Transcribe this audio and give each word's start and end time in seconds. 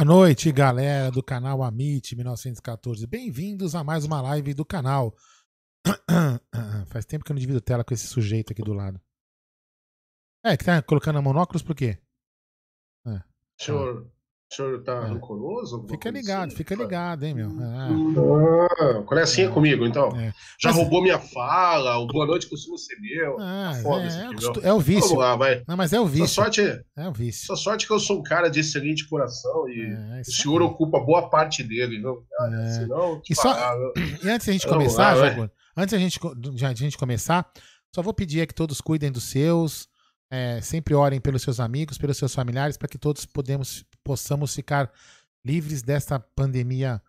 Boa 0.00 0.06
noite, 0.06 0.50
galera 0.50 1.10
do 1.10 1.22
canal 1.22 1.62
Amit 1.62 2.16
1914. 2.16 3.06
Bem-vindos 3.06 3.74
a 3.74 3.84
mais 3.84 4.02
uma 4.02 4.22
live 4.22 4.54
do 4.54 4.64
canal. 4.64 5.14
Faz 6.88 7.04
tempo 7.04 7.22
que 7.22 7.30
eu 7.30 7.34
não 7.34 7.38
divido 7.38 7.60
tela 7.60 7.84
com 7.84 7.92
esse 7.92 8.06
sujeito 8.06 8.50
aqui 8.50 8.62
do 8.62 8.72
lado. 8.72 8.98
É, 10.42 10.56
que 10.56 10.64
tá 10.64 10.80
colocando 10.80 11.20
monóculos 11.20 11.62
por 11.62 11.76
quê? 11.76 11.98
É. 13.06 13.22
o 14.50 14.54
senhor 14.54 14.82
tá 14.82 14.92
É. 14.94 15.08
rancoroso? 15.08 15.86
Fica 15.88 16.10
ligado, 16.10 16.48
assim? 16.48 16.56
fica 16.56 16.74
ligado, 16.74 17.22
hein, 17.24 17.34
meu. 17.34 17.48
É. 17.50 17.88
Ah, 18.98 19.02
qual 19.06 19.18
é 19.20 19.22
é 19.42 19.48
comigo, 19.48 19.86
então? 19.86 20.08
É. 20.16 20.32
Já 20.60 20.70
Mas- 20.70 20.76
roubou 20.76 21.02
minha 21.02 21.18
fala, 21.18 21.98
o 21.98 22.06
boa 22.06 22.26
noite 22.26 22.48
costuma 22.48 22.76
ser 22.76 22.96
meu. 23.00 23.36
Ah, 23.38 23.72
foda 23.82 24.04
é, 24.04 24.06
é, 24.06 24.24
aqui, 24.24 24.26
o 24.26 24.34
costu- 24.34 24.60
meu. 24.60 24.70
é 24.70 24.72
o 24.74 24.80
vício. 24.80 25.02
Vamos 25.10 25.18
lá, 25.24 25.36
vai. 25.36 25.62
Não, 25.68 25.76
mas 25.76 25.92
é 25.92 26.00
o 26.00 26.02
Sua 26.04 26.10
vício. 26.10 26.28
sorte, 26.28 26.60
É 26.96 27.08
o 27.08 27.12
vício. 27.12 27.46
sua 27.46 27.56
sorte 27.56 27.84
é 27.84 27.86
que 27.86 27.92
eu 27.92 28.00
sou 28.00 28.18
um 28.18 28.22
cara 28.22 28.48
de 28.48 28.60
excelente 28.60 29.08
coração 29.08 29.68
e 29.68 29.82
É, 29.82 30.18
o 30.18 30.20
isso 30.22 30.42
senhor 30.42 30.62
ocupa 30.62 30.98
boa 31.00 31.28
parte 31.30 31.62
dele, 31.62 31.98
viu? 31.98 32.24
Cara, 32.36 32.62
É. 32.62 32.70
Senão, 32.70 33.22
E 33.30 33.34
só- 33.34 33.54
viu? 33.94 34.04
E 34.24 34.28
antes 34.30 34.46
da 34.46 34.52
gente 34.52 34.66
Vamos 34.66 34.84
começar, 34.84 35.14
lá. 35.14 35.28
Jaguar, 35.28 35.50
antes 35.76 35.92
da 35.92 35.98
gente, 35.98 36.18
de 36.54 36.64
a 36.64 36.74
gente 36.74 36.98
começar, 36.98 37.48
só 37.94 38.02
vou 38.02 38.12
pedir 38.14 38.40
é 38.40 38.46
que 38.46 38.54
todos 38.54 38.80
cuidem 38.80 39.10
dos 39.12 39.24
seus, 39.24 39.88
é, 40.30 40.60
sempre 40.60 40.94
orem 40.94 41.20
pelos 41.20 41.42
seus 41.42 41.58
amigos, 41.60 41.98
pelos 41.98 42.16
seus 42.16 42.34
familiares, 42.34 42.76
para 42.76 42.88
que 42.88 42.98
todos 42.98 43.26
podemos, 43.26 43.84
possamos 44.04 44.54
ficar 44.54 44.90
livres 45.44 45.82
desta 45.82 46.18
pandemia 46.18 47.00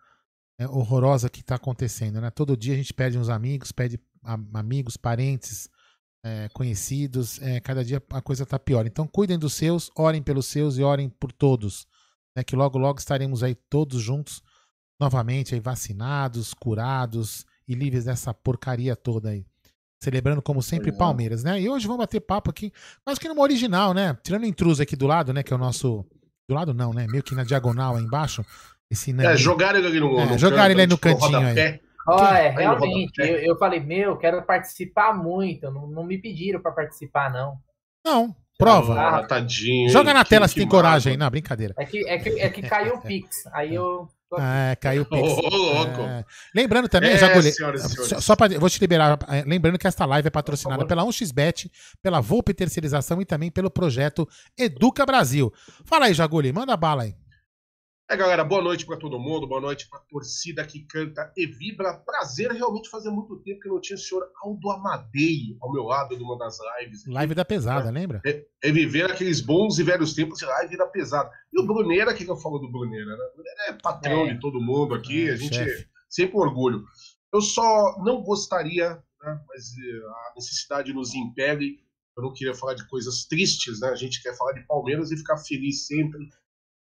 é, 0.58 0.66
horrorosa 0.66 1.28
que 1.28 1.40
está 1.40 1.56
acontecendo. 1.56 2.20
Né? 2.20 2.30
Todo 2.30 2.56
dia 2.56 2.74
a 2.74 2.76
gente 2.76 2.92
perde 2.92 3.18
uns 3.18 3.28
amigos, 3.28 3.72
perde 3.72 4.00
a- 4.22 4.38
amigos, 4.54 4.96
parentes, 4.96 5.68
é, 6.24 6.48
conhecidos, 6.50 7.40
é, 7.42 7.60
cada 7.60 7.84
dia 7.84 8.02
a 8.10 8.22
coisa 8.22 8.44
está 8.44 8.58
pior. 8.58 8.86
Então 8.86 9.06
cuidem 9.06 9.38
dos 9.38 9.54
seus, 9.54 9.90
orem 9.96 10.22
pelos 10.22 10.46
seus 10.46 10.78
e 10.78 10.82
orem 10.82 11.08
por 11.08 11.32
todos. 11.32 11.86
Né? 12.36 12.42
Que 12.44 12.54
logo, 12.56 12.78
logo 12.78 12.98
estaremos 12.98 13.42
aí 13.42 13.54
todos 13.54 14.00
juntos 14.00 14.42
novamente 15.00 15.54
aí 15.54 15.60
vacinados, 15.60 16.54
curados 16.54 17.44
e 17.66 17.74
livres 17.74 18.04
dessa 18.04 18.32
porcaria 18.32 18.94
toda 18.94 19.30
aí. 19.30 19.44
Celebrando, 20.02 20.42
como 20.42 20.62
sempre. 20.62 20.90
Palmeiras, 20.92 21.44
né? 21.44 21.60
E 21.60 21.68
hoje 21.68 21.86
vamos 21.86 22.02
bater 22.02 22.20
papo 22.20 22.50
aqui, 22.50 22.72
quase 23.04 23.20
que 23.20 23.28
numa 23.28 23.42
original, 23.42 23.94
né? 23.94 24.16
Tirando 24.22 24.42
o 24.42 24.46
intruso 24.46 24.82
aqui 24.82 24.96
do 24.96 25.06
lado, 25.06 25.32
né? 25.32 25.42
Que 25.42 25.52
é 25.52 25.56
o 25.56 25.58
nosso. 25.58 26.04
Do 26.48 26.54
lado 26.54 26.74
não, 26.74 26.92
né? 26.92 27.06
Meio 27.08 27.22
que 27.22 27.34
na 27.34 27.44
diagonal 27.44 27.96
aí 27.96 28.02
embaixo. 28.02 28.44
Esse 28.90 29.10
É, 29.10 29.14
naninho. 29.14 29.36
jogaram 29.38 29.78
ele 29.78 30.00
no, 30.00 30.18
É, 30.20 30.26
no 30.26 30.38
jogaram 30.38 30.70
ele 30.72 30.80
aí 30.82 30.86
no 30.86 30.96
tipo, 30.96 31.08
cantinho 31.18 31.38
aí. 31.46 31.80
Olha, 32.06 32.28
Aí 32.40 32.52
no 32.52 32.58
realmente, 32.58 33.18
eu, 33.20 33.26
eu 33.38 33.56
falei, 33.58 33.78
meu, 33.80 34.16
quero 34.16 34.42
participar 34.42 35.14
muito. 35.16 35.70
Não, 35.70 35.86
não 35.86 36.04
me 36.04 36.18
pediram 36.18 36.60
pra 36.60 36.72
participar, 36.72 37.32
não. 37.32 37.56
Não, 38.04 38.34
prova. 38.58 39.00
Ah, 39.00 39.26
tadinho. 39.26 39.88
Joga 39.88 40.12
na 40.12 40.24
Que- 40.24 40.30
tela 40.30 40.48
se 40.48 40.54
que 40.54 40.60
tem 40.60 40.68
coragem. 40.68 41.16
Não, 41.16 41.30
brincadeira. 41.30 41.74
É 41.78 41.84
que, 41.86 42.06
é 42.08 42.18
que, 42.18 42.28
é 42.40 42.50
que 42.50 42.62
caiu 42.62 42.96
o 42.96 43.00
Pix. 43.00 43.46
Aí 43.52 43.74
eu. 43.74 44.08
É, 44.40 44.76
caiu 44.76 45.02
o 45.02 45.04
Pix. 45.06 45.22
Ô, 45.28 45.46
ô, 45.46 45.56
louco. 45.56 46.00
É. 46.00 46.24
Lembrando 46.54 46.88
também, 46.88 47.10
É, 47.10 47.18
Jagulê, 47.18 47.52
senhoras 47.52 47.84
e 47.84 47.88
senhores. 47.88 48.08
só, 48.10 48.20
só 48.20 48.36
pra, 48.36 48.48
vou 48.58 48.70
te 48.70 48.80
liberar, 48.80 49.18
é, 49.28 49.42
lembrando 49.46 49.78
que 49.78 49.86
esta 49.86 50.04
live 50.04 50.28
é 50.28 50.30
patrocinada 50.30 50.86
pela 50.86 51.04
1xBet, 51.04 51.70
pela 52.02 52.20
Volpe 52.20 52.54
Terceirização 52.54 53.20
e 53.20 53.24
também 53.24 53.50
pelo 53.50 53.70
projeto 53.70 54.28
Educa 54.58 55.04
Brasil. 55.06 55.52
Fala 55.84 56.06
aí, 56.06 56.14
Jagulê, 56.14 56.52
manda 56.52 56.76
bala 56.76 57.02
aí. 57.04 57.14
É, 58.12 58.16
galera, 58.16 58.44
boa 58.44 58.60
noite 58.60 58.84
pra 58.84 58.98
todo 58.98 59.18
mundo, 59.18 59.46
boa 59.46 59.60
noite 59.60 59.88
pra 59.88 59.98
torcida 60.00 60.66
que 60.66 60.80
canta 60.84 61.32
e 61.34 61.46
vibra. 61.46 61.94
Prazer 61.94 62.50
realmente 62.52 62.90
fazer 62.90 63.08
muito 63.10 63.38
tempo 63.38 63.60
que 63.60 63.68
não 63.70 63.80
tinha 63.80 63.96
o 63.96 63.98
senhor 63.98 64.28
Aldo 64.42 64.70
Amadei 64.70 65.56
ao 65.62 65.72
meu 65.72 65.84
lado 65.84 66.18
numa 66.18 66.36
das 66.36 66.58
lives. 66.80 67.06
Live 67.06 67.34
da 67.34 67.42
pesada, 67.44 67.90
lembra? 67.90 68.20
É 68.62 68.70
viver 68.70 69.10
aqueles 69.10 69.40
bons 69.40 69.78
e 69.78 69.82
velhos 69.82 70.12
tempos 70.12 70.38
de 70.40 70.44
live 70.44 70.76
da 70.76 70.86
pesada. 70.86 71.30
E 71.50 71.58
o 71.62 71.66
Bruneira, 71.66 72.12
o 72.12 72.14
que, 72.14 72.24
que 72.26 72.30
eu 72.30 72.36
falo 72.36 72.58
do 72.58 72.70
Bruneira? 72.70 73.06
Né? 73.16 73.24
O 73.32 73.34
Bruneira 73.34 73.62
é 73.68 73.72
patrão 73.72 74.26
É. 74.26 74.34
de 74.34 74.40
todo 74.40 74.60
mundo 74.60 74.94
aqui, 74.94 75.28
É, 75.30 75.32
a 75.32 75.36
gente 75.36 75.54
chefe. 75.54 75.86
sempre 76.10 76.36
um 76.36 76.40
orgulho. 76.40 76.84
Eu 77.32 77.40
só 77.40 77.96
não 78.04 78.22
gostaria, 78.22 78.90
né, 78.90 79.40
mas 79.48 79.68
eh, 79.78 80.06
a 80.30 80.34
necessidade 80.36 80.92
nos 80.92 81.14
impele. 81.14 81.78
Eu 82.14 82.24
não 82.24 82.32
queria 82.34 82.52
falar 82.52 82.74
de 82.74 82.86
coisas 82.88 83.24
tristes, 83.24 83.80
né? 83.80 83.88
A 83.88 83.94
gente 83.96 84.22
quer 84.22 84.36
falar 84.36 84.52
de 84.52 84.66
Palmeiras 84.66 85.10
e 85.10 85.16
ficar 85.16 85.38
feliz 85.38 85.86
sempre, 85.86 86.18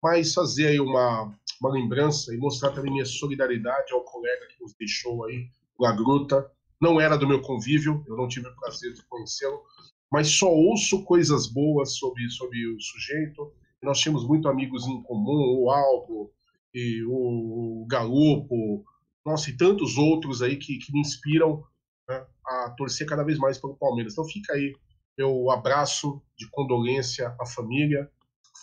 mas 0.03 0.35
fazer 0.35 0.69
aí 0.69 0.81
uma, 0.81 1.35
uma 1.61 1.71
lembrança 1.71 2.35
e 2.35 2.39
mostrar 2.39 2.71
também 2.71 2.93
minha 2.93 3.07
solidariedade 3.07 3.93
ao 3.93 4.05
colega 4.05 4.47
que 4.49 4.63
nos 4.63 4.75
deixou 4.75 5.25
aí, 5.25 5.49
o 5.79 5.85
Lagruta. 5.85 6.51
Não 6.81 7.01
era 7.01 7.17
do 7.17 7.27
meu 7.27 7.43
convívio, 7.43 8.05
eu 8.07 8.17
não 8.17 8.29
tive 8.29 8.49
o 8.49 8.55
prazer 8.57 8.93
de 8.93 9.03
conhecê-lo, 9.07 9.63
mas 10.11 10.29
só 10.29 10.49
ouço 10.49 11.05
coisas 11.05 11.49
boas 11.49 11.97
sobre, 11.97 12.29
sobre 12.31 12.67
o 12.67 12.81
sujeito. 12.81 13.53
Nós 13.83 13.99
tínhamos 13.99 14.27
muito 14.27 14.49
amigos 14.49 14.87
em 14.87 15.03
comum, 15.03 15.63
o 15.63 15.71
Albo, 15.71 16.33
e 16.73 17.03
o 17.05 17.87
Galopo, 17.89 18.85
nossa, 19.25 19.51
e 19.51 19.57
tantos 19.57 19.97
outros 19.97 20.43
aí 20.43 20.57
que, 20.57 20.79
que 20.79 20.93
me 20.93 21.01
inspiram 21.01 21.65
né, 22.09 22.25
a 22.47 22.71
torcer 22.71 23.07
cada 23.07 23.25
vez 23.25 23.39
mais 23.39 23.59
pelo 23.59 23.77
Palmeiras. 23.77 24.13
Então 24.13 24.25
fica 24.25 24.53
aí 24.53 24.75
meu 25.19 25.51
abraço 25.51 26.23
de 26.37 26.49
condolência 26.49 27.35
à 27.41 27.45
família. 27.45 28.09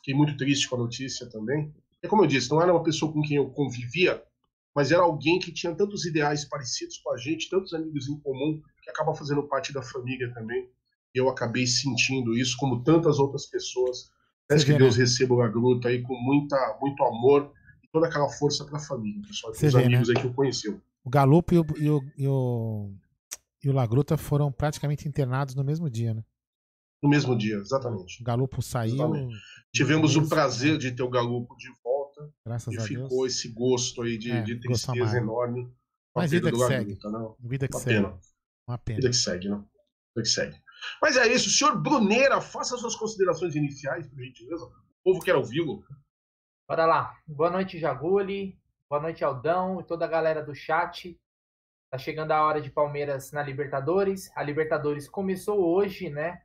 Fiquei 0.05 0.13
muito 0.13 0.37
triste 0.37 0.69
com 0.69 0.75
a 0.75 0.79
notícia 0.79 1.27
também. 1.27 1.73
E 2.03 2.07
como 2.07 2.23
eu 2.23 2.27
disse, 2.27 2.51
não 2.51 2.61
era 2.61 2.71
uma 2.71 2.83
pessoa 2.83 3.11
com 3.11 3.23
quem 3.23 3.37
eu 3.37 3.49
convivia, 3.49 4.23
mas 4.75 4.91
era 4.91 5.01
alguém 5.01 5.39
que 5.39 5.51
tinha 5.51 5.73
tantos 5.73 6.05
ideais 6.05 6.45
parecidos 6.45 6.99
com 6.99 7.11
a 7.11 7.17
gente, 7.17 7.49
tantos 7.49 7.73
amigos 7.73 8.07
em 8.07 8.19
comum, 8.19 8.61
que 8.83 8.89
acaba 8.91 9.15
fazendo 9.15 9.41
parte 9.47 9.73
da 9.73 9.81
família 9.81 10.31
também. 10.31 10.69
E 11.15 11.17
eu 11.17 11.27
acabei 11.27 11.65
sentindo 11.65 12.37
isso, 12.37 12.55
como 12.57 12.83
tantas 12.83 13.17
outras 13.17 13.47
pessoas. 13.47 14.11
Peço 14.47 14.63
que 14.63 14.73
vê, 14.73 14.77
Deus 14.77 14.95
receba 14.95 15.33
o 15.33 15.37
Lagruta 15.37 15.87
aí 15.87 16.03
com 16.03 16.13
muita, 16.21 16.77
muito 16.79 17.03
amor 17.03 17.51
e 17.83 17.87
toda 17.87 18.05
aquela 18.05 18.29
força 18.29 18.63
para 18.63 18.77
a 18.77 18.81
família, 18.81 19.19
pessoal, 19.27 19.53
os 19.53 19.59
vê, 19.59 19.85
amigos 19.85 20.07
né? 20.09 20.13
aí 20.15 20.21
que 20.21 20.27
eu 20.27 20.33
conheci. 20.35 20.69
O 21.03 21.09
Galupo 21.09 21.51
e 21.51 21.57
o, 21.57 21.65
e, 21.77 21.89
o, 21.89 22.03
e, 22.15 22.27
o, 22.27 22.93
e 23.63 23.69
o 23.69 23.73
Lagruta 23.73 24.17
foram 24.17 24.51
praticamente 24.51 25.07
internados 25.07 25.55
no 25.55 25.63
mesmo 25.63 25.89
dia, 25.89 26.13
né? 26.13 26.23
No 27.03 27.09
mesmo 27.09 27.37
dia, 27.37 27.57
exatamente. 27.57 28.21
O 28.21 28.25
Galupo 28.25 28.61
saiu. 28.61 28.95
Exatamente. 28.95 29.35
Tivemos 29.73 30.15
o 30.15 30.27
prazer 30.27 30.77
de 30.77 30.91
ter 30.91 31.03
o 31.03 31.09
Galupo 31.09 31.55
de 31.57 31.69
volta 31.83 32.29
Graças 32.45 32.73
e 32.73 32.77
a 32.77 32.83
Deus. 32.83 32.87
ficou 32.87 33.27
esse 33.27 33.49
gosto 33.49 34.01
aí 34.01 34.17
de, 34.17 34.31
É, 34.31 34.41
de 34.41 34.59
tristeza 34.59 35.17
enorme. 35.17 35.71
Mas 36.15 36.31
vida 36.31 36.51
que 36.51 36.57
segue. 36.57 36.97
Não. 37.03 37.35
Vida 37.39 37.67
que 37.67 37.75
Uma 37.75 37.81
segue. 37.83 37.95
pena. 38.01 38.19
Uma 38.67 38.77
pena. 38.77 38.97
Vida 38.97 39.09
que 39.09 39.15
segue, 39.17 39.49
né? 39.49 39.57
Vida 39.57 40.23
que 40.23 40.27
segue. 40.29 40.61
Mas 41.01 41.17
é 41.17 41.27
isso, 41.27 41.49
senhor 41.49 41.79
Bruneira, 41.81 42.39
faça 42.39 42.77
suas 42.77 42.95
considerações 42.95 43.55
iniciais, 43.55 44.07
por 44.07 44.17
gentileza. 44.19 44.63
O 44.65 44.73
povo 45.03 45.19
quer 45.19 45.35
ouvi-lo. 45.35 45.83
Bora 46.67 46.85
lá. 46.85 47.17
Boa 47.27 47.49
noite, 47.51 47.77
Jaguli. 47.77 48.57
Boa 48.89 49.01
noite, 49.01 49.23
Aldão 49.23 49.81
e 49.81 49.83
toda 49.83 50.05
a 50.05 50.07
galera 50.07 50.43
do 50.43 50.55
chat. 50.55 51.19
Tá 51.91 51.97
chegando 51.97 52.31
a 52.31 52.41
hora 52.43 52.61
de 52.61 52.71
Palmeiras 52.71 53.31
na 53.31 53.43
Libertadores. 53.43 54.31
A 54.35 54.41
Libertadores 54.43 55.07
começou 55.09 55.59
hoje, 55.59 56.09
né? 56.09 56.41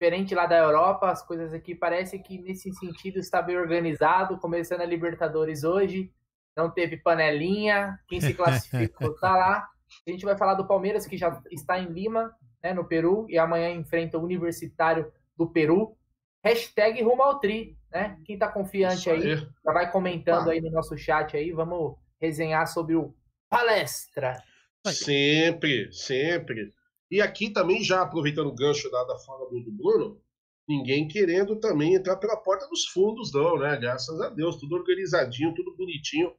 Diferente 0.00 0.32
lá 0.32 0.46
da 0.46 0.56
Europa, 0.56 1.10
as 1.10 1.26
coisas 1.26 1.52
aqui 1.52 1.74
parece 1.74 2.20
que 2.20 2.38
nesse 2.38 2.72
sentido 2.74 3.18
está 3.18 3.42
bem 3.42 3.56
organizado. 3.56 4.38
Começando 4.38 4.82
a 4.82 4.86
Libertadores 4.86 5.64
hoje, 5.64 6.12
não 6.56 6.70
teve 6.70 6.98
panelinha. 6.98 7.98
Quem 8.06 8.20
se 8.20 8.32
classificou 8.32 9.18
tá 9.18 9.34
lá. 9.34 9.68
A 10.06 10.10
gente 10.10 10.24
vai 10.24 10.38
falar 10.38 10.54
do 10.54 10.68
Palmeiras 10.68 11.04
que 11.04 11.16
já 11.16 11.42
está 11.50 11.80
em 11.80 11.86
Lima, 11.86 12.32
né, 12.62 12.72
no 12.72 12.84
Peru, 12.84 13.26
e 13.28 13.36
amanhã 13.36 13.70
enfrenta 13.70 14.18
o 14.18 14.22
Universitário 14.22 15.10
do 15.36 15.50
Peru. 15.50 15.96
Hashtag 16.44 17.02
rumo 17.02 17.22
ao 17.22 17.40
tri, 17.40 17.76
né? 17.90 18.16
Quem 18.24 18.38
tá 18.38 18.46
confiante 18.46 19.10
aí, 19.10 19.32
aí, 19.32 19.36
já 19.36 19.72
vai 19.72 19.90
comentando 19.90 20.48
aí 20.48 20.60
no 20.60 20.70
nosso 20.70 20.96
chat 20.96 21.36
aí. 21.36 21.50
Vamos 21.50 21.96
resenhar 22.20 22.68
sobre 22.68 22.94
o 22.94 23.12
palestra. 23.50 24.40
Sempre, 24.86 25.92
sempre. 25.92 26.72
E 27.10 27.20
aqui 27.20 27.50
também, 27.50 27.82
já 27.82 28.02
aproveitando 28.02 28.48
o 28.48 28.54
gancho 28.54 28.90
da, 28.90 29.04
da 29.04 29.18
fala 29.18 29.48
do, 29.48 29.60
do 29.60 29.72
Bruno, 29.72 30.20
ninguém 30.68 31.08
querendo 31.08 31.56
também 31.56 31.94
entrar 31.94 32.16
pela 32.16 32.36
porta 32.36 32.68
dos 32.68 32.86
fundos, 32.86 33.32
não, 33.32 33.58
né? 33.58 33.76
Graças 33.76 34.20
a 34.20 34.28
Deus, 34.28 34.56
tudo 34.56 34.76
organizadinho, 34.76 35.54
tudo 35.54 35.74
bonitinho, 35.76 36.32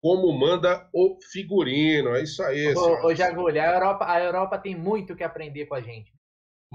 como 0.00 0.32
manda 0.32 0.88
o 0.92 1.18
figurino. 1.30 2.10
É 2.10 2.22
isso 2.22 2.42
aí. 2.42 2.74
Ô, 2.74 3.06
ô 3.06 3.14
Jagulho, 3.14 3.60
a 3.60 3.66
Europa, 3.66 4.06
a 4.06 4.22
Europa 4.22 4.58
tem 4.58 4.74
muito 4.74 5.14
que 5.14 5.22
aprender 5.22 5.66
com 5.66 5.74
a 5.74 5.80
gente. 5.80 6.12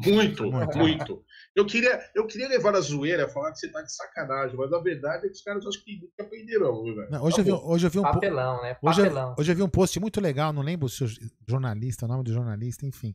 Muito, 0.06 0.50
muito, 0.50 0.78
muito. 0.78 1.26
Eu 1.56 1.66
queria, 1.66 2.00
eu 2.16 2.26
queria 2.26 2.48
levar 2.48 2.76
a 2.76 2.80
zoeira, 2.80 3.28
falar 3.28 3.52
que 3.52 3.60
você 3.60 3.70
tá 3.70 3.82
de 3.82 3.94
sacanagem, 3.94 4.56
mas 4.56 4.72
a 4.72 4.80
verdade 4.80 5.26
é 5.26 5.30
que 5.30 5.36
os 5.36 5.42
caras 5.42 5.66
acham 5.66 5.84
que 5.84 6.00
nunca 6.00 6.24
aprenderão, 6.24 6.84
viu, 6.84 6.96
velho? 6.96 7.22
hoje, 7.22 7.36
tá 7.36 7.42
eu 7.42 7.46
vi, 7.46 7.52
hoje 7.52 7.88
eu 7.88 7.92
vi 7.92 8.00
um 8.00 8.04
Papelão, 8.04 8.62
né? 8.62 8.76
Papelão. 8.76 8.92
Hoje 8.92 9.02
eu, 9.10 9.36
hoje 9.38 9.52
eu 9.52 9.56
vi 9.56 9.64
um 9.64 9.70
post 9.70 10.00
muito 10.00 10.22
legal, 10.22 10.54
não 10.54 10.62
lembro 10.62 10.88
se 10.88 11.04
o 11.04 11.08
jornalista, 11.48 12.06
o 12.06 12.08
nome 12.08 12.24
do 12.24 12.32
jornalista, 12.32 12.86
enfim. 12.86 13.14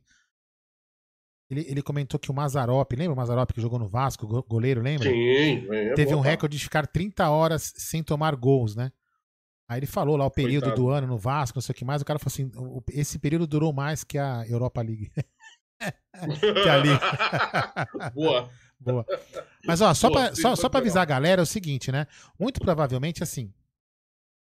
Ele, 1.55 1.67
ele 1.69 1.83
comentou 1.83 2.19
que 2.19 2.31
o 2.31 2.35
Mazarop, 2.35 2.93
lembra 2.93 3.15
o 3.15 3.17
Mazarop 3.17 3.53
que 3.53 3.61
jogou 3.61 3.79
no 3.79 3.89
Vasco, 3.89 4.27
goleiro, 4.49 4.81
lembra? 4.83 5.09
Sim, 5.09 5.67
é 5.71 5.95
Teve 5.95 6.15
um 6.15 6.21
recorde 6.21 6.57
de 6.57 6.65
ficar 6.65 6.87
30 6.87 7.29
horas 7.31 7.73
sem 7.77 8.03
tomar 8.03 8.35
gols, 8.35 8.75
né? 8.75 8.91
Aí 9.69 9.79
ele 9.79 9.87
falou 9.87 10.17
lá 10.17 10.27
o 10.27 10.31
período 10.31 10.65
Coitado. 10.65 10.83
do 10.83 10.89
ano 10.91 11.07
no 11.07 11.17
Vasco, 11.17 11.57
não 11.57 11.63
sei 11.63 11.73
o 11.73 11.77
que 11.77 11.85
mais. 11.85 12.03
O 12.03 12.05
cara 12.05 12.19
falou 12.19 12.33
assim: 12.33 12.51
esse 12.93 13.19
período 13.19 13.47
durou 13.47 13.73
mais 13.73 14.05
que 14.05 14.19
a 14.19 14.45
Europa 14.47 14.83
League. 14.83 15.11
que 15.81 16.69
ali. 16.69 16.91
Boa. 18.15 18.51
Boa. 18.79 19.07
Mas 19.65 19.81
ó, 19.81 19.95
só 19.95 20.11
para 20.11 20.35
só, 20.35 20.55
só 20.55 20.69
pra 20.69 20.81
avisar 20.81 21.03
a 21.03 21.07
galera 21.07 21.41
é 21.41 21.45
o 21.45 21.47
seguinte, 21.47 21.91
né? 21.91 22.07
Muito 22.39 22.61
provavelmente, 22.61 23.23
assim, 23.23 23.53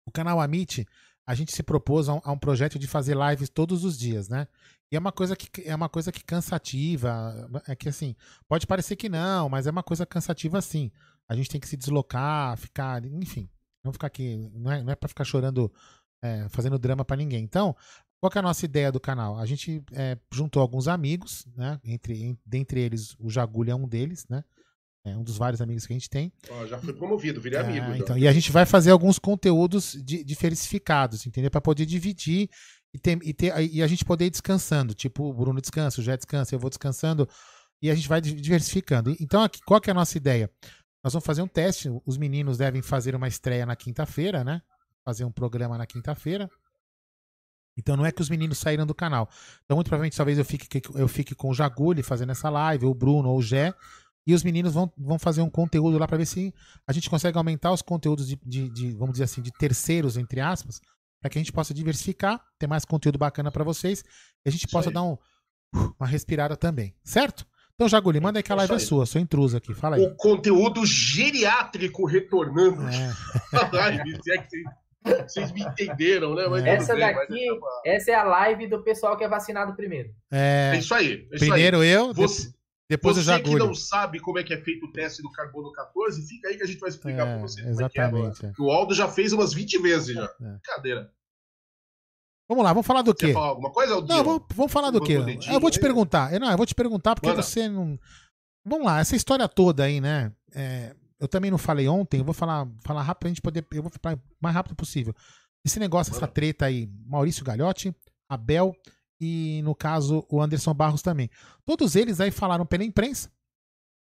o 0.06 0.12
canal 0.12 0.40
Amit, 0.40 0.86
a 1.28 1.34
gente 1.34 1.52
se 1.52 1.62
propôs 1.62 2.08
a 2.08 2.14
um, 2.14 2.20
a 2.24 2.32
um, 2.32 2.38
projeto 2.38 2.78
de 2.78 2.86
fazer 2.86 3.14
lives 3.14 3.50
todos 3.50 3.84
os 3.84 3.98
dias, 3.98 4.30
né? 4.30 4.48
E 4.90 4.96
é 4.96 4.98
uma 4.98 5.12
coisa 5.12 5.36
que 5.36 5.60
é 5.68 5.76
uma 5.76 5.88
coisa 5.90 6.10
que 6.10 6.24
cansativa, 6.24 7.46
é 7.68 7.76
que 7.76 7.86
assim, 7.86 8.16
pode 8.48 8.66
parecer 8.66 8.96
que 8.96 9.10
não, 9.10 9.46
mas 9.46 9.66
é 9.66 9.70
uma 9.70 9.82
coisa 9.82 10.06
cansativa 10.06 10.56
assim. 10.56 10.90
A 11.28 11.36
gente 11.36 11.50
tem 11.50 11.60
que 11.60 11.68
se 11.68 11.76
deslocar, 11.76 12.56
ficar, 12.56 13.04
enfim, 13.04 13.46
não 13.84 13.92
ficar 13.92 14.06
aqui, 14.06 14.50
não 14.54 14.72
é, 14.72 14.82
não 14.82 14.90
é 14.90 14.96
para 14.96 15.06
ficar 15.10 15.24
chorando, 15.24 15.70
é, 16.22 16.48
fazendo 16.48 16.78
drama 16.78 17.04
para 17.04 17.18
ninguém. 17.18 17.44
Então, 17.44 17.76
qual 18.18 18.32
é 18.34 18.38
a 18.38 18.42
nossa 18.42 18.64
ideia 18.64 18.90
do 18.90 18.98
canal? 18.98 19.38
A 19.38 19.44
gente 19.44 19.84
é, 19.92 20.16
juntou 20.32 20.62
alguns 20.62 20.88
amigos, 20.88 21.46
né? 21.54 21.78
Entre, 21.84 22.38
dentre 22.46 22.80
eles, 22.80 23.14
o 23.18 23.28
Jagulho 23.28 23.70
é 23.70 23.74
um 23.74 23.86
deles, 23.86 24.26
né? 24.30 24.42
É 25.12 25.16
um 25.16 25.22
dos 25.22 25.36
vários 25.36 25.60
amigos 25.60 25.86
que 25.86 25.92
a 25.92 25.96
gente 25.96 26.10
tem. 26.10 26.32
Oh, 26.50 26.66
já 26.66 26.78
foi 26.78 26.92
promovido, 26.92 27.40
virei 27.40 27.58
é, 27.58 27.62
amigo. 27.62 27.94
Então, 27.94 28.16
e 28.16 28.26
a 28.26 28.32
gente 28.32 28.52
vai 28.52 28.66
fazer 28.66 28.90
alguns 28.90 29.18
conteúdos 29.18 29.96
diversificados, 30.02 31.26
entendeu? 31.26 31.50
Para 31.50 31.60
poder 31.60 31.86
dividir 31.86 32.48
e, 32.92 32.98
ter, 32.98 33.18
e, 33.22 33.34
ter, 33.34 33.52
e 33.72 33.82
a 33.82 33.86
gente 33.86 34.04
poder 34.04 34.26
ir 34.26 34.30
descansando. 34.30 34.94
Tipo, 34.94 35.24
o 35.24 35.32
Bruno 35.32 35.60
descansa, 35.60 36.00
o 36.00 36.04
Jé 36.04 36.16
descansa, 36.16 36.54
eu 36.54 36.58
vou 36.58 36.70
descansando. 36.70 37.28
E 37.80 37.90
a 37.90 37.94
gente 37.94 38.08
vai 38.08 38.20
diversificando. 38.20 39.14
Então, 39.20 39.42
aqui, 39.42 39.60
qual 39.64 39.80
que 39.80 39.88
é 39.88 39.92
a 39.92 39.94
nossa 39.94 40.16
ideia? 40.16 40.50
Nós 41.02 41.12
vamos 41.12 41.24
fazer 41.24 41.42
um 41.42 41.48
teste. 41.48 41.88
Os 42.04 42.18
meninos 42.18 42.58
devem 42.58 42.82
fazer 42.82 43.14
uma 43.14 43.28
estreia 43.28 43.64
na 43.64 43.76
quinta-feira, 43.76 44.42
né? 44.42 44.60
Fazer 45.04 45.24
um 45.24 45.30
programa 45.30 45.78
na 45.78 45.86
quinta-feira. 45.86 46.50
Então 47.78 47.96
não 47.96 48.04
é 48.04 48.10
que 48.10 48.20
os 48.20 48.28
meninos 48.28 48.58
saíram 48.58 48.84
do 48.84 48.94
canal. 48.94 49.30
Então, 49.64 49.76
muito 49.76 49.86
provavelmente, 49.86 50.16
talvez 50.16 50.36
eu 50.36 50.44
fique, 50.44 50.82
eu 50.96 51.06
fique 51.06 51.34
com 51.34 51.48
o 51.48 51.54
Jaguli 51.54 52.02
fazendo 52.02 52.32
essa 52.32 52.50
live, 52.50 52.84
ou 52.84 52.90
o 52.90 52.94
Bruno, 52.94 53.30
ou 53.30 53.38
o 53.38 53.42
Gé. 53.42 53.72
E 54.28 54.34
os 54.34 54.44
meninos 54.44 54.74
vão, 54.74 54.92
vão 54.94 55.18
fazer 55.18 55.40
um 55.40 55.48
conteúdo 55.48 55.96
lá 55.96 56.06
para 56.06 56.18
ver 56.18 56.26
se 56.26 56.52
a 56.86 56.92
gente 56.92 57.08
consegue 57.08 57.38
aumentar 57.38 57.72
os 57.72 57.80
conteúdos 57.80 58.28
de, 58.28 58.38
de, 58.44 58.68
de, 58.68 58.90
vamos 58.92 59.12
dizer 59.12 59.24
assim, 59.24 59.40
de 59.40 59.50
terceiros, 59.50 60.18
entre 60.18 60.38
aspas, 60.38 60.82
para 61.18 61.30
que 61.30 61.38
a 61.38 61.40
gente 61.40 61.50
possa 61.50 61.72
diversificar, 61.72 62.38
ter 62.58 62.66
mais 62.66 62.84
conteúdo 62.84 63.18
bacana 63.18 63.50
para 63.50 63.64
vocês 63.64 64.04
e 64.44 64.50
a 64.50 64.52
gente 64.52 64.66
Isso 64.66 64.70
possa 64.70 64.90
aí. 64.90 64.94
dar 64.94 65.02
um, 65.02 65.16
uma 65.98 66.06
respirada 66.06 66.58
também, 66.58 66.94
certo? 67.02 67.46
Então, 67.74 67.88
Jaguli, 67.88 68.20
manda 68.20 68.38
aí 68.38 68.42
que 68.42 68.52
a 68.52 68.56
live 68.56 68.74
é 68.74 68.78
sua, 68.78 69.06
sou 69.06 69.18
intruso 69.18 69.56
aqui, 69.56 69.72
fala 69.72 69.96
aí. 69.96 70.02
O 70.02 70.14
conteúdo 70.14 70.84
geriátrico 70.84 72.04
retornando. 72.04 72.82
É. 72.86 73.14
live, 73.72 74.22
se 74.22 74.32
é 74.32 74.38
que 74.42 74.62
vocês 75.26 75.52
me 75.52 75.62
entenderam, 75.62 76.34
né? 76.34 76.46
Mas 76.48 76.66
essa 76.66 76.94
bem, 76.94 77.14
daqui, 77.14 77.46
essa 77.86 78.10
é 78.10 78.14
a 78.14 78.24
live 78.24 78.66
do 78.66 78.82
pessoal 78.82 79.16
que 79.16 79.24
é 79.24 79.28
vacinado 79.28 79.74
primeiro. 79.74 80.10
É, 80.30 80.72
é 80.74 80.78
isso 80.78 80.92
aí. 80.92 81.26
É 81.32 81.38
primeiro 81.38 81.80
aí. 81.80 81.88
eu, 81.88 82.12
você, 82.12 82.52
depois 82.88 83.16
você 83.16 83.20
eu 83.20 83.24
já 83.24 83.40
que 83.40 83.54
não 83.54 83.74
sabe 83.74 84.18
como 84.18 84.38
é 84.38 84.42
que 84.42 84.54
é 84.54 84.60
feito 84.60 84.86
o 84.86 84.92
teste 84.92 85.20
do 85.20 85.30
carbono 85.30 85.70
14, 85.72 86.26
fica 86.26 86.48
aí 86.48 86.56
que 86.56 86.62
a 86.62 86.66
gente 86.66 86.80
vai 86.80 86.88
explicar 86.88 87.26
é, 87.26 87.32
pra 87.32 87.42
você. 87.42 87.60
Exatamente. 87.60 88.46
É 88.46 88.48
é. 88.48 88.52
O 88.58 88.70
Aldo 88.70 88.94
já 88.94 89.06
fez 89.08 89.32
umas 89.32 89.52
20 89.52 89.78
vezes 89.82 90.14
já. 90.14 90.24
É. 90.24 90.58
Cadeira. 90.62 91.12
Vamos 92.48 92.64
lá, 92.64 92.72
vamos 92.72 92.86
falar 92.86 93.02
do 93.02 93.14
quê? 93.14 93.34
Falar 93.34 93.48
alguma 93.48 93.70
coisa? 93.70 94.00
Não, 94.00 94.24
vamos, 94.24 94.42
vamos 94.54 94.72
falar 94.72 94.90
do 94.90 95.02
quê? 95.02 95.18
Eu 95.52 95.60
vou 95.60 95.70
te 95.70 95.78
perguntar. 95.78 96.32
Eu, 96.32 96.40
não, 96.40 96.50
eu 96.50 96.56
vou 96.56 96.64
te 96.64 96.74
perguntar 96.74 97.14
porque 97.14 97.28
Manda. 97.28 97.42
você 97.42 97.68
não. 97.68 97.98
Vamos 98.64 98.86
lá, 98.86 99.00
essa 99.00 99.14
história 99.14 99.46
toda 99.46 99.84
aí, 99.84 100.00
né? 100.00 100.32
É, 100.54 100.96
eu 101.20 101.28
também 101.28 101.50
não 101.50 101.58
falei 101.58 101.86
ontem, 101.88 102.20
eu 102.20 102.24
vou 102.24 102.32
falar, 102.32 102.66
falar 102.82 103.02
rápido 103.02 103.20
pra 103.20 103.28
gente 103.28 103.42
poder. 103.42 103.66
Eu 103.70 103.82
vou 103.82 103.92
falar 104.00 104.16
o 104.16 104.20
mais 104.40 104.54
rápido 104.54 104.74
possível. 104.74 105.14
Esse 105.62 105.78
negócio, 105.78 106.14
essa 106.14 106.26
treta 106.26 106.64
aí, 106.64 106.88
Maurício 107.04 107.44
Galhotti, 107.44 107.94
Abel 108.30 108.74
e, 109.20 109.60
no 109.62 109.74
caso, 109.74 110.24
o 110.28 110.40
Anderson 110.40 110.74
Barros 110.74 111.02
também. 111.02 111.30
Todos 111.64 111.96
eles 111.96 112.20
aí 112.20 112.30
falaram 112.30 112.64
pela 112.64 112.84
imprensa. 112.84 113.30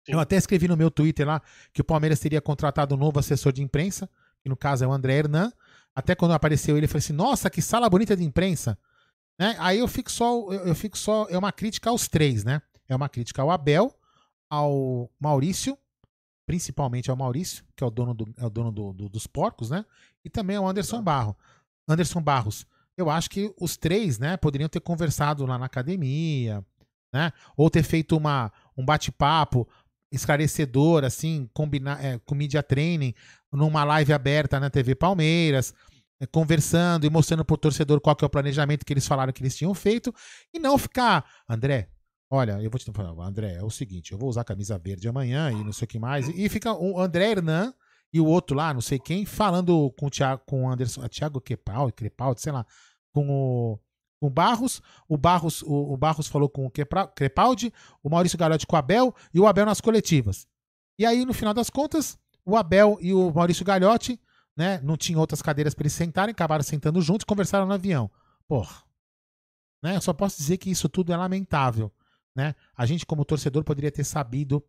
Sim. 0.05 0.13
Eu 0.13 0.21
até 0.21 0.37
escrevi 0.37 0.69
no 0.69 0.77
meu 0.77 0.91
Twitter 0.91 1.27
lá 1.27 1.41
que 1.73 1.81
o 1.81 1.85
Palmeiras 1.85 2.21
teria 2.21 2.41
contratado 2.41 2.95
um 2.95 2.99
novo 2.99 3.19
assessor 3.19 3.53
de 3.53 3.63
imprensa, 3.63 4.09
que 4.41 4.49
no 4.49 4.57
caso 4.57 4.85
é 4.85 4.87
o 4.87 4.93
André 4.93 5.19
Hernan. 5.19 5.53
Até 5.95 6.15
quando 6.15 6.33
apareceu 6.33 6.77
ele, 6.77 6.87
eu 6.87 6.89
falei 6.89 7.01
assim: 7.01 7.13
nossa, 7.13 7.51
que 7.51 7.63
sala 7.63 7.89
bonita 7.89 8.17
de 8.17 8.25
imprensa. 8.25 8.79
Né? 9.39 9.57
Aí 9.59 9.79
eu 9.79 9.89
fico 9.89 10.11
só, 10.11 10.51
eu 10.53 10.75
fico 10.75 10.97
só, 10.97 11.27
é 11.29 11.39
uma 11.39 11.53
crítica 11.53 11.91
aos 11.91 12.09
três, 12.09 12.45
né? 12.45 12.61
É 12.89 12.97
uma 12.97 13.09
crítica 13.09 13.43
ao 13.43 13.51
Abel, 13.51 13.95
ao 14.51 15.11
Maurício 15.21 15.79
principalmente 16.47 17.11
ao 17.11 17.17
Maurício, 17.17 17.65
que 17.77 17.83
é 17.83 17.87
o 17.87 17.91
dono, 17.91 18.15
do, 18.15 18.35
é 18.37 18.45
o 18.45 18.51
dono 18.51 18.71
do, 18.71 18.93
do, 18.93 19.09
dos 19.09 19.27
porcos, 19.27 19.71
né? 19.71 19.85
E 20.25 20.31
também 20.31 20.57
ao 20.57 20.69
Anderson 20.69 21.03
Barro. 21.03 21.37
Anderson 21.89 22.21
Barros. 22.21 22.67
Eu 22.97 23.09
acho 23.09 23.31
que 23.31 23.53
os 23.61 23.77
três, 23.77 24.19
né, 24.19 24.37
poderiam 24.37 24.69
ter 24.69 24.81
conversado 24.81 25.47
lá 25.47 25.59
na 25.59 25.67
academia, 25.67 26.65
né? 27.13 27.33
Ou 27.57 27.71
ter 27.71 27.83
feito 27.83 28.17
uma, 28.17 28.53
um 28.77 28.85
bate-papo 28.85 29.69
esclarecedor, 30.11 31.05
assim, 31.05 31.49
combinar, 31.55 32.05
é, 32.05 32.19
com 32.19 32.35
media 32.35 32.63
training, 32.63 33.15
numa 33.51 33.83
live 33.83 34.13
aberta 34.13 34.61
na 34.61 34.69
TV 34.69 34.95
Palmeiras, 34.95 35.73
é, 36.21 36.27
conversando 36.27 37.07
e 37.07 37.11
mostrando 37.11 37.45
pro 37.45 37.57
torcedor 37.57 38.01
qual 38.01 38.15
que 38.15 38.25
é 38.25 38.27
o 38.27 38.31
planejamento 38.31 38.85
que 38.85 38.93
eles 38.93 39.07
falaram 39.07 39.33
que 39.33 39.43
eles 39.43 39.57
tinham 39.57 39.75
feito, 39.75 40.15
e 40.53 40.59
não 40.59 40.77
ficar, 40.77 41.25
André, 41.49 41.89
Olha, 42.35 42.53
eu 42.63 42.71
vou 42.71 42.79
te 42.79 42.91
falar, 42.91 43.27
André, 43.27 43.57
é 43.57 43.63
o 43.63 43.69
seguinte, 43.69 44.13
eu 44.13 44.17
vou 44.17 44.27
usar 44.27 44.41
a 44.41 44.45
camisa 44.45 44.79
verde 44.79 45.07
amanhã 45.07 45.53
e 45.53 45.63
não 45.63 45.71
sei 45.71 45.85
o 45.85 45.87
que 45.87 45.99
mais. 45.99 46.31
E 46.31 46.49
fica 46.49 46.73
o 46.73 46.99
André 46.99 47.33
Hernan 47.33 47.75
e 48.13 48.21
o 48.21 48.27
outro 48.27 48.57
lá, 48.57 48.75
não 48.75 48.81
sei 48.81 48.99
quem, 48.99 49.25
falando 49.25 49.91
com 49.99 50.07
o 50.07 50.11
Thiago, 50.11 50.43
com 50.47 50.65
o 50.65 50.71
Anderson, 50.71 51.07
Thiago 51.09 51.41
Crepaldi, 51.41 51.93
Crepaldi, 51.93 52.41
sei 52.41 52.53
lá, 52.53 52.67
com 53.13 53.29
o, 53.29 53.79
o 54.21 54.31
Barros, 54.31 54.83
o 55.09 55.17
Barros, 55.17 55.63
o, 55.63 55.93
o 55.93 55.97
Barros 55.97 56.29
falou 56.29 56.49
com 56.49 56.67
o 56.67 56.71
Crepaldi, 57.15 57.73
o 58.03 58.11
Maurício 58.11 58.39
Garotti 58.39 58.67
com 58.67 58.77
o 58.77 58.79
Abel 58.79 59.15
e 59.33 59.41
o 59.41 59.47
Abel 59.47 59.67
nas 59.67 59.81
coletivas. 59.81 60.47
E 60.99 61.07
aí, 61.07 61.25
no 61.25 61.33
final 61.33 61.55
das 61.55 61.71
contas, 61.71 62.19
o 62.45 62.57
Abel 62.57 62.99
e 63.01 63.15
o 63.15 63.33
Maurício 63.33 63.65
Gagliotti, 63.65 64.21
né, 64.55 64.81
não 64.83 64.97
tinham 64.97 65.21
outras 65.21 65.41
cadeiras 65.41 65.75
para 65.75 65.85
eles 65.85 65.95
sentarem, 65.95 66.33
acabaram 66.33 66.63
sentando 66.63 67.01
juntos 67.01 67.25
e 67.25 67.27
conversaram 67.27 67.67
no 67.67 67.73
avião. 67.73 68.11
Porra. 68.47 68.83
Né, 69.83 69.97
eu 69.97 70.01
só 70.01 70.13
posso 70.13 70.37
dizer 70.37 70.59
que 70.59 70.71
isso 70.71 70.89
tudo 70.89 71.13
é 71.13 71.17
lamentável 71.17 71.91
né? 72.35 72.55
A 72.77 72.87
gente, 72.87 73.07
como 73.07 73.25
torcedor, 73.25 73.63
poderia 73.65 73.91
ter 73.91 74.05
sabido 74.05 74.65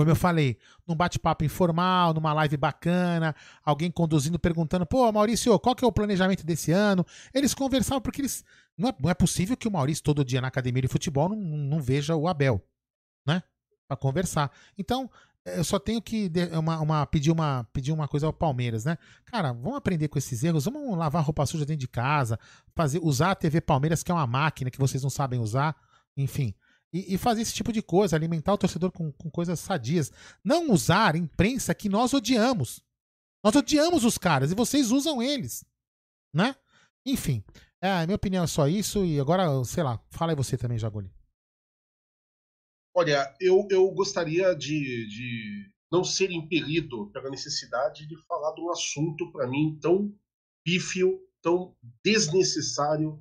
como 0.00 0.10
eu 0.10 0.16
falei, 0.16 0.56
num 0.88 0.94
bate-papo 0.94 1.44
informal, 1.44 2.14
numa 2.14 2.32
live 2.32 2.56
bacana, 2.56 3.36
alguém 3.62 3.90
conduzindo, 3.90 4.38
perguntando, 4.38 4.86
pô, 4.86 5.12
Maurício, 5.12 5.58
qual 5.58 5.74
que 5.74 5.84
é 5.84 5.86
o 5.86 5.92
planejamento 5.92 6.42
desse 6.42 6.72
ano? 6.72 7.04
Eles 7.34 7.52
conversavam, 7.52 8.00
porque 8.00 8.22
eles. 8.22 8.42
Não 8.78 8.88
é, 8.88 8.94
não 8.98 9.10
é 9.10 9.14
possível 9.14 9.58
que 9.58 9.68
o 9.68 9.70
Maurício, 9.70 10.02
todo 10.02 10.24
dia 10.24 10.40
na 10.40 10.48
academia 10.48 10.80
de 10.80 10.88
futebol, 10.88 11.28
não, 11.28 11.36
não 11.36 11.82
veja 11.82 12.16
o 12.16 12.26
Abel. 12.26 12.64
Né? 13.26 13.42
para 13.86 13.96
conversar. 13.96 14.50
Então, 14.78 15.10
eu 15.44 15.64
só 15.64 15.78
tenho 15.78 16.00
que 16.00 16.30
uma, 16.56 16.80
uma, 16.80 17.06
pedir, 17.06 17.30
uma, 17.30 17.68
pedir 17.74 17.92
uma 17.92 18.08
coisa 18.08 18.26
ao 18.26 18.32
Palmeiras, 18.32 18.86
né? 18.86 18.96
Cara, 19.26 19.52
vamos 19.52 19.76
aprender 19.76 20.08
com 20.08 20.16
esses 20.16 20.42
erros, 20.42 20.64
vamos 20.64 20.96
lavar 20.96 21.22
roupa 21.22 21.44
suja 21.44 21.66
dentro 21.66 21.80
de 21.80 21.88
casa, 21.88 22.38
fazer, 22.74 23.00
usar 23.02 23.32
a 23.32 23.34
TV 23.34 23.60
Palmeiras, 23.60 24.02
que 24.02 24.10
é 24.10 24.14
uma 24.14 24.26
máquina 24.26 24.70
que 24.70 24.78
vocês 24.78 25.02
não 25.02 25.10
sabem 25.10 25.40
usar, 25.40 25.76
enfim. 26.16 26.54
E, 26.92 27.14
e 27.14 27.18
fazer 27.18 27.42
esse 27.42 27.54
tipo 27.54 27.72
de 27.72 27.82
coisa, 27.82 28.16
alimentar 28.16 28.52
o 28.52 28.58
torcedor 28.58 28.90
com, 28.90 29.12
com 29.12 29.30
coisas 29.30 29.60
sadias. 29.60 30.10
Não 30.44 30.70
usar 30.70 31.14
imprensa 31.14 31.74
que 31.74 31.88
nós 31.88 32.12
odiamos. 32.12 32.82
Nós 33.44 33.54
odiamos 33.54 34.04
os 34.04 34.18
caras 34.18 34.50
e 34.50 34.54
vocês 34.54 34.90
usam 34.90 35.22
eles, 35.22 35.64
né? 36.34 36.54
Enfim, 37.06 37.42
é, 37.80 38.04
minha 38.04 38.16
opinião 38.16 38.44
é 38.44 38.46
só 38.46 38.68
isso. 38.68 39.04
E 39.04 39.18
agora, 39.18 39.64
sei 39.64 39.82
lá, 39.82 39.98
fala 40.10 40.32
aí 40.32 40.36
você 40.36 40.58
também, 40.58 40.78
Jagoli. 40.78 41.10
Olha, 42.94 43.34
eu, 43.40 43.66
eu 43.70 43.90
gostaria 43.92 44.54
de, 44.54 45.06
de 45.08 45.72
não 45.90 46.04
ser 46.04 46.30
impelido 46.30 47.06
pela 47.12 47.30
necessidade 47.30 48.06
de 48.06 48.16
falar 48.26 48.52
de 48.52 48.60
um 48.60 48.70
assunto, 48.70 49.30
para 49.32 49.46
mim, 49.46 49.78
tão 49.80 50.14
pífio, 50.64 51.20
tão 51.40 51.74
desnecessário, 52.04 53.20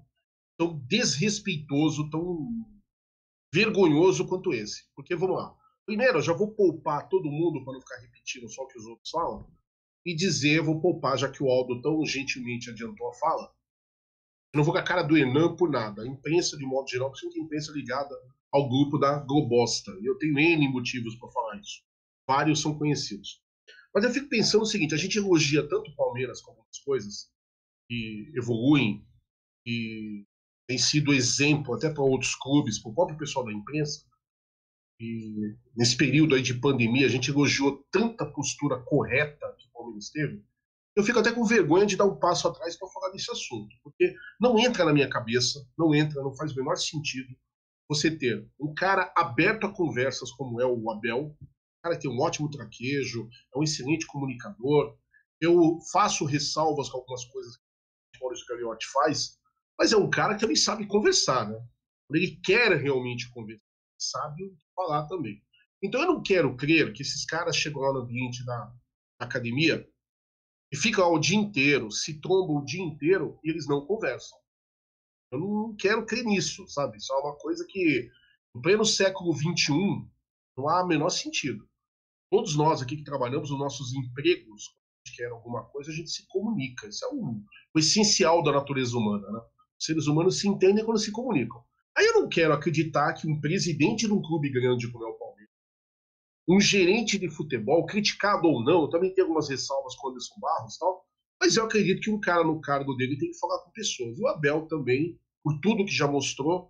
tão 0.58 0.78
desrespeitoso, 0.80 2.10
tão 2.10 2.66
vergonhoso 3.54 4.28
quanto 4.28 4.54
esse. 4.54 4.84
Porque, 4.96 5.16
vamos 5.16 5.38
lá. 5.38 5.56
Primeiro, 5.86 6.20
eu 6.20 6.22
já 6.22 6.34
vou 6.34 6.54
poupar 6.54 7.10
todo 7.10 7.32
mundo 7.32 7.64
para 7.64 7.74
não 7.74 7.82
ficar 7.82 7.98
repetindo 7.98 8.48
só 8.50 8.64
o 8.64 8.68
que 8.68 8.78
os 8.78 8.86
outros 8.86 9.10
falam. 9.10 9.50
E 10.06 10.16
dizer, 10.16 10.62
vou 10.62 10.80
poupar, 10.80 11.18
já 11.18 11.30
que 11.30 11.44
o 11.44 11.50
Aldo 11.50 11.82
tão 11.82 12.06
gentilmente 12.06 12.70
adiantou 12.70 13.10
a 13.10 13.14
fala. 13.14 13.52
Eu 14.54 14.58
não 14.58 14.64
vou 14.64 14.74
com 14.74 14.80
a 14.80 14.84
cara 14.84 15.04
do 15.04 15.18
Enan 15.18 15.56
por 15.56 15.70
nada. 15.70 16.04
A 16.04 16.08
imprensa, 16.08 16.58
de 16.58 16.66
modo 16.66 16.90
geral, 16.90 17.12
porque 17.12 17.40
a 17.40 17.42
imprensa 17.42 17.72
ligada 17.72 18.16
ao 18.52 18.68
grupo 18.68 18.98
da 18.98 19.20
Globosta. 19.20 19.92
E 20.02 20.06
eu 20.06 20.18
tenho 20.18 20.40
N 20.40 20.68
motivos 20.70 21.16
para 21.16 21.32
falar 21.32 21.60
isso. 21.60 21.84
Vários 22.28 22.62
são 22.62 22.78
conhecidos. 22.78 23.42
Mas 23.94 24.04
eu 24.04 24.12
fico 24.12 24.30
pensando 24.30 24.62
o 24.62 24.68
seguinte: 24.68 24.94
a 24.94 24.98
gente 24.98 25.18
elogia 25.18 25.68
tanto 25.68 25.92
o 25.92 25.96
Palmeiras 25.96 26.42
como 26.42 26.60
outras 26.60 26.80
coisas 26.80 27.32
que 27.88 28.32
evoluem 28.36 29.06
e 29.66 30.26
tem 30.70 30.78
sido 30.78 31.12
exemplo 31.12 31.74
até 31.74 31.90
para 31.90 32.04
outros 32.04 32.36
clubes, 32.36 32.78
para 32.78 32.92
o 32.92 32.94
próprio 32.94 33.18
pessoal 33.18 33.44
da 33.44 33.52
imprensa. 33.52 34.06
E 35.02 35.56
nesse 35.76 35.98
período 35.98 36.36
aí 36.36 36.44
de 36.44 36.54
pandemia, 36.54 37.08
a 37.08 37.10
gente 37.10 37.32
elogiou 37.32 37.84
tanta 37.92 38.24
postura 38.24 38.80
correta 38.84 39.52
que 39.58 39.68
o 39.68 39.72
Palmeiras 39.72 40.12
teve. 40.12 40.46
Eu 40.96 41.04
fico 41.04 41.18
até 41.18 41.32
com 41.32 41.44
vergonha 41.44 41.88
de 41.88 41.96
dar 41.96 42.06
um 42.06 42.20
passo 42.20 42.48
atrás 42.48 42.78
para 42.78 42.88
falar 42.90 43.10
desse 43.10 43.32
assunto, 43.32 43.76
porque 43.84 44.14
não 44.40 44.60
entra 44.60 44.86
na 44.86 44.94
minha 44.94 45.10
cabeça, 45.10 45.68
não 45.76 45.96
entra, 45.96 46.22
não 46.22 46.36
faz 46.36 46.52
o 46.52 46.56
menor 46.56 46.76
sentido 46.76 47.36
você 47.90 48.16
ter 48.16 48.48
um 48.60 48.72
cara 48.72 49.12
aberto 49.18 49.66
a 49.66 49.74
conversas 49.74 50.32
como 50.32 50.62
é 50.62 50.66
o 50.68 50.92
Abel, 50.92 51.36
um 51.42 51.82
cara 51.82 51.96
que 51.96 52.04
tem 52.04 52.12
um 52.12 52.22
ótimo 52.22 52.48
traquejo, 52.48 53.28
é 53.56 53.58
um 53.58 53.64
excelente 53.64 54.06
comunicador. 54.06 54.96
Eu 55.42 55.80
faço 55.92 56.26
ressalvas 56.26 56.90
com 56.90 56.98
algumas 57.00 57.26
coisas 57.26 57.58
que 57.58 58.20
o 58.20 58.22
Maurício 58.22 58.46
Gagliotti 58.46 58.86
faz, 58.92 59.39
mas 59.80 59.94
é 59.94 59.98
um 59.98 60.10
cara 60.10 60.36
que 60.36 60.42
também 60.42 60.58
sabe 60.58 60.86
conversar, 60.86 61.50
né? 61.50 61.58
Ele 62.12 62.38
quer 62.44 62.76
realmente 62.76 63.32
conversar, 63.32 63.64
sabe 63.98 64.54
falar 64.76 65.08
também. 65.08 65.42
Então 65.82 66.02
eu 66.02 66.08
não 66.08 66.22
quero 66.22 66.56
crer 66.58 66.92
que 66.92 67.02
esses 67.02 67.26
caras 67.26 67.56
chegam 67.56 67.82
lá 67.82 67.94
no 67.94 68.00
ambiente 68.00 68.46
da 68.46 68.74
academia 69.18 69.88
e 70.72 70.76
ficam 70.76 71.06
lá 71.06 71.16
o 71.16 71.20
dia 71.20 71.38
inteiro, 71.38 71.90
se 71.92 72.20
trombam 72.20 72.58
o 72.58 72.66
dia 72.66 72.82
inteiro 72.82 73.40
e 73.42 73.50
eles 73.50 73.68
não 73.68 73.86
conversam. 73.86 74.38
Eu 75.32 75.40
não 75.40 75.76
quero 75.76 76.06
crer 76.06 76.26
nisso, 76.26 76.68
sabe? 76.68 76.98
Isso 76.98 77.14
é 77.14 77.18
uma 77.18 77.36
coisa 77.38 77.66
que, 77.66 78.10
no 78.54 78.62
pleno 78.62 78.84
século 78.84 79.32
XXI, 79.34 79.72
não 80.58 80.68
há 80.68 80.84
o 80.84 80.88
menor 80.88 81.10
sentido. 81.10 81.70
Todos 82.30 82.56
nós 82.56 82.82
aqui 82.82 82.98
que 82.98 83.04
trabalhamos 83.04 83.50
nos 83.50 83.60
nossos 83.60 83.94
empregos, 83.94 84.76
quer 85.16 85.30
alguma 85.32 85.64
coisa, 85.66 85.92
a 85.92 85.94
gente 85.94 86.10
se 86.10 86.28
comunica. 86.28 86.88
Isso 86.88 87.06
é 87.06 87.08
o, 87.10 87.44
o 87.76 87.80
essencial 87.80 88.44
da 88.44 88.52
natureza 88.52 88.98
humana, 88.98 89.32
né? 89.32 89.40
Seres 89.80 90.08
humanos 90.08 90.40
se 90.40 90.48
entendem 90.48 90.84
quando 90.84 91.00
se 91.00 91.12
comunicam. 91.12 91.64
Aí 91.98 92.06
eu 92.06 92.22
não 92.22 92.30
quero 92.30 92.54
acreditar 92.54 93.14
que 93.14 93.28
um 93.28 93.40
presidente 93.40 94.06
de 94.06 94.14
um 94.14 94.22
clube 94.22 94.50
grande 94.50 94.92
como 94.92 95.06
é 95.06 95.08
o 95.08 95.14
Palmeiras, 95.14 95.54
um 96.48 96.60
gerente 96.60 97.18
de 97.18 97.30
futebol, 97.30 97.86
criticado 97.86 98.48
ou 98.48 98.64
não, 98.64 98.90
também 98.90 99.14
tenho 99.14 99.28
algumas 99.28 99.50
ressalvas 99.50 99.96
com 99.96 100.08
o 100.08 100.12
Anderson 100.12 100.36
Barros 100.40 100.76
e 100.76 100.80
tal, 100.80 101.06
mas 101.42 101.56
eu 101.56 101.64
acredito 101.64 102.02
que 102.02 102.10
um 102.10 102.20
cara 102.20 102.44
no 102.44 102.60
cargo 102.60 102.94
dele 102.96 103.18
tem 103.18 103.32
que 103.32 103.40
falar 103.40 103.60
com 103.60 103.72
pessoas. 103.72 104.18
E 104.18 104.22
o 104.22 104.28
Abel 104.28 104.68
também, 104.68 105.18
por 105.44 105.60
tudo 105.62 105.86
que 105.86 105.94
já 105.94 106.08
mostrou. 106.08 106.70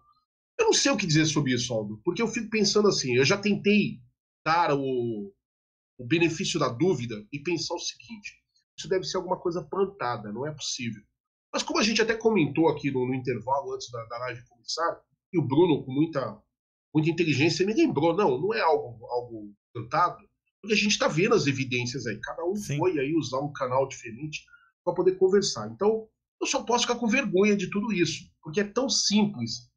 Eu 0.60 0.66
não 0.66 0.74
sei 0.74 0.92
o 0.92 0.98
que 0.98 1.08
dizer 1.08 1.25
sobre 1.25 1.54
isso, 1.54 1.74
Aldo, 1.74 2.00
porque 2.04 2.22
eu 2.22 2.28
fico 2.28 2.50
pensando 2.50 2.88
assim: 2.88 3.16
eu 3.16 3.25
já 3.25 3.38
tentei 3.38 4.00
dar 4.46 4.74
o, 4.74 5.34
o 5.98 6.06
benefício 6.06 6.60
da 6.60 6.70
dúvida 6.70 7.16
e 7.32 7.39
pensar 7.39 7.74
o 7.74 7.80
seguinte: 7.80 8.44
isso 8.78 8.88
deve 8.88 9.06
ser 9.06 9.18
alguma 9.18 9.39
coisa 9.39 9.63
plantada, 9.63 10.32
não 10.32 10.46
é 10.46 10.51
possível. 10.54 11.01
Mas 11.51 11.63
como 11.63 11.79
a 11.79 11.84
gente 11.84 12.01
até 12.01 12.15
comentou 12.15 12.70
aqui 12.70 12.91
no, 12.91 13.08
no 13.08 13.15
intervalo 13.15 13.74
antes 13.74 13.89
da, 13.91 14.03
da 14.06 14.18
live 14.20 14.48
começar, 14.48 15.01
e 15.34 15.39
o 15.39 15.46
Bruno, 15.46 15.84
com 15.84 15.91
muita, 15.91 16.41
muita 16.94 17.10
inteligência, 17.10 17.65
me 17.65 17.74
lembrou: 17.74 18.15
não, 18.15 18.39
não 18.39 18.53
é 18.53 18.62
algo, 18.62 19.06
algo 19.08 19.53
plantado, 19.74 20.18
porque 20.62 20.74
a 20.74 20.77
gente 20.77 20.91
está 20.91 21.08
vendo 21.08 21.36
as 21.36 21.48
evidências 21.48 22.06
aí. 22.06 22.20
Cada 22.22 22.44
um 22.46 22.56
Sim. 22.56 22.77
foi 22.77 23.00
aí 23.00 23.15
usar 23.15 23.39
um 23.39 23.51
canal 23.51 23.88
diferente 23.88 24.44
para 24.84 24.94
poder 24.94 25.15
conversar. 25.18 25.70
Então, 25.72 26.08
eu 26.41 26.48
só 26.48 26.63
posso 26.63 26.88
ficar 26.88 27.00
com 27.00 27.08
vergonha 27.08 27.56
de 27.56 27.70
tudo 27.70 27.91
isso, 27.91 28.29
porque 28.41 28.62
é 28.62 28.63
tão 28.63 28.89
simples 28.89 29.70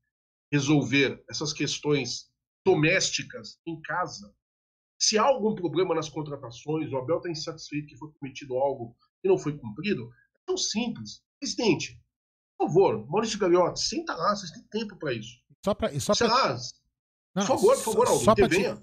resolver 0.50 1.22
essas 1.28 1.52
questões 1.52 2.30
domésticas 2.64 3.58
em 3.66 3.80
casa. 3.80 4.32
Se 4.98 5.18
há 5.18 5.24
algum 5.24 5.54
problema 5.54 5.94
nas 5.94 6.08
contratações, 6.08 6.92
o 6.92 6.96
Abel 6.96 7.16
está 7.16 7.30
insatisfeito 7.30 7.88
que 7.88 7.96
foi 7.96 8.12
cometido 8.12 8.56
algo 8.56 8.96
que 9.20 9.28
não 9.28 9.38
foi 9.38 9.56
cumprido, 9.56 10.10
é 10.36 10.40
tão 10.46 10.56
simples. 10.56 11.22
Presidente, 11.42 12.00
por 12.56 12.68
favor, 12.68 13.04
Maurício 13.08 13.36
Gagliotti, 13.36 13.80
senta 13.80 14.14
lá, 14.14 14.36
vocês 14.36 14.52
têm 14.52 14.62
tempo 14.70 14.96
para 14.96 15.12
isso. 15.12 15.40
Só 15.64 15.74
para. 15.74 15.98
Só 15.98 16.14
pra... 16.14 16.28
Lá, 16.28 16.56
não, 17.34 17.46
por 17.46 17.58
favor, 17.58 17.76
por 17.76 17.84
favor, 17.84 18.06
Aldo, 18.06 18.24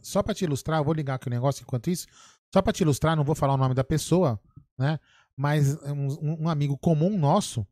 só 0.03 0.21
para 0.21 0.33
te, 0.33 0.39
te 0.39 0.43
ilustrar, 0.45 0.79
eu 0.79 0.83
vou 0.83 0.93
ligar 0.93 1.15
aqui 1.15 1.27
o 1.27 1.29
negócio 1.29 1.61
enquanto 1.61 1.89
isso. 1.89 2.05
Só 2.53 2.61
para 2.61 2.73
te 2.73 2.81
ilustrar, 2.81 3.15
não 3.15 3.23
vou 3.23 3.33
falar 3.33 3.53
o 3.53 3.57
nome 3.57 3.73
da 3.73 3.83
pessoa, 3.83 4.37
né? 4.77 4.99
mas 5.37 5.81
um, 5.83 6.43
um 6.43 6.49
amigo 6.49 6.77
comum 6.77 7.17
nosso 7.17 7.65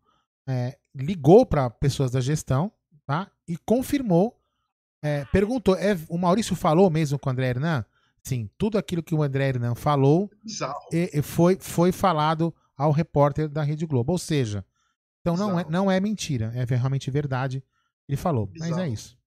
é, 0.47 0.77
ligou 0.95 1.45
para 1.45 1.69
pessoas 1.69 2.11
da 2.11 2.21
gestão 2.21 2.71
tá? 3.05 3.29
e 3.45 3.57
confirmou, 3.57 4.39
é, 5.01 5.25
perguntou, 5.25 5.75
é, 5.75 5.97
o 6.07 6.17
Maurício 6.17 6.55
falou 6.55 6.89
mesmo 6.89 7.19
com 7.19 7.29
o 7.29 7.33
André 7.33 7.49
Hernan? 7.49 7.83
Sim, 8.23 8.49
tudo 8.57 8.77
aquilo 8.77 9.03
que 9.03 9.13
o 9.13 9.21
André 9.21 9.49
Hernan 9.49 9.75
falou 9.75 10.31
e, 10.93 11.09
e 11.13 11.21
foi, 11.21 11.57
foi 11.59 11.91
falado 11.91 12.55
ao 12.77 12.91
repórter 12.91 13.49
da 13.49 13.63
Rede 13.63 13.85
Globo. 13.85 14.13
Ou 14.13 14.17
seja, 14.17 14.63
então 15.33 15.35
não 15.35 15.59
é, 15.59 15.65
não 15.69 15.91
é 15.91 15.99
mentira, 15.99 16.53
é 16.55 16.63
realmente 16.63 17.11
verdade. 17.11 17.63
Ele 18.07 18.17
falou, 18.17 18.47
Bizarro. 18.47 18.71
mas 18.71 18.79
é 18.79 18.87
isso. 18.87 19.17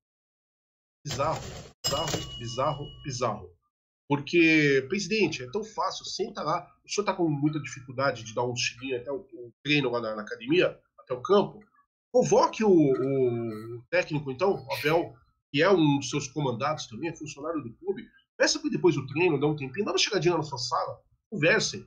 Bizarro, 1.04 1.40
bizarro, 1.84 2.38
bizarro, 2.38 2.84
bizarro. 3.04 3.60
Porque, 4.08 4.84
presidente, 4.88 5.42
é 5.42 5.50
tão 5.50 5.62
fácil, 5.62 6.04
senta 6.04 6.42
lá. 6.42 6.66
O 6.84 6.90
senhor 6.90 7.02
está 7.02 7.14
com 7.14 7.28
muita 7.28 7.60
dificuldade 7.60 8.24
de 8.24 8.34
dar 8.34 8.44
um 8.44 8.56
chilinho 8.56 8.96
até 8.96 9.12
o, 9.12 9.18
o 9.18 9.52
treino 9.62 9.90
lá 9.90 10.00
na, 10.00 10.16
na, 10.16 10.22
academia, 10.22 10.78
até 10.98 11.14
o 11.14 11.22
campo. 11.22 11.60
Convoque 12.10 12.64
o, 12.64 12.70
o, 12.70 13.82
técnico, 13.90 14.32
então, 14.32 14.54
o 14.54 14.72
Abel, 14.74 15.14
que 15.52 15.62
é 15.62 15.70
um 15.70 15.98
dos 15.98 16.10
seus 16.10 16.26
comandados 16.26 16.86
também, 16.86 17.10
é 17.10 17.14
funcionário 17.14 17.62
do 17.62 17.72
clube. 17.74 18.08
Peça 18.36 18.58
para 18.58 18.70
depois 18.70 18.94
do 18.94 19.06
treino, 19.06 19.38
dá 19.38 19.46
um 19.46 19.54
tempinho, 19.54 19.84
dá 19.84 19.92
uma 19.92 19.98
chegadinha 19.98 20.36
na 20.36 20.42
sua 20.42 20.58
sala, 20.58 20.98
conversem. 21.30 21.86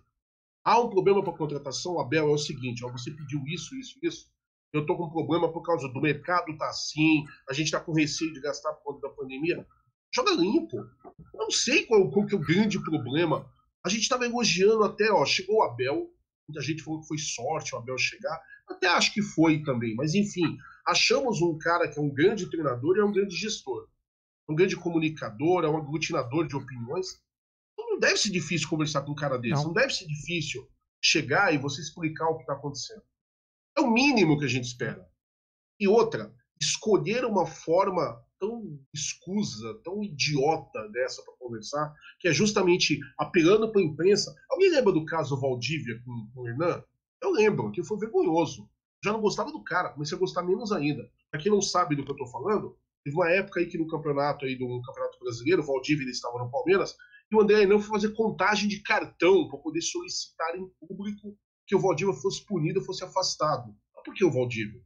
Há 0.64 0.80
um 0.80 0.90
problema 0.90 1.24
para 1.24 1.34
contratação, 1.34 2.00
Abel, 2.00 2.30
é 2.30 2.34
o 2.34 2.38
seguinte: 2.38 2.86
ó, 2.86 2.92
você 2.92 3.12
pediu 3.12 3.44
isso, 3.48 3.76
isso, 3.76 4.00
isso. 4.02 4.32
Eu 4.72 4.82
estou 4.82 4.98
com 4.98 5.10
problema 5.10 5.52
por 5.52 5.62
causa 5.62 5.88
do 5.88 6.02
mercado, 6.02 6.58
tá 6.58 6.68
assim, 6.68 7.26
a 7.48 7.54
gente 7.54 7.66
está 7.66 7.80
com 7.80 7.94
receio 7.94 8.34
de 8.34 8.42
gastar 8.42 8.74
por 8.74 8.84
conta 8.94 9.08
da 9.08 9.14
pandemia 9.14 9.66
joga 10.14 10.32
limpo. 10.32 10.78
Eu 10.78 11.40
não 11.40 11.52
sei 11.52 11.86
qual, 11.86 12.10
qual 12.12 12.26
que 12.26 12.36
é 12.36 12.38
o 12.38 12.42
grande 12.42 12.82
problema. 12.82 13.50
A 13.84 13.90
gente 13.90 14.04
estava 14.04 14.26
elogiando 14.26 14.84
até, 14.84 15.12
ó, 15.12 15.26
chegou 15.26 15.58
o 15.58 15.64
Abel, 15.64 16.10
muita 16.48 16.62
gente 16.62 16.84
falou 16.84 17.02
que 17.02 17.08
foi 17.08 17.18
sorte 17.18 17.74
o 17.74 17.78
Abel 17.78 17.98
chegar, 17.98 18.40
até 18.70 18.88
acho 18.88 19.14
que 19.14 19.22
foi 19.22 19.62
também, 19.64 19.94
mas 19.96 20.14
enfim, 20.14 20.58
achamos 20.88 21.42
um 21.42 21.58
cara 21.58 21.90
que 21.90 22.00
é 22.00 22.02
um 22.02 22.14
grande 22.14 22.50
treinador 22.50 22.96
e 22.96 23.02
é 23.02 23.04
um 23.04 23.12
grande 23.12 23.36
gestor, 23.36 23.90
um 24.48 24.56
grande 24.56 24.78
comunicador, 24.78 25.66
é 25.66 25.70
um 25.70 25.78
aglutinador 25.78 26.48
de 26.48 26.56
opiniões. 26.56 27.22
Não 27.94 28.00
deve 28.00 28.18
ser 28.18 28.32
difícil 28.32 28.68
conversar 28.68 29.04
com 29.04 29.12
um 29.12 29.16
cara 29.16 29.38
desse, 29.38 29.54
não, 29.54 29.66
não 29.66 29.74
deve 29.74 29.94
ser 29.94 30.08
difícil 30.08 30.68
chegar 31.00 31.54
e 31.54 31.60
você 31.60 31.80
explicar 31.80 32.28
o 32.28 32.38
que 32.38 32.42
está 32.42 32.54
acontecendo. 32.54 33.04
É 33.78 33.82
o 33.82 33.92
mínimo 33.92 34.40
que 34.40 34.46
a 34.46 34.48
gente 34.48 34.66
espera. 34.66 35.08
E 35.80 35.88
outra, 35.88 36.34
escolher 36.60 37.24
uma 37.24 37.46
forma 37.46 38.20
tão 38.40 38.80
escusa, 38.92 39.80
tão 39.84 40.04
idiota 40.04 40.90
dessa 40.90 41.24
para 41.24 41.36
conversar, 41.38 41.94
que 42.20 42.28
é 42.28 42.34
justamente 42.34 43.00
apelando 43.16 43.72
para 43.72 43.80
a 43.80 43.86
imprensa. 43.86 44.36
Alguém 44.50 44.72
lembra 44.72 44.92
do 44.92 45.06
caso 45.06 45.40
Valdívia 45.40 46.02
com, 46.04 46.32
com 46.34 46.42
o 46.42 46.48
Hernan? 46.48 46.84
Eu 47.22 47.30
lembro, 47.30 47.72
que 47.72 47.84
foi 47.84 48.00
vergonhoso. 48.00 48.68
Já 49.06 49.14
não 49.14 49.22
gostava 49.22 49.52
do 49.52 49.64
cara, 49.64 49.90
comecei 49.90 50.18
a 50.18 50.20
gostar 50.20 50.42
menos 50.42 50.72
ainda. 50.72 51.08
Para 51.30 51.40
quem 51.40 51.52
não 51.52 51.62
sabe 51.62 51.96
do 51.96 52.04
que 52.04 52.10
eu 52.10 52.16
estou 52.16 52.28
falando, 52.28 52.76
Teve 53.04 53.18
uma 53.18 53.30
época 53.30 53.60
aí 53.60 53.66
que 53.66 53.78
no 53.78 53.88
campeonato 53.88 54.46
aí 54.46 54.56
do 54.56 54.82
Campeonato 54.82 55.20
Brasileiro, 55.20 55.62
o 55.62 55.66
Valdívia 55.66 56.10
estava 56.10 56.40
no 56.40 56.50
Palmeiras, 56.50 56.96
e 57.32 57.36
o 57.36 57.42
André 57.42 57.66
não 57.66 57.80
foi 57.80 57.90
fazer 57.90 58.14
contagem 58.16 58.68
de 58.68 58.82
cartão 58.82 59.48
para 59.48 59.60
poder 59.60 59.82
solicitar 59.82 60.56
em 60.56 60.68
público 60.80 61.38
que 61.66 61.76
o 61.76 61.80
Valdívia 61.80 62.14
fosse 62.14 62.46
punido, 62.46 62.84
fosse 62.84 63.04
afastado. 63.04 63.76
Por 64.04 64.14
que 64.14 64.26
o 64.26 64.32
Valdívia? 64.32 64.82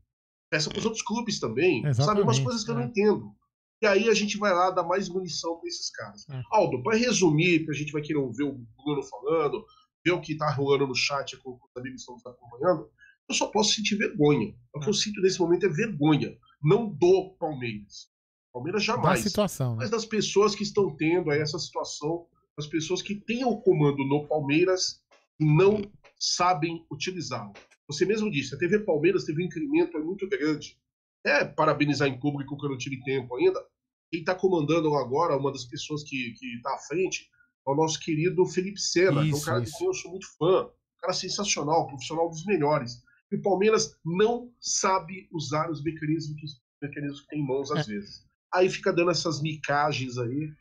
Peça 0.50 0.70
para 0.70 0.79
os 0.79 0.86
outros 0.86 1.03
clubes 1.03 1.39
também, 1.39 1.79
Exatamente, 1.79 2.06
sabe? 2.06 2.22
Umas 2.22 2.39
coisas 2.39 2.63
que 2.63 2.72
eu 2.72 2.75
não 2.75 2.84
é. 2.84 2.86
entendo. 2.86 3.36
E 3.82 3.86
aí 3.86 4.10
a 4.10 4.13
gente 4.13 4.38
vai 4.38 4.53
lá 4.53 4.72
dar 4.72 4.84
mais 4.84 5.10
munição 5.10 5.60
para 5.60 5.67
esses 5.67 5.89
caras. 5.91 6.25
É. 6.29 6.41
Aldo, 6.51 6.82
para 6.82 6.98
resumir, 6.98 7.65
que 7.65 7.72
a 7.72 7.74
gente 7.74 7.91
vai 7.91 8.01
querer 8.01 8.20
ver 8.32 8.44
o 8.44 8.53
Bruno 8.53 9.03
falando, 9.03 9.65
ver 10.03 10.12
o 10.12 10.22
que 10.22 10.34
está 10.34 10.50
rolando 10.51 10.88
no 10.88 10.96
chat 10.96 11.36
com 11.38 11.51
os 11.51 11.77
amigos 11.77 12.03
que 12.03 12.12
estão 12.12 12.15
nos 12.15 12.25
acompanhando, 12.25 12.89
eu 13.29 13.36
só 13.36 13.48
posso 13.48 13.74
sentir 13.74 13.96
vergonha. 13.98 14.56
O 14.74 14.79
que 14.79 14.89
eu 14.89 14.94
sinto 14.94 15.22
nesse 15.22 15.39
momento 15.39 15.65
é 15.65 15.70
vergonha. 15.70 16.36
Não 16.62 16.89
do 16.89 17.36
Palmeiras. 17.39 18.10
Palmeiras 18.58 18.86
Da 18.86 18.96
jamais. 18.96 19.20
situação, 19.22 19.72
né? 19.72 19.78
Mas 19.82 19.90
das 19.92 20.06
pessoas 20.06 20.56
que 20.56 20.64
estão 20.64 20.96
tendo 20.96 21.30
aí 21.30 21.40
essa 21.40 21.60
situação, 21.60 22.26
das 22.58 22.68
pessoas 22.68 23.02
que 23.02 23.16
têm 23.16 23.46
o 23.46 23.58
comando 23.58 24.04
no 24.04 24.28
Palmeiras 24.28 25.02
e 25.40 25.46
não 25.46 25.82
sabem 26.20 26.84
utilizá-lo. 26.92 27.54
Você 27.88 28.06
mesmo 28.06 28.32
disse, 28.32 28.56
a 28.56 28.58
TV 28.58 28.80
Palmeiras 28.80 29.24
teve 29.24 29.44
um 29.44 29.46
incremento 29.46 29.98
muito 30.00 30.28
grande. 30.28 30.78
É 31.24 31.46
parabenizar 31.46 32.08
em 32.08 32.20
público 32.20 32.58
que 32.58 32.66
eu 32.66 32.70
não 32.70 32.78
tive 32.78 33.02
tempo 33.04 33.36
ainda. 33.36 33.64
Quem 34.10 34.22
está 34.22 34.34
comandando 34.34 34.94
agora, 34.96 35.38
uma 35.38 35.52
das 35.52 35.66
pessoas 35.66 36.04
que 36.04 36.34
está 36.56 36.74
à 36.74 36.80
frente, 36.80 37.30
é 37.68 37.70
o 37.70 37.76
nosso 37.76 38.00
querido 38.00 38.46
Felipe 38.46 38.80
Sena, 38.80 39.22
que 39.24 39.30
é 39.30 39.34
um 39.34 39.38
Isso, 39.38 39.46
cara 39.46 39.64
isso. 39.64 39.78
que 39.78 39.86
eu 39.86 39.94
sou 39.94 40.12
muito 40.12 40.28
fã, 40.38 40.66
um 40.66 41.00
cara 41.02 41.14
sensacional, 41.14 41.88
profissional 41.88 42.30
dos 42.30 42.46
melhores. 42.46 43.04
E 43.32 43.36
o 43.36 43.42
Palmeiras 43.42 43.96
não 44.04 44.52
sabe 44.60 45.28
usar 45.32 45.70
os 45.70 45.84
mecanismos 45.84 46.60
mecanismos 46.82 47.22
que 47.22 47.28
tem 47.28 47.40
em 47.40 47.46
mãos 47.46 47.72
às 47.72 47.88
vezes. 47.88 48.27
Aí 48.54 48.70
fica 48.70 48.94
dando 48.94 49.12
essas 49.12 49.42
micagens 49.42 50.18
aí. 50.18 50.51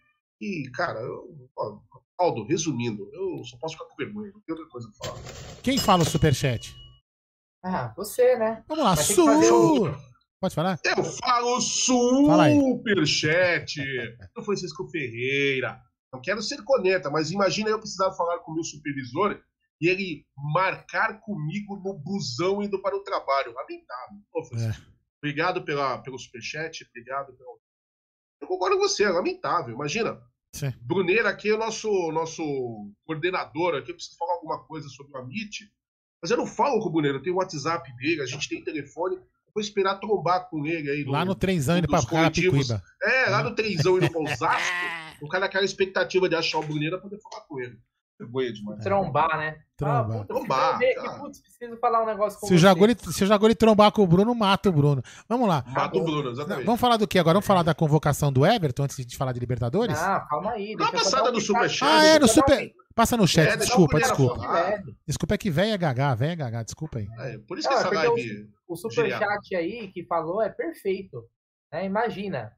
E, 0.41 0.71
cara, 0.75 1.01
eu, 1.01 1.49
ó, 1.57 1.79
Aldo, 2.19 2.45
resumindo, 2.45 3.09
eu 3.13 3.45
só 3.45 3.57
posso 3.59 3.75
ficar 3.75 3.87
com 3.87 3.97
vergonha, 3.97 4.33
não 4.33 4.41
tem 4.41 4.55
outra 4.55 4.69
coisa 4.71 4.89
pra 4.89 5.09
falar. 5.11 5.23
Quem 5.63 5.79
fala 5.79 6.03
o 6.03 6.07
superchat? 6.07 6.75
Ah, 7.65 7.93
você, 7.97 8.37
né? 8.37 8.63
Vamos 8.69 8.85
lá, 8.85 8.91
Mas 8.97 9.07
tem 9.07 9.17
que 9.17 9.25
fazer 9.25 9.47
Su! 9.47 9.95
Pode 10.41 10.55
falar? 10.55 10.79
Eu 10.85 11.03
falo 11.03 11.61
Fala 12.27 12.45
aí. 12.45 12.59
superchat 12.59 13.81
do 14.35 14.43
Francisco 14.43 14.89
Ferreira. 14.91 15.81
Não 16.13 16.21
quero 16.21 16.43
ser 16.43 16.63
coneta, 16.63 17.11
mas 17.11 17.31
imagina 17.31 17.71
eu 17.71 17.79
precisar 17.79 18.13
falar 18.13 18.39
com 18.41 18.53
o 18.53 18.55
meu 18.55 18.65
supervisor 18.65 19.41
e 19.81 19.89
ele 19.89 20.27
marcar 20.37 21.21
comigo 21.21 21.77
no 21.77 21.95
busão 21.95 22.63
indo 22.63 22.81
para 22.81 22.97
o 22.97 23.03
trabalho. 23.03 23.53
Lamentável. 23.53 24.19
Ô, 24.33 24.45
Francisco, 24.45 24.97
Obrigado 25.19 25.65
pela, 25.65 25.99
pelo 25.99 26.19
superchat, 26.19 26.87
obrigado 26.89 27.33
pelo. 27.37 27.61
Eu 28.41 28.49
concordo 28.49 28.77
com 28.77 28.89
você, 28.89 29.05
é 29.05 29.11
lamentável. 29.11 29.75
Imagina, 29.75 30.21
Sim. 30.53 30.73
Bruneira 30.81 31.29
aqui 31.29 31.51
é 31.51 31.55
o 31.55 31.59
nosso, 31.59 31.91
nosso 32.13 32.43
coordenador 33.05 33.75
aqui, 33.75 33.91
eu 33.91 33.95
preciso 33.95 34.17
falar 34.17 34.35
alguma 34.35 34.65
coisa 34.65 34.89
sobre 34.89 35.13
o 35.13 35.19
Amit, 35.19 35.71
mas 36.21 36.31
eu 36.31 36.37
não 36.37 36.47
falo 36.47 36.81
com 36.81 36.89
o 36.89 36.93
Bruneira, 36.93 37.19
eu 37.19 37.23
tenho 37.23 37.37
o 37.37 37.39
WhatsApp 37.39 37.95
dele, 37.97 38.23
a 38.23 38.27
gente 38.27 38.49
tem 38.49 38.65
telefone, 38.65 39.19
vou 39.55 39.61
esperar 39.61 39.97
trombar 39.97 40.49
com 40.49 40.67
ele 40.67 40.91
aí. 40.91 41.05
Lá 41.05 41.25
no 41.25 41.35
trenzão 41.35 41.79
indo 41.79 41.89
pra. 41.89 42.05
Carapicuíba. 42.05 42.83
É, 43.03 43.31
lá 43.31 43.43
no 43.43 43.55
trenzão 43.55 43.97
indo 43.97 44.11
pra 44.11 44.21
Osasco, 44.21 44.73
o 45.23 45.29
cara 45.29 45.45
naquela 45.45 45.65
expectativa 45.65 46.29
de 46.29 46.35
achar 46.35 46.59
o 46.59 46.63
Bruneira 46.63 46.99
pra 46.99 47.09
poder 47.09 47.23
falar 47.23 47.43
com 47.43 47.61
ele. 47.61 47.79
Vergonha 48.19 48.53
demais. 48.53 48.83
Trombar, 48.83 49.37
né? 49.39 49.59
Trombar. 49.77 50.01
Ah, 50.01 50.05
puta, 50.05 50.27
Trombar, 50.27 50.79
cara. 50.79 51.09
aqui, 51.11 51.21
putz, 51.21 51.41
preciso 51.43 51.77
falar 51.79 52.03
um 52.03 52.07
negócio 52.07 52.41
com 52.41 52.47
Se 52.47 52.55
o, 52.55 52.59
se 53.13 53.25
o 53.25 53.55
trombar 53.55 53.93
com 53.93 54.03
o 54.03 54.07
Bruno, 54.07 54.35
mata 54.35 54.71
o 54.71 54.73
Bruno. 54.73 55.03
Vamos 55.29 55.47
lá. 55.47 55.63
Mata 55.67 55.99
o 55.99 56.03
Bruno, 56.03 56.23
Não, 56.25 56.31
exatamente. 56.33 56.65
vamos 56.65 56.81
falar 56.81 56.97
do 56.97 57.07
que 57.07 57.19
agora? 57.19 57.35
Vamos 57.35 57.47
falar 57.47 57.63
da 57.63 57.75
convocação 57.75 58.33
do 58.33 58.47
Everton 58.47 58.85
antes 58.85 59.05
de 59.05 59.17
falar 59.17 59.33
de 59.33 59.41
Libertadores? 59.41 59.99
Ah, 59.99 60.27
calma 60.31 60.53
aí. 60.53 60.75
Dá 60.77 60.85
uma 60.85 60.93
passada 60.93 61.31
no 61.31 61.41
superchat. 61.41 61.85
Ah, 61.91 62.05
é, 62.07 62.19
no 62.19 62.27
super. 62.27 62.73
Passa 62.95 63.15
no 63.19 63.29
chat, 63.29 63.51
É, 63.51 63.57
desculpa, 63.59 63.99
desculpa. 63.99 64.37
falar. 64.41 64.65
recado. 64.71 64.97
Desculpa, 65.07 65.35
é 65.35 65.39
que 65.39 65.51
velha 65.51 65.77
Gagá, 65.77 66.15
velha 66.15 66.35
Gagá, 66.35 66.63
desculpa 66.63 66.99
aí. 66.99 67.07
É, 67.19 67.37
por 67.47 67.59
isso 67.59 67.69
que 67.69 67.75
é 67.75 67.77
essa 67.77 67.91
live. 67.95 68.49
O 68.67 68.75
superchat 68.75 69.55
aí 69.55 69.89
que 69.93 70.07
falou 70.07 70.41
é 70.41 70.49
perfeito. 70.49 71.23
né? 71.71 71.85
Imagina, 71.85 72.51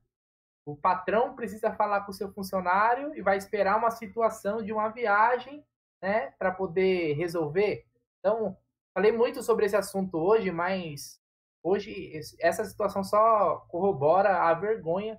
o 0.68 0.76
patrão 0.76 1.34
precisa 1.34 1.72
falar 1.72 2.02
com 2.02 2.10
o 2.10 2.14
seu 2.14 2.30
funcionário 2.30 3.14
e 3.14 3.22
vai 3.22 3.38
esperar 3.38 3.78
uma 3.78 3.90
situação 3.90 4.62
de 4.62 4.70
uma 4.70 4.90
viagem, 4.90 5.64
né, 6.02 6.32
para 6.38 6.52
poder 6.52 7.14
resolver. 7.14 7.86
Então, 8.18 8.54
falei 8.92 9.10
muito 9.10 9.42
sobre 9.42 9.64
esse 9.64 9.76
assunto 9.76 10.18
hoje, 10.18 10.50
mas 10.50 11.18
hoje 11.62 12.12
essa 12.38 12.64
situação 12.66 13.02
só 13.02 13.64
corrobora 13.68 14.42
a 14.42 14.52
vergonha 14.52 15.18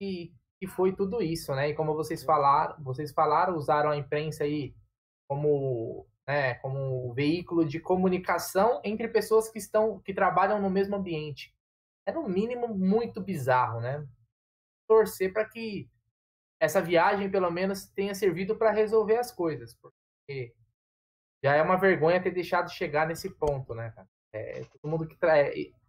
que, 0.00 0.34
que 0.58 0.66
foi 0.66 0.92
tudo 0.92 1.22
isso, 1.22 1.54
né? 1.54 1.68
E 1.68 1.74
como 1.74 1.94
vocês 1.94 2.24
falaram, 2.24 2.82
vocês 2.82 3.12
falaram, 3.12 3.56
usaram 3.56 3.90
a 3.90 3.96
imprensa 3.96 4.42
aí 4.42 4.74
como 5.28 6.06
né, 6.26 6.54
como 6.54 7.12
veículo 7.14 7.64
de 7.64 7.78
comunicação 7.78 8.80
entre 8.84 9.06
pessoas 9.08 9.48
que 9.48 9.58
estão 9.58 10.00
que 10.00 10.12
trabalham 10.12 10.60
no 10.60 10.68
mesmo 10.68 10.96
ambiente. 10.96 11.54
É 12.04 12.10
no 12.12 12.28
mínimo 12.28 12.68
muito 12.68 13.20
bizarro, 13.20 13.80
né? 13.80 14.04
Torcer 14.86 15.32
para 15.32 15.44
que 15.44 15.88
essa 16.60 16.80
viagem 16.80 17.30
pelo 17.30 17.50
menos 17.50 17.86
tenha 17.86 18.14
servido 18.14 18.56
para 18.56 18.70
resolver 18.70 19.16
as 19.16 19.32
coisas, 19.32 19.74
porque 19.74 20.54
já 21.42 21.56
é 21.56 21.62
uma 21.62 21.76
vergonha 21.76 22.22
ter 22.22 22.30
deixado 22.30 22.70
chegar 22.70 23.06
nesse 23.06 23.30
ponto, 23.30 23.74
né? 23.74 23.90
cara? 23.90 24.08
É, 24.34 24.64
todo 24.64 24.90
mundo 24.90 25.06
que 25.06 25.16
tra... 25.16 25.34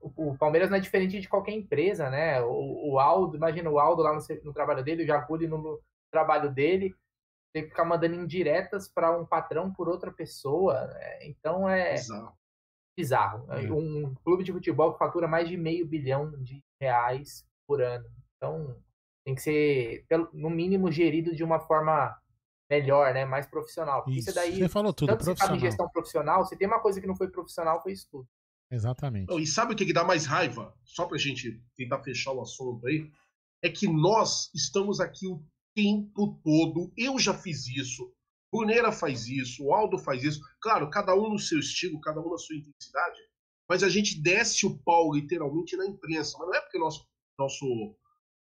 o, 0.01 0.31
o 0.31 0.37
Palmeiras 0.37 0.69
não 0.69 0.77
é 0.77 0.79
diferente 0.79 1.19
de 1.19 1.29
qualquer 1.29 1.53
empresa, 1.53 2.09
né? 2.09 2.41
O, 2.41 2.93
o 2.93 2.99
Aldo, 2.99 3.37
imagina 3.37 3.69
o 3.69 3.79
Aldo 3.79 4.01
lá 4.01 4.13
no, 4.13 4.19
no 4.43 4.53
trabalho 4.53 4.83
dele, 4.83 5.03
o 5.03 5.07
Jaculi 5.07 5.47
no, 5.47 5.79
trabalho 6.11 6.51
dele, 6.51 6.95
tem 7.53 7.63
que 7.63 7.69
ficar 7.69 7.85
mandando 7.85 8.15
indiretas 8.15 8.87
para 8.87 9.15
um 9.17 9.25
patrão 9.25 9.71
por 9.71 9.87
outra 9.87 10.11
pessoa. 10.11 10.87
né? 10.87 11.27
Então 11.27 11.69
é 11.69 11.93
Exato. 11.93 12.35
bizarro. 12.97 13.51
É. 13.53 13.71
Um 13.71 14.13
clube 14.23 14.43
de 14.43 14.51
futebol 14.51 14.93
que 14.93 14.99
fatura 14.99 15.27
mais 15.27 15.47
de 15.47 15.55
meio 15.55 15.87
bilhão 15.87 16.31
de 16.41 16.63
reais 16.81 17.47
por 17.67 17.81
ano. 17.81 18.09
Então 18.43 18.75
tem 19.25 19.35
que 19.35 19.41
ser, 19.41 20.05
pelo- 20.09 20.29
no 20.33 20.49
mínimo, 20.49 20.91
gerido 20.91 21.33
de 21.33 21.43
uma 21.45 21.59
forma 21.61 22.13
melhor, 22.69 23.13
né? 23.13 23.23
Mais 23.23 23.45
profissional. 23.47 24.03
Porque 24.03 24.19
isso, 24.19 24.29
Isso, 24.29 24.35
daí, 24.35 24.57
você 24.57 24.67
falou 24.67 24.93
tudo, 24.93 25.07
tanto 25.09 25.21
em 25.21 25.25
profissional. 25.25 25.59
gestão 25.59 25.89
profissional, 25.89 26.45
se 26.45 26.57
tem 26.57 26.67
uma 26.67 26.81
coisa 26.81 26.99
que 26.99 27.07
não 27.07 27.15
foi 27.15 27.29
profissional, 27.29 27.81
foi 27.81 27.93
isso 27.93 28.07
tudo. 28.11 28.27
Exatamente. 28.69 29.29
Não, 29.29 29.39
e 29.39 29.45
sabe 29.47 29.73
o 29.73 29.75
que, 29.77 29.85
que 29.85 29.93
dá 29.93 30.03
mais 30.03 30.25
raiva? 30.25 30.75
Só 30.83 31.05
pra 31.05 31.17
gente 31.17 31.61
tentar 31.77 32.03
fechar 32.03 32.33
o 32.33 32.41
assunto 32.41 32.85
aí. 32.87 33.09
É 33.63 33.69
que 33.69 33.87
nós 33.87 34.49
estamos 34.53 34.99
aqui 34.99 35.25
o 35.27 35.41
tempo 35.75 36.37
todo. 36.43 36.91
Eu 36.97 37.17
já 37.19 37.33
fiz 37.33 37.67
isso. 37.67 38.11
Bruneira 38.51 38.91
faz 38.91 39.27
isso. 39.27 39.63
O 39.63 39.73
Aldo 39.73 39.97
faz 39.97 40.21
isso. 40.23 40.41
Claro, 40.59 40.89
cada 40.89 41.15
um 41.15 41.29
no 41.29 41.39
seu 41.39 41.59
estilo, 41.59 42.01
cada 42.01 42.19
um 42.19 42.29
na 42.29 42.37
sua 42.37 42.55
intensidade. 42.57 43.19
Mas 43.69 43.83
a 43.83 43.89
gente 43.89 44.21
desce 44.21 44.65
o 44.65 44.77
pau 44.83 45.13
literalmente 45.13 45.77
na 45.77 45.85
imprensa. 45.85 46.35
Mas 46.39 46.47
não 46.47 46.55
é 46.55 46.61
porque 46.61 46.77
nosso, 46.79 47.07
nosso, 47.39 47.95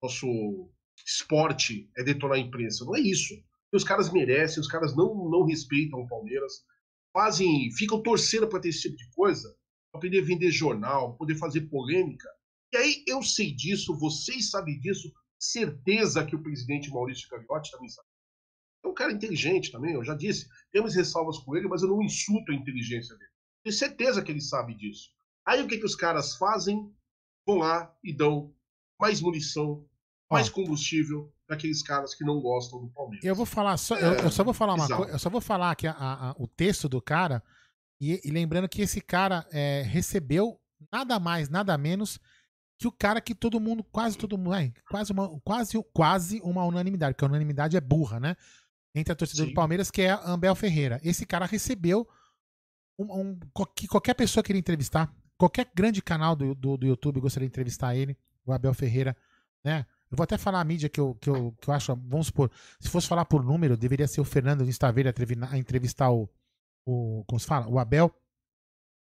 nosso 0.03 0.71
esporte 1.07 1.91
é 1.97 2.03
detonar 2.03 2.37
a 2.37 2.41
imprensa. 2.41 2.85
Não 2.85 2.97
é 2.97 3.01
isso. 3.01 3.35
Os 3.73 3.85
caras 3.85 4.12
merecem, 4.12 4.61
os 4.61 4.69
caras 4.69 4.95
não, 4.95 5.31
não 5.31 5.45
respeitam 5.45 6.01
o 6.01 6.09
Palmeiras. 6.09 6.65
Fazem, 7.12 7.71
ficam 7.73 8.03
torcendo 8.03 8.49
para 8.49 8.61
ter 8.61 8.69
esse 8.69 8.83
tipo 8.83 8.97
de 8.97 9.11
coisa 9.11 9.57
para 9.93 10.01
poder 10.01 10.23
vender 10.23 10.51
jornal, 10.51 11.17
poder 11.17 11.37
fazer 11.37 11.62
polêmica. 11.62 12.29
E 12.73 12.77
aí 12.77 13.05
eu 13.07 13.23
sei 13.23 13.53
disso, 13.53 13.97
vocês 13.99 14.51
sabem 14.51 14.81
disso, 14.81 15.12
certeza 15.38 16.25
que 16.25 16.35
o 16.35 16.43
presidente 16.43 16.91
Maurício 16.91 17.29
Gagliotti 17.29 17.71
também 17.71 17.88
sabe. 17.88 18.09
É 18.83 18.88
um 18.88 18.95
cara 18.95 19.12
inteligente 19.12 19.71
também, 19.71 19.93
eu 19.93 20.03
já 20.03 20.15
disse, 20.15 20.49
temos 20.73 20.95
ressalvas 20.95 21.38
com 21.38 21.55
ele, 21.55 21.69
mas 21.69 21.83
eu 21.83 21.88
não 21.88 22.03
insulto 22.03 22.51
a 22.51 22.55
inteligência 22.55 23.15
dele. 23.17 23.31
Tenho 23.62 23.77
certeza 23.77 24.23
que 24.23 24.33
ele 24.33 24.41
sabe 24.41 24.75
disso. 24.75 25.11
Aí 25.47 25.62
o 25.62 25.69
que, 25.69 25.79
que 25.79 25.85
os 25.85 25.95
caras 25.95 26.37
fazem? 26.37 26.91
Vão 27.47 27.59
lá 27.59 27.95
e 28.03 28.12
dão 28.12 28.55
mais 28.99 29.21
munição, 29.21 29.87
mais 30.33 30.49
combustível 30.49 31.33
para 31.47 31.57
aqueles 31.57 31.83
caras 31.83 32.14
que 32.14 32.25
não 32.25 32.40
gostam 32.40 32.81
do 32.81 32.88
Palmeiras. 32.88 33.25
Eu 33.25 33.35
vou 33.35 33.47
falar 33.47 33.77
só, 33.77 33.97
eu, 33.97 34.12
eu 34.14 34.31
só 34.31 34.42
vou 34.45 34.55
falar 34.55 34.75
uma 34.75 34.88
coisa, 34.97 35.12
eu 35.12 35.18
só 35.18 35.29
vou 35.31 35.40
falar 35.40 35.75
que 35.77 35.87
a- 35.87 35.92
a- 35.92 36.31
a- 36.31 36.35
o 36.38 36.47
texto 36.47 36.88
do 36.88 37.01
cara 37.03 37.42
e, 38.01 38.21
e 38.25 38.31
lembrando 38.31 38.68
que 38.68 38.83
esse 38.83 39.01
cara 39.01 39.47
é, 39.53 39.83
recebeu 39.83 40.59
nada 40.92 41.21
mais, 41.21 41.49
nada 41.49 41.77
menos 41.79 42.18
que 42.79 42.88
o 42.88 42.92
cara 42.92 43.21
que 43.21 43.35
todo 43.35 43.61
mundo, 43.61 43.85
quase 43.85 44.18
todo 44.18 44.37
mundo, 44.37 44.53
ai, 44.55 44.73
quase 44.90 45.12
uma, 45.12 45.38
quase, 45.40 45.81
quase 45.92 46.40
uma 46.42 46.64
unanimidade, 46.64 47.14
porque 47.14 47.25
a 47.25 47.29
unanimidade 47.29 47.77
é 47.77 47.81
burra, 47.81 48.18
né? 48.18 48.37
Entre 48.95 49.12
a 49.12 49.16
torcida 49.16 49.45
do 49.45 49.49
Sim. 49.51 49.55
Palmeiras, 49.55 49.90
que 49.90 50.03
é 50.03 50.11
a 50.11 50.31
Ambel 50.31 50.55
Ferreira. 50.57 51.01
Esse 51.05 51.25
cara 51.25 51.47
recebeu 51.47 52.09
um, 52.99 53.21
um- 53.21 53.40
qualquer 53.88 54.14
pessoa 54.14 54.42
queria 54.42 54.59
entrevistar, 54.59 55.14
qualquer 55.38 55.71
grande 55.75 56.03
canal 56.03 56.35
do, 56.35 56.55
do, 56.55 56.77
do 56.77 56.87
YouTube 56.87 57.21
gostaria 57.21 57.49
de 57.49 57.53
entrevistar 57.53 57.95
ele, 57.95 58.16
o 58.45 58.53
Abel 58.53 58.75
Ferreira, 58.75 59.16
né? 59.64 59.87
Eu 60.12 60.16
vou 60.16 60.25
até 60.25 60.37
falar 60.37 60.61
a 60.61 60.64
mídia 60.64 60.90
que 60.90 61.01
eu, 61.01 61.14
que 61.14 61.31
eu, 61.31 61.55
que 61.59 61.70
eu 61.70 61.72
acho, 61.75 61.96
vamos 61.96 62.27
supor, 62.27 62.51
se 62.79 62.90
fosse 62.90 63.09
falar 63.09 63.25
por 63.25 63.42
número, 63.42 63.79
deveria 63.79 64.07
ser 64.07 64.20
o 64.20 64.25
Fernando 64.25 64.62
de 64.62 64.68
Estaveira 64.70 65.09
a 65.09 65.12
trevi- 65.12 65.38
a 65.51 65.57
entrevistar 65.57 66.11
o, 66.12 66.29
o, 66.87 67.25
como 67.27 67.40
se 67.40 67.46
fala? 67.46 67.66
O 67.66 67.79
Abel, 67.79 68.14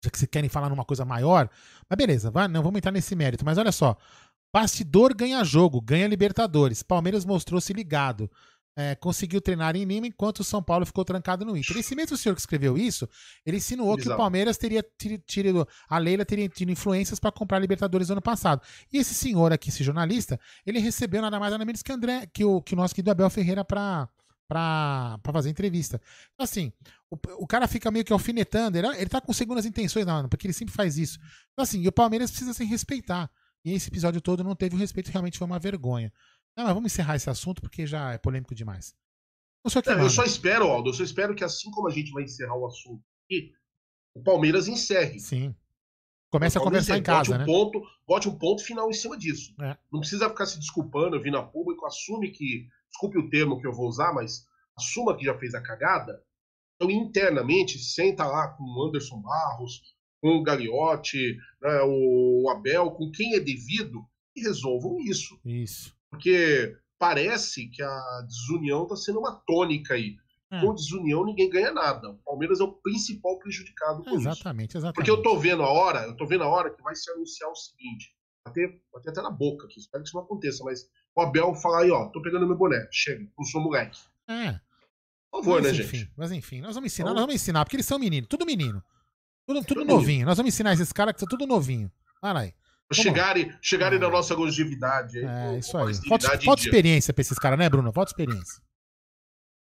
já 0.03 0.09
que 0.09 0.17
vocês 0.17 0.29
querem 0.31 0.49
falar 0.49 0.69
numa 0.69 0.85
coisa 0.85 1.03
maior, 1.03 1.49
mas 1.89 1.97
beleza, 1.97 2.31
vai, 2.31 2.47
não 2.47 2.63
vamos 2.63 2.77
entrar 2.77 2.93
nesse 2.93 3.13
mérito, 3.13 3.43
mas 3.43 3.57
olha 3.57 3.73
só, 3.73 3.97
Bastidor 4.53 5.13
ganha 5.13 5.43
jogo, 5.43 5.79
ganha 5.81 6.07
Libertadores. 6.07 6.83
Palmeiras 6.83 7.23
mostrou-se 7.25 7.71
ligado. 7.73 8.29
É, 8.73 8.95
conseguiu 8.95 9.41
treinar 9.41 9.75
em 9.75 9.83
Lima 9.83 10.07
enquanto 10.07 10.39
o 10.39 10.43
São 10.45 10.63
Paulo 10.63 10.85
ficou 10.85 11.03
trancado 11.03 11.43
no 11.43 11.57
Inter. 11.57 11.77
Esse 11.77 11.93
mesmo 11.93 12.15
senhor 12.15 12.33
que 12.33 12.39
escreveu 12.39 12.77
isso, 12.77 13.07
ele 13.45 13.57
insinuou 13.57 13.95
que 13.95 14.03
o 14.03 14.05
Exato. 14.05 14.17
Palmeiras 14.17 14.57
teria 14.57 14.85
tido, 15.27 15.67
a 15.89 15.97
Leila 15.97 16.23
teria 16.23 16.47
tido 16.47 16.71
influências 16.71 17.19
para 17.19 17.33
comprar 17.33 17.59
Libertadores 17.59 18.09
ano 18.09 18.21
passado. 18.21 18.61
E 18.91 18.97
esse 18.97 19.13
senhor 19.13 19.51
aqui, 19.51 19.69
esse 19.69 19.83
jornalista, 19.83 20.39
ele 20.65 20.79
recebeu 20.79 21.21
nada 21.21 21.37
mais 21.37 21.51
nada 21.51 21.65
menos 21.65 21.83
que 21.83 21.91
André, 21.91 22.25
que 22.33 22.45
o, 22.45 22.61
que 22.61 22.73
o 22.73 22.77
nosso 22.77 22.95
querido 22.95 23.11
Abel 23.11 23.29
Ferreira 23.29 23.65
para 23.65 24.07
para 24.51 25.31
fazer 25.31 25.49
entrevista. 25.49 26.01
Então, 26.33 26.43
assim, 26.43 26.73
o, 27.09 27.17
o 27.37 27.47
cara 27.47 27.69
fica 27.69 27.89
meio 27.89 28.03
que 28.03 28.11
alfinetando, 28.11 28.77
ele, 28.77 28.87
ele 28.97 29.09
tá 29.09 29.21
com 29.21 29.31
segundas 29.31 29.65
intenções, 29.65 30.05
não, 30.05 30.27
porque 30.27 30.45
ele 30.45 30.53
sempre 30.53 30.73
faz 30.73 30.97
isso. 30.97 31.17
Então, 31.53 31.63
assim, 31.63 31.81
e 31.81 31.87
o 31.87 31.91
Palmeiras 31.91 32.29
precisa 32.29 32.53
se 32.53 32.65
respeitar. 32.65 33.31
E 33.63 33.73
esse 33.73 33.89
episódio 33.89 34.19
todo 34.19 34.43
não 34.43 34.55
teve 34.55 34.75
o 34.75 34.77
respeito, 34.77 35.09
realmente 35.09 35.37
foi 35.37 35.45
uma 35.45 35.59
vergonha. 35.59 36.11
Não, 36.57 36.65
mas 36.65 36.73
vamos 36.73 36.91
encerrar 36.91 37.15
esse 37.15 37.29
assunto 37.29 37.61
porque 37.61 37.85
já 37.85 38.11
é 38.11 38.17
polêmico 38.17 38.53
demais. 38.53 38.95
Não, 39.63 40.01
eu 40.03 40.09
só 40.09 40.23
espero, 40.23 40.67
Aldo, 40.67 40.89
eu 40.89 40.93
só 40.93 41.03
espero 41.03 41.35
que 41.35 41.43
assim 41.43 41.69
como 41.71 41.87
a 41.87 41.91
gente 41.91 42.11
vai 42.11 42.23
encerrar 42.23 42.55
o 42.55 42.65
assunto 42.65 43.03
aqui, 43.25 43.53
o 44.13 44.21
Palmeiras 44.21 44.67
encerre. 44.67 45.19
Sim. 45.19 45.55
Comece 46.31 46.57
a 46.57 46.61
conversar 46.61 46.97
em 46.97 47.01
bote 47.01 47.05
casa, 47.05 47.35
um 47.35 47.37
né? 47.37 47.45
Ponto, 47.45 47.81
bote 48.07 48.29
um 48.29 48.37
ponto 48.37 48.63
final 48.63 48.89
em 48.89 48.93
cima 48.93 49.17
disso. 49.17 49.53
É. 49.61 49.77
Não 49.91 49.99
precisa 49.99 50.29
ficar 50.29 50.45
se 50.45 50.57
desculpando, 50.57 51.21
vir 51.21 51.35
a 51.35 51.43
público, 51.43 51.85
assume 51.85 52.31
que, 52.31 52.67
desculpe 52.89 53.19
o 53.19 53.29
termo 53.29 53.59
que 53.59 53.67
eu 53.67 53.73
vou 53.73 53.87
usar, 53.87 54.13
mas 54.13 54.47
assuma 54.75 55.15
que 55.15 55.25
já 55.25 55.37
fez 55.37 55.53
a 55.53 55.61
cagada. 55.61 56.23
Então, 56.75 56.89
internamente, 56.89 57.77
senta 57.77 58.25
lá 58.25 58.47
com 58.47 58.63
o 58.63 58.87
Anderson 58.87 59.21
Barros, 59.21 59.81
com 60.21 60.37
o 60.37 60.43
Gagliotti, 60.43 61.37
né, 61.61 61.81
o 61.83 62.49
Abel, 62.49 62.91
com 62.91 63.11
quem 63.11 63.35
é 63.35 63.39
devido, 63.39 64.03
e 64.35 64.41
resolvam 64.41 64.99
isso. 64.99 65.39
Isso. 65.45 65.95
Porque 66.11 66.77
parece 66.99 67.67
que 67.69 67.81
a 67.81 68.21
desunião 68.27 68.83
está 68.83 68.95
sendo 68.95 69.19
uma 69.19 69.35
tônica 69.47 69.93
aí. 69.95 70.15
É. 70.51 70.59
Com 70.59 70.75
desunião, 70.75 71.25
ninguém 71.25 71.49
ganha 71.49 71.71
nada. 71.71 72.09
O 72.09 72.17
Palmeiras 72.17 72.59
é 72.59 72.63
o 72.63 72.73
principal 72.73 73.39
prejudicado 73.39 74.03
com 74.03 74.09
isso. 74.09 74.27
Exatamente, 74.27 74.75
exatamente. 74.77 74.95
Porque 74.95 75.09
eu 75.09 75.21
tô 75.23 75.39
vendo 75.39 75.63
a 75.63 75.69
hora, 75.69 76.01
eu 76.05 76.15
tô 76.17 76.27
vendo 76.27 76.43
a 76.43 76.47
hora 76.47 76.69
que 76.69 76.83
vai 76.83 76.93
se 76.93 77.09
anunciar 77.11 77.49
o 77.49 77.55
seguinte. 77.55 78.13
Bater, 78.45 78.81
bater 78.93 79.11
até 79.11 79.21
na 79.21 79.29
boca 79.31 79.65
aqui, 79.65 79.79
espero 79.79 80.03
que 80.03 80.09
isso 80.09 80.17
não 80.17 80.23
aconteça, 80.25 80.63
mas 80.63 80.89
o 81.15 81.21
Abel 81.21 81.55
falar 81.55 81.83
aí, 81.83 81.91
ó, 81.91 82.09
tô 82.09 82.21
pegando 82.21 82.45
meu 82.45 82.57
boné, 82.57 82.85
chega, 82.91 83.25
não 83.37 83.45
sou 83.45 83.61
moleque. 83.61 83.99
É. 84.27 84.59
Por 85.31 85.43
favor, 85.43 85.61
mas, 85.61 85.77
né, 85.77 85.83
enfim, 85.83 85.97
gente? 85.99 86.11
mas 86.17 86.31
enfim, 86.31 86.59
nós 86.59 86.75
vamos 86.75 86.91
ensinar, 86.91 87.05
Então- 87.11 87.13
nós 87.15 87.21
vamos 87.23 87.35
ensinar, 87.35 87.63
porque 87.63 87.77
eles 87.77 87.85
são 87.85 87.97
meninos, 87.99 88.27
tudo 88.27 88.45
menino. 88.45 88.83
Tudo, 89.47 89.59
tudo 89.63 89.81
Tudo 89.81 89.85
novinho. 89.93 90.25
Nós 90.25 90.37
vamos 90.37 90.53
ensinar 90.53 90.73
esses 90.73 90.91
caras 90.91 91.13
que 91.13 91.19
são 91.19 91.27
tudo 91.29 91.47
novinho. 91.47 91.89
Vai 92.21 92.33
lá 92.33 92.39
aí. 92.41 92.53
Vamos 92.91 93.03
chegarem, 93.03 93.53
chegarem 93.61 93.97
É. 93.97 94.01
na 94.01 94.09
nossa 94.09 94.33
longevidade. 94.35 95.19
aí, 95.19 95.25
É, 95.25 95.47
com- 95.51 95.57
isso 95.57 95.77
aí. 95.77 95.95
Falta, 96.07 96.41
falta 96.41 96.61
em 96.61 96.65
experiência 96.65 97.13
pra 97.13 97.21
esses 97.21 97.37
caras, 97.39 97.57
né, 97.59 97.69
Bruno? 97.69 97.91
Falta 97.93 98.11
experiência. 98.11 98.61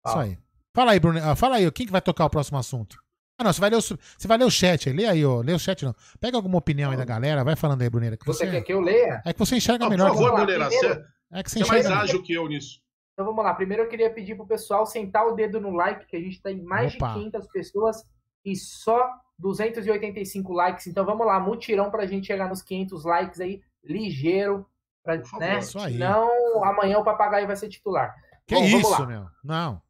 Isso 0.06 0.18
Ah. 0.18 0.22
aí. 0.22 0.38
Fala 0.76 0.92
aí, 0.92 1.00
Bruno. 1.00 1.20
ah, 1.24 1.36
Fala 1.36 1.56
aí, 1.56 1.72
quem 1.72 1.86
que 1.86 1.92
vai 1.92 2.02
tocar 2.02 2.26
o 2.26 2.30
próximo 2.30 2.58
assunto? 2.58 2.98
Ah, 3.40 3.44
não, 3.44 3.52
você 3.52 3.60
vai 3.60 3.70
ler 3.70 3.78
o, 3.78 3.82
você 3.82 3.98
vai 4.28 4.38
ler 4.38 4.46
o 4.46 4.52
chat 4.52 4.88
aí. 4.90 4.96
Lê 4.96 5.06
aí, 5.06 5.26
ó. 5.26 5.42
Lê 5.42 5.54
o 5.54 5.60
chat, 5.60 5.84
não. 5.84 5.94
Pega 6.20 6.38
alguma 6.38 6.58
opinião 6.58 6.92
aí 6.92 6.98
da 6.98 7.04
galera. 7.06 7.44
Vai 7.44 7.56
falando 7.56 7.82
aí, 7.82 7.90
Bruneira. 7.90 8.16
Que 8.16 8.26
Você 8.26 8.46
você, 8.46 8.52
quer 8.52 8.62
que 8.62 8.72
eu 8.72 8.80
leia? 8.80 9.22
É 9.26 9.34
que 9.34 9.40
você 9.40 9.58
enxerga 9.58 9.86
por 9.86 9.90
melhor. 9.90 10.08
favor, 10.10 10.24
Vamos 10.24 10.40
lá, 10.40 10.46
Bruneira, 10.46 10.70
você 10.70 11.06
É 11.34 11.44
que 11.44 11.52
você 11.52 11.60
você 11.60 11.66
é 11.66 11.68
mais 11.68 11.86
ágil 11.88 12.24
que 12.24 12.34
eu 12.34 12.48
nisso. 12.48 12.80
Então 13.14 13.26
vamos 13.26 13.44
lá. 13.44 13.54
Primeiro 13.54 13.84
eu 13.84 13.90
queria 13.90 14.10
pedir 14.14 14.36
pro 14.36 14.46
pessoal 14.48 14.86
sentar 14.86 15.26
o 15.26 15.34
dedo 15.36 15.60
no 15.60 15.72
like, 15.72 16.06
que 16.06 16.16
a 16.16 16.20
gente 16.20 16.42
tem 16.42 16.62
mais 16.62 16.94
Opa. 16.96 17.08
de 17.10 17.14
500 17.16 17.48
pessoas 17.48 18.04
e 18.46 18.56
só 18.56 19.02
285 19.40 20.54
likes. 20.54 20.88
Então 20.88 21.06
vamos 21.06 21.26
lá, 21.26 21.40
mutirão 21.40 21.92
pra 21.92 22.06
gente 22.06 22.28
chegar 22.28 22.48
nos 22.50 22.62
500 22.62 23.04
likes 23.06 23.40
aí, 23.40 23.62
ligeiro. 23.84 24.66
Pra, 25.04 25.24
favor. 25.24 25.40
né? 25.40 25.60
Isso 25.60 25.78
aí. 25.80 25.94
Senão 25.94 26.64
amanhã 26.64 26.98
o 26.98 27.04
papagaio 27.04 27.46
vai 27.46 27.56
ser 27.56 27.70
titular. 27.70 28.16
Que 28.48 28.56
Bom, 28.56 28.62
vamos 28.62 28.80
isso, 28.82 28.92
lá. 29.02 29.06
meu? 29.08 29.26
Não. 29.44 29.82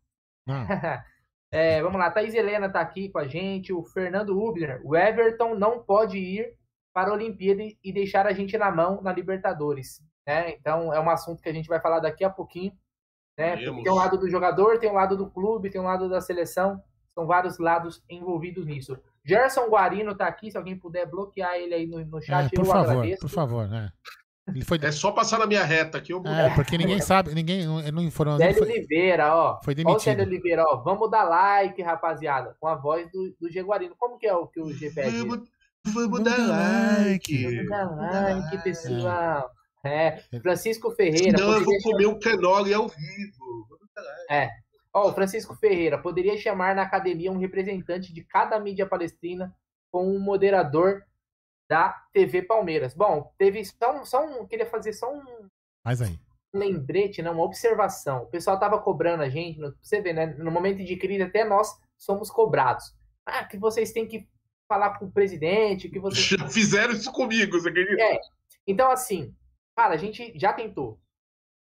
Não. 0.46 0.66
É, 1.52 1.82
vamos 1.82 1.98
lá, 1.98 2.12
Thaís 2.12 2.34
Helena 2.34 2.68
tá 2.70 2.82
aqui 2.82 3.08
com 3.08 3.18
a 3.18 3.26
gente, 3.26 3.72
o 3.72 3.82
Fernando 3.82 4.38
Ubner. 4.38 4.82
O 4.84 4.94
Everton 4.94 5.56
não 5.56 5.82
pode 5.82 6.18
ir 6.18 6.54
para 6.94 7.12
a 7.12 7.14
Olimpíada 7.14 7.62
e- 7.82 7.94
deixar 7.94 8.28
a 8.28 8.34
gente 8.34 8.58
na 8.58 8.70
mão 8.70 9.02
na 9.02 9.14
Libertadores. 9.14 10.04
Né? 10.28 10.50
Então 10.56 10.94
é 10.94 11.00
um 11.00 11.10
assunto 11.10 11.42
que 11.42 11.48
a 11.48 11.54
gente 11.54 11.70
vai 11.70 11.80
falar 11.80 12.02
daqui 12.02 12.26
a 12.26 12.30
pouquinho. 12.30 12.74
Né? 13.38 13.56
Porque 13.56 13.84
tem 13.84 13.92
um 13.92 13.96
lado 13.96 14.18
do 14.18 14.30
jogador, 14.30 14.80
tem 14.80 14.90
um 14.90 14.96
lado 14.96 15.16
do 15.16 15.30
clube, 15.30 15.70
tem 15.70 15.80
um 15.80 15.86
lado 15.86 16.10
da 16.10 16.20
seleção. 16.20 16.84
São 17.14 17.26
vários 17.26 17.58
lados 17.58 18.04
envolvidos 18.10 18.66
nisso. 18.66 18.98
Gerson 19.26 19.68
Guarino 19.68 20.16
tá 20.16 20.28
aqui, 20.28 20.52
se 20.52 20.58
alguém 20.58 20.78
puder 20.78 21.06
bloquear 21.08 21.56
ele 21.56 21.74
aí 21.74 21.88
no, 21.88 22.04
no 22.06 22.18
É, 22.20 22.22
chat, 22.22 22.52
por 22.52 22.62
eu 22.62 22.66
favor, 22.66 22.92
agradeço. 22.92 23.22
por 23.22 23.30
favor, 23.30 23.68
né? 23.68 23.90
Ele 24.48 24.64
foi. 24.64 24.78
É 24.84 24.92
só 24.92 25.12
passar 25.12 25.40
na 25.40 25.48
minha 25.48 25.64
reta 25.64 25.98
aqui, 25.98 26.14
eu 26.14 26.22
É, 26.24 26.54
porque 26.54 26.78
ninguém 26.78 27.02
sabe, 27.02 27.34
ninguém 27.34 27.66
não, 27.66 27.82
não 27.92 28.04
informou. 28.04 28.38
Célio 28.38 28.58
foi, 28.60 28.70
Oliveira, 28.72 29.34
ó. 29.34 29.60
foi 29.64 29.72
Ó 29.72 29.74
o 29.74 29.76
demitido. 29.76 30.02
Célio 30.04 30.24
Oliveira, 30.24 30.64
ó. 30.68 30.78
Vamos 30.84 31.10
dar 31.10 31.24
like, 31.24 31.82
rapaziada. 31.82 32.56
Com 32.60 32.68
a 32.68 32.76
voz 32.76 33.10
do, 33.12 33.36
do 33.42 33.50
G 33.52 33.64
Guarino. 33.64 33.96
Como 33.98 34.20
que 34.20 34.28
é 34.28 34.36
o 34.36 34.46
que 34.46 34.62
o 34.62 34.72
G 34.72 34.92
pede? 34.92 35.18
Vamos, 35.18 35.50
vamos 35.84 36.24
dar 36.24 36.38
dar 36.38 36.48
like. 36.48 37.44
Vamos 37.44 37.70
dar 37.70 37.86
like, 37.96 38.42
like. 38.56 38.64
pessoal. 38.64 39.50
É. 39.84 40.20
Francisco 40.42 40.92
Ferreira. 40.92 41.38
Senão 41.38 41.54
eu 41.54 41.64
vou 41.64 41.74
poderia 41.82 41.82
comer 41.84 42.06
um 42.08 42.20
canole 42.20 42.74
ao 42.74 42.88
vivo. 42.88 43.68
Vamos 43.70 44.56
Ó, 44.96 45.10
o 45.10 45.14
Francisco 45.14 45.54
Ferreira 45.56 45.98
poderia 45.98 46.38
chamar 46.38 46.74
na 46.74 46.84
academia 46.84 47.30
um 47.32 47.38
representante 47.38 48.14
de 48.14 48.24
cada 48.24 48.58
mídia 48.60 48.88
palestina 48.88 49.54
com 49.92 50.08
um 50.08 50.20
moderador 50.20 51.04
da 51.68 51.90
TV 52.14 52.44
Palmeiras. 52.44 52.94
Bom, 52.94 53.34
teve 53.38 53.66
só 53.66 53.94
um, 54.00 54.06
só 54.06 54.26
um 54.26 54.48
queria 54.48 54.66
fazer 54.66 54.94
só 54.94 55.14
um 55.14 55.50
Mas 55.84 56.02
aí. 56.02 56.18
lembrete, 56.54 57.22
não, 57.22 57.34
uma 57.34 57.44
observação. 57.44 58.24
O 58.24 58.28
pessoal 58.28 58.58
tava 58.60 58.80
cobrando 58.82 59.22
a 59.24 59.30
gente, 59.30 59.60
no- 59.60 59.76
você 59.82 60.00
vê, 60.02 60.14
né? 60.14 60.28
No 60.38 60.50
momento 60.52 60.84
de 60.84 60.96
crise 60.96 61.24
até 61.24 61.44
nós 61.44 61.76
somos 61.98 62.30
cobrados. 62.32 62.94
Ah, 63.26 63.44
que 63.44 63.58
vocês 63.58 63.92
têm 63.92 64.08
que 64.08 64.26
falar 64.68 64.98
com 64.98 65.06
o 65.08 65.12
presidente, 65.12 65.90
que 65.90 66.00
vocês 66.00 66.24
Já 66.40 66.48
fizeram 66.48 66.94
isso 66.94 67.12
comigo, 67.12 67.60
você 67.60 67.68
acredita? 67.70 68.02
É. 68.02 68.20
Então, 68.66 68.90
assim, 68.90 69.36
cara, 69.76 69.94
a 69.94 69.98
gente 69.98 70.32
já 70.40 70.54
tentou 70.54 71.00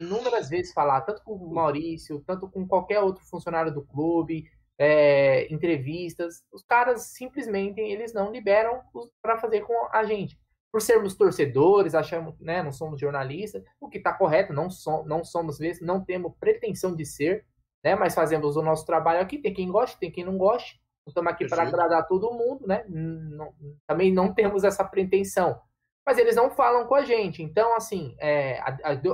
inúmeras 0.00 0.48
vezes 0.48 0.72
falar, 0.72 1.02
tanto 1.02 1.22
com 1.22 1.32
o 1.32 1.54
Maurício, 1.54 2.22
tanto 2.26 2.48
com 2.48 2.66
qualquer 2.66 3.00
outro 3.00 3.24
funcionário 3.24 3.72
do 3.72 3.82
clube, 3.84 4.44
é, 4.78 5.52
entrevistas. 5.52 6.42
Os 6.52 6.62
caras 6.64 7.12
simplesmente 7.12 7.80
eles 7.80 8.12
não 8.12 8.30
liberam 8.32 8.80
para 9.22 9.38
fazer 9.38 9.60
com 9.62 9.74
a 9.92 10.04
gente. 10.04 10.38
Por 10.72 10.82
sermos 10.82 11.14
torcedores, 11.14 11.94
achamos, 11.94 12.38
né, 12.40 12.62
não 12.62 12.72
somos 12.72 13.00
jornalistas, 13.00 13.62
o 13.80 13.88
que 13.88 13.98
está 13.98 14.12
correto, 14.12 14.52
não, 14.52 14.68
so, 14.68 15.04
não 15.04 15.24
somos 15.24 15.58
vezes, 15.58 15.80
não 15.80 16.04
temos 16.04 16.32
pretensão 16.40 16.96
de 16.96 17.06
ser, 17.06 17.46
né, 17.84 17.94
mas 17.94 18.14
fazemos 18.14 18.56
o 18.56 18.62
nosso 18.62 18.84
trabalho 18.84 19.20
aqui. 19.20 19.38
Tem 19.38 19.54
quem 19.54 19.70
goste, 19.70 19.98
tem 19.98 20.10
quem 20.10 20.24
não 20.24 20.36
goste. 20.36 20.80
Estamos 21.06 21.30
aqui 21.32 21.46
para 21.46 21.62
agradar 21.68 22.08
todo 22.08 22.32
mundo, 22.32 22.66
né? 22.66 22.82
Não- 22.88 23.52
também 23.86 24.10
não 24.10 24.32
temos 24.32 24.64
essa 24.64 24.82
pretensão 24.82 25.60
mas 26.06 26.18
eles 26.18 26.36
não 26.36 26.50
falam 26.50 26.86
com 26.86 26.94
a 26.94 27.04
gente. 27.04 27.42
Então, 27.42 27.74
assim, 27.76 28.14
é, 28.18 28.60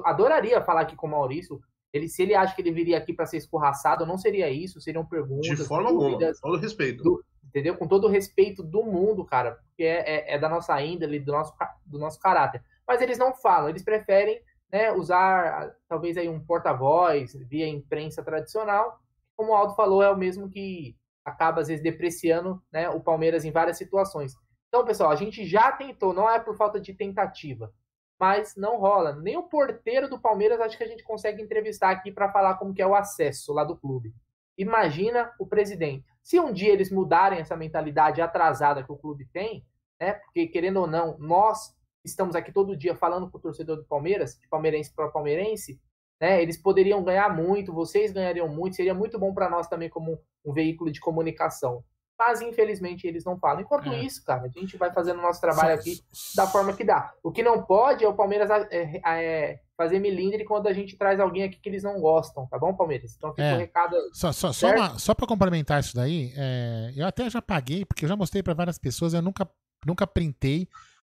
adoraria 0.05 0.61
falar 0.63 0.83
aqui 0.83 0.97
com 0.97 1.07
o 1.07 1.11
Maurício. 1.11 1.61
Ele, 1.93 2.09
se 2.09 2.23
ele 2.23 2.35
acha 2.35 2.55
que 2.55 2.63
ele 2.63 2.71
viria 2.73 2.99
aqui 2.99 3.13
para 3.13 3.27
ser 3.27 3.37
escorraçado, 3.39 4.07
não 4.07 4.17
seria 4.17 4.49
isso, 4.49 4.81
seriam 4.81 5.05
perguntas, 5.05 5.47
De 5.59 5.65
forma 5.65 5.89
alguma, 5.89 6.11
dúvidas, 6.11 6.41
todo 6.41 6.57
respeito. 6.61 7.03
Do- 7.03 7.25
entendeu? 7.45 7.77
Com 7.77 7.89
todo 7.89 8.07
o 8.07 8.11
respeito 8.11 8.63
do 8.63 8.83
mundo, 8.85 9.25
cara, 9.25 9.59
porque 9.69 9.83
é, 9.83 9.99
é- 10.31 10.35
é 10.35 10.39
da 10.39 10.49
nossa 10.49 10.81
índole, 10.81 11.19
do 11.19 11.33
nosso, 11.33 11.53
do 11.85 11.99
nosso 11.99 12.21
caráter. 12.21 12.63
Mas 12.87 13.01
eles 13.03 13.19
não 13.19 13.35
falam, 13.35 13.69
eles 13.69 13.83
preferem 13.83 14.41
né, 14.73 14.93
usar 14.93 15.75
talvez 15.89 16.17
aí 16.17 16.29
um 16.29 16.39
porta-voz 16.39 17.35
via 17.49 17.67
imprensa 17.67 18.23
tradicional. 18.23 19.01
Como 19.37 19.51
o 19.51 19.55
Aldo 19.57 19.75
falou, 19.75 20.01
é 20.01 20.09
o 20.11 20.17
mesmo 20.17 20.49
que 20.49 20.95
acaba 21.25 21.61
às 21.61 21.67
vezes 21.67 21.83
depreciando 21.83 22.63
né, 22.73 22.89
o 22.89 23.01
Palmeiras 23.01 23.45
em 23.45 23.51
várias 23.51 23.77
situações. 23.79 24.33
Então, 24.71 24.85
pessoal, 24.85 25.11
a 25.11 25.17
gente 25.17 25.45
já 25.45 25.73
tentou, 25.73 26.15
não 26.15 26.31
é 26.31 26.39
por 26.39 26.57
falta 26.57 26.81
de 26.81 26.95
tentativa, 26.95 27.75
mas 28.19 28.55
não 28.55 28.79
rola. 28.79 29.17
Nem 29.17 29.37
o 29.37 29.43
porteiro 29.43 30.09
do 30.09 30.21
Palmeiras 30.21 30.61
acho 30.61 30.79
que 30.79 30.85
a 30.85 30.87
gente 30.87 31.03
consegue 31.03 31.43
entrevistar 31.43 31.91
aqui 31.91 32.13
para 32.13 32.31
falar 32.31 32.55
como 32.55 32.73
que 32.73 32.81
é 32.81 32.87
o 32.87 32.95
acesso 32.95 33.53
lá 33.53 33.65
do 33.65 33.77
clube. 33.77 34.15
Imagina 34.57 35.33
o 35.41 35.47
presidente. 35.47 36.07
Se 36.23 36.39
um 36.39 36.53
dia 36.53 36.73
eles 36.73 36.89
mudarem 36.89 37.41
essa 37.41 37.57
mentalidade 37.57 38.21
atrasada 38.21 38.85
que 38.85 38.93
o 38.93 38.97
clube 38.97 39.29
tem, 39.33 39.67
né? 40.01 40.13
Porque 40.13 40.47
querendo 40.47 40.79
ou 40.79 40.87
não, 40.87 41.19
nós 41.19 41.75
estamos 42.05 42.37
aqui 42.37 42.53
todo 42.53 42.77
dia 42.77 42.95
falando 42.95 43.29
com 43.29 43.39
o 43.39 43.41
torcedor 43.41 43.77
do 43.77 43.85
Palmeiras, 43.85 44.39
de 44.39 44.47
palmeirense 44.49 44.95
para 44.95 45.09
palmeirense, 45.09 45.81
né? 46.21 46.41
Eles 46.41 46.57
poderiam 46.57 47.03
ganhar 47.03 47.35
muito, 47.35 47.73
vocês 47.73 48.13
ganhariam 48.13 48.49
muito, 48.49 48.77
seria 48.77 48.95
muito 48.95 49.19
bom 49.19 49.35
para 49.35 49.51
nós 49.51 49.67
também 49.67 49.89
como 49.89 50.21
um 50.45 50.53
veículo 50.53 50.93
de 50.93 51.01
comunicação. 51.01 51.83
Mas 52.23 52.43
infelizmente 52.43 53.07
eles 53.07 53.25
não 53.25 53.39
falam. 53.39 53.63
Enquanto 53.63 53.89
É. 53.91 54.05
isso, 54.05 54.23
cara, 54.23 54.43
a 54.45 54.49
gente 54.49 54.77
vai 54.77 54.93
fazendo 54.93 55.21
o 55.21 55.23
nosso 55.23 55.41
trabalho 55.41 55.73
aqui 55.75 56.03
da 56.37 56.47
forma 56.47 56.75
que 56.75 56.85
dá. 56.85 57.15
O 57.23 57.33
que 57.33 57.43
não 57.43 57.63
pode 57.63 58.05
é 58.05 58.09
o 58.09 58.13
Palmeiras 58.13 58.51
é, 58.71 59.01
é, 59.03 59.61
fazer 59.75 59.99
milindre 59.99 60.45
quando 60.45 60.67
a 60.67 60.73
gente 60.75 60.99
traz 60.99 61.19
alguém 61.19 61.45
aqui 61.45 61.57
que 61.59 61.67
eles 61.71 61.83
não 61.83 61.99
gostam, 61.99 62.47
tá 62.49 62.59
bom, 62.59 62.75
Palmeiras? 62.77 63.15
Então 63.17 63.31
fica 63.31 63.43
É. 63.43 63.55
o 63.55 63.59
recado. 63.59 63.97
Só, 64.13 64.33
só, 64.33 64.53
só, 64.53 64.71
uma- 64.71 64.99
só 64.99 65.15
para 65.15 65.27
complementar 65.27 65.81
isso 65.81 65.97
daí, 65.97 66.31
é, 66.37 66.93
eu 66.95 67.07
até 67.07 67.31
já 67.31 67.41
paguei, 67.41 67.87
porque 67.87 68.05
eu 68.05 68.09
já 68.11 68.17
mostrei 68.17 68.43
para 68.43 68.53
várias 68.53 68.77
pessoas, 68.77 69.15
eu 69.15 69.23
nunca, 69.23 69.49
nunca 69.87 70.07
printei 70.07 70.69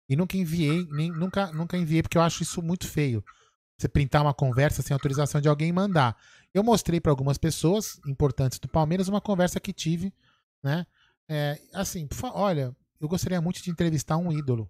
E 0.09 0.17
nunca 0.17 0.37
enviei, 0.37 0.85
nem, 0.91 1.09
nunca, 1.09 1.53
nunca 1.53 1.77
enviei, 1.77 2.03
porque 2.03 2.19
eu 2.19 2.23
acho 2.23 2.43
isso 2.43 2.61
muito 2.61 2.85
feio. 2.89 3.25
Você 3.79 3.89
printar 3.89 4.23
uma 4.23 4.35
conversa 4.35 4.83
sem 4.83 4.93
autorização 4.93 5.41
de 5.41 5.49
alguém 5.49 5.69
e 5.69 5.73
mandar. 5.73 6.17
Eu 6.53 6.65
mostrei 6.65 7.01
para 7.01 7.13
algumas 7.13 7.39
pessoas 7.39 8.01
importantes 8.05 8.59
do 8.59 8.67
Palmeiras 8.69 9.07
uma 9.07 9.21
conversa 9.21 9.61
que 9.61 9.73
tive, 9.73 10.13
né? 10.65 10.85
É, 11.33 11.57
assim, 11.73 12.09
olha, 12.35 12.77
eu 13.01 13.07
gostaria 13.07 13.41
muito 13.41 13.63
de 13.63 13.71
entrevistar 13.71 14.17
um 14.17 14.33
ídolo. 14.33 14.69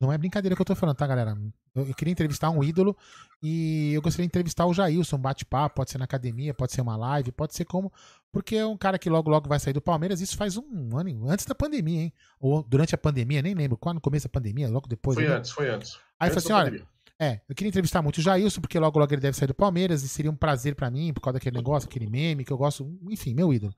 Não 0.00 0.10
é 0.10 0.16
brincadeira 0.16 0.56
que 0.56 0.62
eu 0.62 0.66
tô 0.66 0.74
falando, 0.74 0.96
tá, 0.96 1.06
galera? 1.06 1.36
Eu, 1.74 1.86
eu, 1.86 1.94
queria 1.94 2.10
entrevistar 2.10 2.48
um 2.48 2.64
ídolo 2.64 2.96
e 3.42 3.92
eu 3.92 4.00
gostaria 4.00 4.26
de 4.26 4.30
entrevistar 4.30 4.64
o 4.64 4.72
Jailson, 4.72 5.18
bate-papo, 5.18 5.76
pode 5.76 5.90
ser 5.90 5.98
na 5.98 6.04
academia, 6.04 6.54
pode 6.54 6.72
ser 6.72 6.80
uma 6.80 6.96
live, 6.96 7.30
pode 7.30 7.54
ser 7.54 7.66
como. 7.66 7.92
Porque 8.32 8.56
é 8.56 8.66
um 8.66 8.76
cara 8.76 8.98
que 8.98 9.10
logo, 9.10 9.30
logo 9.30 9.48
vai 9.50 9.60
sair 9.60 9.74
do 9.74 9.82
Palmeiras. 9.82 10.22
Isso 10.22 10.36
faz 10.36 10.56
um 10.56 10.96
ano, 10.96 11.28
antes 11.28 11.44
da 11.44 11.54
pandemia, 11.54 12.04
hein? 12.04 12.12
Ou 12.40 12.62
durante 12.62 12.94
a 12.94 12.98
pandemia, 12.98 13.42
nem 13.42 13.54
lembro. 13.54 13.76
Quando 13.76 13.96
no 13.96 14.00
começo 14.00 14.26
da 14.26 14.32
pandemia, 14.32 14.70
logo 14.70 14.88
depois. 14.88 15.14
Foi 15.14 15.28
né? 15.28 15.36
antes, 15.36 15.50
foi 15.50 15.68
antes. 15.68 15.98
Aí 16.18 16.30
eu 16.30 16.40
falei 16.40 16.44
assim: 16.44 16.52
olha, 16.52 16.86
é, 17.20 17.40
eu 17.48 17.54
queria 17.54 17.68
entrevistar 17.68 18.00
muito 18.00 18.16
o 18.16 18.22
Jailson, 18.22 18.62
porque 18.62 18.78
logo, 18.78 18.98
logo 18.98 19.12
ele 19.12 19.20
deve 19.20 19.36
sair 19.36 19.48
do 19.48 19.54
Palmeiras 19.54 20.02
e 20.02 20.08
seria 20.08 20.30
um 20.30 20.36
prazer 20.36 20.74
para 20.74 20.90
mim, 20.90 21.12
por 21.12 21.20
causa 21.20 21.34
daquele 21.34 21.58
negócio, 21.58 21.88
aquele 21.88 22.08
meme 22.08 22.44
que 22.44 22.52
eu 22.52 22.58
gosto, 22.58 22.98
enfim, 23.10 23.34
meu 23.34 23.52
ídolo. 23.52 23.74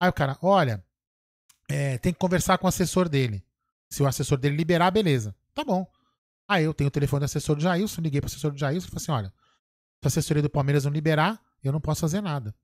Aí 0.00 0.08
o 0.08 0.12
cara, 0.12 0.38
olha, 0.40 0.82
é, 1.68 1.98
tem 1.98 2.12
que 2.12 2.18
conversar 2.18 2.58
com 2.58 2.66
o 2.66 2.68
assessor 2.68 3.08
dele. 3.08 3.44
Se 3.90 4.02
o 4.02 4.06
assessor 4.06 4.38
dele 4.38 4.56
liberar, 4.56 4.90
beleza. 4.90 5.34
Tá 5.54 5.64
bom. 5.64 5.86
Aí 6.48 6.64
eu 6.64 6.72
tenho 6.72 6.88
o 6.88 6.90
telefone 6.90 7.20
do 7.20 7.24
assessor 7.24 7.56
do 7.56 7.62
Jailson, 7.62 8.00
liguei 8.00 8.20
pro 8.20 8.28
assessor 8.28 8.50
do 8.50 8.58
Jailson 8.58 8.86
e 8.86 8.90
falei 8.90 9.02
assim: 9.02 9.12
olha, 9.12 9.32
se 10.00 10.06
a 10.06 10.08
assessoria 10.08 10.42
do 10.42 10.50
Palmeiras 10.50 10.84
não 10.84 10.92
liberar, 10.92 11.40
eu 11.62 11.72
não 11.72 11.80
posso 11.80 12.00
fazer 12.00 12.20
nada. 12.20 12.54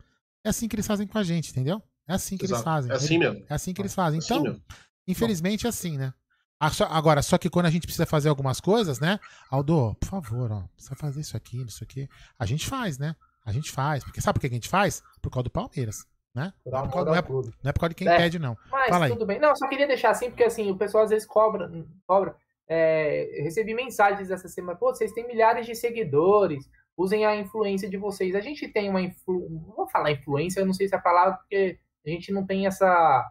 É 0.42 0.48
assim 0.48 0.68
que 0.68 0.76
eles 0.76 0.86
fazem 0.86 1.06
com 1.06 1.18
a 1.18 1.22
gente, 1.22 1.50
entendeu? 1.50 1.82
É 2.06 2.14
assim 2.14 2.36
que 2.36 2.44
Exato. 2.44 2.56
eles 2.56 2.64
fazem. 2.64 2.92
É 2.92 2.94
assim 2.94 3.18
mesmo. 3.18 3.44
É 3.48 3.54
assim 3.54 3.74
que 3.74 3.80
eles 3.80 3.94
fazem. 3.94 4.20
É 4.20 4.24
então, 4.24 4.42
assim 4.46 4.62
infelizmente 5.06 5.66
é 5.66 5.68
assim, 5.68 5.98
né? 5.98 6.12
Agora, 6.58 7.20
só 7.22 7.36
que 7.36 7.50
quando 7.50 7.66
a 7.66 7.70
gente 7.70 7.82
precisa 7.82 8.06
fazer 8.06 8.28
algumas 8.28 8.60
coisas, 8.60 8.98
né? 8.98 9.18
Aldo, 9.50 9.94
por 9.96 10.08
favor, 10.08 10.52
ó, 10.52 10.62
precisa 10.74 10.94
fazer 10.94 11.20
isso 11.20 11.36
aqui, 11.36 11.60
isso 11.62 11.84
aqui. 11.84 12.08
A 12.38 12.46
gente 12.46 12.66
faz, 12.66 12.96
né? 12.96 13.14
A 13.44 13.52
gente 13.52 13.70
faz. 13.70 14.02
Porque 14.02 14.20
sabe 14.20 14.38
por 14.38 14.40
que 14.40 14.46
a 14.46 14.50
gente 14.50 14.68
faz? 14.68 15.02
Por 15.20 15.30
causa 15.30 15.44
do 15.44 15.50
Palmeiras. 15.50 16.06
Né? 16.34 16.52
Não, 16.66 16.78
é 16.78 16.82
por 16.82 16.92
causa, 16.92 17.10
não, 17.10 17.14
é, 17.14 17.22
não 17.62 17.70
é 17.70 17.72
por 17.72 17.80
causa 17.80 17.90
de 17.90 17.94
quem 17.94 18.08
é, 18.08 18.16
pede, 18.16 18.38
não. 18.40 18.56
Mas 18.70 18.88
Fala 18.88 19.08
tudo 19.08 19.24
bem. 19.24 19.38
Não, 19.38 19.54
só 19.54 19.68
queria 19.68 19.86
deixar 19.86 20.10
assim, 20.10 20.30
porque 20.30 20.42
assim, 20.42 20.70
o 20.70 20.76
pessoal 20.76 21.04
às 21.04 21.10
vezes 21.10 21.26
cobra. 21.26 21.70
cobra 22.06 22.34
é, 22.66 23.42
recebi 23.42 23.74
mensagens 23.74 24.30
essa 24.30 24.48
semana, 24.48 24.78
pô, 24.78 24.92
vocês 24.92 25.12
têm 25.12 25.26
milhares 25.26 25.66
de 25.66 25.74
seguidores, 25.74 26.68
usem 26.96 27.24
a 27.24 27.36
influência 27.36 27.88
de 27.88 27.96
vocês. 27.96 28.34
A 28.34 28.40
gente 28.40 28.66
tem 28.68 28.88
uma 28.88 29.00
influ... 29.00 29.48
não 29.48 29.74
vou 29.76 29.88
falar 29.88 30.12
influência, 30.12 30.60
eu 30.60 30.66
não 30.66 30.72
sei 30.72 30.88
se 30.88 30.94
é 30.94 30.98
a 30.98 31.02
palavra, 31.02 31.36
porque 31.36 31.78
a 32.04 32.10
gente 32.10 32.32
não 32.32 32.44
tem 32.44 32.66
essa 32.66 33.24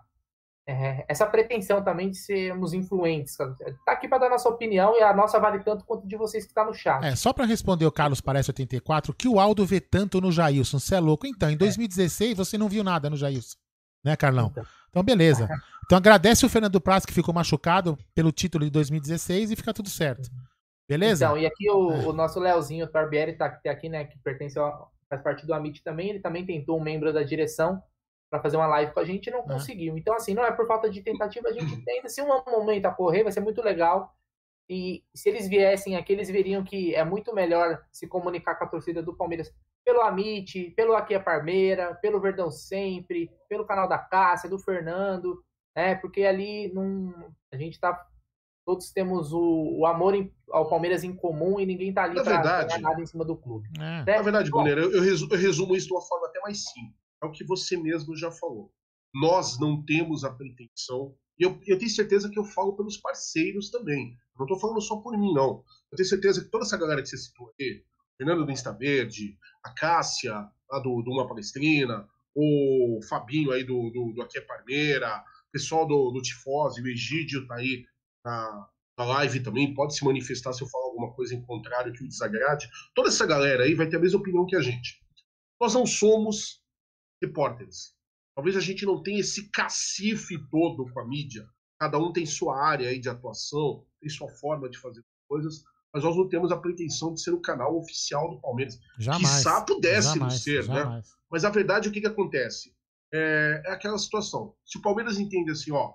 é, 0.65 1.03
essa 1.09 1.25
pretensão 1.25 1.83
também 1.83 2.09
de 2.09 2.17
sermos 2.17 2.73
influentes. 2.73 3.35
Tá 3.35 3.91
aqui 3.91 4.07
para 4.07 4.19
dar 4.19 4.29
nossa 4.29 4.47
opinião 4.47 4.97
e 4.97 5.03
a 5.03 5.13
nossa 5.13 5.39
vale 5.39 5.59
tanto 5.59 5.83
quanto 5.83 6.07
de 6.07 6.15
vocês 6.15 6.45
que 6.45 6.51
está 6.51 6.63
no 6.63 6.73
chat. 6.73 7.03
É, 7.03 7.15
só 7.15 7.33
para 7.33 7.45
responder 7.45 7.85
o 7.85 7.91
Carlos 7.91 8.21
Parece 8.21 8.49
84, 8.49 9.13
que 9.13 9.27
o 9.27 9.39
Aldo 9.39 9.65
vê 9.65 9.81
tanto 9.81 10.21
no 10.21 10.31
Jailson, 10.31 10.79
você 10.79 10.95
é 10.95 10.99
louco. 10.99 11.27
Então, 11.27 11.49
em 11.49 11.57
2016 11.57 12.31
é. 12.31 12.35
você 12.35 12.57
não 12.57 12.69
viu 12.69 12.83
nada 12.83 13.09
no 13.09 13.17
Jailson, 13.17 13.57
né, 14.03 14.15
Carlão? 14.15 14.47
Então, 14.51 14.65
então 14.89 15.03
beleza. 15.03 15.49
Então 15.85 15.97
agradece 15.97 16.45
o 16.45 16.49
Fernando 16.49 16.79
Praz 16.79 17.05
que 17.05 17.13
ficou 17.13 17.33
machucado 17.33 17.97
pelo 18.15 18.31
título 18.31 18.63
de 18.63 18.71
2016 18.71 19.51
e 19.51 19.55
fica 19.55 19.73
tudo 19.73 19.89
certo. 19.89 20.29
Beleza? 20.87 21.25
Então, 21.25 21.37
e 21.37 21.45
aqui 21.45 21.69
o, 21.69 21.91
é. 21.91 22.05
o 22.05 22.13
nosso 22.13 22.39
Leozinho 22.39 22.89
Barbieri 22.89 23.33
tá, 23.33 23.49
tá 23.49 23.71
aqui, 23.71 23.89
né, 23.89 24.05
que 24.05 24.17
pertence 24.19 24.57
ao, 24.57 24.93
faz 25.09 25.21
parte 25.21 25.45
do 25.45 25.53
Amit 25.53 25.83
também, 25.83 26.09
ele 26.09 26.19
também 26.19 26.45
tentou 26.45 26.79
um 26.79 26.83
membro 26.83 27.11
da 27.11 27.23
direção 27.23 27.81
para 28.33 28.41
fazer 28.41 28.57
uma 28.57 28.65
live 28.65 28.91
com 28.91 28.99
a 28.99 29.05
gente 29.05 29.27
e 29.27 29.31
não 29.31 29.41
é. 29.41 29.43
conseguiu. 29.43 29.95
Então, 29.95 30.15
assim, 30.15 30.33
não 30.33 30.43
é 30.43 30.51
por 30.51 30.65
falta 30.65 30.89
de 30.89 31.03
tentativa, 31.03 31.49
a 31.49 31.51
gente 31.51 31.77
tenta. 31.85 32.09
Se 32.09 32.19
um 32.19 32.27
momento 32.47 32.87
a 32.87 32.91
correr, 32.91 33.21
vai 33.21 33.31
ser 33.31 33.41
muito 33.41 33.61
legal. 33.61 34.11
E 34.67 35.03
se 35.13 35.29
eles 35.29 35.47
viessem 35.47 35.95
aqui, 35.95 36.13
eles 36.13 36.31
veriam 36.31 36.63
que 36.63 36.95
é 36.95 37.03
muito 37.03 37.31
melhor 37.35 37.83
se 37.91 38.07
comunicar 38.07 38.55
com 38.55 38.63
a 38.63 38.67
torcida 38.67 39.03
do 39.03 39.15
Palmeiras 39.15 39.53
pelo 39.85 40.01
Amit, 40.01 40.71
pelo 40.71 40.95
Aqui 40.95 41.13
a 41.13 41.19
Parmeira, 41.19 41.93
pelo 41.95 42.19
Verdão 42.19 42.49
Sempre, 42.49 43.29
pelo 43.47 43.65
canal 43.65 43.87
da 43.87 43.99
Cássia, 43.99 44.49
do 44.49 44.57
Fernando, 44.57 45.43
né? 45.75 45.93
Porque 45.95 46.23
ali 46.23 46.73
não, 46.73 47.13
a 47.53 47.57
gente 47.57 47.79
tá. 47.79 48.03
Todos 48.65 48.91
temos 48.91 49.31
o, 49.33 49.77
o 49.79 49.85
amor 49.85 50.15
em, 50.15 50.33
ao 50.49 50.69
Palmeiras 50.69 51.03
em 51.03 51.13
comum 51.13 51.59
e 51.59 51.65
ninguém 51.65 51.93
tá 51.93 52.05
ali 52.05 52.15
para 52.23 52.41
ganhar 52.41 52.79
nada 52.79 53.01
em 53.01 53.05
cima 53.05 53.25
do 53.25 53.35
clube. 53.35 53.69
É. 53.77 54.05
Né? 54.05 54.15
Na 54.15 54.21
verdade, 54.21 54.49
Brunner, 54.49 54.77
eu, 54.77 54.91
eu 54.91 55.01
resumo 55.37 55.75
isso 55.75 55.87
de 55.87 55.93
uma 55.93 56.01
forma 56.01 56.27
até 56.27 56.39
mais 56.39 56.63
simples 56.63 57.02
é 57.23 57.25
o 57.25 57.31
que 57.31 57.43
você 57.43 57.77
mesmo 57.77 58.15
já 58.15 58.31
falou. 58.31 58.71
Nós 59.13 59.59
não 59.59 59.83
temos 59.83 60.23
a 60.23 60.31
pretensão, 60.31 61.15
e 61.39 61.43
eu, 61.43 61.59
eu 61.65 61.77
tenho 61.77 61.89
certeza 61.89 62.29
que 62.29 62.37
eu 62.37 62.43
falo 62.43 62.75
pelos 62.75 62.97
parceiros 62.97 63.69
também. 63.69 64.11
Eu 64.11 64.39
não 64.39 64.45
estou 64.45 64.59
falando 64.59 64.81
só 64.81 64.97
por 64.97 65.17
mim, 65.17 65.33
não. 65.33 65.63
Eu 65.91 65.95
tenho 65.95 66.07
certeza 66.07 66.43
que 66.43 66.49
toda 66.49 66.65
essa 66.65 66.77
galera 66.77 67.01
que 67.01 67.09
você 67.09 67.17
citou 67.17 67.51
aí, 67.59 67.83
Fernando 68.17 68.45
do 68.45 68.51
Insta 68.51 68.71
Verde, 68.71 69.37
a 69.63 69.71
Cássia, 69.71 70.33
lá 70.69 70.79
do, 70.79 71.01
do 71.01 71.11
Uma 71.11 71.27
Palestrina, 71.27 72.07
o 72.35 72.99
Fabinho 73.07 73.51
aí 73.51 73.63
do, 73.63 73.89
do, 73.91 74.13
do 74.13 74.21
Aqui 74.21 74.37
é 74.37 74.41
Parmeira, 74.41 75.17
o 75.17 75.51
pessoal 75.51 75.87
do, 75.87 76.11
do 76.11 76.21
Tifose, 76.21 76.81
o 76.81 76.87
Egídio 76.87 77.47
tá 77.47 77.55
aí 77.55 77.85
na, 78.25 78.69
na 78.97 79.05
live 79.05 79.41
também, 79.41 79.73
pode 79.73 79.95
se 79.95 80.03
manifestar 80.03 80.53
se 80.53 80.63
eu 80.63 80.67
falar 80.67 80.85
alguma 80.85 81.13
coisa 81.13 81.35
em 81.35 81.41
contrário 81.41 81.93
que 81.93 82.03
o 82.03 82.07
desagrade. 82.07 82.67
Toda 82.95 83.09
essa 83.09 83.25
galera 83.25 83.63
aí 83.63 83.75
vai 83.75 83.87
ter 83.87 83.97
a 83.97 83.99
mesma 83.99 84.19
opinião 84.19 84.45
que 84.45 84.55
a 84.55 84.61
gente. 84.61 85.01
Nós 85.59 85.73
não 85.73 85.85
somos 85.85 86.62
repórteres. 87.25 87.93
Talvez 88.35 88.55
a 88.57 88.59
gente 88.59 88.85
não 88.85 89.01
tenha 89.01 89.19
esse 89.19 89.49
cacife 89.49 90.37
todo 90.49 90.91
com 90.91 90.99
a 90.99 91.07
mídia. 91.07 91.47
Cada 91.79 91.97
um 91.97 92.11
tem 92.11 92.25
sua 92.25 92.61
área 92.61 92.89
aí 92.89 92.99
de 92.99 93.09
atuação, 93.09 93.85
tem 93.99 94.09
sua 94.09 94.29
forma 94.29 94.69
de 94.69 94.77
fazer 94.77 95.03
coisas, 95.27 95.63
mas 95.93 96.03
nós 96.03 96.15
não 96.15 96.27
temos 96.27 96.51
a 96.51 96.57
pretensão 96.57 97.13
de 97.13 97.21
ser 97.21 97.31
o 97.31 97.41
canal 97.41 97.77
oficial 97.77 98.31
do 98.31 98.41
Palmeiras. 98.41 98.79
Jamais. 98.97 99.21
Quizá 99.21 99.61
pudesse 99.61 100.17
não 100.17 100.29
ser, 100.29 100.67
né? 100.67 100.75
jamais. 100.75 101.09
né? 101.09 101.15
Mas 101.29 101.45
a 101.45 101.49
verdade, 101.49 101.89
o 101.89 101.91
que, 101.91 102.01
que 102.01 102.07
acontece? 102.07 102.75
É, 103.13 103.61
é 103.65 103.71
aquela 103.71 103.97
situação. 103.97 104.55
Se 104.65 104.77
o 104.77 104.81
Palmeiras 104.81 105.19
entende 105.19 105.51
assim, 105.51 105.71
ó, 105.71 105.93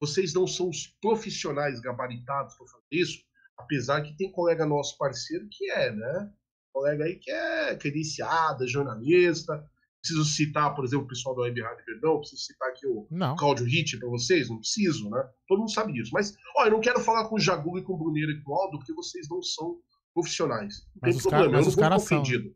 vocês 0.00 0.32
não 0.32 0.46
são 0.46 0.70
os 0.70 0.86
profissionais 1.00 1.80
gabaritados 1.80 2.54
para 2.54 2.66
fazer 2.66 2.84
isso, 2.90 3.22
apesar 3.56 4.02
que 4.02 4.16
tem 4.16 4.32
colega 4.32 4.64
nosso 4.64 4.96
parceiro 4.96 5.46
que 5.50 5.70
é, 5.70 5.92
né? 5.92 6.32
Colega 6.72 7.04
aí 7.04 7.16
que 7.16 7.30
é 7.30 7.76
credenciada, 7.76 8.66
jornalista, 8.66 9.64
Preciso 10.04 10.24
citar, 10.26 10.74
por 10.74 10.84
exemplo, 10.84 11.06
o 11.06 11.08
pessoal 11.08 11.34
da 11.34 11.42
Web 11.42 11.62
Rádio 11.62 11.84
Verdão, 11.86 12.18
preciso 12.18 12.42
citar 12.42 12.68
aqui 12.68 12.86
o 12.86 13.06
não. 13.10 13.36
Claudio 13.36 13.64
Hit 13.64 13.98
para 13.98 14.08
vocês? 14.10 14.50
Não 14.50 14.58
preciso, 14.58 15.08
né? 15.08 15.26
Todo 15.48 15.60
mundo 15.60 15.72
sabe 15.72 15.94
disso. 15.94 16.10
Mas, 16.12 16.36
ó, 16.58 16.66
eu 16.66 16.72
não 16.72 16.80
quero 16.82 17.00
falar 17.00 17.26
com 17.26 17.36
o 17.36 17.40
Jagu 17.40 17.78
e 17.78 17.82
com 17.82 17.94
o 17.94 17.96
Bruneiro 17.96 18.30
e 18.30 18.42
com 18.42 18.52
o 18.52 18.54
Aldo, 18.54 18.76
porque 18.76 18.92
vocês 18.92 19.26
não 19.30 19.42
são 19.42 19.78
profissionais. 20.12 20.86
Não 21.02 21.10
tem 21.10 21.18
problema, 21.18 21.46
eu 21.46 21.52
não 21.52 21.62
vou 21.62 21.70
ficar 21.70 21.98
são. 21.98 22.18
ofendido. 22.18 22.54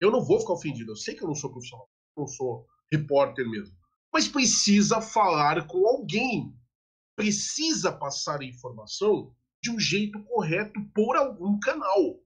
Eu 0.00 0.12
não 0.12 0.24
vou 0.24 0.38
ficar 0.38 0.52
ofendido. 0.52 0.92
Eu 0.92 0.96
sei 0.96 1.16
que 1.16 1.24
eu 1.24 1.28
não 1.28 1.34
sou 1.34 1.50
profissional, 1.50 1.90
eu 2.16 2.20
não 2.20 2.28
sou 2.28 2.64
repórter 2.92 3.50
mesmo. 3.50 3.74
Mas 4.12 4.28
precisa 4.28 5.00
falar 5.00 5.66
com 5.66 5.84
alguém. 5.88 6.54
Precisa 7.16 7.90
passar 7.90 8.40
a 8.42 8.44
informação 8.44 9.34
de 9.60 9.72
um 9.72 9.80
jeito 9.80 10.22
correto 10.22 10.80
por 10.94 11.16
algum 11.16 11.58
canal. 11.58 12.20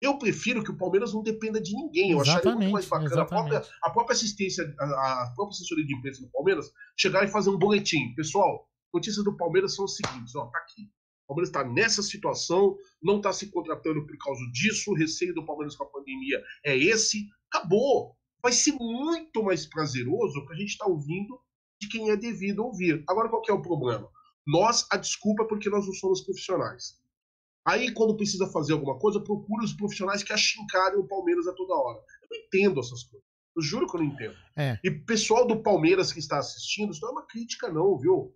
Eu 0.00 0.18
prefiro 0.18 0.62
que 0.62 0.70
o 0.70 0.76
Palmeiras 0.76 1.14
não 1.14 1.22
dependa 1.22 1.60
de 1.60 1.74
ninguém. 1.74 2.10
Eu 2.10 2.20
exatamente, 2.20 2.40
acharia 2.40 2.58
muito 2.58 2.72
mais 2.72 2.86
bacana 2.86 3.22
a 3.22 3.24
própria, 3.24 3.64
a 3.82 3.90
própria, 3.90 4.14
assistência, 4.14 4.74
a, 4.78 4.84
a, 4.84 5.32
própria 5.34 5.54
assessoria 5.54 5.86
de 5.86 5.96
imprensa 5.96 6.20
do 6.20 6.30
Palmeiras 6.30 6.70
chegar 6.96 7.24
e 7.24 7.28
fazer 7.28 7.50
um 7.50 7.58
boletim. 7.58 8.14
Pessoal, 8.14 8.68
notícias 8.92 9.24
do 9.24 9.36
Palmeiras 9.36 9.74
são 9.74 9.86
as 9.86 9.96
seguintes: 9.96 10.34
ó, 10.36 10.46
tá 10.46 10.58
aqui. 10.58 10.90
O 11.24 11.28
Palmeiras 11.28 11.48
está 11.48 11.64
nessa 11.64 12.02
situação, 12.02 12.76
não 13.02 13.16
está 13.16 13.32
se 13.32 13.50
contratando 13.50 14.06
por 14.06 14.16
causa 14.18 14.40
disso, 14.52 14.92
o 14.92 14.94
receio 14.94 15.34
do 15.34 15.44
Palmeiras 15.44 15.74
com 15.74 15.84
a 15.84 15.88
pandemia 15.88 16.42
é 16.64 16.76
esse. 16.76 17.26
Acabou. 17.50 18.14
Vai 18.42 18.52
ser 18.52 18.72
muito 18.72 19.42
mais 19.42 19.66
prazeroso 19.66 20.44
para 20.44 20.54
a 20.54 20.58
gente 20.58 20.70
estar 20.70 20.84
tá 20.84 20.90
ouvindo 20.90 21.40
de 21.80 21.88
quem 21.88 22.10
é 22.10 22.16
devido 22.16 22.64
ouvir. 22.64 23.02
Agora, 23.08 23.28
qual 23.28 23.42
que 23.42 23.50
é 23.50 23.54
o 23.54 23.62
problema? 23.62 24.08
Nós, 24.46 24.86
a 24.92 24.96
desculpa 24.96 25.42
é 25.42 25.46
porque 25.46 25.68
nós 25.68 25.86
não 25.86 25.94
somos 25.94 26.20
profissionais. 26.20 27.00
Aí, 27.66 27.92
quando 27.92 28.16
precisa 28.16 28.46
fazer 28.46 28.74
alguma 28.74 28.96
coisa, 28.98 29.20
procura 29.20 29.64
os 29.64 29.72
profissionais 29.72 30.22
que 30.22 30.32
achincarem 30.32 30.98
o 30.98 31.08
Palmeiras 31.08 31.48
a 31.48 31.52
toda 31.52 31.74
hora. 31.74 31.98
Eu 32.22 32.28
não 32.30 32.46
entendo 32.46 32.80
essas 32.80 33.02
coisas. 33.02 33.26
Eu 33.56 33.62
juro 33.62 33.86
que 33.86 33.96
eu 33.96 34.00
não 34.00 34.06
entendo. 34.06 34.36
É. 34.56 34.78
E 34.84 34.90
pessoal 34.90 35.46
do 35.46 35.62
Palmeiras 35.62 36.12
que 36.12 36.18
está 36.18 36.38
assistindo, 36.38 36.92
isso 36.92 37.00
não 37.00 37.08
é 37.08 37.12
uma 37.12 37.26
crítica, 37.26 37.68
não, 37.68 37.98
viu? 37.98 38.34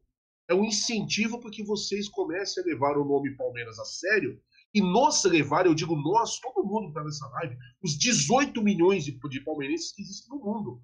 É 0.49 0.55
um 0.55 0.65
incentivo 0.65 1.39
para 1.39 1.51
que 1.51 1.63
vocês 1.63 2.09
comecem 2.09 2.63
a 2.63 2.67
levar 2.67 2.97
o 2.97 3.05
nome 3.05 3.37
Palmeiras 3.37 3.79
a 3.79 3.85
sério 3.85 4.41
e 4.75 4.81
nos 4.81 5.25
levar, 5.25 5.67
eu 5.67 5.75
digo 5.75 5.95
nós, 5.95 6.39
todo 6.41 6.67
mundo 6.67 6.85
que 6.85 6.99
está 6.99 7.05
nessa 7.05 7.29
live, 7.29 7.57
os 7.83 7.99
18 7.99 8.63
milhões 8.63 9.05
de, 9.05 9.13
de 9.17 9.41
palmeirenses 9.45 9.93
que 9.93 10.03
existem 10.03 10.37
no 10.37 10.45
mundo. 10.45 10.83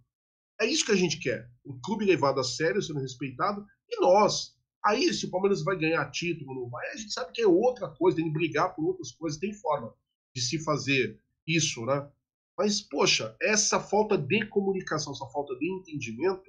É 0.60 0.66
isso 0.66 0.84
que 0.84 0.92
a 0.92 0.96
gente 0.96 1.18
quer. 1.18 1.48
O 1.64 1.78
clube 1.80 2.04
levado 2.04 2.40
a 2.40 2.44
sério, 2.44 2.82
sendo 2.82 3.00
respeitado, 3.00 3.64
e 3.88 4.00
nós, 4.00 4.55
Aí, 4.86 5.12
se 5.12 5.26
o 5.26 5.30
Palmeiras 5.30 5.62
vai 5.64 5.76
ganhar 5.76 6.08
título, 6.10 6.54
não 6.54 6.68
vai, 6.68 6.86
a 6.92 6.96
gente 6.96 7.12
sabe 7.12 7.32
que 7.32 7.42
é 7.42 7.46
outra 7.46 7.88
coisa, 7.88 8.16
tem 8.16 8.26
que 8.26 8.32
brigar 8.32 8.74
por 8.74 8.84
outras 8.86 9.10
coisas, 9.12 9.38
tem 9.40 9.52
forma 9.52 9.92
de 10.34 10.40
se 10.40 10.62
fazer 10.62 11.18
isso, 11.46 11.84
né? 11.84 12.08
Mas, 12.56 12.80
poxa, 12.80 13.36
essa 13.42 13.80
falta 13.80 14.16
de 14.16 14.46
comunicação, 14.46 15.12
essa 15.12 15.26
falta 15.26 15.54
de 15.58 15.68
entendimento 15.70 16.44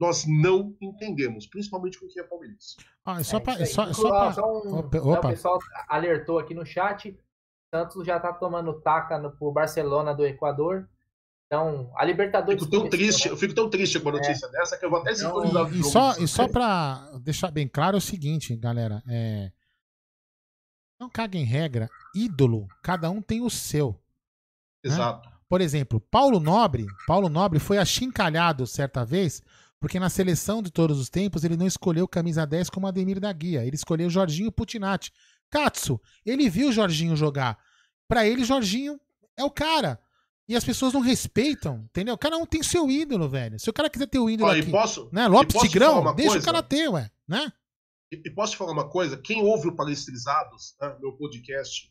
Nós 0.00 0.24
não 0.26 0.74
entendemos, 0.80 1.46
principalmente 1.46 2.00
com 2.00 2.08
quem 2.08 2.22
é 2.22 2.26
palmeirense. 2.26 2.74
Ah, 3.04 3.20
é 3.20 3.22
só 3.22 3.36
É, 3.36 3.42
é 3.48 3.50
aí. 3.50 3.66
só, 3.66 3.84
é 3.84 3.92
só 3.92 4.08
pra- 4.08 4.32
só 4.32 4.62
um- 4.62 4.78
Opa, 4.78 4.98
opa. 4.98 5.26
O 5.28 5.30
pessoal 5.30 5.58
alertou 5.88 6.38
aqui 6.38 6.54
no 6.54 6.64
chat. 6.64 7.14
Santos 7.74 8.06
já 8.06 8.18
tá 8.18 8.32
tomando 8.32 8.80
taca 8.80 9.18
no, 9.18 9.30
pro 9.30 9.52
Barcelona 9.52 10.14
do 10.14 10.24
Equador. 10.24 10.88
Então, 11.52 11.90
a 11.96 12.04
Libertadores. 12.04 12.60
Fico 12.60 12.70
tão 12.70 12.80
começou, 12.82 12.98
triste, 12.98 13.26
né? 13.26 13.32
eu 13.32 13.36
fico 13.36 13.54
tão 13.54 13.68
triste 13.68 13.98
com 13.98 14.08
a 14.08 14.12
notícia 14.12 14.48
dessa 14.50 14.78
que 14.78 14.84
eu 14.84 14.90
vou 14.90 15.00
até 15.00 15.10
Então, 15.10 15.30
sintonizar 15.30 15.64
o 15.64 15.68
E 15.68 15.78
jogo. 15.78 15.90
só, 15.90 16.16
e 16.16 16.28
só 16.28 16.46
pra 16.46 17.10
deixar 17.20 17.50
bem 17.50 17.66
claro 17.66 17.96
é 17.96 17.98
o 17.98 18.00
seguinte, 18.00 18.54
galera. 18.54 19.02
É... 19.08 19.50
Não 20.98 21.10
caga 21.10 21.36
em 21.36 21.42
regra. 21.42 21.88
Ídolo, 22.14 22.68
cada 22.84 23.10
um 23.10 23.20
tem 23.20 23.40
o 23.40 23.50
seu. 23.50 24.00
Exato. 24.84 25.28
Por 25.48 25.60
exemplo, 25.60 25.98
Paulo 26.00 26.38
Nobre, 26.38 26.86
Paulo 27.04 27.28
Nobre 27.28 27.58
foi 27.58 27.78
achincalhado 27.78 28.64
certa 28.64 29.04
vez, 29.04 29.42
porque 29.80 29.98
na 29.98 30.08
seleção 30.08 30.62
de 30.62 30.70
todos 30.70 31.00
os 31.00 31.08
tempos 31.08 31.42
ele 31.42 31.56
não 31.56 31.66
escolheu 31.66 32.06
camisa 32.06 32.46
10 32.46 32.70
como 32.70 32.86
Ademir 32.86 33.18
da 33.18 33.32
Guia, 33.32 33.64
ele 33.64 33.74
escolheu 33.74 34.08
Jorginho 34.08 34.52
Putinati. 34.52 35.12
Katsu, 35.50 36.00
ele 36.24 36.48
viu 36.48 36.68
o 36.68 36.72
Jorginho 36.72 37.16
jogar. 37.16 37.58
Pra 38.06 38.24
ele, 38.24 38.44
Jorginho 38.44 39.00
é 39.36 39.42
o 39.42 39.50
cara. 39.50 39.98
E 40.50 40.56
as 40.56 40.64
pessoas 40.64 40.92
não 40.92 41.00
respeitam, 41.00 41.84
entendeu? 41.84 42.18
Cada 42.18 42.36
um 42.36 42.44
tem 42.44 42.60
seu 42.60 42.90
ídolo, 42.90 43.28
velho. 43.28 43.56
Se 43.56 43.70
o 43.70 43.72
cara 43.72 43.88
quiser 43.88 44.08
ter 44.08 44.18
o 44.18 44.28
ídolo 44.28 44.52
e 44.52 44.58
aqui, 44.58 44.68
posso, 44.72 45.08
né? 45.12 45.28
Lopes 45.28 45.52
posso 45.54 45.64
Tigrão, 45.68 46.12
deixa 46.16 46.32
coisa? 46.32 46.38
o 46.38 46.52
cara 46.52 46.60
ter, 46.60 46.88
ué, 46.88 47.08
né? 47.28 47.52
E, 48.12 48.16
e 48.16 48.30
posso 48.34 48.50
te 48.50 48.58
falar 48.58 48.72
uma 48.72 48.88
coisa? 48.88 49.16
Quem 49.16 49.44
ouve 49.44 49.68
o 49.68 49.76
Palestrizados, 49.76 50.74
né, 50.80 50.96
meu 51.00 51.12
podcast, 51.12 51.88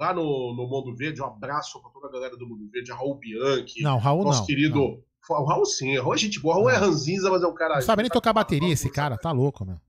lá 0.00 0.14
no, 0.14 0.54
no 0.54 0.68
Mundo 0.68 0.94
Verde, 0.96 1.20
um 1.20 1.24
abraço 1.26 1.82
pra 1.82 1.90
toda 1.90 2.06
a 2.06 2.12
galera 2.12 2.36
do 2.36 2.46
Mundo 2.46 2.70
Verde, 2.70 2.92
a 2.92 2.94
Raul 2.94 3.18
Bianchi, 3.18 3.82
Não, 3.82 3.98
Raul 3.98 4.22
nosso 4.22 4.38
não. 4.38 4.46
querido. 4.46 4.78
Não, 4.78 5.36
O 5.40 5.44
Raul 5.44 5.66
sim, 5.66 5.98
o 5.98 6.02
Raul 6.02 6.14
é 6.14 6.18
gente 6.18 6.38
boa. 6.38 6.54
O 6.54 6.58
Raul 6.58 6.70
é 6.70 6.78
Não. 6.78 6.86
ranzinza, 6.86 7.28
mas 7.28 7.42
é 7.42 7.46
um 7.48 7.54
cara. 7.54 7.74
não 7.74 7.82
sabe 7.82 8.02
nem 8.02 8.10
tocar 8.10 8.32
bateria 8.32 8.72
esse 8.72 8.88
cara, 8.88 9.18
tá 9.18 9.32
louco, 9.32 9.64
meu. 9.64 9.80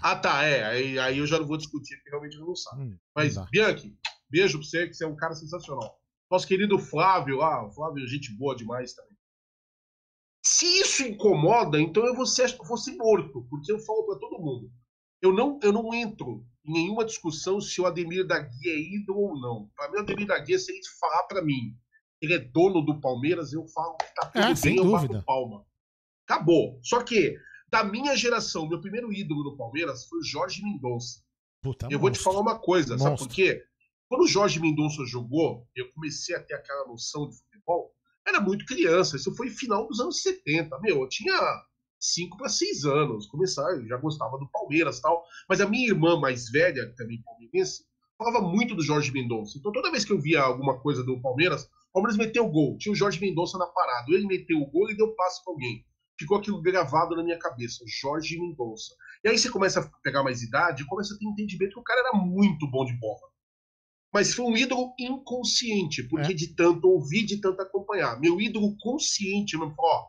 Ah, 0.00 0.14
tá, 0.14 0.44
é. 0.44 0.64
Aí, 0.64 0.98
aí 1.00 1.18
eu 1.18 1.26
já 1.26 1.40
não 1.40 1.46
vou 1.46 1.56
discutir, 1.56 1.96
porque 1.96 2.10
realmente 2.10 2.36
ele 2.36 2.44
não 2.46 2.54
sabe. 2.54 2.82
Hum, 2.82 2.96
Mas. 3.16 3.36
Bianchi, 3.50 3.92
beijo 4.30 4.58
pra 4.60 4.66
você, 4.68 4.86
que 4.86 4.94
você 4.94 5.04
é 5.04 5.08
um 5.08 5.16
cara 5.16 5.34
sensacional. 5.34 5.98
Nosso 6.34 6.48
querido 6.48 6.80
Flávio 6.80 7.36
lá, 7.36 7.64
o 7.64 7.70
Flávio, 7.70 8.04
gente 8.08 8.32
boa 8.36 8.56
demais 8.56 8.92
também. 8.92 9.16
Se 10.44 10.66
isso 10.80 11.04
incomoda, 11.04 11.80
então 11.80 12.04
eu 12.04 12.12
vou 12.12 12.26
ser, 12.26 12.56
vou 12.56 12.76
ser 12.76 12.96
morto, 12.96 13.46
porque 13.48 13.70
eu 13.70 13.78
falo 13.78 14.04
pra 14.04 14.16
todo 14.18 14.42
mundo. 14.42 14.68
Eu 15.22 15.32
não, 15.32 15.60
eu 15.62 15.72
não 15.72 15.94
entro 15.94 16.44
em 16.66 16.72
nenhuma 16.72 17.04
discussão 17.04 17.60
se 17.60 17.80
o 17.80 17.86
Ademir 17.86 18.26
da 18.26 18.40
Guia 18.40 18.72
é 18.74 18.78
ídolo 18.96 19.20
ou 19.20 19.40
não. 19.40 19.70
Pra 19.76 19.88
mim, 19.92 19.98
o 19.98 20.00
Ademir 20.00 20.26
da 20.26 20.36
Guia, 20.40 20.58
se 20.58 20.72
ele 20.72 20.80
falar 20.98 21.22
pra 21.24 21.40
mim 21.40 21.72
que 22.18 22.26
ele 22.26 22.34
é 22.34 22.38
dono 22.40 22.80
do 22.82 23.00
Palmeiras, 23.00 23.52
eu 23.52 23.64
falo 23.68 23.96
que 23.96 24.12
tá 24.14 24.26
tudo 24.26 24.42
É, 24.44 24.54
bem, 24.60 24.76
eu 24.76 24.84
dúvida. 24.84 25.14
bato 25.14 25.24
palma. 25.24 25.64
Acabou. 26.28 26.80
Só 26.82 27.00
que, 27.04 27.38
da 27.68 27.84
minha 27.84 28.16
geração, 28.16 28.68
meu 28.68 28.80
primeiro 28.80 29.12
ídolo 29.12 29.44
no 29.44 29.56
Palmeiras 29.56 30.04
foi 30.06 30.18
o 30.18 30.24
Jorge 30.24 30.64
Mendonça. 30.64 31.22
Puta, 31.62 31.86
Eu 31.90 32.00
vou 32.00 32.10
te 32.10 32.14
monstro. 32.18 32.24
falar 32.32 32.40
uma 32.42 32.58
coisa, 32.58 32.98
sabe 32.98 33.10
Monstro. 33.10 33.28
por 33.28 33.34
quê? 33.36 33.62
Quando 34.14 34.26
o 34.26 34.28
Jorge 34.28 34.60
Mendonça 34.60 35.04
jogou, 35.04 35.66
eu 35.74 35.90
comecei 35.92 36.36
a 36.36 36.40
ter 36.40 36.54
aquela 36.54 36.86
noção 36.86 37.28
de 37.28 37.36
futebol. 37.36 37.90
Era 38.24 38.40
muito 38.40 38.64
criança, 38.64 39.16
isso 39.16 39.34
foi 39.34 39.50
final 39.50 39.88
dos 39.88 39.98
anos 39.98 40.22
70. 40.22 40.78
Meu, 40.82 41.00
eu 41.00 41.08
tinha 41.08 41.36
5 41.98 42.36
para 42.36 42.48
6 42.48 42.84
anos. 42.84 43.26
Começar, 43.26 43.68
eu 43.72 43.84
já 43.88 43.96
gostava 43.96 44.38
do 44.38 44.48
Palmeiras 44.52 45.00
tal. 45.00 45.24
Mas 45.48 45.60
a 45.60 45.68
minha 45.68 45.88
irmã 45.88 46.16
mais 46.16 46.48
velha, 46.48 46.94
também 46.96 47.20
palmeirense, 47.24 47.82
falava 48.16 48.40
muito 48.40 48.76
do 48.76 48.84
Jorge 48.84 49.10
Mendonça. 49.10 49.58
Então 49.58 49.72
toda 49.72 49.90
vez 49.90 50.04
que 50.04 50.12
eu 50.12 50.20
via 50.20 50.42
alguma 50.42 50.80
coisa 50.80 51.02
do 51.02 51.20
Palmeiras, 51.20 51.64
o 51.64 51.94
Palmeiras 51.94 52.16
meteu 52.16 52.46
o 52.46 52.52
gol. 52.52 52.78
Tinha 52.78 52.92
o 52.92 52.96
Jorge 52.96 53.20
Mendonça 53.20 53.58
na 53.58 53.66
parada. 53.66 54.12
Ele 54.12 54.28
meteu 54.28 54.58
o 54.58 54.70
gol 54.70 54.92
e 54.92 54.96
deu 54.96 55.12
passe 55.16 55.42
para 55.42 55.52
alguém. 55.52 55.84
Ficou 56.16 56.38
aquilo 56.38 56.62
gravado 56.62 57.16
na 57.16 57.24
minha 57.24 57.38
cabeça. 57.40 57.82
Jorge 58.00 58.38
Mendonça. 58.38 58.94
E 59.24 59.28
aí 59.28 59.36
você 59.36 59.50
começa 59.50 59.80
a 59.80 59.90
pegar 60.04 60.22
mais 60.22 60.40
idade 60.40 60.86
começa 60.86 61.14
a 61.14 61.18
ter 61.18 61.26
entendimento 61.26 61.72
que 61.72 61.80
o 61.80 61.82
cara 61.82 61.98
era 61.98 62.12
muito 62.12 62.70
bom 62.70 62.84
de 62.84 62.96
bola. 63.00 63.33
Mas 64.14 64.32
foi 64.32 64.44
um 64.44 64.56
ídolo 64.56 64.94
inconsciente, 64.98 66.04
porque 66.04 66.30
É. 66.32 66.34
de 66.34 66.54
tanto 66.54 66.86
ouvir, 66.88 67.24
de 67.26 67.40
tanto 67.40 67.60
acompanhar. 67.60 68.20
Meu 68.20 68.40
ídolo 68.40 68.76
consciente 68.78 69.56
falou: 69.58 69.74
ó, 69.78 70.04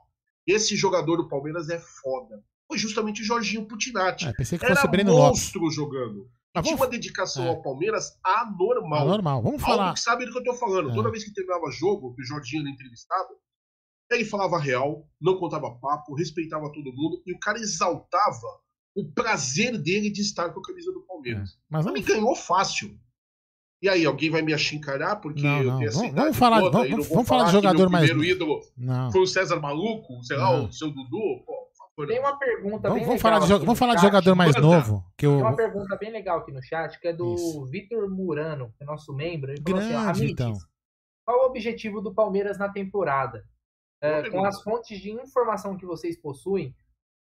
esse 0.46 0.76
jogador 0.76 1.18
do 1.18 1.28
Palmeiras 1.28 1.68
é 1.70 1.80
foda. 1.80 2.44
Foi 2.68 2.78
justamente 2.78 3.22
o 3.22 3.26
Jorginho 3.26 3.68
Putinati. 3.68 4.28
É, 4.28 4.34
pensei 4.34 4.58
que 4.60 4.66
Era 4.66 4.76
fosse 4.76 4.88
Breno 4.88 5.12
Lopes. 5.12 5.40
monstro 5.42 5.70
jogando. 5.72 6.30
Mas 6.54 6.64
tinha 6.64 6.76
vamos- 6.78 6.86
uma 6.86 6.88
dedicação 6.92 7.44
é. 7.46 7.50
ao 7.50 7.62
Palmeiras 7.62 8.12
anormal. 8.24 9.02
Ah, 9.02 9.06
normal. 9.06 9.42
Vamos 9.44 9.62
Algo 9.64 9.76
falar. 9.76 9.94
que 9.94 10.00
sabe 10.00 10.26
do 10.26 10.32
que 10.32 10.38
eu 10.40 10.44
tô 10.44 10.54
falando. 10.54 10.92
É. 10.92 10.94
Toda 10.94 11.12
vez 11.12 11.24
que 11.24 11.34
terminava 11.34 11.70
jogo, 11.72 12.14
que 12.16 12.22
o 12.22 12.26
Jorginho 12.26 12.62
era 12.62 12.70
entrevistado, 12.72 13.30
ele 14.12 14.24
falava 14.24 14.58
real, 14.60 15.06
não 15.20 15.38
contava 15.38 15.70
papo, 15.82 16.14
respeitava 16.16 16.72
todo 16.72 16.94
mundo 16.94 17.22
e 17.26 17.34
o 17.34 17.40
cara 17.40 17.58
exaltava 17.60 18.48
o 18.96 19.12
prazer 19.12 19.78
dele 19.78 20.10
de 20.10 20.22
estar 20.22 20.52
com 20.54 20.60
a 20.60 20.64
camisa 20.64 20.92
do 20.94 21.02
Palmeiras. 21.06 21.58
Mas 21.70 21.86
Mas 21.86 21.94
me 21.94 22.02
vamos, 22.02 22.16
ganhou 22.16 22.36
fácil. 22.36 22.98
E 23.82 23.90
aí, 23.90 24.06
alguém 24.06 24.30
vai 24.30 24.42
me 24.42 24.54
achincalhar 24.54 25.20
porque 25.22 25.44
Não, 25.44 25.58
eu 25.60 25.64
não. 25.66 25.78
tenho 25.78 25.88
essa 25.90 25.98
Vamos- 25.98 26.12
idade 26.12 26.24
vamos 26.26 26.38
falar- 26.38 26.60
toda 26.62 26.72
vamos- 26.72 26.88
e 26.88 26.92
não 26.92 27.04
vou 27.04 27.14
vamos 27.16 27.28
falar 27.30 27.44
de 27.44 27.50
que 27.50 27.56
jogador 27.56 27.90
mais- 27.90 28.10
primeiro 28.10 28.36
ídolo 28.36 28.62
não. 28.78 29.12
foi 29.12 29.22
o 29.22 29.28
César 29.28 29.60
Maluco, 29.60 30.24
sei 30.24 30.38
lá, 30.38 30.58
Não. 30.58 30.66
o 30.66 30.74
seu 30.74 30.90
Dudu. 30.90 31.44
Pô. 31.46 31.66
Tem 32.08 32.20
uma 32.20 32.38
pergunta 32.38 32.90
Vamos, 32.90 32.96
bem 33.00 33.06
vamos 33.08 33.08
legal 33.08 33.20
falar 33.20 33.40
de, 33.40 33.48
vamos 33.54 33.66
no 33.68 33.76
falar 33.76 33.96
de 33.96 34.02
chat. 34.02 34.08
jogador 34.10 34.36
mais 34.36 34.54
Manda. 34.56 34.68
novo. 34.68 35.06
Que 35.18 35.26
Tem 35.26 35.34
eu, 35.34 35.40
uma 35.40 35.56
pergunta 35.56 35.96
bem 35.96 36.12
legal 36.12 36.40
aqui 36.40 36.52
no 36.52 36.62
chat, 36.62 37.00
que 37.00 37.08
é 37.08 37.14
do. 37.14 37.66
Vitor 37.68 38.10
Murano, 38.10 38.74
que 38.78 38.84
é 38.84 38.86
nosso 38.86 39.14
membro. 39.14 39.52
Ele 39.52 39.62
falou 39.62 39.80
assim, 39.80 39.90
Grande, 39.92 40.10
"Amites, 40.10 40.32
então. 40.32 40.54
qual 41.26 41.44
o 41.44 41.46
objetivo 41.46 42.02
do 42.02 42.14
Palmeiras 42.14 42.58
na 42.58 42.68
temporada? 42.68 43.46
É, 44.02 44.30
com 44.30 44.44
as 44.44 44.62
fontes 44.62 45.00
de 45.00 45.10
informação 45.12 45.78
que 45.78 45.86
vocês 45.86 46.18
possuem, 46.18 46.68
o 46.70 46.74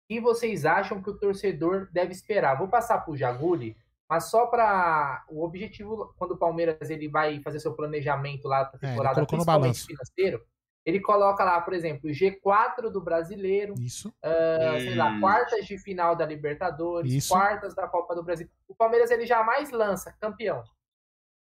que 0.09 0.21
vocês 0.21 0.65
acham 0.65 1.01
que 1.01 1.09
o 1.09 1.17
torcedor 1.17 1.89
deve 1.93 2.11
esperar? 2.13 2.59
Vou 2.59 2.67
passar 2.67 2.99
para 2.99 3.13
o 3.13 3.17
Jaguli, 3.17 3.77
mas 4.09 4.31
só 4.31 4.47
para 4.47 5.25
o 5.29 5.43
objetivo, 5.43 6.15
quando 6.19 6.33
o 6.33 6.37
Palmeiras 6.37 6.91
ele 6.91 7.09
vai 7.09 7.41
fazer 7.41 7.61
seu 7.61 7.75
planejamento 7.75 8.47
lá 8.47 8.65
para 8.65 8.79
É, 8.83 8.91
temporada, 8.91 9.21
no 9.21 9.27
principalmente 9.27 9.87
financeiro, 9.87 10.45
ele 10.85 11.01
coloca 11.01 11.43
lá, 11.43 11.61
por 11.61 11.73
exemplo, 11.73 12.11
G4 12.11 12.91
do 12.91 13.01
Brasileiro, 13.01 13.75
Isso. 13.79 14.15
ah, 14.23 14.79
sei 14.79 14.95
lá, 14.95 15.19
quartas 15.19 15.65
de 15.67 15.79
final 15.79 16.15
da 16.15 16.27
Libertadores, 16.27 17.13
Isso. 17.13 17.33
quartas 17.33 17.75
da 17.75 17.89
Copa 17.89 18.15
do 18.15 18.23
Brasil. 18.23 18.49
O 18.69 18.75
Palmeiras 18.75 19.11
ele 19.11 19.25
jamais 19.25 19.71
lança 19.71 20.13
campeão. 20.21 20.63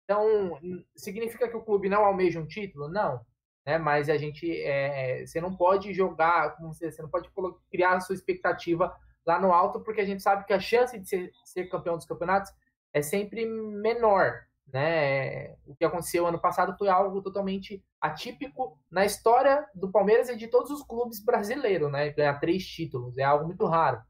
Então, 0.04 0.58
significa 0.96 1.48
que 1.48 1.56
o 1.56 1.62
clube 1.62 1.88
não 1.88 2.04
almeja 2.04 2.40
um 2.40 2.46
título? 2.46 2.88
Não. 2.88 3.20
Né? 3.66 3.76
Mas 3.76 4.08
a 4.08 4.16
gente. 4.16 4.50
é, 4.62 5.26
você 5.26 5.40
não 5.40 5.54
pode 5.54 5.92
jogar, 5.92 6.56
como 6.56 6.72
você, 6.72 6.90
você 6.90 7.02
não 7.02 7.10
pode 7.10 7.30
criar 7.70 7.94
a 7.94 8.00
sua 8.00 8.14
expectativa 8.14 8.94
lá 9.26 9.40
no 9.40 9.52
alto, 9.52 9.80
porque 9.80 10.00
a 10.00 10.04
gente 10.04 10.22
sabe 10.22 10.44
que 10.44 10.52
a 10.52 10.60
chance 10.60 10.98
de 10.98 11.08
ser, 11.08 11.30
ser 11.44 11.66
campeão 11.66 11.96
dos 11.96 12.06
campeonatos 12.06 12.52
é 12.92 13.02
sempre 13.02 13.46
menor. 13.46 14.44
Né? 14.72 15.54
O 15.66 15.74
que 15.76 15.84
aconteceu 15.84 16.26
ano 16.26 16.38
passado 16.38 16.76
foi 16.76 16.88
algo 16.88 17.22
totalmente 17.22 17.82
atípico 18.00 18.78
na 18.90 19.04
história 19.04 19.66
do 19.74 19.90
Palmeiras 19.90 20.28
e 20.28 20.36
de 20.36 20.48
todos 20.48 20.70
os 20.70 20.82
clubes 20.82 21.22
brasileiros, 21.22 21.92
né? 21.92 22.10
Ganhar 22.10 22.40
três 22.40 22.66
títulos 22.66 23.18
é 23.18 23.22
algo 23.22 23.46
muito 23.46 23.66
raro. 23.66 24.02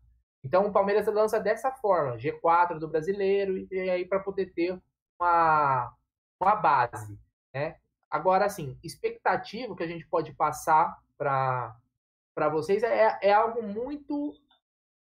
Então 0.45 0.67
o 0.67 0.73
Palmeiras 0.73 1.07
lança 1.07 1.41
dessa 1.41 1.73
forma, 1.73 2.17
G4 2.17 2.79
do 2.79 2.89
brasileiro, 2.89 3.57
e 3.71 3.91
aí 3.91 4.05
para 4.05 4.21
poder 4.21 4.53
ter 4.53 4.79
uma, 5.19 5.93
uma 6.41 6.57
base. 6.57 7.19
Né? 7.53 7.77
Agora, 8.11 8.45
assim, 8.45 8.79
expectativa 8.83 9.75
que 9.75 9.83
a 9.83 9.87
gente 9.89 10.07
pode 10.07 10.33
passar 10.35 10.97
para 11.17 12.49
vocês 12.53 12.83
é, 12.83 13.19
é 13.23 13.33
algo 13.33 13.63
muito 13.63 14.35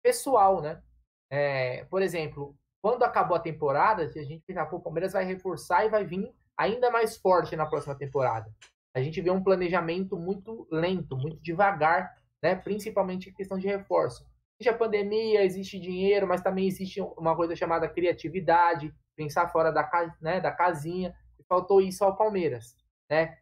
pessoal, 0.02 0.60
né? 0.60 0.82
É, 1.30 1.84
por 1.84 2.02
exemplo, 2.02 2.56
quando 2.82 3.02
acabou 3.02 3.36
a 3.36 3.40
temporada, 3.40 4.02
a 4.02 4.22
gente 4.22 4.42
pensa, 4.46 4.64
pô, 4.66 4.76
o 4.76 4.80
Palmeiras 4.80 5.12
vai 5.12 5.24
reforçar 5.24 5.84
e 5.84 5.90
vai 5.90 6.04
vir 6.04 6.32
ainda 6.56 6.90
mais 6.90 7.16
forte 7.16 7.56
na 7.56 7.66
próxima 7.66 7.94
temporada. 7.94 8.52
A 8.94 9.00
gente 9.00 9.20
vê 9.20 9.30
um 9.30 9.42
planejamento 9.42 10.18
muito 10.18 10.66
lento, 10.70 11.16
muito 11.16 11.40
devagar, 11.40 12.16
né? 12.42 12.54
principalmente 12.54 13.28
em 13.28 13.32
questão 13.32 13.58
de 13.58 13.66
reforço. 13.66 14.26
Existe 14.58 14.74
a 14.74 14.76
pandemia, 14.76 15.44
existe 15.44 15.78
dinheiro, 15.78 16.26
mas 16.26 16.42
também 16.42 16.66
existe 16.66 17.00
uma 17.00 17.36
coisa 17.36 17.54
chamada 17.54 17.88
criatividade, 17.88 18.92
pensar 19.16 19.48
fora 19.48 19.70
da, 19.70 19.88
né, 20.20 20.40
da 20.40 20.50
casinha. 20.50 21.14
E 21.38 21.44
faltou 21.44 21.80
isso 21.80 22.04
ao 22.04 22.16
Palmeiras. 22.16 22.76
Né? 23.08 23.38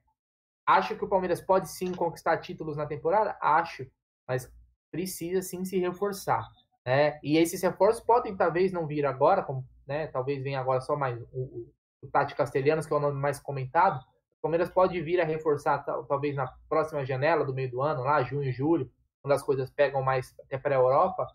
Acho 0.66 0.96
que 0.96 1.04
o 1.04 1.08
Palmeiras 1.08 1.40
pode 1.40 1.70
sim 1.70 1.92
conquistar 1.92 2.38
títulos 2.38 2.76
na 2.76 2.86
temporada? 2.86 3.36
Acho, 3.40 3.90
mas 4.28 4.52
precisa 4.90 5.42
sim 5.42 5.64
se 5.64 5.78
reforçar. 5.78 6.46
Né? 6.86 7.18
E 7.22 7.36
esses 7.36 7.62
reforços 7.62 8.02
podem 8.02 8.36
talvez 8.36 8.72
não 8.72 8.86
vir 8.86 9.04
agora, 9.04 9.42
como, 9.42 9.66
né, 9.86 10.06
talvez 10.06 10.42
venha 10.42 10.60
agora 10.60 10.80
só 10.80 10.96
mais 10.96 11.20
o, 11.32 11.38
o, 11.40 11.72
o 12.02 12.10
Tati 12.10 12.34
Castelhanos, 12.34 12.86
que 12.86 12.92
é 12.92 12.96
o 12.96 13.00
nome 13.00 13.20
mais 13.20 13.38
comentado. 13.38 14.00
O 14.38 14.42
Palmeiras 14.42 14.70
pode 14.70 15.00
vir 15.02 15.20
a 15.20 15.24
reforçar 15.24 15.78
tal- 15.84 16.04
talvez 16.04 16.34
na 16.36 16.46
próxima 16.68 17.04
janela 17.04 17.44
do 17.44 17.52
meio 17.54 17.70
do 17.70 17.82
ano, 17.82 18.02
lá 18.02 18.22
junho, 18.22 18.52
julho, 18.52 18.90
quando 19.20 19.32
as 19.32 19.42
coisas 19.42 19.70
pegam 19.70 20.02
mais 20.02 20.34
até 20.40 20.56
para 20.56 20.76
a 20.76 20.78
Europa, 20.78 21.26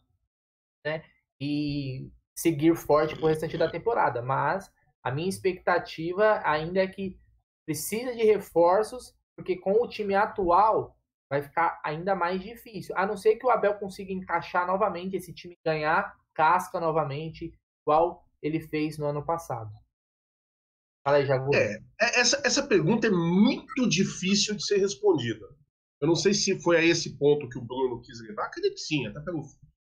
né? 0.86 1.04
E 1.40 2.10
seguir 2.36 2.76
forte 2.76 3.16
pro 3.16 3.28
restante 3.28 3.58
da 3.58 3.70
temporada. 3.70 4.22
Mas 4.22 4.72
a 5.04 5.12
minha 5.12 5.30
expectativa 5.30 6.42
ainda 6.44 6.82
é 6.82 6.88
que 6.88 7.20
precisa 7.66 8.16
de 8.16 8.24
reforços, 8.24 9.14
porque 9.36 9.58
com 9.58 9.74
o 9.84 9.88
time 9.88 10.16
atual 10.16 10.98
vai 11.34 11.42
ficar 11.42 11.82
ainda 11.84 12.16
mais 12.16 12.40
difícil. 12.40 12.96
A 12.96 13.08
não 13.08 13.18
ser 13.18 13.38
que 13.38 13.46
o 13.46 13.50
Abel 13.50 13.74
consiga 13.80 14.14
encaixar 14.14 14.68
novamente 14.68 15.16
esse 15.16 15.34
time 15.34 15.58
ganhar 15.66 16.16
casca 16.32 16.80
novamente, 16.80 17.52
igual 17.82 18.24
ele 18.40 18.60
fez 18.60 19.00
no 19.00 19.08
ano 19.08 19.26
passado. 19.26 19.72
Fala 21.04 21.18
aí, 21.18 21.26
Jagu. 21.26 21.50
É, 21.56 21.74
é, 22.00 22.20
essa, 22.20 22.40
essa 22.46 22.68
pergunta 22.68 23.08
é 23.08 23.10
muito 23.10 23.90
difícil 23.90 24.56
de 24.56 24.64
ser 24.64 24.78
respondida. 24.78 25.44
Eu 26.00 26.08
não 26.08 26.16
sei 26.16 26.36
se 26.36 26.62
foi 26.62 26.78
a 26.78 26.84
esse 26.84 27.18
ponto 27.18 27.50
que 27.50 27.58
o 27.58 27.66
Bruno 27.66 28.00
quis 28.02 28.22
levar. 28.22 28.46
Acredito 28.46 28.76
que 28.76 28.82
sim, 28.82 29.08
até 29.08 29.20
pelo, 29.22 29.42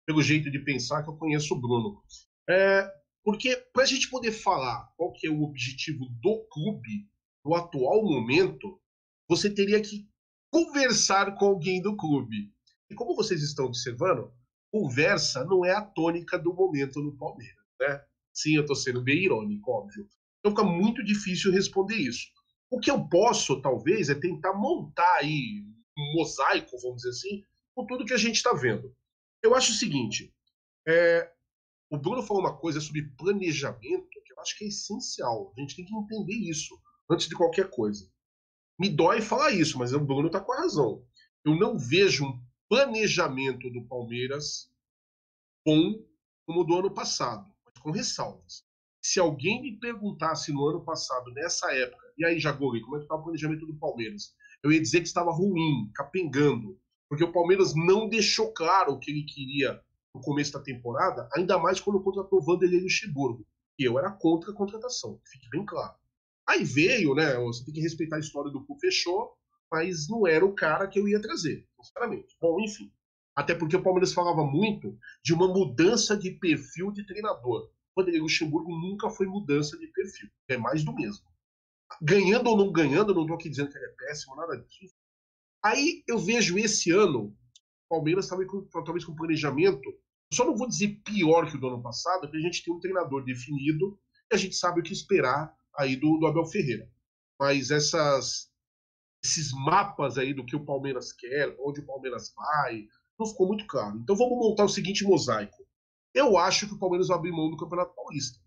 pelo 0.06 0.22
jeito 0.22 0.50
de 0.50 0.58
pensar 0.58 1.02
que 1.02 1.08
eu 1.08 1.16
conheço 1.16 1.54
o 1.54 1.60
Bruno. 1.60 2.02
É, 2.46 2.86
porque 3.24 3.56
para 3.72 3.84
a 3.84 3.86
gente 3.86 4.10
poder 4.10 4.32
falar 4.32 4.92
qual 4.98 5.12
que 5.12 5.26
é 5.26 5.30
o 5.30 5.42
objetivo 5.42 6.04
do 6.20 6.46
clube 6.52 7.08
no 7.42 7.54
atual 7.54 8.02
momento, 8.02 8.78
você 9.26 9.48
teria 9.48 9.80
que 9.80 10.06
conversar 10.50 11.34
com 11.36 11.46
alguém 11.46 11.80
do 11.80 11.96
clube. 11.96 12.52
E 12.90 12.94
como 12.94 13.14
vocês 13.14 13.42
estão 13.42 13.66
observando, 13.66 14.32
conversa 14.70 15.44
não 15.44 15.64
é 15.64 15.72
a 15.72 15.82
tônica 15.82 16.38
do 16.38 16.54
momento 16.54 17.00
no 17.00 17.16
Palmeiras, 17.16 17.64
né? 17.80 18.02
Sim, 18.32 18.56
eu 18.56 18.62
estou 18.62 18.76
sendo 18.76 19.02
bem 19.02 19.24
irônico, 19.24 19.70
óbvio. 19.70 20.08
Então 20.38 20.52
fica 20.52 20.62
muito 20.62 21.04
difícil 21.04 21.52
responder 21.52 21.96
isso. 21.96 22.26
O 22.70 22.78
que 22.78 22.90
eu 22.90 23.08
posso, 23.08 23.60
talvez, 23.60 24.08
é 24.08 24.14
tentar 24.14 24.54
montar 24.54 25.16
aí 25.16 25.64
um 25.96 26.12
mosaico, 26.14 26.78
vamos 26.80 26.98
dizer 26.98 27.10
assim, 27.10 27.42
com 27.74 27.86
tudo 27.86 28.04
que 28.04 28.12
a 28.12 28.18
gente 28.18 28.36
está 28.36 28.52
vendo. 28.52 28.94
Eu 29.42 29.54
acho 29.54 29.72
o 29.72 29.74
seguinte: 29.74 30.32
é, 30.86 31.30
o 31.90 31.98
Bruno 31.98 32.22
falou 32.22 32.42
uma 32.42 32.56
coisa 32.56 32.80
sobre 32.80 33.10
planejamento 33.16 34.08
que 34.24 34.32
eu 34.32 34.40
acho 34.40 34.56
que 34.56 34.64
é 34.64 34.68
essencial. 34.68 35.52
A 35.56 35.60
gente 35.60 35.76
tem 35.76 35.84
que 35.84 35.94
entender 35.94 36.34
isso 36.34 36.78
antes 37.10 37.28
de 37.28 37.34
qualquer 37.34 37.70
coisa. 37.70 38.08
Me 38.78 38.88
dói 38.88 39.20
falar 39.20 39.50
isso, 39.50 39.78
mas 39.78 39.92
o 39.92 40.00
Bruno 40.00 40.28
está 40.28 40.40
com 40.40 40.52
a 40.52 40.60
razão. 40.60 41.04
Eu 41.44 41.56
não 41.56 41.76
vejo 41.76 42.24
um 42.24 42.40
planejamento 42.68 43.70
do 43.70 43.84
Palmeiras 43.86 44.70
bom 45.66 45.94
como 46.46 46.64
do 46.64 46.76
ano 46.76 46.90
passado, 46.90 47.50
mas 47.64 47.74
com 47.78 47.90
ressalvas. 47.90 48.64
Se 49.02 49.18
alguém 49.18 49.62
me 49.62 49.78
perguntasse 49.78 50.52
no 50.52 50.66
ano 50.66 50.84
passado, 50.84 51.32
nessa 51.32 51.72
época, 51.74 52.06
e 52.16 52.24
aí, 52.24 52.38
Jagori, 52.38 52.80
como 52.80 52.96
é 52.96 52.98
que 52.98 53.04
está 53.04 53.16
o 53.16 53.22
planejamento 53.22 53.66
do 53.66 53.78
Palmeiras? 53.78 54.34
Eu 54.62 54.72
ia 54.72 54.80
dizer 54.80 55.00
que 55.00 55.06
estava 55.06 55.30
ruim, 55.30 55.90
capengando, 55.94 56.78
porque 57.08 57.24
o 57.24 57.32
Palmeiras 57.32 57.74
não 57.74 58.08
deixou 58.08 58.52
claro 58.52 58.92
o 58.92 58.98
que 58.98 59.10
ele 59.10 59.24
queria 59.24 59.80
no 60.14 60.20
começo 60.20 60.52
da 60.52 60.60
temporada, 60.60 61.28
ainda 61.34 61.58
mais 61.58 61.80
quando 61.80 62.02
contratou 62.02 62.42
Vanderlei 62.42 62.80
Luxemburgo. 62.80 63.46
E 63.78 63.84
eu 63.84 63.98
era 63.98 64.10
contra 64.10 64.50
a 64.50 64.54
contratação, 64.54 65.20
fique 65.24 65.48
bem 65.50 65.64
claro. 65.64 65.94
Aí 66.48 66.64
veio, 66.64 67.14
né? 67.14 67.36
Você 67.36 67.64
tem 67.64 67.74
que 67.74 67.80
respeitar 67.80 68.16
a 68.16 68.20
história 68.20 68.50
do 68.50 68.64
Cu 68.64 68.78
fechou, 68.78 69.32
mas 69.70 70.08
não 70.08 70.26
era 70.26 70.44
o 70.44 70.54
cara 70.54 70.88
que 70.88 70.98
eu 70.98 71.06
ia 71.06 71.20
trazer, 71.20 71.66
sinceramente. 71.80 72.34
Bom, 72.40 72.58
enfim. 72.60 72.90
Até 73.36 73.54
porque 73.54 73.76
o 73.76 73.82
Palmeiras 73.82 74.12
falava 74.12 74.42
muito 74.42 74.98
de 75.22 75.34
uma 75.34 75.46
mudança 75.46 76.16
de 76.16 76.30
perfil 76.32 76.90
de 76.90 77.06
treinador. 77.06 77.70
Vanderlei 77.94 78.20
Luxemburgo 78.20 78.70
nunca 78.70 79.10
foi 79.10 79.26
mudança 79.26 79.78
de 79.78 79.86
perfil. 79.88 80.28
É 80.48 80.56
mais 80.56 80.82
do 80.82 80.94
mesmo. 80.94 81.26
Ganhando 82.00 82.48
ou 82.48 82.56
não 82.56 82.72
ganhando, 82.72 83.14
não 83.14 83.22
estou 83.22 83.36
aqui 83.36 83.50
dizendo 83.50 83.70
que 83.70 83.76
ele 83.76 83.86
é 83.86 83.94
péssimo, 84.06 84.34
nada 84.34 84.56
disso. 84.56 84.94
Aí 85.62 86.02
eu 86.06 86.18
vejo 86.18 86.58
esse 86.58 86.90
ano, 86.90 87.26
o 87.26 87.96
Palmeiras 87.96 88.28
talvez 88.28 88.50
com, 88.50 88.62
talvez 88.84 89.04
com 89.04 89.14
planejamento 89.14 89.94
só 90.32 90.44
não 90.44 90.56
vou 90.56 90.68
dizer 90.68 91.00
pior 91.04 91.50
que 91.50 91.56
o 91.56 91.60
do 91.60 91.68
ano 91.68 91.82
passado, 91.82 92.22
porque 92.22 92.36
a 92.36 92.40
gente 92.40 92.62
tem 92.62 92.72
um 92.72 92.80
treinador 92.80 93.24
definido 93.24 93.98
e 94.30 94.34
a 94.34 94.38
gente 94.38 94.54
sabe 94.54 94.80
o 94.80 94.82
que 94.82 94.92
esperar 94.92 95.54
aí 95.78 95.96
do, 95.96 96.18
do 96.18 96.26
Abel 96.26 96.44
Ferreira. 96.44 96.90
Mas 97.38 97.70
essas, 97.70 98.50
esses 99.22 99.52
mapas 99.52 100.18
aí 100.18 100.34
do 100.34 100.44
que 100.44 100.56
o 100.56 100.64
Palmeiras 100.64 101.12
quer, 101.12 101.56
onde 101.60 101.80
o 101.80 101.86
Palmeiras 101.86 102.34
vai, 102.34 102.86
não 103.18 103.26
ficou 103.26 103.46
muito 103.46 103.66
claro. 103.66 103.98
Então 103.98 104.16
vamos 104.16 104.36
montar 104.36 104.64
o 104.64 104.68
seguinte 104.68 105.04
mosaico. 105.04 105.66
Eu 106.12 106.36
acho 106.36 106.66
que 106.66 106.74
o 106.74 106.78
Palmeiras 106.78 107.08
vai 107.08 107.16
abrir 107.16 107.30
mão 107.30 107.50
do 107.50 107.56
Campeonato 107.56 107.94
Paulista. 107.94 108.40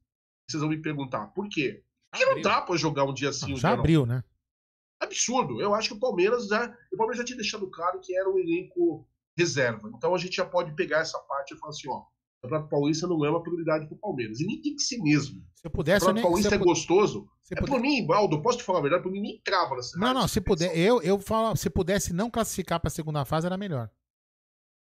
Vocês 0.48 0.60
vão 0.60 0.70
me 0.70 0.82
perguntar, 0.82 1.28
por 1.28 1.48
quê? 1.48 1.84
Porque 2.12 2.26
não 2.26 2.42
dá 2.42 2.62
pra 2.62 2.76
jogar 2.76 3.06
um 3.06 3.14
dia 3.14 3.30
assim. 3.30 3.52
Não, 3.52 3.58
já 3.58 3.72
abriu, 3.72 4.06
né? 4.06 4.22
Absurdo. 5.00 5.62
Eu 5.62 5.74
acho 5.74 5.90
que 5.90 5.96
o 5.96 6.00
Palmeiras 6.00 6.48
já. 6.48 6.66
O 6.92 6.98
Palmeiras 6.98 7.20
já 7.20 7.24
tinha 7.24 7.38
deixado 7.38 7.70
claro 7.72 8.02
que 8.02 8.16
era 8.16 8.30
um 8.30 8.38
elenco 8.38 9.08
reserva. 9.38 9.90
Então 9.96 10.14
a 10.14 10.18
gente 10.18 10.36
já 10.36 10.46
pode 10.46 10.76
pegar 10.76 11.00
essa 11.00 11.18
parte 11.20 11.54
e 11.54 11.58
falar 11.58 11.70
assim, 11.70 11.90
ó, 11.90 12.04
o 12.42 12.48
Campeonato 12.48 12.70
Paulista 12.70 13.08
não 13.08 13.24
é 13.24 13.30
uma 13.30 13.44
prioridade 13.44 13.86
para 13.86 13.96
o 13.96 14.00
Palmeiras. 14.00 14.40
E 14.40 14.48
nem 14.48 14.60
tem 14.60 14.76
que 14.76 14.82
ser 14.82 14.98
mesmo. 14.98 15.46
Se 15.54 15.68
eu 15.68 15.72
pudesse, 15.72 16.04
o 16.04 16.08
Campeonato 16.08 16.28
Paulista 16.28 16.56
é 16.56 16.58
gostoso. 16.58 17.30
É 17.52 17.56
puder... 17.56 17.70
por 17.70 17.80
mim, 17.80 18.06
Baldo, 18.06 18.42
posso 18.42 18.58
te 18.58 18.64
falar 18.64 18.80
a 18.80 18.82
verdade? 18.82 19.04
Por 19.04 19.12
mim 19.12 19.22
nem 19.22 19.40
trava 19.44 19.76
nessa 19.76 19.98
Não, 20.00 20.14
não, 20.14 20.28
se 20.28 20.42
puder, 20.42 20.76
eu, 20.76 21.02
eu 21.04 21.20
falo, 21.20 21.56
se 21.56 21.70
pudesse 21.70 22.14
não 22.14 22.32
classificar 22.32 22.80
para 22.80 22.88
a 22.88 22.92
segunda 22.92 23.26
fase, 23.26 23.46
era 23.46 23.58
melhor. 23.58 23.92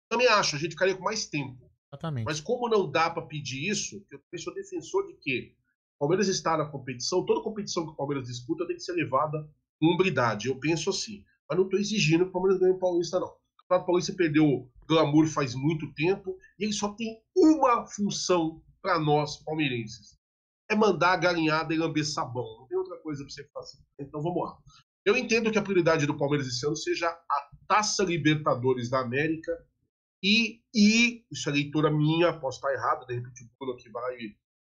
Também 0.10 0.28
acho, 0.28 0.56
a 0.56 0.60
gente 0.60 0.72
ficaria 0.72 0.95
com 0.95 1.04
mais 1.04 1.28
tempo. 1.28 1.72
Exatamente. 1.93 2.26
Mas 2.26 2.41
como 2.41 2.68
não 2.68 2.89
dá 2.89 3.10
para 3.10 3.26
pedir 3.26 3.70
isso, 3.70 4.06
eu 4.12 4.39
sou 4.39 4.54
defensor 4.54 5.08
de 5.08 5.14
que 5.14 5.56
o 5.95 6.00
Palmeiras 6.00 6.28
está 6.28 6.58
na 6.58 6.66
competição, 6.66 7.26
toda 7.26 7.41
competição 7.41 7.86
que 7.86 7.91
o 7.91 7.95
Palmeiras 7.95 8.28
disputa 8.28 8.68
tem 8.68 8.76
que 8.76 8.84
ser 8.84 8.93
levada 8.93 9.50
com 9.80 9.93
umbridade. 9.93 10.48
Eu 10.48 10.60
penso 10.60 10.89
assim. 10.89 11.24
Mas 11.50 11.58
não 11.58 11.66
estou 11.66 11.80
exigindo 11.80 12.26
que 12.26 12.30
o 12.30 12.34
Palmeiras 12.34 12.60
ganhe 12.60 12.74
o 12.74 12.80
Paulista, 12.80 13.20
não. 13.20 13.28
O 13.28 13.62
Campeonato 13.62 13.86
Paulista 13.86 14.14
perdeu 14.14 14.70
glamour 14.88 15.28
faz 15.28 15.54
muito 15.54 15.94
tempo 15.94 16.38
e 16.60 16.66
ele 16.66 16.74
só 16.74 16.94
tem 16.94 17.22
uma 17.36 17.86
função 17.86 18.62
para 18.82 19.00
nós 19.00 19.38
palmeirenses: 19.44 20.18
é 20.70 20.76
mandar 20.76 21.14
a 21.14 21.18
galinhada 21.18 21.74
e 21.74 21.78
lamber 21.78 22.06
sabão. 22.06 22.60
Não 22.60 22.68
tem 22.68 22.78
outra 22.78 22.98
coisa 23.00 23.24
para 23.24 23.34
você 23.34 23.44
fazer. 23.54 23.80
Então 24.00 24.22
vamos 24.22 24.44
lá. 24.44 24.58
Eu 25.06 25.16
entendo 25.16 25.52
que 25.52 25.58
a 25.58 25.62
prioridade 25.62 26.06
do 26.06 26.18
Palmeiras 26.18 26.48
esse 26.48 26.66
ano 26.66 26.76
seja 26.76 27.08
a 27.08 27.50
Taça 27.68 28.04
Libertadores 28.04 28.90
da 28.90 29.00
América 29.00 29.52
e, 30.22 30.62
e 30.74 31.24
isso 31.32 31.50
é 31.50 31.54
leitura 31.54 31.90
minha, 31.90 32.34
posso 32.34 32.58
estar 32.58 32.74
errado, 32.74 33.06
de 33.06 33.16
repente 33.16 33.44
o 33.44 33.50
Bruno 33.58 33.74
aqui 33.74 33.90
vai 33.90 34.18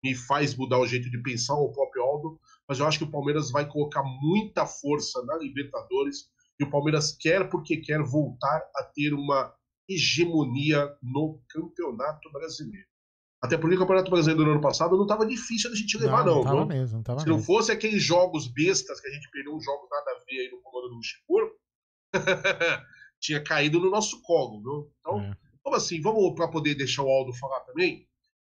me 0.02 0.14
faz 0.14 0.54
mudar 0.54 0.78
o 0.78 0.86
jeito 0.86 1.10
de 1.10 1.18
pensar, 1.18 1.54
o 1.54 1.72
próprio 1.72 2.02
Aldo, 2.02 2.40
mas 2.68 2.78
eu 2.78 2.86
acho 2.86 2.98
que 2.98 3.04
o 3.04 3.10
Palmeiras 3.10 3.50
vai 3.50 3.68
colocar 3.68 4.02
muita 4.02 4.64
força 4.66 5.22
na 5.24 5.36
Libertadores 5.36 6.28
e 6.60 6.64
o 6.64 6.70
Palmeiras 6.70 7.16
quer 7.18 7.48
porque 7.48 7.78
quer 7.78 8.02
voltar 8.02 8.62
a 8.76 8.84
ter 8.84 9.12
uma 9.12 9.52
hegemonia 9.88 10.96
no 11.02 11.40
Campeonato 11.48 12.30
Brasileiro. 12.32 12.86
Até 13.40 13.56
porque 13.56 13.76
o 13.76 13.78
Campeonato 13.78 14.10
Brasileiro 14.10 14.44
do 14.44 14.50
ano 14.50 14.60
passado 14.60 14.96
não 14.96 15.04
estava 15.04 15.24
difícil 15.24 15.70
da 15.70 15.76
gente 15.76 15.96
levar, 15.96 16.24
não. 16.24 16.42
não, 16.42 16.56
não 16.56 16.66
mesmo, 16.66 16.96
não 16.96 17.02
tava 17.04 17.20
Se 17.20 17.28
não 17.28 17.40
fosse 17.40 17.70
aqueles 17.70 18.02
jogos 18.02 18.48
bestas 18.48 19.00
que 19.00 19.06
a 19.06 19.12
gente 19.12 19.30
perdeu, 19.30 19.54
um 19.54 19.60
jogo 19.60 19.88
nada 19.90 20.10
a 20.10 20.24
ver 20.24 20.40
aí 20.40 20.50
no 20.50 20.60
comando 20.60 20.88
do 20.88 20.96
Luxemburgo, 20.96 21.54
tinha 23.20 23.42
caído 23.42 23.78
no 23.78 23.90
nosso 23.90 24.20
colo. 24.22 24.60
Viu? 24.60 24.92
Então, 25.00 25.20
é. 25.20 25.36
vamos 25.64 25.84
assim, 25.84 26.00
vamos 26.00 26.34
para 26.34 26.48
poder 26.48 26.74
deixar 26.74 27.04
o 27.04 27.08
Aldo 27.08 27.32
falar 27.34 27.60
também. 27.60 28.08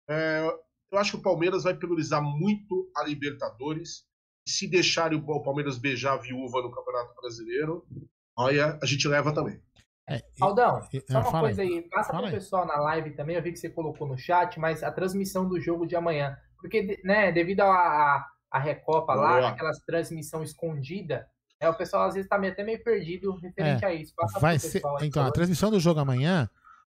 É, 0.10 0.60
eu 0.92 0.98
acho 0.98 1.12
que 1.12 1.18
o 1.18 1.22
Palmeiras 1.22 1.64
vai 1.64 1.76
priorizar 1.76 2.24
muito 2.24 2.90
a 2.96 3.04
Libertadores 3.04 4.08
se 4.48 4.68
deixarem 4.68 5.20
o 5.20 5.44
Palmeiras 5.44 5.78
beijar 5.78 6.14
a 6.14 6.22
viúva 6.22 6.62
no 6.62 6.72
Campeonato 6.72 7.14
Brasileiro, 7.16 7.86
olha, 8.36 8.80
a 8.82 8.86
gente 8.86 9.08
leva 9.08 9.34
também. 9.34 9.62
É, 10.10 10.22
Aldão, 10.42 10.82
só 11.10 11.22
uma 11.22 11.40
coisa 11.40 11.62
aí, 11.62 11.88
passa 11.90 12.12
para 12.12 12.28
o 12.28 12.32
pessoal 12.32 12.66
na 12.66 12.76
live 12.78 13.12
também, 13.12 13.36
eu 13.36 13.42
vi 13.42 13.52
que 13.52 13.60
você 13.60 13.70
colocou 13.70 14.08
no 14.08 14.18
chat, 14.18 14.60
mas 14.60 14.84
a 14.84 14.92
transmissão 14.92 15.48
do 15.48 15.60
jogo 15.60 15.86
de 15.86 15.96
amanhã, 15.96 16.38
porque, 16.60 17.00
né, 17.04 17.32
devido 17.32 17.62
a, 17.62 18.26
a 18.52 18.60
Recopa 18.60 19.14
Boa. 19.14 19.40
lá, 19.40 19.50
aquelas 19.50 19.80
transmissão 19.80 20.44
escondida, 20.44 21.28
é, 21.60 21.70
o 21.70 21.74
pessoal 21.74 22.08
às 22.08 22.14
vezes 22.14 22.26
está 22.26 22.36
até 22.36 22.64
meio 22.64 22.84
perdido 22.84 23.36
referente 23.36 23.84
é, 23.84 23.88
a 23.88 23.94
isso. 23.94 24.14
Passa 24.16 24.40
vai 24.40 24.58
ser, 24.58 24.82
então, 25.02 25.26
a 25.26 25.32
transmissão 25.32 25.70
do 25.70 25.80
jogo 25.80 26.00
amanhã 26.00 26.50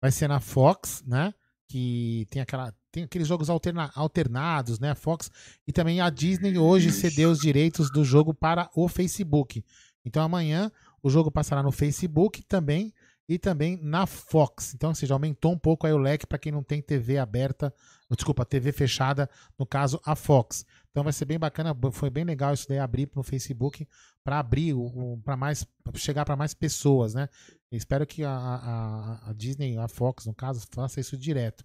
vai 0.01 0.11
ser 0.11 0.29
na 0.29 0.41
Fox, 0.41 1.03
né, 1.07 1.35
que 1.69 2.27
tem 2.31 2.43
aquela 2.43 2.73
tem 2.93 3.05
aqueles 3.05 3.29
jogos 3.29 3.49
alterna, 3.49 3.91
alternados, 3.95 4.81
né? 4.81 4.95
Fox 4.95 5.31
e 5.67 5.73
também 5.73 6.01
a 6.01 6.11
Disney 6.11 6.59
hoje 6.59 6.91
cedeu 6.91 7.31
os 7.31 7.39
direitos 7.39 7.91
do 7.91 8.05
jogo 8.05 8.35
para 8.35 8.69
o 8.75 8.89
Facebook. 8.89 9.65
Então 10.05 10.23
amanhã 10.23 10.73
o 11.03 11.09
jogo 11.09 11.31
passará 11.31 11.63
no 11.63 11.71
Facebook 11.71 12.43
também 12.43 12.93
e 13.31 13.39
também 13.39 13.78
na 13.81 14.07
Fox. 14.07 14.74
Então, 14.74 14.89
ou 14.89 14.95
seja, 14.95 15.14
aumentou 15.14 15.53
um 15.53 15.59
pouco 15.59 15.87
aí 15.87 15.93
o 15.93 15.99
leque 15.99 16.26
para 16.26 16.37
quem 16.37 16.51
não 16.51 16.64
tem 16.64 16.83
TV 16.83 17.16
aberta, 17.16 17.72
desculpa, 18.11 18.45
TV 18.45 18.72
fechada, 18.72 19.31
no 19.57 19.64
caso 19.64 20.01
a 20.05 20.16
Fox. 20.16 20.66
Então 20.91 21.05
vai 21.05 21.12
ser 21.12 21.26
bem 21.26 21.39
bacana, 21.39 21.72
foi 21.93 22.11
bem 22.11 22.24
legal 22.24 22.53
isso 22.53 22.68
daí 22.68 22.81
abrir 22.81 23.09
no 23.14 23.22
Facebook 23.22 23.87
para 24.24 24.41
abrir 24.41 24.74
para 25.22 25.37
mais 25.37 25.64
chegar 25.95 26.24
para 26.24 26.35
mais 26.35 26.55
pessoas, 26.55 27.14
né? 27.14 27.28
espero 27.70 28.05
que 28.05 28.24
a, 28.24 28.33
a, 28.33 29.31
a 29.31 29.33
Disney, 29.33 29.78
a 29.78 29.87
Fox 29.87 30.26
no 30.26 30.35
caso, 30.35 30.66
faça 30.72 30.99
isso 30.99 31.16
direto. 31.16 31.64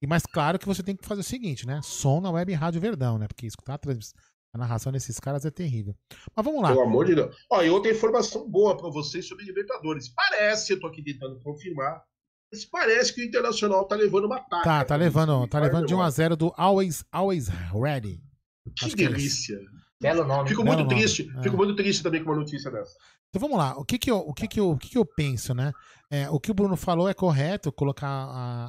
E 0.00 0.06
mais 0.06 0.24
claro 0.24 0.58
que 0.58 0.66
você 0.66 0.82
tem 0.82 0.96
que 0.96 1.06
fazer 1.06 1.20
o 1.20 1.24
seguinte, 1.24 1.66
né? 1.66 1.80
Som 1.82 2.22
na 2.22 2.30
web 2.30 2.50
Rádio 2.54 2.80
Verdão, 2.80 3.18
né? 3.18 3.28
Porque 3.28 3.46
escutar 3.46 3.74
a, 3.74 3.78
a 4.54 4.58
narração 4.58 4.92
desses 4.92 5.18
caras 5.18 5.44
é 5.44 5.50
terrível. 5.50 5.94
Mas 6.36 6.44
vamos 6.44 6.60
lá. 6.62 6.68
Pelo 6.68 6.82
amor 6.82 7.06
de 7.06 7.14
Deus. 7.14 7.34
Ó, 7.50 7.62
e 7.62 7.70
outra 7.70 7.90
informação 7.90 8.48
boa 8.48 8.76
para 8.76 8.90
vocês 8.90 9.26
sobre 9.26 9.44
Libertadores. 9.44 10.08
Parece, 10.10 10.74
eu 10.74 10.80
tô 10.80 10.86
aqui 10.88 11.02
tentando 11.02 11.40
confirmar, 11.40 12.02
mas 12.52 12.64
parece 12.66 13.14
que 13.14 13.22
o 13.22 13.24
Internacional 13.24 13.86
tá 13.86 13.96
levando 13.96 14.26
uma 14.26 14.40
taca. 14.40 14.62
Tá, 14.64 14.84
tá 14.84 14.96
levando, 14.96 15.46
tá 15.48 15.58
levando 15.58 15.86
de 15.86 15.94
1 15.94 16.02
a 16.02 16.10
0 16.10 16.36
do 16.36 16.52
Always, 16.56 17.04
Always 17.10 17.48
Ready. 17.48 18.20
Que 18.78 18.86
Acho 18.86 18.96
delícia. 18.96 19.58
Belo 20.00 20.24
nome. 20.24 20.48
Fico 20.48 20.62
Belo 20.62 20.76
muito 20.76 20.88
nome, 20.90 21.00
triste, 21.00 21.32
é. 21.38 21.42
fico 21.42 21.56
muito 21.56 21.74
triste 21.76 22.02
também 22.02 22.22
com 22.22 22.30
uma 22.30 22.38
notícia 22.40 22.70
dessa. 22.70 22.92
Então 23.30 23.40
vamos 23.40 23.56
lá. 23.56 23.74
O 23.78 23.84
que 23.84 23.98
que 23.98 24.10
eu, 24.10 24.18
o 24.18 24.34
que 24.34 24.46
que 24.46 24.60
eu, 24.60 24.70
o 24.72 24.76
que 24.78 24.90
que 24.90 24.98
eu 24.98 25.04
penso, 25.06 25.54
né? 25.54 25.72
É, 26.10 26.28
o 26.28 26.38
que 26.38 26.50
o 26.50 26.54
Bruno 26.54 26.76
falou 26.76 27.08
é 27.08 27.14
correto, 27.14 27.72
colocar 27.72 28.06
a- 28.06 28.66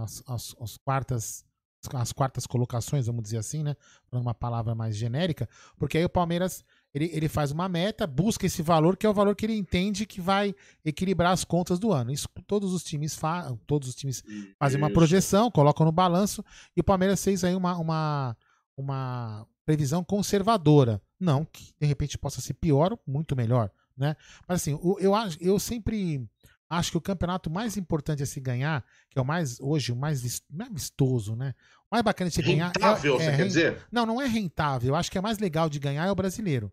a- 0.00 0.04
as, 0.04 0.22
as- 0.28 0.54
as 0.60 0.76
quartas 0.76 1.44
as 1.92 2.12
quartas 2.12 2.46
colocações, 2.46 3.06
vamos 3.06 3.22
dizer 3.22 3.38
assim, 3.38 3.62
né? 3.62 3.76
Falando 4.10 4.24
uma 4.26 4.34
palavra 4.34 4.74
mais 4.74 4.96
genérica, 4.96 5.48
porque 5.76 5.98
aí 5.98 6.04
o 6.04 6.08
Palmeiras 6.08 6.64
ele, 6.94 7.10
ele 7.12 7.28
faz 7.28 7.50
uma 7.50 7.68
meta, 7.68 8.06
busca 8.06 8.46
esse 8.46 8.62
valor 8.62 8.96
que 8.96 9.04
é 9.04 9.08
o 9.08 9.14
valor 9.14 9.34
que 9.34 9.44
ele 9.46 9.56
entende 9.56 10.06
que 10.06 10.20
vai 10.20 10.54
equilibrar 10.84 11.32
as 11.32 11.42
contas 11.44 11.78
do 11.78 11.92
ano. 11.92 12.12
Isso 12.12 12.28
todos 12.46 12.72
os 12.72 12.84
times 12.84 13.14
fa 13.14 13.56
todos 13.66 13.88
os 13.88 13.94
times 13.94 14.22
fazem 14.58 14.78
uma 14.78 14.88
projeção, 14.94 15.50
colocam 15.50 15.84
no 15.84 15.92
balanço 15.92 16.44
e 16.76 16.80
o 16.80 16.84
Palmeiras 16.84 17.22
fez 17.22 17.42
aí 17.42 17.54
uma, 17.54 17.76
uma, 17.76 18.36
uma 18.76 19.46
previsão 19.66 20.04
conservadora. 20.04 21.00
Não 21.18 21.44
que 21.44 21.72
de 21.80 21.86
repente 21.86 22.18
possa 22.18 22.40
ser 22.40 22.54
pior 22.54 22.92
ou 22.92 23.00
muito 23.06 23.34
melhor, 23.34 23.70
né? 23.96 24.14
Mas 24.46 24.60
assim, 24.60 24.78
eu, 25.00 25.14
acho- 25.14 25.38
eu 25.40 25.58
sempre 25.58 26.28
acho 26.70 26.90
que 26.92 26.96
o 26.98 27.00
campeonato 27.00 27.50
mais 27.50 27.76
importante 27.76 28.22
a 28.22 28.26
se 28.26 28.40
ganhar, 28.40 28.84
que 29.10 29.18
é 29.18 29.22
o 29.22 29.24
mais, 29.24 29.60
hoje, 29.60 29.92
o 29.92 29.96
mais 29.96 30.24
é 30.24 30.68
vistoso, 30.72 31.36
né? 31.36 31.54
O 31.90 31.94
mais 31.94 32.02
bacana 32.04 32.30
de 32.30 32.36
se 32.36 32.42
ganhar. 32.42 32.66
é- 32.66 32.78
Rentável, 32.78 33.14
é, 33.14 33.18
você 33.18 33.30
quer 33.30 33.36
ren- 33.36 33.46
dizer? 33.46 33.86
não, 33.92 34.04
não 34.06 34.20
é 34.20 34.26
rentável. 34.26 34.88
Eu 34.90 34.94
acho 34.96 35.10
que 35.10 35.18
é 35.18 35.20
mais 35.20 35.38
legal 35.38 35.68
de 35.68 35.78
ganhar 35.78 36.06
é 36.06 36.10
o 36.10 36.14
brasileiro. 36.14 36.72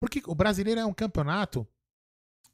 Porque 0.00 0.22
o 0.26 0.34
brasileiro 0.34 0.80
é 0.80 0.86
um 0.86 0.92
campeonato. 0.94 1.66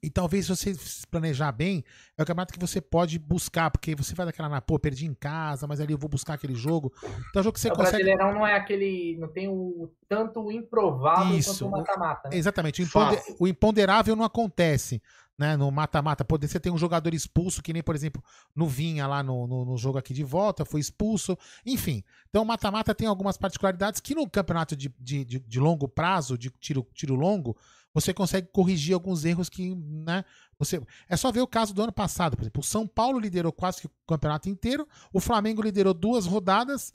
E 0.00 0.08
talvez 0.08 0.46
se 0.46 0.54
você 0.54 0.74
se 0.74 1.06
planejar 1.06 1.50
bem, 1.50 1.84
é 2.16 2.22
o 2.22 2.26
campeonato 2.26 2.52
que 2.52 2.58
você 2.60 2.80
pode 2.80 3.18
buscar, 3.18 3.68
porque 3.70 3.96
você 3.96 4.14
vai 4.14 4.26
daquela 4.26 4.48
na, 4.48 4.60
pô, 4.60 4.78
perdi 4.78 5.06
em 5.06 5.14
casa, 5.14 5.66
mas 5.66 5.80
ali 5.80 5.92
eu 5.92 5.98
vou 5.98 6.08
buscar 6.08 6.34
aquele 6.34 6.54
jogo. 6.54 6.92
Então 7.02 7.32
é 7.36 7.40
um 7.40 7.42
jogo 7.42 7.54
que 7.54 7.60
você 7.60 7.68
o 7.68 7.74
consegue. 7.74 8.04
Brasileirão 8.04 8.32
não 8.32 8.46
é 8.46 8.54
aquele. 8.54 9.16
Não 9.18 9.26
tem 9.26 9.48
o 9.48 9.90
tanto 10.08 10.40
o 10.40 10.52
improvável 10.52 11.36
Isso, 11.36 11.50
quanto 11.50 11.66
o 11.66 11.70
mata-mata. 11.70 12.28
Né? 12.28 12.36
Exatamente. 12.36 12.82
O, 12.82 12.86
Fato. 12.86 13.14
imponde- 13.14 13.36
o 13.40 13.48
imponderável 13.48 14.14
não 14.14 14.24
acontece. 14.24 15.02
Né, 15.36 15.56
no 15.56 15.70
mata-mata, 15.70 16.26
você 16.28 16.58
tem 16.58 16.72
um 16.72 16.76
jogador 16.76 17.14
expulso, 17.14 17.62
que 17.62 17.72
nem, 17.72 17.80
por 17.80 17.94
exemplo, 17.94 18.20
no 18.56 18.66
Vinha 18.66 19.06
lá 19.06 19.22
no, 19.22 19.46
no, 19.46 19.64
no 19.64 19.76
jogo 19.76 19.96
aqui 19.96 20.12
de 20.12 20.24
volta, 20.24 20.64
foi 20.64 20.80
expulso. 20.80 21.38
Enfim. 21.64 22.02
Então, 22.28 22.42
o 22.42 22.44
mata-mata 22.44 22.92
tem 22.92 23.06
algumas 23.06 23.36
particularidades 23.36 24.00
que 24.00 24.16
no 24.16 24.28
campeonato 24.28 24.74
de, 24.74 24.92
de, 24.98 25.24
de, 25.24 25.38
de 25.38 25.60
longo 25.60 25.86
prazo, 25.86 26.36
de 26.36 26.50
tiro, 26.58 26.84
tiro 26.92 27.14
longo, 27.14 27.56
você 28.00 28.14
consegue 28.14 28.48
corrigir 28.52 28.94
alguns 28.94 29.24
erros 29.24 29.48
que, 29.48 29.74
né? 29.74 30.24
Você, 30.58 30.80
é 31.08 31.16
só 31.16 31.30
ver 31.30 31.40
o 31.40 31.46
caso 31.46 31.72
do 31.72 31.82
ano 31.82 31.92
passado, 31.92 32.36
por 32.36 32.42
exemplo. 32.42 32.60
O 32.60 32.64
São 32.64 32.86
Paulo 32.86 33.18
liderou 33.18 33.52
quase 33.52 33.86
o 33.86 33.90
campeonato 34.06 34.48
inteiro, 34.48 34.86
o 35.12 35.20
Flamengo 35.20 35.62
liderou 35.62 35.94
duas 35.94 36.26
rodadas, 36.26 36.92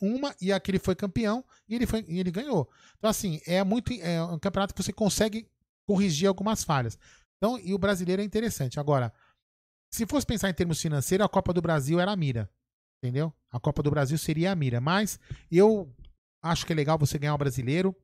uma 0.00 0.34
e 0.40 0.52
a 0.52 0.60
que 0.60 0.70
ele 0.70 0.78
foi 0.78 0.94
campeão, 0.94 1.44
e 1.68 1.74
ele, 1.74 1.86
foi, 1.86 2.04
e 2.08 2.18
ele 2.18 2.30
ganhou. 2.30 2.68
Então, 2.98 3.10
assim, 3.10 3.40
é 3.46 3.62
muito. 3.64 3.92
É 3.94 4.22
um 4.22 4.38
campeonato 4.38 4.74
que 4.74 4.82
você 4.82 4.92
consegue 4.92 5.48
corrigir 5.86 6.28
algumas 6.28 6.64
falhas. 6.64 6.98
Então, 7.36 7.58
e 7.58 7.74
o 7.74 7.78
brasileiro 7.78 8.22
é 8.22 8.24
interessante. 8.24 8.80
Agora, 8.80 9.12
se 9.92 10.06
fosse 10.06 10.26
pensar 10.26 10.50
em 10.50 10.54
termos 10.54 10.80
financeiros, 10.80 11.24
a 11.24 11.28
Copa 11.28 11.52
do 11.52 11.62
Brasil 11.62 12.00
era 12.00 12.12
a 12.12 12.16
mira. 12.16 12.50
Entendeu? 13.02 13.32
A 13.50 13.60
Copa 13.60 13.82
do 13.82 13.90
Brasil 13.90 14.16
seria 14.16 14.50
a 14.50 14.56
mira. 14.56 14.80
Mas 14.80 15.20
eu 15.50 15.94
acho 16.42 16.64
que 16.64 16.72
é 16.72 16.76
legal 16.76 16.98
você 16.98 17.18
ganhar 17.18 17.34
o 17.34 17.38
brasileiro 17.38 17.94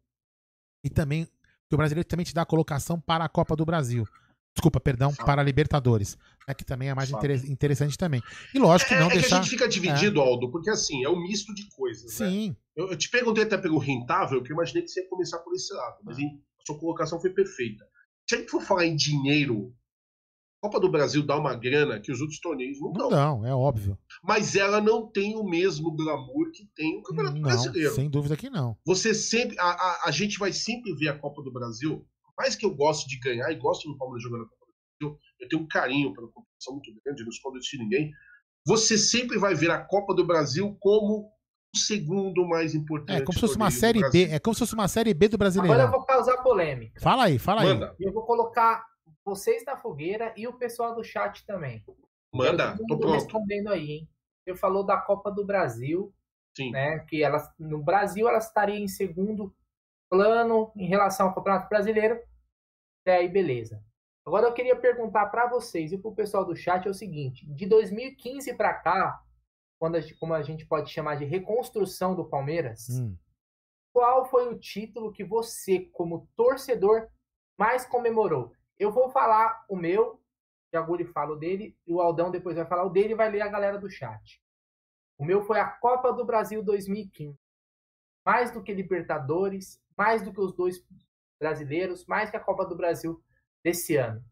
e 0.84 0.90
também. 0.90 1.26
Que 1.70 1.74
o 1.74 1.78
brasileiro 1.78 2.06
também 2.06 2.24
te 2.26 2.34
dá 2.34 2.42
a 2.42 2.46
colocação 2.46 3.00
para 3.00 3.24
a 3.24 3.28
Copa 3.28 3.54
do 3.54 3.64
Brasil. 3.64 4.04
Desculpa, 4.52 4.80
perdão, 4.80 5.14
para 5.14 5.40
a 5.40 5.44
Libertadores. 5.44 6.18
Né, 6.48 6.52
que 6.52 6.64
também 6.64 6.88
é 6.88 6.94
mais 6.94 7.08
inter- 7.12 7.48
interessante 7.48 7.96
também. 7.96 8.20
E 8.52 8.58
lógico 8.58 8.88
que 8.88 8.94
É, 8.96 8.98
não 8.98 9.06
é 9.06 9.10
que 9.10 9.18
a 9.18 9.20
deixar. 9.20 9.36
gente 9.36 9.50
fica 9.50 9.68
dividido, 9.68 10.20
Aldo, 10.20 10.50
porque 10.50 10.68
assim, 10.68 11.04
é 11.04 11.08
um 11.08 11.22
misto 11.22 11.54
de 11.54 11.68
coisas. 11.70 12.18
né? 12.18 12.28
Sim, 12.28 12.56
Eu, 12.76 12.90
eu 12.90 12.96
te 12.98 13.08
perguntei 13.08 13.44
até 13.44 13.56
pelo 13.56 13.78
rentável, 13.78 14.42
que 14.42 14.50
eu 14.50 14.54
imaginei 14.54 14.82
que 14.82 14.88
você 14.88 15.02
ia 15.02 15.08
começar 15.08 15.38
por 15.38 15.54
esse 15.54 15.72
lado, 15.72 15.98
mas 16.04 16.18
em- 16.18 16.26
a 16.60 16.66
sua 16.66 16.76
colocação 16.78 17.20
foi 17.20 17.30
perfeita. 17.30 17.84
Se 18.28 18.34
a 18.34 18.38
gente 18.38 18.50
for 18.50 18.60
falar 18.62 18.84
em 18.86 18.96
dinheiro, 18.96 19.72
Copa 20.60 20.78
do 20.78 20.90
Brasil 20.90 21.24
dá 21.24 21.38
uma 21.38 21.54
grana 21.54 21.98
que 21.98 22.12
os 22.12 22.20
outros 22.20 22.38
torneios 22.38 22.78
não 22.80 22.92
não 22.92 23.08
dão. 23.08 23.10
dão, 23.10 23.46
é 23.46 23.54
óbvio. 23.54 23.98
Mas 24.22 24.54
ela 24.54 24.80
não 24.80 25.10
tem 25.10 25.34
o 25.34 25.42
mesmo 25.42 25.90
glamour 25.96 26.50
que 26.52 26.66
tem 26.76 26.98
o 26.98 27.02
Campeonato 27.02 27.36
Não, 27.36 27.42
Brasileiro. 27.42 27.94
sem 27.94 28.10
dúvida 28.10 28.36
que 28.36 28.50
não. 28.50 28.76
Você 28.86 29.14
sempre. 29.14 29.58
A, 29.58 29.70
a, 29.70 30.02
a 30.06 30.10
gente 30.10 30.38
vai 30.38 30.52
sempre 30.52 30.94
ver 30.96 31.08
a 31.08 31.18
Copa 31.18 31.42
do 31.42 31.50
Brasil. 31.50 32.06
Por 32.24 32.34
mais 32.42 32.54
que 32.54 32.66
eu 32.66 32.74
goste 32.74 33.08
de 33.08 33.18
ganhar 33.18 33.50
e 33.50 33.56
gosto 33.56 33.88
do 33.88 33.96
Palmeiras 33.96 34.22
jogando 34.22 34.42
a 34.42 34.48
Copa 34.48 34.66
do 34.66 35.06
Brasil, 35.08 35.18
eu 35.40 35.48
tenho 35.48 35.62
um 35.62 35.68
carinho 35.68 36.12
pela 36.12 36.28
competição 36.28 36.74
muito 36.74 36.92
grande, 37.04 37.22
não 37.22 37.30
escondo 37.30 37.58
isso 37.58 37.70
de 37.70 37.78
ninguém. 37.78 38.10
Você 38.66 38.98
sempre 38.98 39.38
vai 39.38 39.54
ver 39.54 39.70
a 39.70 39.78
Copa 39.78 40.14
do 40.14 40.26
Brasil 40.26 40.76
como 40.78 41.30
o 41.74 41.78
segundo 41.78 42.46
mais 42.46 42.74
importante. 42.74 43.22
É 43.22 43.24
como 43.24 43.32
se 43.32 43.40
fosse 43.40 43.56
uma 43.56 43.70
série 43.70 44.00
B. 44.10 44.24
É 44.24 44.38
como 44.38 44.54
se 44.54 44.58
fosse 44.58 44.74
uma 44.74 44.88
série 44.88 45.14
B 45.14 45.28
do 45.28 45.36
Agora 45.42 45.84
eu 45.84 45.90
vou 45.90 46.04
causar 46.04 46.36
polêmica. 46.42 47.00
Fala 47.00 47.24
aí, 47.24 47.38
fala 47.38 47.62
aí. 47.62 47.68
Manda, 47.68 47.94
E 47.98 48.06
eu 48.06 48.12
vou 48.12 48.24
colocar 48.24 48.84
vocês 49.24 49.64
na 49.64 49.76
fogueira 49.76 50.32
e 50.36 50.46
o 50.46 50.52
pessoal 50.58 50.94
do 50.94 51.04
chat 51.04 51.44
também. 51.46 51.84
manda, 52.32 52.76
tô 52.76 52.82
mundo 52.82 52.98
pronto. 53.00 53.14
respondendo 53.14 53.68
aí, 53.68 53.90
hein? 53.90 54.08
Você 54.44 54.54
falou 54.54 54.84
da 54.84 54.96
Copa 55.00 55.30
do 55.30 55.44
Brasil, 55.44 56.12
Sim. 56.56 56.70
né? 56.70 57.00
Que 57.08 57.22
ela, 57.22 57.38
no 57.58 57.82
Brasil 57.82 58.28
ela 58.28 58.38
estaria 58.38 58.78
em 58.78 58.88
segundo 58.88 59.54
plano 60.10 60.72
em 60.76 60.86
relação 60.86 61.28
ao 61.28 61.34
Campeonato 61.34 61.68
Brasileiro. 61.68 62.20
Até 63.02 63.16
aí, 63.18 63.28
beleza. 63.28 63.82
Agora 64.26 64.46
eu 64.46 64.52
queria 64.52 64.76
perguntar 64.76 65.26
para 65.26 65.46
vocês 65.48 65.92
e 65.92 65.98
para 65.98 66.10
o 66.10 66.14
pessoal 66.14 66.44
do 66.44 66.54
chat 66.56 66.86
é 66.86 66.90
o 66.90 66.94
seguinte: 66.94 67.46
de 67.52 67.66
2015 67.66 68.54
para 68.54 68.74
cá, 68.74 69.22
quando 69.78 69.96
a 69.96 70.00
gente, 70.00 70.14
como 70.18 70.34
a 70.34 70.42
gente 70.42 70.66
pode 70.66 70.90
chamar 70.90 71.16
de 71.16 71.24
reconstrução 71.24 72.14
do 72.14 72.24
Palmeiras, 72.28 72.86
Hum. 72.90 73.16
qual 73.94 74.24
foi 74.26 74.48
o 74.52 74.58
título 74.58 75.12
que 75.12 75.24
você, 75.24 75.80
como 75.92 76.28
torcedor, 76.36 77.08
mais 77.58 77.84
comemorou? 77.86 78.52
Eu 78.80 78.90
vou 78.90 79.10
falar 79.10 79.62
o 79.68 79.76
meu, 79.76 80.14
o 80.14 80.18
Jaguri 80.72 81.04
fala 81.04 81.34
o 81.34 81.36
dele, 81.36 81.76
e 81.86 81.92
o 81.92 82.00
Aldão 82.00 82.30
depois 82.30 82.56
vai 82.56 82.64
falar 82.64 82.84
o 82.84 82.88
dele 82.88 83.12
e 83.12 83.14
vai 83.14 83.30
ler 83.30 83.42
a 83.42 83.48
galera 83.48 83.78
do 83.78 83.90
chat. 83.90 84.40
O 85.18 85.24
meu 85.24 85.42
foi 85.42 85.60
a 85.60 85.68
Copa 85.68 86.10
do 86.14 86.24
Brasil 86.24 86.64
2015. 86.64 87.38
Mais 88.24 88.50
do 88.50 88.62
que 88.62 88.72
Libertadores, 88.72 89.78
mais 89.94 90.22
do 90.22 90.32
que 90.32 90.40
os 90.40 90.54
dois 90.54 90.82
brasileiros, 91.38 92.06
mais 92.06 92.30
que 92.30 92.38
a 92.38 92.40
Copa 92.40 92.64
do 92.64 92.74
Brasil 92.74 93.22
desse 93.62 93.96
ano. 93.96 94.24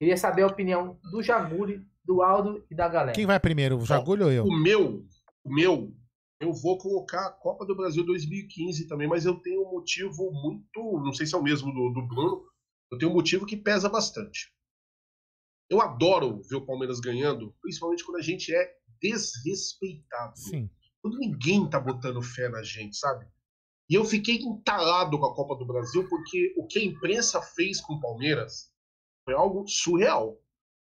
Queria 0.00 0.16
saber 0.16 0.42
a 0.42 0.48
opinião 0.48 0.98
do 1.12 1.22
Jaguri, 1.22 1.86
do 2.04 2.22
Aldo 2.22 2.66
e 2.68 2.74
da 2.74 2.88
galera. 2.88 3.12
Quem 3.12 3.26
vai 3.26 3.38
primeiro, 3.38 3.76
o 3.78 3.86
Jagulho 3.86 4.24
ou 4.24 4.32
eu? 4.32 4.44
O 4.46 4.52
meu, 4.52 5.06
o 5.44 5.54
meu, 5.54 5.94
eu 6.40 6.52
vou 6.52 6.76
colocar 6.76 7.24
a 7.24 7.32
Copa 7.32 7.64
do 7.64 7.76
Brasil 7.76 8.04
2015 8.04 8.88
também, 8.88 9.06
mas 9.06 9.24
eu 9.24 9.36
tenho 9.36 9.64
um 9.64 9.70
motivo 9.70 10.32
muito. 10.32 11.00
Não 11.04 11.12
sei 11.12 11.24
se 11.24 11.36
é 11.36 11.38
o 11.38 11.42
mesmo 11.42 11.72
do, 11.72 11.90
do 11.90 12.02
Bruno. 12.08 12.49
Eu 12.90 12.98
tenho 12.98 13.10
um 13.10 13.14
motivo 13.14 13.46
que 13.46 13.56
pesa 13.56 13.88
bastante. 13.88 14.52
Eu 15.68 15.80
adoro 15.80 16.42
ver 16.42 16.56
o 16.56 16.66
Palmeiras 16.66 16.98
ganhando, 16.98 17.54
principalmente 17.62 18.04
quando 18.04 18.18
a 18.18 18.22
gente 18.22 18.52
é 18.54 18.74
desrespeitado. 19.00 20.36
Sim. 20.36 20.68
Quando 21.00 21.18
ninguém 21.18 21.68
tá 21.68 21.78
botando 21.78 22.20
fé 22.20 22.48
na 22.48 22.62
gente, 22.62 22.96
sabe? 22.96 23.26
E 23.88 23.94
eu 23.94 24.04
fiquei 24.04 24.36
entalado 24.36 25.18
com 25.18 25.26
a 25.26 25.34
Copa 25.34 25.56
do 25.56 25.66
Brasil 25.66 26.08
porque 26.08 26.54
o 26.56 26.66
que 26.66 26.78
a 26.78 26.84
imprensa 26.84 27.40
fez 27.40 27.80
com 27.80 27.94
o 27.94 28.00
Palmeiras 28.00 28.72
foi 29.24 29.34
algo 29.34 29.66
surreal. 29.66 30.40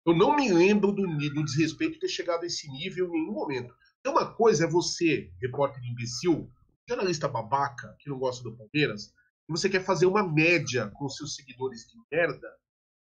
Eu 0.05 0.15
não 0.15 0.35
me 0.35 0.51
lembro 0.51 0.91
do, 0.91 1.03
do 1.05 1.45
desrespeito 1.45 1.99
ter 1.99 2.07
chegado 2.07 2.43
a 2.43 2.47
esse 2.47 2.69
nível 2.71 3.07
em 3.07 3.11
nenhum 3.11 3.33
momento. 3.33 3.73
Tem 4.01 4.11
uma 4.11 4.33
coisa 4.33 4.65
é 4.65 4.69
você, 4.69 5.31
repórter 5.39 5.83
imbecil, 5.83 6.49
jornalista 6.87 7.27
babaca, 7.27 7.95
que 7.99 8.09
não 8.09 8.17
gosta 8.17 8.43
do 8.43 8.57
Palmeiras, 8.57 9.13
e 9.49 9.51
você 9.51 9.69
quer 9.69 9.83
fazer 9.83 10.05
uma 10.05 10.27
média 10.27 10.91
com 10.95 11.09
seus 11.09 11.35
seguidores 11.35 11.87
de 11.87 11.97
merda, 12.11 12.47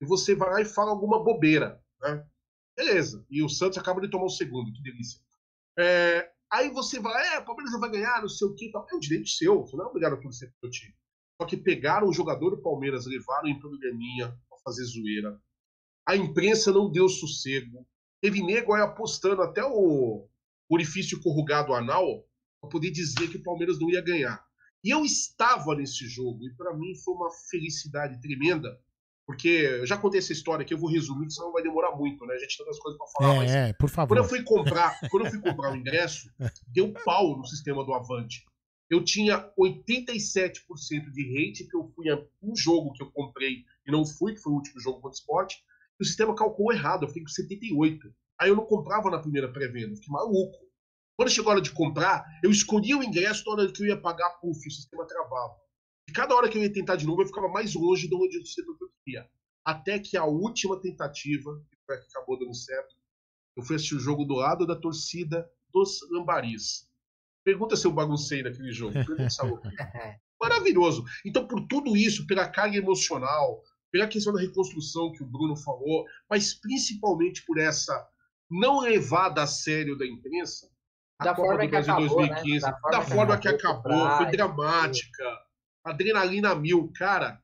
e 0.01 0.07
você 0.07 0.35
vai 0.35 0.51
lá 0.51 0.61
e 0.61 0.65
fala 0.65 0.91
alguma 0.91 1.23
bobeira, 1.23 1.83
né? 2.01 2.25
Beleza. 2.77 3.27
E 3.29 3.43
o 3.43 3.49
Santos 3.49 3.79
acaba 3.79 4.01
de 4.01 4.09
tomar 4.09 4.27
o 4.27 4.31
segundo, 4.31 4.73
que 4.73 4.83
delícia. 4.83 5.21
É, 5.77 6.31
aí 6.51 6.71
você 6.71 7.01
vai, 7.01 7.35
é, 7.35 7.39
o 7.41 7.45
Palmeiras 7.45 7.73
vai 7.81 7.91
ganhar, 7.91 8.21
não 8.21 8.29
sei 8.29 8.47
o 8.47 8.55
que 8.55 8.71
tal. 8.71 8.87
É 8.91 8.95
um 8.95 9.01
direito 9.01 9.29
seu, 9.29 9.63
você 9.63 9.77
não 9.77 9.87
é 9.87 9.89
obrigado 9.89 10.15
a 10.15 10.17
torcer 10.17 10.55
pro 10.61 10.71
time. 10.71 10.95
Só 11.41 11.47
que 11.47 11.57
pegaram 11.57 12.09
o 12.09 12.13
jogador 12.13 12.51
do 12.51 12.63
Palmeiras, 12.63 13.07
levaram 13.07 13.49
em 13.49 13.59
programinha 13.59 14.29
pra 14.49 14.59
fazer 14.65 14.85
zoeira. 14.85 15.41
A 16.07 16.17
imprensa 16.17 16.73
não 16.73 16.91
deu 16.91 17.09
sossego. 17.09 17.87
Teve 18.21 18.43
nego 18.43 18.73
aí 18.73 18.83
apostando 18.83 19.43
até 19.43 19.63
o 19.65 20.29
orifício 20.69 21.21
corrugado 21.23 21.75
anal 21.75 22.25
pra 22.61 22.71
poder 22.71 22.91
dizer 22.91 23.29
que 23.29 23.37
o 23.37 23.43
Palmeiras 23.43 23.79
não 23.79 23.91
ia 23.91 24.01
ganhar. 24.01 24.48
E 24.85 24.91
eu 24.91 25.05
estava 25.05 25.75
nesse 25.75 26.07
jogo, 26.07 26.47
e 26.47 26.55
para 26.55 26.75
mim 26.75 26.95
foi 27.05 27.15
uma 27.15 27.31
felicidade 27.51 28.21
tremenda, 28.21 28.79
porque 29.27 29.49
eu 29.49 29.87
já 29.87 29.97
contei 29.99 30.21
essa 30.21 30.33
história 30.33 30.63
aqui, 30.63 30.73
eu 30.73 30.79
vou 30.79 30.91
resumir, 30.91 31.27
que 31.27 31.35
senão 31.35 31.53
vai 31.53 31.63
demorar 31.63 31.95
muito, 31.97 32.25
né? 32.25 32.35
A 32.35 32.39
gente 32.39 32.57
tem 32.57 32.65
outras 32.65 32.81
coisas 32.81 32.99
para 32.99 33.07
falar, 33.09 33.37
mas 33.37 33.51
É, 33.51 33.69
é, 33.69 33.73
por 33.73 33.81
quando 33.91 33.91
favor. 33.91 34.17
eu 34.17 34.25
fui 34.25 34.43
comprar, 34.43 34.99
quando 35.11 35.27
eu 35.27 35.31
fui 35.31 35.41
comprar 35.41 35.73
o 35.73 35.77
ingresso, 35.77 36.31
deu 36.69 36.93
pau 37.05 37.37
no 37.37 37.45
sistema 37.45 37.85
do 37.85 37.93
Avante. 37.93 38.45
Eu 38.89 39.05
tinha 39.05 39.51
87% 39.59 41.11
de 41.13 41.23
rate, 41.35 41.65
que 41.69 41.77
eu 41.77 41.93
fui 41.95 42.09
a 42.09 42.17
um 42.43 42.57
jogo 42.57 42.93
que 42.95 43.03
eu 43.03 43.11
comprei 43.11 43.65
e 43.87 43.91
não 43.93 44.07
fui, 44.07 44.35
que 44.35 44.41
foi 44.41 44.53
o 44.53 44.57
último 44.57 44.81
jogo 44.81 44.97
contra 45.01 45.11
o 45.11 45.21
esporte, 45.21 45.57
e 46.01 46.03
o 46.03 46.07
sistema 46.07 46.35
calculou 46.35 46.73
errado, 46.73 47.03
eu 47.03 47.09
fiquei 47.09 47.23
com 47.23 47.29
78. 47.29 48.09
Aí 48.41 48.49
eu 48.49 48.57
não 48.57 48.65
comprava 48.65 49.11
na 49.11 49.19
primeira 49.19 49.53
pré-venda, 49.53 49.95
fiquei 49.97 50.11
maluco. 50.13 50.57
Quando 51.19 51.33
chegou 51.33 51.51
a 51.51 51.55
hora 51.55 51.61
de 51.61 51.73
comprar, 51.73 52.25
eu 52.45 52.51
escolhi 52.51 52.95
o 52.95 53.03
ingresso, 53.03 53.43
na 53.45 53.63
hora 53.63 53.73
que 53.73 53.83
eu 53.83 53.89
ia 53.89 54.01
pagar, 54.01 54.31
puf, 54.41 54.69
o 54.69 54.71
sistema 54.71 55.05
travava. 55.05 55.57
E 56.09 56.13
cada 56.13 56.33
hora 56.33 56.49
que 56.49 56.57
eu 56.57 56.63
ia 56.63 56.73
tentar 56.73 56.95
de 56.95 57.05
novo, 57.05 57.23
eu 57.23 57.27
ficava 57.27 57.49
mais 57.49 57.75
longe 57.75 58.07
de 58.07 58.15
onde 58.15 58.37
eu 58.37 58.43
queria. 59.05 59.29
Até 59.65 59.99
que 59.99 60.17
a 60.17 60.25
última 60.25 60.81
tentativa, 60.81 61.61
que 61.69 61.77
foi 61.85 61.97
a 61.97 61.99
que 61.99 62.07
acabou 62.07 62.39
dando 62.39 62.55
certo, 62.55 62.95
eu 63.57 63.65
fui 63.65 63.75
assistir 63.75 63.97
o 63.97 64.01
jogo 64.01 64.25
do 64.25 64.35
lado 64.35 64.65
da 64.65 64.77
torcida 64.77 65.51
dos 65.73 66.09
Lambaris. 66.09 66.89
Pergunta 67.43 67.75
se 67.75 67.85
eu 67.85 67.93
baguncei 67.93 68.45
naquele 68.45 68.71
jogo. 68.71 68.95
Maravilhoso. 70.41 71.05
Então, 71.27 71.49
por 71.49 71.67
tudo 71.67 71.97
isso, 71.97 72.29
pela 72.29 72.49
carga 72.49 72.77
emocional, 72.77 73.61
pela 73.91 74.07
questão 74.07 74.33
da 74.33 74.41
reconstrução 74.41 75.11
que 75.11 75.25
o 75.25 75.27
Bruno 75.27 75.57
falou, 75.57 76.07
mas 76.31 76.55
principalmente 76.55 77.45
por 77.45 77.59
essa 77.59 78.09
não 78.49 78.79
levada 78.79 79.43
a 79.43 79.49
sério 79.49 79.99
da 79.99 80.07
imprensa, 80.07 80.71
da 81.21 81.35
Copa 81.35 81.49
forma 81.49 81.65
do 81.65 81.71
Brasil 81.71 81.93
acabou, 81.93 82.17
2015, 82.17 82.67
né? 82.67 82.77
da 82.91 83.03
forma, 83.03 83.39
que 83.39 83.49
acabou, 83.49 84.11
foi 84.17 84.31
dramática, 84.31 85.25
adrenalina 85.85 86.55
mil. 86.55 86.93
Cara, 86.95 87.43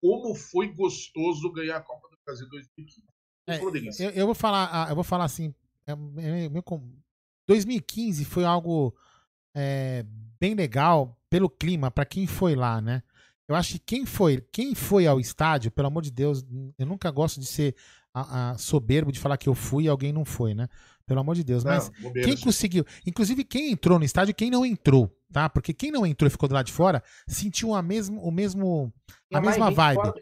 como 0.00 0.34
foi 0.34 0.68
gostoso 0.68 1.52
ganhar 1.52 1.76
a 1.76 1.80
Copa 1.80 2.08
do 2.08 2.16
Brasil 2.24 2.48
2015. 2.48 3.04
É, 3.46 3.58
eu, 4.04 4.10
eu, 4.10 4.26
vou 4.26 4.34
falar, 4.34 4.70
ah, 4.72 4.86
eu 4.88 4.94
vou 4.94 5.04
falar 5.04 5.24
assim, 5.24 5.54
é, 5.86 5.92
é, 5.92 6.48
2015 7.46 8.24
foi 8.24 8.44
algo 8.44 8.94
é, 9.54 10.04
bem 10.38 10.54
legal 10.54 11.18
pelo 11.28 11.50
clima 11.50 11.90
para 11.90 12.04
quem 12.04 12.26
foi 12.26 12.54
lá, 12.54 12.80
né? 12.80 13.02
Eu 13.48 13.56
acho 13.56 13.72
que 13.72 13.78
quem 13.80 14.06
foi, 14.06 14.40
quem 14.52 14.74
foi 14.76 15.08
ao 15.08 15.18
estádio, 15.18 15.72
pelo 15.72 15.88
amor 15.88 16.02
de 16.02 16.10
Deus, 16.12 16.44
eu 16.78 16.86
nunca 16.86 17.10
gosto 17.10 17.40
de 17.40 17.46
ser 17.46 17.74
a, 18.14 18.52
a 18.52 18.58
soberbo 18.58 19.10
de 19.10 19.18
falar 19.18 19.36
que 19.36 19.48
eu 19.48 19.54
fui 19.54 19.84
e 19.84 19.88
alguém 19.88 20.12
não 20.12 20.24
foi, 20.24 20.54
né? 20.54 20.68
Pelo 21.10 21.22
amor 21.22 21.34
de 21.34 21.42
Deus. 21.42 21.64
Não, 21.64 21.72
Mas 21.72 21.90
quem 22.22 22.36
conseguiu, 22.36 22.86
inclusive 23.04 23.42
quem 23.42 23.72
entrou 23.72 23.98
no 23.98 24.04
estádio, 24.04 24.32
quem 24.32 24.48
não 24.48 24.64
entrou, 24.64 25.12
tá? 25.32 25.48
Porque 25.48 25.74
quem 25.74 25.90
não 25.90 26.06
entrou 26.06 26.28
e 26.28 26.30
ficou 26.30 26.48
do 26.48 26.54
lado 26.54 26.66
de 26.66 26.72
fora 26.72 27.02
sentiu 27.26 27.74
a 27.74 27.82
mesmo, 27.82 28.20
o 28.22 28.30
mesmo, 28.30 28.94
a 29.32 29.40
mesma 29.40 29.72
vibe. 29.72 30.12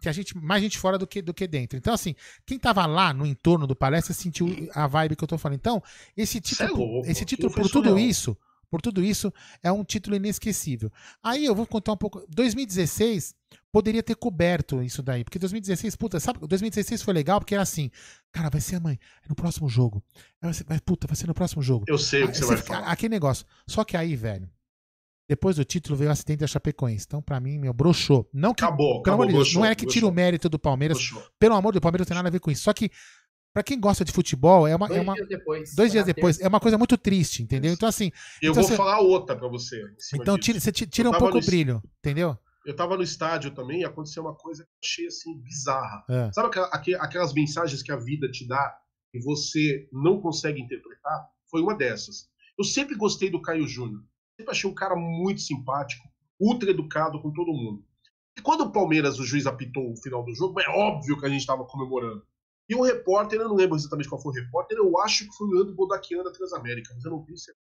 Que 0.00 0.08
a 0.08 0.12
gente 0.12 0.36
mais 0.36 0.62
gente 0.62 0.78
fora 0.78 0.96
do 0.96 1.04
que 1.04 1.20
do 1.20 1.34
que 1.34 1.48
dentro. 1.48 1.76
Então 1.76 1.92
assim, 1.92 2.14
quem 2.46 2.60
tava 2.60 2.86
lá 2.86 3.12
no 3.12 3.26
entorno 3.26 3.66
do 3.66 3.74
palestra 3.74 4.14
sentiu 4.14 4.46
a 4.72 4.86
vibe 4.86 5.16
que 5.16 5.24
eu 5.24 5.26
tô 5.26 5.36
falando. 5.36 5.58
Então 5.58 5.82
esse 6.16 6.40
título, 6.40 6.68
é 6.68 6.72
louco, 6.72 7.10
esse 7.10 7.24
título 7.24 7.52
por 7.52 7.68
tudo 7.68 7.98
isso 7.98 8.38
por 8.70 8.80
tudo 8.80 9.04
isso, 9.04 9.32
é 9.62 9.70
um 9.70 9.84
título 9.84 10.16
inesquecível. 10.16 10.90
Aí 11.22 11.44
eu 11.44 11.54
vou 11.54 11.66
contar 11.66 11.92
um 11.92 11.96
pouco. 11.96 12.24
2016 12.28 13.34
poderia 13.72 14.02
ter 14.02 14.16
coberto 14.16 14.82
isso 14.82 15.02
daí, 15.02 15.22
porque 15.22 15.38
2016, 15.38 15.96
puta, 15.96 16.18
sabe? 16.18 16.38
2016 16.46 17.02
foi 17.02 17.12
legal 17.12 17.38
porque 17.40 17.54
era 17.54 17.62
assim, 17.62 17.90
cara, 18.32 18.48
vai 18.48 18.60
ser 18.60 18.76
amanhã, 18.76 18.98
é 19.24 19.28
no 19.28 19.34
próximo 19.34 19.68
jogo. 19.68 20.02
Vai 20.40 20.54
ser, 20.54 20.64
vai, 20.64 20.80
puta, 20.80 21.06
vai 21.06 21.16
ser 21.16 21.26
no 21.26 21.34
próximo 21.34 21.62
jogo. 21.62 21.84
Eu 21.86 21.98
sei 21.98 22.24
o 22.24 22.28
que 22.28 22.36
você, 22.36 22.44
você 22.44 22.54
vai 22.54 22.62
falar. 22.62 22.86
Aquele 22.86 23.10
negócio. 23.10 23.44
Só 23.66 23.84
que 23.84 23.96
aí, 23.96 24.16
velho, 24.16 24.50
depois 25.28 25.56
do 25.56 25.64
título 25.64 25.96
veio 25.96 26.08
o 26.08 26.12
acidente 26.12 26.40
da 26.40 26.46
Chapecoense. 26.46 27.04
Então, 27.06 27.20
pra 27.20 27.40
mim, 27.40 27.58
meu, 27.58 27.72
broxou. 27.72 28.28
Não 28.32 28.54
que, 28.54 28.64
acabou, 28.64 29.00
acabou, 29.00 29.26
Deus, 29.26 29.52
não 29.54 29.64
é 29.64 29.74
que 29.74 29.84
tira 29.84 30.06
o 30.06 30.12
mérito 30.12 30.48
do 30.48 30.58
Palmeiras. 30.58 30.96
Broxou. 30.98 31.30
Pelo 31.38 31.54
amor 31.56 31.72
do 31.72 31.80
Palmeiras, 31.80 32.06
não 32.06 32.08
tem 32.08 32.16
nada 32.16 32.28
a 32.28 32.32
ver 32.32 32.40
com 32.40 32.50
isso. 32.50 32.62
Só 32.62 32.72
que 32.72 32.90
Pra 33.56 33.62
quem 33.62 33.80
gosta 33.80 34.04
de 34.04 34.12
futebol, 34.12 34.68
é 34.68 34.76
uma. 34.76 34.86
Dois 34.86 35.00
é 35.00 35.02
uma, 35.02 35.14
dias 35.14 35.28
depois. 35.28 35.74
Dois 35.74 35.90
dias 35.90 36.04
depois. 36.04 36.38
É 36.42 36.46
uma 36.46 36.60
coisa 36.60 36.76
muito 36.76 36.98
triste, 36.98 37.42
entendeu? 37.42 37.72
Então, 37.72 37.88
assim. 37.88 38.12
Eu 38.42 38.50
então 38.50 38.62
vou 38.62 38.64
você, 38.64 38.76
falar 38.76 39.00
outra 39.00 39.34
pra 39.34 39.48
você. 39.48 39.82
Então, 40.12 40.36
tira, 40.36 40.60
você 40.60 40.70
tira 40.70 41.08
um 41.08 41.12
pouco 41.12 41.38
o 41.38 41.40
brilho, 41.40 41.82
entendeu? 42.00 42.36
Eu 42.66 42.76
tava 42.76 42.98
no 42.98 43.02
estádio 43.02 43.52
também 43.52 43.80
e 43.80 43.84
aconteceu 43.86 44.22
uma 44.22 44.34
coisa 44.34 44.62
que 44.62 44.68
eu 44.68 44.78
achei 44.84 45.06
assim 45.06 45.40
bizarra. 45.40 46.04
É. 46.10 46.30
Sabe 46.34 46.50
aquelas 47.00 47.32
mensagens 47.32 47.82
que 47.82 47.90
a 47.90 47.96
vida 47.96 48.30
te 48.30 48.46
dá 48.46 48.78
e 49.14 49.24
você 49.24 49.88
não 49.90 50.20
consegue 50.20 50.60
interpretar? 50.60 51.26
Foi 51.50 51.62
uma 51.62 51.74
dessas. 51.74 52.28
Eu 52.58 52.64
sempre 52.64 52.94
gostei 52.94 53.30
do 53.30 53.40
Caio 53.40 53.66
Júnior. 53.66 54.04
Sempre 54.38 54.52
achei 54.52 54.68
um 54.68 54.74
cara 54.74 54.94
muito 54.94 55.40
simpático, 55.40 56.06
ultra 56.38 56.68
educado 56.68 57.22
com 57.22 57.32
todo 57.32 57.54
mundo. 57.54 57.82
E 58.36 58.42
quando 58.42 58.64
o 58.64 58.70
Palmeiras, 58.70 59.18
o 59.18 59.24
juiz 59.24 59.46
apitou 59.46 59.90
o 59.90 59.96
final 60.02 60.22
do 60.22 60.34
jogo, 60.34 60.60
é 60.60 60.68
óbvio 60.68 61.18
que 61.18 61.24
a 61.24 61.30
gente 61.30 61.40
estava 61.40 61.64
comemorando. 61.64 62.22
E 62.68 62.74
o 62.74 62.82
repórter, 62.82 63.40
eu 63.40 63.48
não 63.48 63.54
lembro 63.54 63.76
exatamente 63.76 64.08
qual 64.08 64.20
foi 64.20 64.32
o 64.32 64.44
repórter, 64.44 64.76
eu 64.76 64.98
acho 64.98 65.24
que 65.24 65.36
foi 65.36 65.46
o 65.46 65.50
Leandro 65.50 65.74
Bodaquian 65.74 66.22
da 66.24 66.32
Transamérica, 66.32 66.92
mas 66.94 67.04
eu 67.04 67.12
não 67.12 67.22
tenho 67.22 67.38
certeza. 67.38 67.64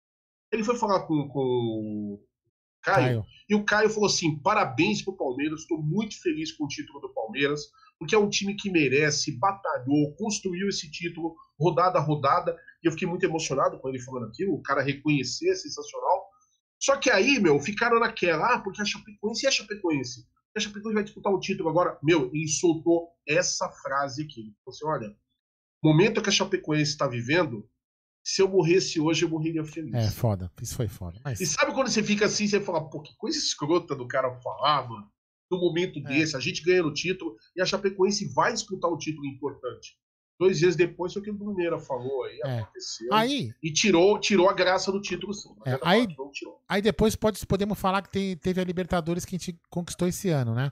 Ele 0.52 0.64
foi 0.64 0.76
falar 0.76 1.02
com, 1.08 1.28
com 1.30 1.40
o 1.40 2.24
Caio, 2.84 3.06
Caio, 3.06 3.26
e 3.50 3.56
o 3.56 3.66
Caio 3.66 3.90
falou 3.90 4.06
assim: 4.08 4.38
parabéns 4.40 5.02
pro 5.02 5.18
Palmeiras, 5.18 5.62
estou 5.62 5.82
muito 5.82 6.22
feliz 6.22 6.52
com 6.52 6.66
o 6.66 6.68
título 6.68 7.00
do 7.00 7.14
Palmeiras, 7.14 7.72
porque 7.98 8.14
é 8.14 8.20
um 8.20 8.30
time 8.30 8.56
que 8.56 8.70
merece, 8.70 9.38
batalhou, 9.40 10.14
construiu 10.16 10.70
esse 10.70 10.92
título 10.92 11.36
rodada 11.60 11.98
a 11.98 12.02
rodada, 12.02 12.56
e 12.84 12.88
eu 12.88 12.92
fiquei 12.92 13.08
muito 13.08 13.26
emocionado 13.26 13.80
com 13.80 13.90
ele 13.90 14.00
falando 14.00 14.28
aquilo, 14.28 14.54
o 14.54 14.62
cara 14.62 14.84
reconhecer, 14.84 15.50
é 15.50 15.56
sensacional. 15.56 16.24
Só 16.80 16.98
que 16.98 17.10
aí, 17.10 17.40
meu, 17.40 17.60
ficaram 17.60 18.00
naquela, 18.00 18.56
ah, 18.56 18.60
porque 18.60 18.82
a 18.82 18.86
Chapecoense 18.86 19.46
é 19.46 19.50
a 19.50 19.52
Chapecoense 19.52 20.28
a 20.56 20.60
Chapecoense 20.60 20.94
vai 20.94 21.04
disputar 21.04 21.34
o 21.34 21.40
título 21.40 21.70
agora. 21.70 21.98
Meu, 22.04 22.30
ele 22.34 22.48
soltou 22.48 23.10
essa 23.28 23.70
frase 23.70 24.24
aqui. 24.24 24.42
Ele 24.42 24.56
falou 24.64 24.76
assim: 24.76 24.86
olha, 24.86 25.18
o 25.84 25.88
momento 25.88 26.22
que 26.22 26.30
a 26.30 26.32
Chapecoense 26.32 26.92
está 26.92 27.08
vivendo, 27.08 27.68
se 28.24 28.42
eu 28.42 28.48
morresse 28.48 29.00
hoje, 29.00 29.26
eu 29.26 29.30
morreria 29.30 29.66
feliz. 29.66 29.94
É, 29.94 30.10
foda. 30.12 30.52
Isso 30.62 30.76
foi 30.76 30.88
foda. 30.88 31.20
Mas... 31.24 31.42
E 31.42 31.46
sabe 31.46 31.74
quando 31.74 31.90
você 31.90 32.02
fica 32.02 32.26
assim, 32.26 32.48
você 32.48 32.62
fala, 32.62 32.90
pô, 32.90 33.02
que 33.02 33.16
coisa 33.18 33.38
escrota 33.38 33.96
do 33.96 34.08
cara 34.08 34.34
falar, 34.42 34.88
mano. 34.88 35.12
No 35.52 35.60
momento 35.60 36.00
é. 36.00 36.02
desse, 36.02 36.36
a 36.36 36.40
gente 36.40 36.64
ganha 36.64 36.86
o 36.86 36.94
título 36.94 37.36
e 37.56 37.62
a 37.62 37.66
Chapecoense 37.66 38.34
vai 38.34 38.54
disputar 38.54 38.90
um 38.90 38.98
título 38.98 39.26
importante. 39.28 39.98
Dois 40.44 40.60
dias 40.60 40.76
depois 40.76 41.14
foi 41.14 41.22
o 41.22 41.24
que 41.24 41.32
o 41.32 41.34
Bruneira 41.34 41.80
falou 41.80 42.26
aí, 42.26 42.38
é. 42.44 42.60
aconteceu. 42.60 43.14
Aí, 43.14 43.54
e 43.64 43.72
tirou, 43.72 44.20
tirou 44.20 44.50
a 44.50 44.54
graça 44.54 44.92
do 44.92 45.00
título, 45.00 45.34
sim. 45.34 45.56
É, 45.66 45.80
aí, 45.82 46.06
aí 46.68 46.82
depois 46.82 47.16
pode, 47.16 47.46
podemos 47.48 47.80
falar 47.80 48.02
que 48.02 48.12
tem, 48.12 48.36
teve 48.36 48.60
a 48.60 48.64
Libertadores 48.66 49.24
que 49.24 49.38
a 49.38 49.40
gente 49.40 49.58
conquistou 49.70 50.06
esse 50.06 50.28
ano, 50.28 50.54
né? 50.54 50.70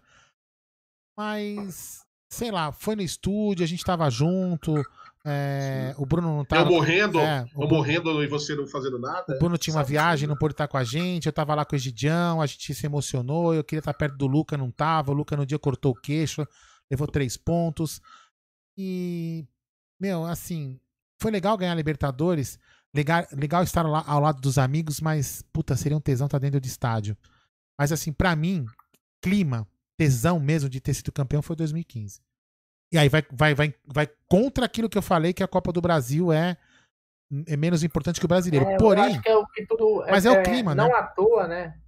Mas, 1.15 2.05
sei 2.27 2.51
lá, 2.51 2.73
foi 2.73 2.97
no 2.97 3.01
estúdio, 3.01 3.63
a 3.63 3.67
gente 3.67 3.81
tava 3.85 4.09
junto. 4.09 4.75
É, 5.23 5.95
o 5.97 6.05
Bruno 6.05 6.35
não 6.35 6.43
tava. 6.43 6.69
Eu 6.69 6.75
morrendo, 6.75 7.19
é, 7.19 7.43
eu 7.43 7.59
Bruno, 7.59 7.75
morrendo 7.75 8.21
e 8.21 8.27
você 8.27 8.53
não 8.53 8.67
fazendo 8.67 8.99
nada. 8.99 9.35
O 9.35 9.39
Bruno 9.39 9.57
tinha 9.57 9.73
uma 9.73 9.85
viagem, 9.85 10.27
não 10.27 10.35
pôde 10.35 10.53
estar 10.53 10.67
com 10.67 10.77
a 10.77 10.83
gente. 10.83 11.27
Eu 11.27 11.33
tava 11.33 11.55
lá 11.55 11.63
com 11.63 11.73
o 11.73 11.77
Egidião, 11.77 12.41
a 12.41 12.45
gente 12.45 12.73
se 12.73 12.85
emocionou. 12.85 13.53
Eu 13.55 13.63
queria 13.63 13.79
estar 13.79 13.93
perto 13.93 14.17
do 14.17 14.27
Luca, 14.27 14.57
não 14.57 14.69
tava. 14.69 15.11
O 15.11 15.13
Luca 15.13 15.37
no 15.37 15.45
dia 15.45 15.57
cortou 15.57 15.93
o 15.93 15.95
queixo, 15.95 16.45
levou 16.89 17.07
três 17.07 17.37
pontos. 17.37 18.01
E, 18.77 19.45
meu, 20.01 20.25
assim, 20.25 20.79
foi 21.21 21.29
legal 21.29 21.55
ganhar 21.55 21.75
Libertadores, 21.75 22.57
legal, 22.91 23.23
legal 23.31 23.63
estar 23.63 23.83
lá 23.83 24.03
ao 24.07 24.19
lado 24.19 24.41
dos 24.41 24.57
amigos, 24.57 24.99
mas, 24.99 25.43
puta, 25.53 25.75
seria 25.75 25.95
um 25.95 26.01
tesão 26.01 26.25
estar 26.25 26.39
dentro 26.39 26.59
de 26.59 26.67
estádio. 26.67 27.15
Mas, 27.77 27.91
assim, 27.91 28.11
para 28.11 28.35
mim, 28.35 28.65
clima, 29.21 29.67
tesão 29.95 30.39
mesmo 30.39 30.67
de 30.67 30.81
ter 30.81 30.95
sido 30.95 31.11
campeão 31.11 31.43
foi 31.43 31.55
2015. 31.55 32.19
E 32.91 32.97
aí 32.97 33.07
vai, 33.07 33.23
vai, 33.31 33.53
vai, 33.53 33.75
vai 33.85 34.09
contra 34.27 34.65
aquilo 34.65 34.89
que 34.89 34.97
eu 34.97 35.01
falei, 35.03 35.33
que 35.33 35.43
a 35.43 35.47
Copa 35.47 35.71
do 35.71 35.79
Brasil 35.79 36.33
é, 36.33 36.57
é 37.45 37.55
menos 37.55 37.83
importante 37.83 38.19
que 38.19 38.25
o 38.25 38.29
brasileiro. 38.29 38.65
É, 38.65 38.77
Porém. 38.77 39.21
É 39.23 39.37
o 39.37 39.45
tudo, 39.67 40.03
mas 40.09 40.25
é, 40.25 40.29
é, 40.29 40.31
o 40.31 40.43
clima, 40.43 40.73
não 40.73 40.85
né? 40.85 40.89
Não 40.89 40.99
à 40.99 41.03
toa, 41.03 41.47
né? 41.47 41.79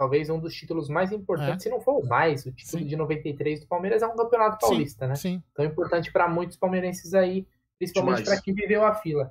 É, 0.00 0.04
talvez 0.10 0.30
um 0.30 0.40
dos 0.40 0.54
títulos 0.54 0.88
mais 0.88 1.12
importantes, 1.12 1.66
é. 1.66 1.68
se 1.68 1.68
não 1.68 1.80
for 1.80 2.02
o 2.02 2.06
mais, 2.06 2.46
o 2.46 2.52
título 2.52 2.82
Sim. 2.82 2.88
de 2.88 2.96
93 2.96 3.60
do 3.60 3.66
Palmeiras 3.66 4.02
é 4.02 4.06
um 4.06 4.16
campeonato 4.16 4.58
paulista, 4.58 5.04
Sim. 5.04 5.08
né? 5.08 5.14
Sim. 5.14 5.42
Então 5.52 5.64
é 5.64 5.68
importante 5.68 6.10
para 6.10 6.28
muitos 6.28 6.56
palmeirenses 6.56 7.12
aí, 7.12 7.46
principalmente 7.78 8.24
para 8.24 8.40
quem 8.40 8.54
viveu 8.54 8.84
a 8.84 8.94
fila. 8.94 9.30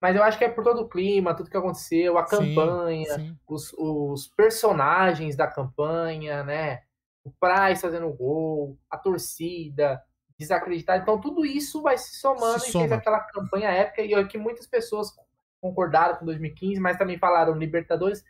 Mas 0.00 0.16
eu 0.16 0.22
acho 0.22 0.38
que 0.38 0.44
é 0.44 0.48
por 0.48 0.64
todo 0.64 0.82
o 0.82 0.88
clima, 0.88 1.34
tudo 1.34 1.50
que 1.50 1.56
aconteceu, 1.56 2.16
a 2.16 2.24
campanha, 2.24 3.36
Os, 3.46 3.74
os 3.76 4.28
personagens 4.28 5.36
da 5.36 5.46
campanha, 5.46 6.42
né? 6.42 6.82
O 7.22 7.30
Praz 7.30 7.82
fazendo 7.82 8.10
gol, 8.10 8.78
a 8.88 8.96
torcida, 8.96 10.02
desacreditar. 10.38 10.98
Então 10.98 11.20
tudo 11.20 11.44
isso 11.44 11.82
vai 11.82 11.98
se 11.98 12.16
somando 12.16 12.60
se 12.60 12.70
e 12.70 12.72
fez 12.72 12.90
aquela 12.90 13.20
campanha 13.20 13.68
épica 13.68 14.02
e 14.02 14.26
que 14.26 14.38
muitas 14.38 14.66
pessoas 14.66 15.14
concordaram 15.60 16.16
com 16.16 16.24
2015, 16.24 16.80
mas 16.80 16.96
também 16.96 17.18
falaram 17.18 17.52
Libertadores 17.54 18.24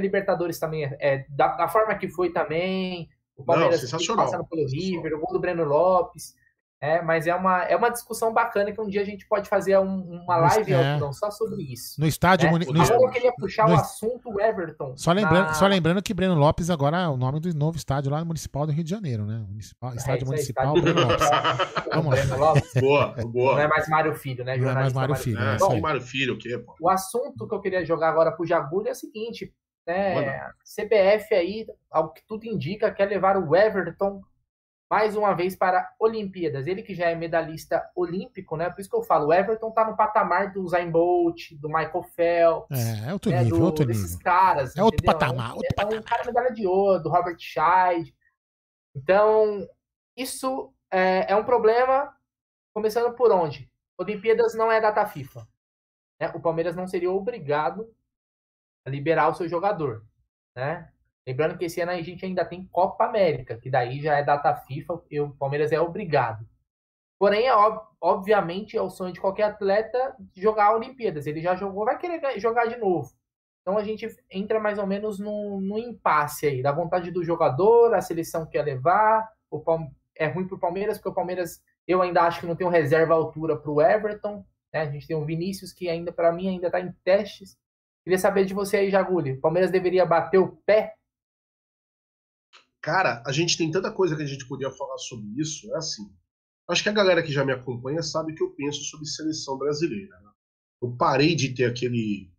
Libertadores 0.00 0.58
também 0.58 0.84
é, 0.84 0.96
é 1.00 1.26
da, 1.28 1.56
da, 1.56 1.68
forma 1.68 1.94
que 1.94 2.08
foi 2.08 2.32
também. 2.32 3.08
O 3.36 3.44
Palmeiras 3.44 3.90
não, 3.90 4.16
passando 4.16 4.46
pelo 4.46 4.66
River, 4.66 5.14
o 5.14 5.20
gol 5.20 5.32
do 5.32 5.40
Breno 5.40 5.64
Lopes. 5.64 6.34
É, 6.84 7.00
mas 7.00 7.26
é 7.26 7.34
uma, 7.34 7.62
é 7.62 7.74
uma 7.74 7.88
discussão 7.88 8.30
bacana 8.30 8.70
que 8.70 8.78
um 8.78 8.86
dia 8.86 9.00
a 9.00 9.04
gente 9.06 9.26
pode 9.26 9.48
fazer 9.48 9.78
um, 9.78 10.20
uma 10.22 10.36
live 10.36 10.70
é. 10.70 10.98
não, 10.98 11.14
só 11.14 11.30
sobre 11.30 11.62
isso. 11.62 11.98
No 11.98 12.06
estádio. 12.06 12.52
Né? 12.52 12.66
No, 12.66 12.82
agora 12.82 13.00
eu 13.00 13.10
queria 13.10 13.32
puxar 13.32 13.66
no, 13.66 13.74
o 13.74 13.78
assunto 13.78 14.38
Everton. 14.38 14.94
Só 14.94 15.12
lembrando, 15.12 15.46
na... 15.46 15.54
só 15.54 15.66
lembrando 15.66 16.02
que 16.02 16.12
Breno 16.12 16.34
Lopes 16.34 16.68
agora 16.68 16.98
é 16.98 17.08
o 17.08 17.16
nome 17.16 17.40
do 17.40 17.54
novo 17.54 17.78
estádio 17.78 18.10
lá 18.10 18.20
no 18.20 18.26
Municipal 18.26 18.66
do 18.66 18.72
Rio 18.72 18.84
de 18.84 18.90
Janeiro, 18.90 19.24
né? 19.24 19.42
Municipal, 19.48 19.92
é, 19.92 19.96
estádio 19.96 20.26
Municipal 20.26 20.76
estádio 20.76 20.82
Breno 20.82 21.08
Lopes. 21.08 21.28
Vamos 21.94 22.38
lá. 22.38 22.54
Boa, 22.78 23.14
boa. 23.28 23.52
Não 23.54 23.60
é 23.60 23.68
mais 23.68 23.88
Mário 23.88 24.14
Filho, 24.14 24.44
né? 24.44 24.54
Não 24.58 24.68
é 24.68 24.74
mais 24.74 24.92
Mário 24.92 25.14
Filho. 25.14 25.40
É, 25.40 25.56
Bom, 25.56 25.80
Mário 25.80 26.02
Filho, 26.02 26.34
o 26.34 26.38
quê? 26.38 26.58
Pô? 26.58 26.74
O 26.82 26.90
assunto 26.90 27.48
que 27.48 27.54
eu 27.54 27.60
queria 27.62 27.82
jogar 27.82 28.10
agora 28.10 28.30
pro 28.30 28.44
Jagulho 28.44 28.88
é 28.88 28.92
o 28.92 28.94
seguinte: 28.94 29.50
né? 29.86 30.50
CBF 30.64 31.34
aí, 31.34 31.66
ao 31.90 32.12
que 32.12 32.22
tudo 32.26 32.46
indica, 32.46 32.92
quer 32.92 33.06
levar 33.06 33.36
o 33.36 33.54
Everton 33.54 34.22
mais 34.90 35.16
uma 35.16 35.34
vez 35.34 35.56
para 35.56 35.92
Olimpíadas. 35.98 36.66
Ele 36.66 36.82
que 36.82 36.94
já 36.94 37.10
é 37.10 37.14
medalhista 37.14 37.90
olímpico, 37.96 38.56
né? 38.56 38.70
Por 38.70 38.80
isso 38.80 38.90
que 38.90 38.96
eu 38.96 39.02
falo, 39.02 39.26
o 39.26 39.32
Everton 39.32 39.70
tá 39.70 39.84
no 39.84 39.96
patamar 39.96 40.52
do 40.52 40.66
Zayn 40.68 40.90
Bolt, 40.90 41.52
do 41.54 41.68
Michael 41.68 42.02
Phelps. 42.14 42.78
É, 42.78 43.08
é 43.08 43.12
outro 43.12 43.30
né? 43.30 43.42
nível, 43.42 43.58
do, 43.58 43.64
outro 43.64 43.86
desses 43.86 44.12
nível. 44.12 44.24
caras. 44.24 44.76
É 44.76 44.82
outro 44.82 44.98
entendeu? 44.98 45.18
patamar, 45.18 45.54
outro 45.54 45.68
é, 45.70 45.74
patamar. 45.74 45.96
É 45.96 46.00
um 46.00 46.02
cara 46.02 46.24
medalha 46.24 46.52
de 46.52 46.66
ouro, 46.66 47.02
do 47.02 47.08
Robert 47.08 47.36
Scheid. 47.38 48.14
Então, 48.94 49.66
isso 50.16 50.72
é, 50.90 51.32
é, 51.32 51.36
um 51.36 51.44
problema, 51.44 52.14
começando 52.72 53.14
por 53.14 53.32
onde? 53.32 53.68
Olimpíadas 53.98 54.54
não 54.54 54.70
é 54.70 54.80
data 54.80 55.04
FIFA. 55.06 55.46
Né? 56.20 56.30
O 56.34 56.40
Palmeiras 56.40 56.76
não 56.76 56.86
seria 56.86 57.10
obrigado 57.10 57.92
liberar 58.90 59.28
o 59.28 59.34
seu 59.34 59.48
jogador. 59.48 60.04
Né? 60.56 60.90
Lembrando 61.26 61.56
que 61.56 61.64
esse 61.64 61.80
ano 61.80 61.92
a 61.92 62.02
gente 62.02 62.24
ainda 62.24 62.44
tem 62.44 62.66
Copa 62.66 63.04
América, 63.04 63.56
que 63.56 63.70
daí 63.70 64.00
já 64.00 64.16
é 64.18 64.22
data 64.22 64.54
FIFA 64.54 65.02
e 65.10 65.20
o 65.20 65.30
Palmeiras 65.30 65.72
é 65.72 65.80
obrigado. 65.80 66.46
Porém, 67.18 67.46
é 67.46 67.54
ob 67.54 67.80
obviamente, 68.00 68.76
é 68.76 68.82
o 68.82 68.90
sonho 68.90 69.14
de 69.14 69.20
qualquer 69.20 69.44
atleta 69.44 70.14
jogar 70.36 70.74
Olimpíadas. 70.74 71.26
Ele 71.26 71.40
já 71.40 71.54
jogou, 71.54 71.86
vai 71.86 71.96
querer 71.96 72.38
jogar 72.38 72.66
de 72.66 72.76
novo. 72.76 73.10
Então 73.62 73.78
a 73.78 73.82
gente 73.82 74.06
entra 74.30 74.60
mais 74.60 74.78
ou 74.78 74.86
menos 74.86 75.18
no, 75.18 75.58
no 75.58 75.78
impasse 75.78 76.46
aí, 76.46 76.62
da 76.62 76.70
vontade 76.70 77.10
do 77.10 77.24
jogador, 77.24 77.94
a 77.94 78.02
seleção 78.02 78.44
quer 78.44 78.62
levar, 78.62 79.26
o 79.50 79.58
Palme 79.58 79.90
é 80.14 80.26
ruim 80.26 80.46
para 80.46 80.56
o 80.56 80.60
Palmeiras, 80.60 80.98
porque 80.98 81.08
o 81.08 81.14
Palmeiras, 81.14 81.62
eu 81.88 82.02
ainda 82.02 82.22
acho 82.22 82.40
que 82.40 82.46
não 82.46 82.54
tem 82.54 82.66
um 82.66 82.70
reserva 82.70 83.14
altura 83.14 83.56
para 83.56 83.70
o 83.70 83.80
Everton. 83.80 84.44
Né? 84.72 84.82
A 84.82 84.90
gente 84.90 85.06
tem 85.06 85.16
o 85.16 85.24
Vinícius, 85.24 85.72
que 85.72 85.88
ainda, 85.88 86.12
para 86.12 86.30
mim, 86.30 86.48
ainda 86.48 86.66
está 86.66 86.78
em 86.78 86.92
testes. 87.04 87.56
Queria 88.04 88.18
saber 88.18 88.44
de 88.44 88.54
você 88.54 88.76
aí, 88.76 88.90
Jaguli. 88.90 89.40
Palmeiras 89.40 89.70
deveria 89.70 90.04
bater 90.04 90.38
o 90.38 90.56
pé 90.66 90.94
Cara, 92.84 93.22
a 93.26 93.32
gente 93.32 93.56
tem 93.56 93.70
tanta 93.70 93.90
coisa 93.90 94.14
que 94.14 94.22
a 94.22 94.26
gente 94.26 94.46
podia 94.46 94.70
falar 94.70 94.98
sobre 94.98 95.26
isso. 95.40 95.72
É 95.72 95.78
assim. 95.78 96.14
Acho 96.68 96.82
que 96.82 96.90
a 96.90 96.92
galera 96.92 97.22
que 97.22 97.32
já 97.32 97.42
me 97.42 97.50
acompanha 97.50 98.02
sabe 98.02 98.34
que 98.34 98.42
eu 98.42 98.50
penso 98.50 98.82
sobre 98.84 99.06
seleção 99.06 99.56
brasileira. 99.56 100.14
Né? 100.20 100.30
Eu 100.82 100.94
parei 100.94 101.34
de 101.34 101.54
ter 101.54 101.64
aquele, 101.64 102.30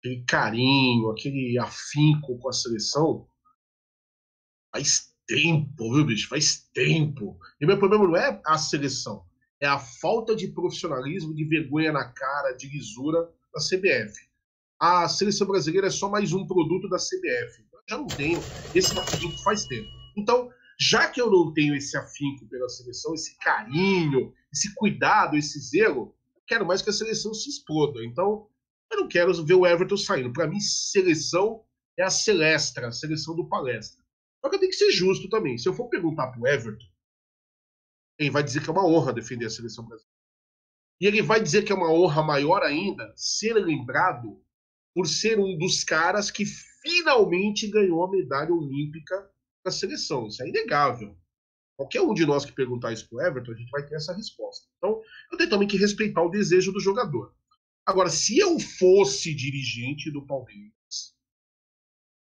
aquele 0.00 0.24
carinho, 0.24 1.10
aquele 1.10 1.56
afinco 1.60 2.36
com 2.40 2.48
a 2.48 2.52
seleção 2.52 3.28
faz 4.72 5.14
tempo, 5.28 5.94
viu, 5.94 6.04
bicho? 6.04 6.28
Faz 6.28 6.68
tempo. 6.74 7.38
E 7.60 7.64
meu 7.64 7.78
problema 7.78 8.04
não 8.04 8.16
é 8.16 8.42
a 8.44 8.58
seleção, 8.58 9.24
é 9.60 9.68
a 9.68 9.78
falta 9.78 10.34
de 10.34 10.48
profissionalismo, 10.48 11.32
de 11.32 11.44
vergonha 11.44 11.92
na 11.92 12.12
cara, 12.12 12.50
de 12.56 12.68
lisura 12.68 13.22
da 13.54 13.60
CBF. 13.60 14.28
A 14.86 15.08
seleção 15.08 15.46
brasileira 15.46 15.86
é 15.86 15.90
só 15.90 16.10
mais 16.10 16.34
um 16.34 16.46
produto 16.46 16.90
da 16.90 16.98
CBF 16.98 17.64
já 17.88 17.96
não 17.96 18.06
tenho 18.06 18.38
esse 18.74 18.98
afinco 18.98 19.42
faz 19.42 19.64
tempo. 19.64 19.88
Então, 20.14 20.50
já 20.78 21.08
que 21.08 21.18
eu 21.18 21.30
não 21.30 21.54
tenho 21.54 21.74
esse 21.74 21.96
afinco 21.96 22.46
pela 22.50 22.68
seleção, 22.68 23.14
esse 23.14 23.34
carinho, 23.38 24.34
esse 24.52 24.74
cuidado, 24.74 25.38
esse 25.38 25.58
zelo, 25.58 26.14
quero 26.46 26.66
mais 26.66 26.82
que 26.82 26.90
a 26.90 26.92
seleção 26.92 27.32
se 27.32 27.48
exploda. 27.48 28.04
Então, 28.04 28.46
eu 28.92 29.00
não 29.00 29.08
quero 29.08 29.32
ver 29.42 29.54
o 29.54 29.66
Everton 29.66 29.96
saindo. 29.96 30.34
Para 30.34 30.46
mim, 30.46 30.60
seleção 30.60 31.64
é 31.98 32.02
a 32.02 32.10
Celestra, 32.10 32.88
a 32.88 32.92
seleção 32.92 33.34
do 33.34 33.48
palestra. 33.48 34.04
Só 34.42 34.50
que 34.50 34.56
eu 34.56 34.60
tenho 34.60 34.70
que 34.70 34.76
ser 34.76 34.90
justo 34.90 35.30
também. 35.30 35.56
Se 35.56 35.66
eu 35.66 35.72
for 35.72 35.88
perguntar 35.88 36.28
pro 36.28 36.46
Everton, 36.46 36.84
ele 38.18 38.30
vai 38.30 38.42
dizer 38.42 38.62
que 38.62 38.68
é 38.68 38.72
uma 38.72 38.86
honra 38.86 39.14
defender 39.14 39.46
a 39.46 39.50
seleção 39.50 39.86
brasileira. 39.86 40.14
E 41.00 41.06
ele 41.06 41.22
vai 41.22 41.40
dizer 41.40 41.64
que 41.64 41.72
é 41.72 41.74
uma 41.74 41.90
honra 41.90 42.22
maior 42.22 42.62
ainda 42.62 43.10
ser 43.16 43.54
lembrado 43.54 44.43
por 44.94 45.06
ser 45.06 45.38
um 45.38 45.58
dos 45.58 45.82
caras 45.82 46.30
que 46.30 46.44
finalmente 46.46 47.66
ganhou 47.66 48.04
a 48.04 48.10
medalha 48.10 48.52
olímpica 48.52 49.28
da 49.64 49.70
seleção. 49.70 50.28
Isso 50.28 50.42
é 50.42 50.48
inegável. 50.48 51.16
Qualquer 51.76 52.02
um 52.02 52.14
de 52.14 52.24
nós 52.24 52.44
que 52.44 52.52
perguntar 52.52 52.92
isso 52.92 53.08
pro 53.08 53.20
Everton, 53.20 53.52
a 53.52 53.56
gente 53.56 53.70
vai 53.70 53.84
ter 53.84 53.96
essa 53.96 54.14
resposta. 54.14 54.68
Então, 54.78 55.02
eu 55.32 55.36
tenho 55.36 55.50
também 55.50 55.66
que 55.66 55.76
respeitar 55.76 56.22
o 56.22 56.30
desejo 56.30 56.70
do 56.70 56.78
jogador. 56.78 57.34
Agora, 57.84 58.08
se 58.08 58.38
eu 58.38 58.58
fosse 58.60 59.34
dirigente 59.34 60.10
do 60.10 60.24
Palmeiras, 60.24 61.16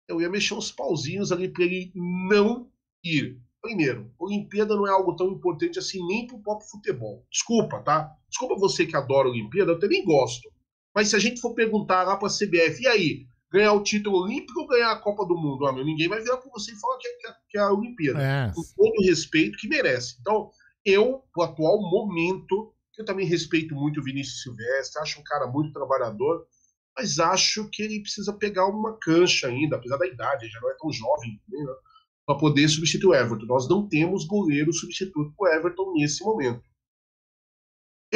eu 0.08 0.20
ia 0.20 0.28
mexer 0.28 0.54
uns 0.54 0.72
pauzinhos 0.72 1.30
ali 1.30 1.48
para 1.48 1.64
ele 1.64 1.92
não 1.94 2.70
ir. 3.04 3.40
Primeiro, 3.62 4.12
Olimpíada 4.18 4.76
não 4.76 4.86
é 4.86 4.90
algo 4.90 5.16
tão 5.16 5.28
importante 5.28 5.78
assim 5.78 6.04
nem 6.06 6.26
pro 6.26 6.40
próprio 6.40 6.68
futebol. 6.68 7.26
Desculpa, 7.30 7.82
tá? 7.82 8.16
Desculpa 8.28 8.56
você 8.56 8.86
que 8.86 8.96
adora 8.96 9.28
Olimpíada, 9.28 9.72
eu 9.72 9.78
também 9.78 10.04
gosto. 10.04 10.52
Mas 10.97 11.09
se 11.09 11.16
a 11.16 11.18
gente 11.18 11.42
for 11.42 11.53
perguntar 11.53 12.05
lá 12.05 12.16
para 12.16 12.26
a 12.26 12.30
CBF, 12.30 12.80
e 12.80 12.88
aí, 12.88 13.26
ganhar 13.53 13.74
o 13.74 13.82
título 13.82 14.22
olímpico 14.22 14.61
ou 14.61 14.66
ganhar 14.66 14.92
a 14.92 14.99
Copa 14.99 15.26
do 15.26 15.36
Mundo. 15.36 15.66
Ah, 15.66 15.72
meu, 15.72 15.84
ninguém 15.84 16.09
vai 16.09 16.22
virar 16.22 16.38
para 16.38 16.51
você 16.51 16.72
e 16.72 16.80
falar 16.80 16.97
que 16.97 17.07
é, 17.07 17.12
que 17.12 17.26
é, 17.26 17.34
que 17.51 17.59
é 17.59 17.61
a 17.61 17.70
Olimpíada. 17.70 18.22
É. 18.22 18.53
Com 18.55 18.62
todo 18.74 18.99
o 18.99 19.05
respeito 19.05 19.59
que 19.59 19.68
merece. 19.68 20.16
Então, 20.20 20.51
eu, 20.86 21.22
o 21.36 21.42
atual 21.42 21.82
momento, 21.82 22.72
eu 22.97 23.05
também 23.05 23.26
respeito 23.26 23.74
muito 23.74 24.01
o 24.01 24.03
Vinícius 24.03 24.42
Silvestre, 24.42 25.03
acho 25.03 25.20
um 25.20 25.24
cara 25.24 25.47
muito 25.47 25.70
trabalhador, 25.70 26.47
mas 26.97 27.18
acho 27.18 27.68
que 27.68 27.82
ele 27.82 28.01
precisa 28.01 28.32
pegar 28.32 28.66
uma 28.66 28.97
cancha 28.99 29.49
ainda, 29.49 29.76
apesar 29.76 29.99
da 29.99 30.07
idade, 30.07 30.47
ele 30.47 30.53
já 30.53 30.61
não 30.62 30.70
é 30.70 30.76
tão 30.80 30.90
jovem 30.90 31.38
né, 31.47 31.66
para 32.24 32.38
poder 32.38 32.66
substituir 32.68 33.11
o 33.11 33.14
Everton. 33.14 33.44
Nós 33.44 33.68
não 33.68 33.86
temos 33.86 34.24
goleiro 34.24 34.72
substituto 34.72 35.34
para 35.36 35.51
o 35.51 35.55
Everton 35.55 35.92
nesse 35.92 36.24
momento. 36.24 36.62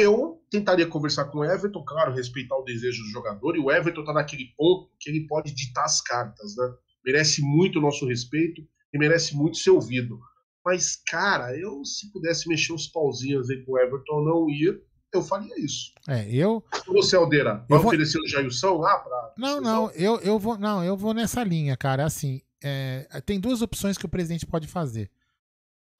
Eu 0.01 0.41
tentaria 0.49 0.87
conversar 0.87 1.25
com 1.25 1.39
o 1.39 1.45
Everton, 1.45 1.83
claro, 1.85 2.13
respeitar 2.13 2.55
o 2.55 2.63
desejo 2.63 3.03
do 3.03 3.09
jogador, 3.09 3.55
e 3.55 3.59
o 3.59 3.71
Everton 3.71 4.01
está 4.01 4.13
naquele 4.13 4.45
ponto 4.57 4.89
que 4.99 5.09
ele 5.09 5.27
pode 5.27 5.53
ditar 5.53 5.85
as 5.85 6.01
cartas, 6.01 6.55
né? 6.57 6.73
Merece 7.05 7.41
muito 7.41 7.79
o 7.79 7.81
nosso 7.81 8.07
respeito 8.07 8.61
e 8.93 8.97
merece 8.97 9.35
muito 9.35 9.57
ser 9.57 9.71
ouvido. 9.71 10.19
Mas, 10.65 10.95
cara, 11.07 11.57
eu 11.57 11.83
se 11.83 12.11
pudesse 12.11 12.47
mexer 12.47 12.73
uns 12.73 12.87
pauzinhos 12.87 13.49
aí 13.49 13.63
com 13.65 13.73
o 13.73 13.79
Everton 13.79 14.23
não 14.23 14.49
ir, 14.49 14.81
eu 15.13 15.21
faria 15.21 15.53
isso. 15.59 15.91
É, 16.07 16.27
eu. 16.33 16.63
Você, 16.87 17.15
Aldeira, 17.15 17.65
vai 17.69 17.79
vou... 17.79 17.87
oferecer 17.87 18.19
o 18.19 18.27
Jailson 18.27 18.77
lá 18.77 18.97
para. 18.99 19.33
Não, 19.37 19.59
não, 19.59 19.91
eu, 19.91 20.19
eu 20.21 20.39
vou. 20.39 20.57
Não, 20.57 20.83
eu 20.83 20.95
vou 20.95 21.13
nessa 21.13 21.43
linha, 21.43 21.75
cara. 21.75 22.05
Assim, 22.05 22.41
é, 22.63 23.07
tem 23.25 23.39
duas 23.39 23.61
opções 23.61 23.97
que 23.97 24.05
o 24.05 24.09
presidente 24.09 24.45
pode 24.45 24.67
fazer. 24.67 25.09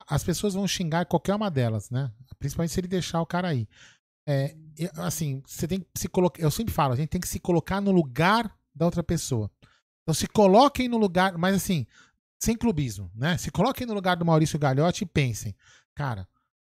As 0.07 0.23
pessoas 0.23 0.53
vão 0.53 0.67
xingar 0.67 1.05
qualquer 1.05 1.35
uma 1.35 1.49
delas, 1.49 1.89
né? 1.89 2.11
Principalmente 2.39 2.73
se 2.73 2.79
ele 2.79 2.87
deixar 2.87 3.21
o 3.21 3.25
cara 3.25 3.49
aí. 3.49 3.67
É, 4.27 4.55
assim, 4.97 5.41
você 5.45 5.67
tem 5.67 5.79
que 5.79 5.87
se 5.95 6.07
colocar. 6.07 6.41
Eu 6.41 6.51
sempre 6.51 6.73
falo, 6.73 6.93
a 6.93 6.95
gente 6.95 7.09
tem 7.09 7.21
que 7.21 7.27
se 7.27 7.39
colocar 7.39 7.81
no 7.81 7.91
lugar 7.91 8.55
da 8.73 8.85
outra 8.85 9.03
pessoa. 9.03 9.49
Então 10.03 10.13
se 10.13 10.27
coloquem 10.27 10.87
no 10.87 10.97
lugar, 10.97 11.37
mas 11.37 11.55
assim, 11.55 11.85
sem 12.41 12.55
clubismo, 12.55 13.11
né? 13.15 13.37
Se 13.37 13.51
coloquem 13.51 13.85
no 13.85 13.93
lugar 13.93 14.17
do 14.17 14.25
Maurício 14.25 14.59
Gagliotti 14.59 15.03
e 15.03 15.07
pensem, 15.07 15.55
cara, 15.95 16.27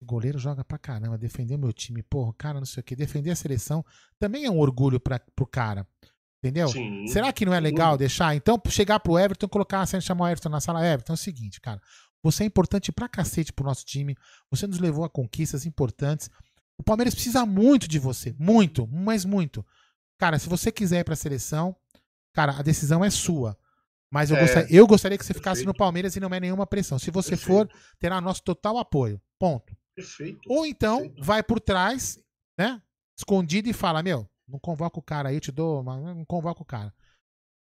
o 0.02 0.06
goleiro 0.06 0.38
joga 0.38 0.64
pra 0.64 0.78
caramba, 0.78 1.18
defender 1.18 1.58
meu 1.58 1.72
time, 1.72 2.04
porra, 2.04 2.34
cara, 2.38 2.60
não 2.60 2.66
sei 2.66 2.82
o 2.82 2.84
que, 2.84 2.96
defender 2.96 3.32
a 3.32 3.36
seleção 3.36 3.86
também 4.20 4.46
é 4.46 4.52
um 4.52 4.60
orgulho 4.60 5.00
pra, 5.00 5.20
pro 5.36 5.48
cara. 5.48 5.88
Entendeu? 6.44 6.68
Sim. 6.68 7.08
Será 7.08 7.32
que 7.32 7.46
não 7.46 7.54
é 7.54 7.60
legal 7.62 7.98
deixar? 7.98 8.36
Então, 8.36 8.62
chegar 8.68 9.00
pro 9.00 9.18
Everton, 9.18 9.48
colocar 9.48 9.80
a 9.80 10.02
chamar 10.02 10.26
o 10.26 10.28
Everton 10.28 10.50
na 10.50 10.60
sala. 10.60 10.86
Everton, 10.86 11.14
é 11.14 11.16
o 11.16 11.18
seguinte, 11.18 11.62
cara. 11.62 11.82
Você 12.24 12.44
é 12.44 12.46
importante 12.48 12.92
pra 12.92 13.10
cacete 13.10 13.52
pro 13.52 13.66
nosso 13.66 13.86
time. 13.86 14.16
Você 14.50 14.66
nos 14.66 14.80
levou 14.80 15.04
a 15.04 15.10
conquistas 15.10 15.66
importantes. 15.66 16.30
O 16.78 16.84
Palmeiras 16.84 17.14
precisa 17.14 17.46
muito 17.46 17.88
de 17.88 18.00
você. 18.00 18.34
Muito, 18.40 18.88
mas 18.88 19.26
muito. 19.26 19.64
Cara, 20.18 20.40
se 20.40 20.48
você 20.48 20.72
quiser 20.72 21.02
ir 21.02 21.04
pra 21.04 21.16
seleção, 21.16 21.76
cara, 22.34 22.58
a 22.58 22.62
decisão 22.62 23.04
é 23.04 23.10
sua. 23.10 23.58
Mas 24.10 24.30
eu, 24.30 24.38
é, 24.38 24.42
gostaria, 24.42 24.76
eu 24.76 24.88
gostaria 24.88 25.18
que 25.18 25.26
você 25.26 25.34
ficasse 25.34 25.62
perfeito. 25.62 25.68
no 25.68 25.78
Palmeiras 25.78 26.16
e 26.16 26.20
não 26.20 26.30
é 26.30 26.40
nenhuma 26.40 26.66
pressão. 26.66 26.98
Se 26.98 27.12
você 27.12 27.32
perfeito. 27.32 27.48
for, 27.48 27.70
terá 28.00 28.22
nosso 28.22 28.44
total 28.44 28.78
apoio. 28.78 29.22
Ponto. 29.40 29.76
Perfeito. 29.96 30.40
Ou 30.48 30.66
então, 30.66 31.00
perfeito. 31.00 31.24
vai 31.24 31.44
por 31.44 31.60
trás, 31.60 32.20
né? 32.58 32.82
Escondido 33.18 33.68
e 33.70 33.74
fala: 33.74 34.04
Meu, 34.04 34.30
não 34.48 34.60
convoca 34.60 35.00
o 35.00 35.04
cara 35.04 35.30
aí, 35.30 35.36
eu 35.36 35.42
te 35.42 35.52
dou, 35.52 35.84
mas 35.84 36.02
não 36.02 36.24
convoca 36.26 36.62
o 36.62 36.66
cara. 36.66 36.94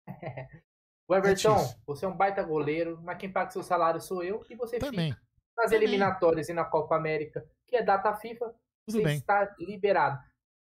o 1.08 1.16
Everton, 1.16 1.58
é 1.58 1.76
você 1.86 2.06
é 2.06 2.08
um 2.08 2.18
baita 2.18 2.42
goleiro, 2.44 3.00
mas 3.04 3.18
quem 3.18 3.32
paga 3.32 3.52
seu 3.52 3.64
salário 3.64 4.02
sou 4.02 4.24
eu 4.24 4.44
e 4.50 4.56
você 4.56 4.80
Também. 4.80 5.12
fica 5.12 5.22
nas 5.58 5.72
Também. 5.72 5.88
eliminatórias 5.88 6.50
e 6.50 6.54
na 6.54 6.66
Copa 6.66 6.96
América, 6.96 7.46
que 7.68 7.76
é 7.76 7.84
data 7.84 8.14
FIFA. 8.16 8.54
Tudo 8.88 9.04
bem. 9.04 9.18
está 9.18 9.56
liberado. 9.60 10.20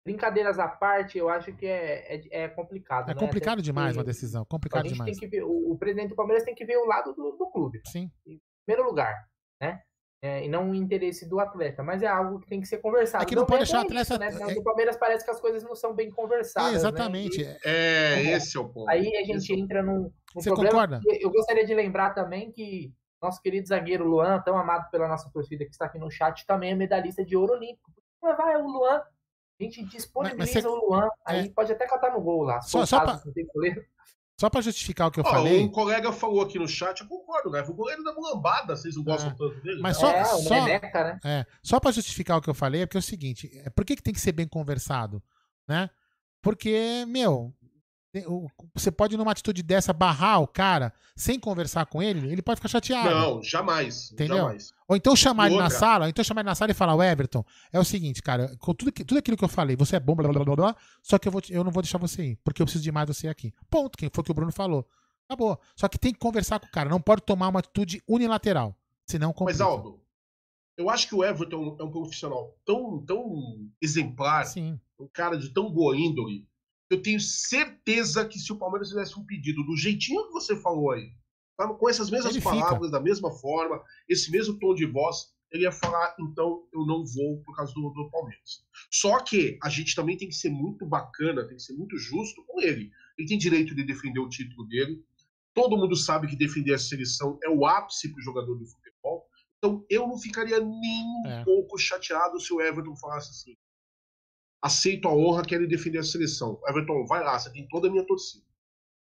Brincadeiras 0.04 0.58
à 0.58 0.68
parte, 0.68 1.16
eu 1.16 1.28
acho 1.28 1.52
que 1.54 1.66
é, 1.66 2.16
é, 2.16 2.42
é 2.44 2.48
complicado. 2.48 3.10
É 3.10 3.14
né? 3.14 3.20
complicado 3.20 3.62
demais 3.62 3.96
uma 3.96 4.04
decisão. 4.04 4.44
Complicado 4.44 4.86
demais. 4.86 5.18
Ver, 5.18 5.42
o, 5.42 5.72
o, 5.72 5.78
presidente 5.78 6.10
do 6.10 6.14
Palmeiras 6.14 6.44
tem 6.44 6.54
que 6.54 6.64
ver 6.64 6.76
o 6.76 6.84
lado 6.84 7.14
do, 7.14 7.32
do 7.32 7.50
clube. 7.50 7.80
Sim. 7.86 8.10
Em 8.26 8.38
primeiro 8.66 8.86
lugar, 8.86 9.26
né? 9.60 9.82
É, 10.24 10.42
e 10.42 10.48
não 10.48 10.70
o 10.70 10.74
interesse 10.74 11.28
do 11.28 11.38
atleta, 11.38 11.82
mas 11.82 12.02
é 12.02 12.06
algo 12.06 12.40
que 12.40 12.46
tem 12.46 12.58
que 12.58 12.66
ser 12.66 12.78
conversado. 12.78 13.22
É 13.22 13.26
que 13.26 13.36
não 13.36 13.44
pode 13.44 13.58
deixar 13.58 13.80
o 13.80 13.82
atleta. 13.82 14.14
Isso, 14.14 14.18
né? 14.18 14.50
É... 14.50 14.54
No 14.54 14.62
Palmeiras 14.62 14.96
parece 14.96 15.22
que 15.22 15.30
as 15.30 15.38
coisas 15.38 15.62
não 15.62 15.74
são 15.74 15.92
bem 15.92 16.10
conversadas. 16.10 16.72
É, 16.72 16.76
exatamente. 16.76 17.44
Né? 17.44 17.58
E, 17.62 17.68
é, 17.68 18.22
esse 18.32 18.56
é 18.56 18.60
o 18.60 18.66
ponto. 18.66 18.88
Aí 18.88 19.14
a 19.16 19.24
gente 19.24 19.52
entra 19.52 19.82
num, 19.82 20.04
num 20.04 20.12
Você 20.34 20.48
problema. 20.48 20.70
Concorda? 20.70 21.00
Eu 21.20 21.30
gostaria 21.30 21.66
de 21.66 21.74
lembrar 21.74 22.14
também 22.14 22.50
que 22.50 22.90
nosso 23.20 23.42
querido 23.42 23.68
zagueiro 23.68 24.06
Luan, 24.06 24.40
tão 24.40 24.56
amado 24.56 24.90
pela 24.90 25.06
nossa 25.06 25.30
torcida 25.30 25.64
que 25.66 25.72
está 25.72 25.84
aqui 25.84 25.98
no 25.98 26.10
chat, 26.10 26.46
também 26.46 26.72
é 26.72 26.74
medalhista 26.74 27.22
de 27.22 27.36
ouro 27.36 27.52
olímpico 27.52 27.92
vai 28.32 28.56
o 28.56 28.66
Luan. 28.66 29.02
A 29.60 29.62
gente 29.62 29.84
disponibiliza 29.84 30.38
mas, 30.38 30.54
mas 30.54 30.62
você, 30.62 30.68
o 30.68 30.88
Luan. 30.88 31.08
Aí 31.24 31.46
é, 31.46 31.50
pode 31.50 31.70
até 31.72 31.86
catar 31.86 32.12
no 32.12 32.20
gol 32.20 32.42
lá. 32.42 32.60
Só, 32.62 32.86
só, 32.86 33.00
pra, 33.00 33.20
só 34.44 34.50
pra 34.50 34.60
justificar 34.60 35.08
o 35.08 35.10
que 35.10 35.18
eu 35.20 35.24
Ó, 35.26 35.30
falei. 35.30 35.62
Um 35.62 35.68
colega 35.70 36.12
falou 36.12 36.42
aqui 36.42 36.58
no 36.58 36.68
chat, 36.68 37.00
eu 37.00 37.06
concordo, 37.08 37.48
né? 37.50 37.62
O 37.66 37.72
goleiro 37.72 38.04
da 38.04 38.12
mulambada, 38.12 38.76
vocês 38.76 38.94
não 38.94 39.02
gostam 39.02 39.30
É. 39.30 39.34
tanto 39.34 39.58
dele? 39.62 39.80
Mas 39.80 39.94
Não. 39.98 40.00
só- 40.02 40.14
é, 40.14 40.22
o 40.22 40.38
só- 40.42 40.54
Neneca, 40.66 41.02
né? 41.04 41.20
É, 41.24 41.46
só 41.62 41.80
pra 41.80 41.90
justificar 41.90 42.36
o 42.36 42.42
que 42.42 42.50
eu 42.50 42.54
falei, 42.54 42.82
é 42.82 42.86
porque 42.86 42.98
é 42.98 43.00
o 43.00 43.02
seguinte, 43.02 43.50
é, 43.64 43.70
por 43.70 43.86
que, 43.86 43.96
que 43.96 44.02
tem 44.02 44.12
que 44.12 44.20
ser 44.20 44.32
bem 44.32 44.46
conversado, 44.46 45.22
né? 45.66 45.88
Porque, 46.42 47.06
meu, 47.08 47.54
você 48.74 48.90
pode 48.90 49.16
numa 49.16 49.32
atitude 49.32 49.62
dessa 49.62 49.92
barrar 49.92 50.40
o 50.40 50.46
cara 50.46 50.92
sem 51.16 51.38
conversar 51.40 51.86
com 51.86 52.02
ele, 52.02 52.30
ele 52.30 52.42
pode 52.42 52.56
ficar 52.56 52.68
chateado. 52.68 53.10
Não, 53.10 53.42
jamais. 53.42 54.12
Entendeu? 54.12 54.36
Jamais. 54.36 54.72
Ou 54.86 54.96
então 54.96 55.16
chamar 55.16 55.46
ele 55.48 55.56
na 55.58 55.70
sala, 55.70 56.04
ou 56.04 56.08
então 56.08 56.24
chamar 56.24 56.42
ele 56.42 56.48
na 56.48 56.54
sala 56.54 56.70
e 56.70 56.74
falar, 56.74 56.94
o 56.94 57.02
Everton, 57.02 57.44
é 57.72 57.80
o 57.80 57.84
seguinte, 57.84 58.22
cara, 58.22 58.54
com 58.58 58.74
tudo, 58.74 58.92
que- 58.92 59.04
tudo 59.04 59.18
aquilo 59.18 59.36
que 59.36 59.44
eu 59.44 59.48
falei, 59.48 59.74
você 59.76 59.96
é 59.96 60.00
bom, 60.00 60.14
blá 60.14 60.28
blá 60.28 60.44
blá 60.44 60.56
blá, 60.56 60.76
só 61.02 61.18
que 61.18 61.26
eu, 61.26 61.32
vou, 61.32 61.40
eu 61.50 61.64
não 61.64 61.70
vou 61.72 61.82
deixar 61.82 61.98
você 61.98 62.24
ir, 62.24 62.38
porque 62.44 62.60
eu 62.62 62.66
preciso 62.66 62.84
de 62.84 62.92
mais 62.92 63.08
você 63.08 63.26
aqui. 63.28 63.52
Ponto, 63.70 63.96
foi 63.98 64.08
o 64.08 64.24
que 64.24 64.30
o 64.30 64.34
Bruno 64.34 64.52
falou. 64.52 64.86
Acabou. 65.28 65.58
Só 65.74 65.88
que 65.88 65.98
tem 65.98 66.12
que 66.12 66.18
conversar 66.18 66.60
com 66.60 66.66
o 66.66 66.70
cara, 66.70 66.88
não 66.90 67.00
pode 67.00 67.22
tomar 67.22 67.48
uma 67.48 67.60
atitude 67.60 68.02
unilateral, 68.06 68.76
senão 69.08 69.28
Mas, 69.30 69.36
complica. 69.38 69.64
Aldo, 69.64 70.00
eu 70.76 70.90
acho 70.90 71.08
que 71.08 71.14
o 71.14 71.24
Everton 71.24 71.76
é 71.80 71.82
um 71.84 71.90
profissional 71.90 72.54
tão, 72.64 73.02
tão 73.06 73.66
exemplar, 73.80 74.44
Sim. 74.44 74.78
um 75.00 75.08
cara 75.12 75.38
de 75.38 75.48
tão 75.50 75.70
boa 75.72 75.96
índole, 75.96 76.46
eu 76.94 77.02
tenho 77.02 77.20
certeza 77.20 78.24
que 78.26 78.38
se 78.38 78.52
o 78.52 78.56
Palmeiras 78.58 78.88
fizesse 78.88 79.18
um 79.18 79.24
pedido 79.24 79.62
do 79.64 79.76
jeitinho 79.76 80.26
que 80.26 80.32
você 80.32 80.56
falou 80.56 80.92
aí, 80.92 81.12
com 81.78 81.88
essas 81.88 82.10
mesmas 82.10 82.32
Ele 82.32 82.40
fica. 82.40 82.54
palavras, 82.54 82.90
da 82.90 83.00
mesma 83.00 83.30
forma, 83.30 83.82
esse 84.08 84.30
mesmo 84.30 84.58
tom 84.58 84.74
de 84.74 84.86
voz, 84.86 85.32
ele 85.52 85.62
ia 85.62 85.70
falar, 85.72 86.16
então 86.18 86.66
eu 86.72 86.84
não 86.84 87.04
vou 87.04 87.40
por 87.44 87.54
causa 87.54 87.72
do, 87.74 87.90
do 87.90 88.10
Palmeiras. 88.10 88.64
Só 88.90 89.20
que 89.20 89.56
a 89.62 89.68
gente 89.68 89.94
também 89.94 90.16
tem 90.16 90.28
que 90.28 90.34
ser 90.34 90.50
muito 90.50 90.84
bacana, 90.84 91.46
tem 91.46 91.56
que 91.56 91.62
ser 91.62 91.74
muito 91.74 91.96
justo 91.96 92.44
com 92.46 92.60
ele. 92.60 92.90
Ele 93.16 93.28
tem 93.28 93.38
direito 93.38 93.72
de 93.74 93.84
defender 93.84 94.18
o 94.18 94.28
título 94.28 94.66
dele. 94.66 95.00
Todo 95.54 95.76
mundo 95.76 95.94
sabe 95.94 96.26
que 96.26 96.34
defender 96.34 96.74
a 96.74 96.78
seleção 96.78 97.38
é 97.44 97.48
o 97.48 97.64
ápice 97.64 98.08
para 98.08 98.18
o 98.18 98.22
jogador 98.24 98.58
de 98.58 98.66
futebol. 98.66 99.24
Então 99.58 99.86
eu 99.88 100.08
não 100.08 100.18
ficaria 100.18 100.58
nem 100.58 101.04
um 101.24 101.26
É. 101.28 101.44
pouco 101.44 101.78
chateado 101.78 102.40
se 102.40 102.52
o 102.52 102.60
Everton 102.60 102.96
falasse 102.96 103.30
assim: 103.30 103.56
aceito 104.64 105.06
a 105.06 105.14
honra, 105.14 105.44
quero 105.44 105.68
defender 105.68 105.98
a 105.98 106.02
seleção. 106.02 106.58
Everton, 106.66 107.04
vai 107.06 107.22
lá, 107.22 107.38
você 107.38 107.52
tem 107.52 107.68
toda 107.68 107.88
a 107.88 107.90
minha 107.90 108.04
torcida. 108.06 108.44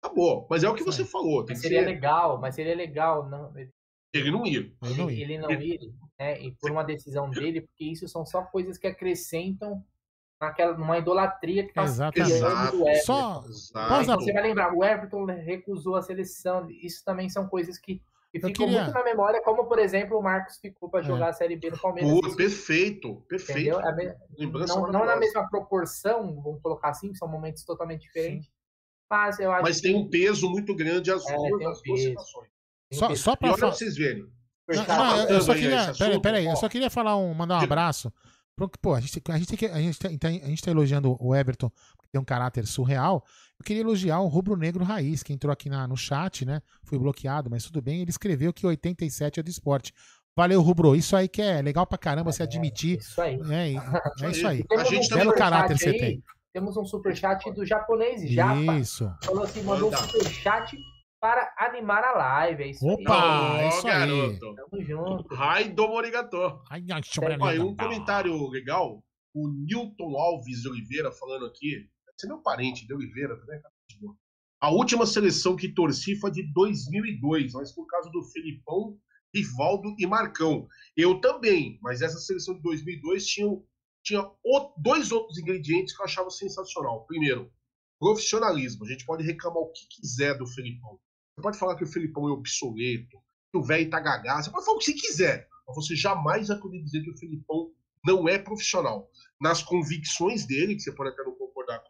Tá 0.00 0.08
bom, 0.10 0.46
mas 0.48 0.62
é 0.62 0.68
o 0.68 0.74
que 0.74 0.84
você 0.84 1.04
falou. 1.04 1.44
Tem 1.44 1.54
Mas 1.54 1.62
que 1.62 1.68
seria 1.68 1.80
ser 1.80 1.86
legal, 1.86 2.38
mas 2.38 2.54
seria 2.54 2.76
legal 2.76 3.28
não, 3.28 3.52
ele, 3.56 4.30
não 4.30 4.46
ir. 4.46 4.76
Ele 4.82 4.96
não 4.96 5.06
ele, 5.10 5.16
ia. 5.16 5.24
ele 5.24 5.38
não 5.38 5.50
ir, 5.50 5.92
né? 6.18 6.40
E 6.40 6.52
por 6.52 6.70
uma 6.70 6.84
decisão 6.84 7.28
dele, 7.30 7.62
porque 7.62 7.84
isso 7.84 8.06
são 8.06 8.24
só 8.24 8.42
coisas 8.42 8.78
que 8.78 8.86
acrescentam 8.86 9.84
naquela, 10.40 10.76
numa 10.76 10.98
idolatria 10.98 11.66
que 11.66 11.72
tá 11.72 11.82
Exatamente. 11.82 12.30
criando 12.38 12.70
do 12.70 12.88
Everton. 12.88 13.04
Só, 13.04 13.44
Exato. 13.48 13.88
Pausa- 13.88 14.14
Você 14.16 14.32
vai 14.32 14.42
lembrar, 14.42 14.72
o 14.72 14.84
Everton 14.84 15.24
recusou 15.24 15.96
a 15.96 16.02
seleção. 16.02 16.70
Isso 16.70 17.04
também 17.04 17.28
são 17.28 17.48
coisas 17.48 17.76
que, 17.76 18.00
Eu 18.34 18.40
ficam 18.48 18.66
queria- 18.66 18.82
muito 18.84 18.94
na 18.94 19.02
memória, 19.04 19.42
como, 19.42 19.64
por 19.66 19.78
exemplo, 19.78 20.18
o 20.18 20.22
Marcos 20.22 20.58
ficou 20.58 20.88
para 20.90 21.00
É. 21.00 21.04
jogar 21.04 21.28
a 21.28 21.32
Série 21.32 21.56
B 21.56 21.70
no 21.70 21.78
Palmeiras. 21.78 22.12
Pô, 22.12 22.36
perfeito, 22.36 23.16
perfeito. 23.28 23.78
É 23.80 23.88
a 23.88 23.92
me- 23.92 24.14
não, 24.66 24.92
não 24.92 25.04
na 25.06 25.16
mesma 25.16 25.48
proporção, 25.48 26.40
vamos 26.42 26.60
colocar 26.62 26.90
assim, 26.90 27.14
são 27.14 27.26
momentos 27.26 27.64
totalmente 27.64 28.02
diferentes. 28.02 28.50
Mas 29.10 29.40
eu 29.40 29.50
acho 29.50 29.62
Mas 29.62 29.76
que 29.76 29.82
tem 29.88 29.96
um 29.96 30.08
peso 30.10 30.50
muito 30.50 30.74
grande 30.76 31.10
as 31.10 31.26
É, 31.26 31.34
duas, 31.34 31.42
tem 31.58 31.66
um 31.66 31.70
as 31.70 31.82
duas 31.82 31.82
peso. 31.82 32.08
situações. 32.08 32.48
só, 32.92 33.10
E 33.12 33.16
falar. 33.16 33.56
pra 33.56 33.70
vocês 33.70 33.96
verem. 33.96 34.24
Não, 34.68 34.84
não, 34.86 35.16
eu- 35.22 35.28
eu 35.36 35.40
só 35.40 35.54
queria. 35.54 36.20
Peraí, 36.22 36.44
eu 36.46 36.56
só 36.56 36.68
queria 36.68 36.90
falar 36.90 37.16
um, 37.16 37.32
mandar 37.32 37.58
um 37.58 37.64
abraço. 37.64 38.12
Pô, 38.82 38.92
a 38.94 39.00
gente, 39.00 39.22
a 39.30 39.38
gente, 39.38 39.46
tem 39.48 39.56
que, 39.58 39.66
a, 39.66 39.80
gente, 39.80 39.98
tá- 39.98 40.28
a 40.28 40.30
gente 40.30 40.62
tá 40.62 40.70
elogiando 40.70 41.16
o 41.20 41.34
Everton, 41.34 41.70
tem 42.12 42.20
um 42.20 42.24
caráter 42.24 42.66
surreal. 42.66 43.24
Eu 43.58 43.64
queria 43.64 43.82
elogiar 43.82 44.20
o 44.20 44.28
Rubro 44.28 44.56
Negro 44.56 44.84
Raiz, 44.84 45.22
que 45.22 45.32
entrou 45.32 45.52
aqui 45.52 45.68
na, 45.68 45.86
no 45.86 45.96
chat, 45.96 46.44
né? 46.44 46.62
Foi 46.84 46.98
bloqueado, 46.98 47.50
mas 47.50 47.64
tudo 47.64 47.82
bem. 47.82 48.00
Ele 48.00 48.10
escreveu 48.10 48.52
que 48.52 48.66
87 48.66 49.40
é 49.40 49.42
do 49.42 49.50
esporte. 49.50 49.92
Valeu, 50.36 50.62
Rubro. 50.62 50.94
Isso 50.94 51.16
aí 51.16 51.28
que 51.28 51.42
é 51.42 51.60
legal 51.60 51.84
pra 51.86 51.98
caramba 51.98 52.32
você 52.32 52.44
admitir. 52.44 52.98
Isso 52.98 53.20
aí. 53.20 53.40
É, 53.50 53.74
é 54.24 54.30
isso 54.30 54.46
aí. 54.46 54.64
A 54.70 54.84
gente 54.84 55.12
um 55.12 55.16
Belo 55.16 55.34
caráter 55.34 55.76
você 55.76 55.88
aí, 55.88 55.98
tem. 55.98 56.24
Temos 56.52 56.76
um 56.76 56.84
superchat 56.84 57.50
do 57.52 57.66
japonês 57.66 58.22
Japa. 58.30 58.76
Isso. 58.78 59.12
Falou 59.24 59.42
assim, 59.42 59.62
mandou 59.62 59.92
um 59.92 59.96
superchat 59.96 60.76
para 61.20 61.52
animar 61.58 62.04
a 62.04 62.12
live. 62.12 62.62
É 62.62 62.66
isso 62.68 62.86
Opa! 62.86 63.56
aí. 63.56 63.64
é 63.64 63.68
isso 63.68 63.88
aí. 63.88 63.92
garoto. 63.92 64.54
Tamo 64.54 64.84
junto. 64.84 65.34
Raido 65.34 65.88
Morigató. 65.88 66.62
Ai, 66.70 66.84
ai, 66.92 67.56
e 67.56 67.60
um 67.60 67.74
comentário 67.74 68.48
legal. 68.48 69.02
O 69.34 69.48
Newton 69.48 70.16
Alves 70.16 70.62
de 70.62 70.68
Oliveira 70.68 71.10
falando 71.12 71.46
aqui. 71.46 71.88
Deve 72.18 72.20
ser 72.20 72.26
meu 72.26 72.38
parente 72.38 72.86
de 72.86 72.92
Oliveira 72.92 73.40
boa. 74.00 74.16
A 74.60 74.70
última 74.70 75.06
seleção 75.06 75.54
que 75.54 75.72
torci 75.72 76.16
foi 76.16 76.32
de 76.32 76.42
2002, 76.52 77.52
mas 77.52 77.72
por 77.72 77.86
causa 77.86 78.10
do 78.10 78.24
Felipão, 78.24 78.98
Rivaldo 79.32 79.94
e 79.98 80.06
Marcão. 80.06 80.66
Eu 80.96 81.20
também, 81.20 81.78
mas 81.80 82.02
essa 82.02 82.18
seleção 82.18 82.54
de 82.54 82.62
2002 82.62 83.24
tinha, 83.24 83.46
tinha 84.02 84.28
dois 84.78 85.12
outros 85.12 85.38
ingredientes 85.38 85.94
que 85.94 86.02
eu 86.02 86.06
achava 86.06 86.30
sensacional. 86.30 87.06
Primeiro, 87.06 87.52
profissionalismo. 88.00 88.84
A 88.84 88.88
gente 88.88 89.06
pode 89.06 89.22
reclamar 89.24 89.62
o 89.62 89.72
que 89.72 89.86
quiser 89.88 90.36
do 90.36 90.46
Felipão. 90.46 90.98
Você 91.36 91.42
pode 91.42 91.58
falar 91.58 91.76
que 91.76 91.84
o 91.84 91.88
Felipão 91.88 92.28
é 92.28 92.32
obsoleto, 92.32 93.16
que 93.52 93.58
o 93.58 93.62
velho 93.62 93.88
tá 93.88 94.00
gagá, 94.00 94.42
você 94.42 94.50
pode 94.50 94.64
falar 94.64 94.76
o 94.76 94.80
que 94.80 94.86
você 94.86 94.94
quiser, 94.94 95.48
mas 95.66 95.76
você 95.76 95.94
jamais 95.94 96.48
vai 96.48 96.58
poder 96.58 96.82
dizer 96.82 97.00
que 97.02 97.10
o 97.10 97.16
Felipão 97.16 97.70
não 98.04 98.28
é 98.28 98.38
profissional. 98.38 99.08
Nas 99.40 99.62
convicções 99.62 100.44
dele, 100.44 100.74
que 100.74 100.80
você 100.80 100.92
pode 100.92 101.10
até 101.10 101.22
não 101.22 101.37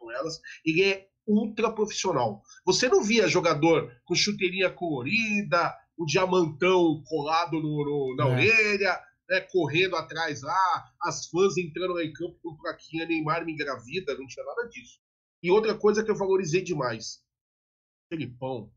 com 0.09 0.15
elas, 0.17 0.39
ele 0.65 0.83
é 0.83 1.07
ultra 1.27 1.71
profissional. 1.71 2.41
Você 2.65 2.87
não 2.89 3.03
via 3.03 3.27
jogador 3.27 3.91
com 4.05 4.15
chuteirinha 4.15 4.69
colorida, 4.71 5.75
o 5.95 6.05
diamantão 6.05 7.03
colado 7.05 7.53
no, 7.61 7.85
no- 7.85 8.15
na 8.15 8.27
É. 8.27 8.31
orelha, 8.31 8.99
né, 9.29 9.41
correndo 9.51 9.95
atrás 9.95 10.41
lá, 10.41 10.91
as 11.03 11.27
fãs 11.27 11.55
entrando 11.57 11.93
lá 11.93 12.03
em 12.03 12.11
campo 12.11 12.39
com 12.41 12.57
plaquinha 12.57 13.05
Neymar 13.05 13.45
me 13.45 13.53
engravida, 13.53 14.17
não 14.17 14.25
tinha 14.25 14.43
nada 14.45 14.67
disso. 14.69 14.99
E 15.43 15.51
outra 15.51 15.75
coisa 15.77 16.03
que 16.03 16.09
eu 16.09 16.15
valorizei 16.15 16.61
demais, 16.63 17.21
Felipão 18.11 18.71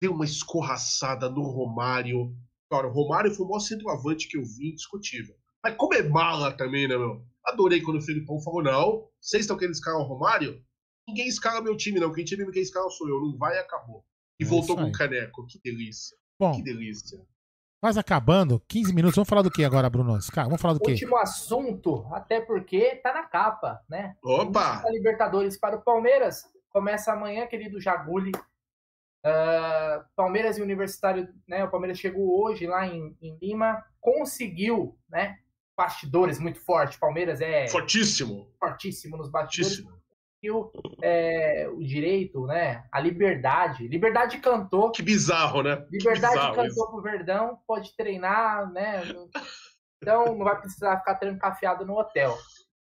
deu 0.00 0.12
uma 0.12 0.24
escorraçada 0.24 1.28
no 1.28 1.42
Romário. 1.42 2.34
Cara, 2.70 2.88
o 2.88 2.92
Romário 2.92 3.30
foi 3.34 3.44
o 3.44 3.48
maior 3.48 3.60
centroavante 3.60 4.26
que 4.28 4.38
eu 4.38 4.42
vi, 4.44 4.70
indiscutível. 4.70 5.36
Mas 5.62 5.76
como 5.76 5.94
é 5.94 6.02
mala 6.02 6.52
também, 6.52 6.88
né, 6.88 6.96
meu? 6.96 7.24
Adorei 7.46 7.80
quando 7.80 7.98
o 7.98 8.02
Felipão 8.02 8.40
falou: 8.40 8.62
não, 8.62 9.08
vocês 9.20 9.42
estão 9.42 9.56
querendo 9.56 9.74
escalar 9.74 10.00
o 10.00 10.04
Romário? 10.04 10.62
Ninguém 11.08 11.28
escala 11.28 11.60
meu 11.60 11.76
time, 11.76 12.00
não. 12.00 12.12
Quem 12.12 12.24
time 12.24 12.50
quem 12.50 12.62
escala 12.62 12.90
sou 12.90 13.08
eu. 13.08 13.20
Não 13.20 13.36
vai 13.38 13.56
e 13.56 13.58
acabou. 13.60 14.04
E 14.40 14.44
É 14.44 14.46
voltou 14.46 14.76
com 14.76 14.84
o 14.84 14.92
caneco. 14.92 15.46
Que 15.46 15.60
delícia. 15.62 16.16
Bom, 16.38 16.52
Que 16.56 16.62
delícia. 16.62 17.18
quase 17.80 17.98
acabando, 17.98 18.60
15 18.68 18.92
minutos. 18.92 19.14
Vamos 19.16 19.28
falar 19.28 19.42
do 19.42 19.50
que 19.50 19.64
agora, 19.64 19.88
Bruno? 19.88 20.18
Cara, 20.32 20.48
vamos 20.48 20.60
falar 20.60 20.74
do 20.74 20.80
quê? 20.80 20.92
Último 20.92 21.16
assunto, 21.16 22.06
até 22.12 22.40
porque 22.40 22.96
tá 22.96 23.14
na 23.14 23.22
capa, 23.22 23.80
né? 23.88 24.16
Opa! 24.22 24.82
A 24.84 24.90
Libertadores 24.90 25.56
para 25.56 25.76
o 25.76 25.82
Palmeiras. 25.82 26.44
Começa 26.68 27.12
amanhã, 27.12 27.46
querido 27.46 27.80
Jaguli. 27.80 28.32
Ah, 29.24 30.04
Palmeiras 30.14 30.58
e 30.58 30.62
Universitário, 30.62 31.32
né? 31.48 31.64
O 31.64 31.70
Palmeiras 31.70 31.98
chegou 31.98 32.42
hoje 32.44 32.66
lá 32.66 32.86
em, 32.86 33.16
em 33.20 33.36
Lima, 33.40 33.82
conseguiu, 34.00 34.98
né? 35.08 35.38
Bastidores 35.76 36.38
muito 36.38 36.58
forte. 36.60 36.98
Palmeiras 36.98 37.40
é 37.40 37.68
Fortíssimo. 37.68 38.50
fortíssimo 38.58 39.16
nos 39.16 39.30
bastidores. 39.30 39.76
Fortíssimo. 39.76 39.96
Conseguiu 40.40 40.70
é, 41.02 41.68
o 41.72 41.82
direito, 41.82 42.46
né? 42.46 42.84
A 42.92 43.00
liberdade. 43.00 43.88
Liberdade 43.88 44.38
cantou. 44.38 44.90
Que 44.90 45.02
bizarro, 45.02 45.62
né? 45.62 45.84
Liberdade 45.90 46.34
bizarro 46.34 46.54
cantou 46.54 46.84
isso. 46.84 46.90
pro 46.90 47.02
Verdão, 47.02 47.58
pode 47.66 47.94
treinar, 47.96 48.70
né? 48.72 49.02
Então 50.02 50.36
não 50.36 50.44
vai 50.44 50.58
precisar 50.60 50.98
ficar 50.98 51.14
trancafiado 51.16 51.84
no 51.84 51.98
hotel. 51.98 52.36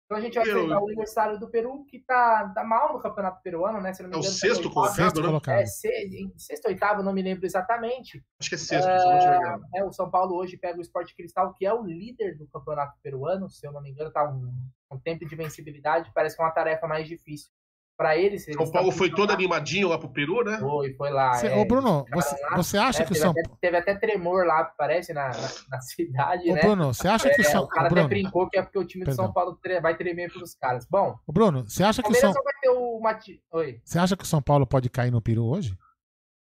Então 0.09 0.17
a 0.17 0.21
gente 0.21 0.33
vai 0.39 0.49
Eu- 0.49 0.57
enfrentar 0.63 0.79
o 0.81 0.85
Universitário 0.85 1.39
do 1.39 1.47
Peru, 1.51 1.85
que 1.85 1.99
tá, 1.99 2.49
tá 2.55 2.63
mal 2.63 2.93
no 2.93 2.99
Campeonato 2.99 3.43
Peruano, 3.43 3.79
né? 3.79 3.93
Se 3.93 4.01
não 4.01 4.09
me 4.09 4.15
É 4.15 4.17
o 4.17 4.21
engano, 4.21 4.33
tá 4.33 4.39
sexto 4.39 4.55
oitavo. 4.57 4.73
colocado, 4.73 4.95
Sexto 4.95 5.21
né? 5.21 5.27
colocado. 5.27 5.59
É, 5.59 5.65
sexto, 5.67 6.65
oitavo, 6.67 7.03
não 7.03 7.13
me 7.13 7.21
lembro 7.21 7.45
exatamente. 7.45 8.25
Acho 8.39 8.49
que 8.49 8.55
é 8.55 8.57
sexto, 8.57 8.87
se 8.87 8.91
eu 8.91 9.11
não 9.11 9.19
tiver 9.19 9.37
enganado. 9.37 9.63
É, 9.75 9.83
o 9.83 9.91
São 9.91 10.09
Paulo 10.09 10.35
hoje 10.35 10.57
pega 10.57 10.79
o 10.79 10.81
Sport 10.81 11.13
Cristal, 11.15 11.53
que 11.53 11.63
é 11.63 11.71
o 11.71 11.83
líder 11.83 12.39
do 12.39 12.47
Campeonato 12.47 12.97
Peruano, 13.03 13.47
se 13.51 13.67
eu 13.67 13.71
não 13.71 13.83
me 13.83 13.91
engano, 13.91 14.11
tá 14.11 14.27
um, 14.27 14.51
um 14.91 14.97
tempo 14.99 15.27
de 15.27 15.35
vencibilidade, 15.35 16.11
parece 16.11 16.35
que 16.35 16.41
é 16.41 16.45
uma 16.45 16.51
tarefa 16.51 16.87
mais 16.87 17.07
difícil 17.07 17.51
para 17.99 18.15
eles. 18.15 18.47
eles 18.47 18.55
São 18.55 18.71
Paulo 18.71 18.87
estão- 18.89 18.97
foi 18.97 19.09
todo 19.13 19.31
animadinho 19.31 19.89
lá 19.89 19.97
pro 19.99 20.07
Peru, 20.07 20.41
né? 20.41 20.57
Foi, 20.57 20.93
foi 20.93 21.09
lá. 21.09 21.33
Cê- 21.33 21.47
é, 21.47 21.57
Ô, 21.57 21.65
Bruno, 21.65 22.05
você, 22.13 22.41
lá, 22.41 22.55
você 22.55 22.77
acha 22.77 23.03
é, 23.03 23.05
que 23.05 23.11
o 23.11 23.15
São 23.15 23.31
até, 23.31 23.43
teve 23.59 23.75
até 23.75 23.93
tremor 23.93 24.45
lá, 24.45 24.63
parece, 24.63 25.11
na, 25.11 25.27
na, 25.27 25.49
na 25.69 25.81
cidade, 25.81 26.49
Ô, 26.49 26.53
né? 26.55 26.61
Bruno, 26.61 26.93
você 26.93 27.09
acha 27.09 27.29
que 27.29 27.41
o 27.41 27.45
É, 27.45 27.49
São 27.49 27.63
o 27.63 27.67
cara 27.67 27.89
Bruno, 27.89 28.05
até 28.05 28.15
brincou 28.15 28.49
que 28.49 28.57
é 28.57 28.61
porque 28.61 28.79
o 28.79 28.85
time 28.85 29.03
do 29.03 29.07
Perdão. 29.07 29.25
São 29.25 29.33
Paulo 29.33 29.59
vai 29.81 29.97
tremer 29.97 30.31
pelos 30.31 30.55
caras. 30.55 30.87
Bom, 30.89 31.13
Ô, 31.27 31.33
Bruno, 31.33 31.65
você 31.67 31.83
acha 31.83 32.01
que 32.01 32.09
o 32.09 32.15
São 32.15 32.31
só 32.31 32.41
vai 32.41 32.53
ter 32.61 32.69
o 32.69 32.99
Mati... 33.01 33.41
Oi. 33.51 33.81
você 33.83 33.99
acha 33.99 34.15
que 34.15 34.23
o 34.23 34.27
São 34.27 34.41
Paulo 34.41 34.65
pode 34.65 34.89
cair 34.89 35.11
no 35.11 35.21
Peru 35.21 35.43
hoje? 35.45 35.77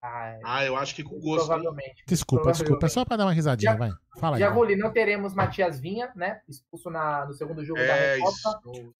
Ah, 0.01 0.37
Ah, 0.45 0.65
eu 0.65 0.77
acho 0.77 0.95
que 0.95 1.03
com 1.03 1.19
gosto. 1.19 1.45
provavelmente. 1.47 2.03
Desculpa, 2.07 2.51
desculpa, 2.53 2.85
é 2.85 2.89
só 2.89 3.03
pra 3.03 3.17
dar 3.17 3.25
uma 3.25 3.33
risadinha, 3.33 3.73
Já- 3.73 3.77
vai. 3.77 3.91
Fala 4.17 4.37
aí. 4.37 4.75
Não 4.77 4.91
teremos 4.93 5.33
Matias 5.33 5.79
Vinha, 5.79 6.11
né? 6.15 6.41
Expulso 6.47 6.89
na, 6.89 7.25
no 7.25 7.33
segundo 7.33 7.63
jogo 7.65 7.79
da 7.79 7.85
É, 7.85 8.15
Recopa. 8.15 8.31
isso. 8.31 8.49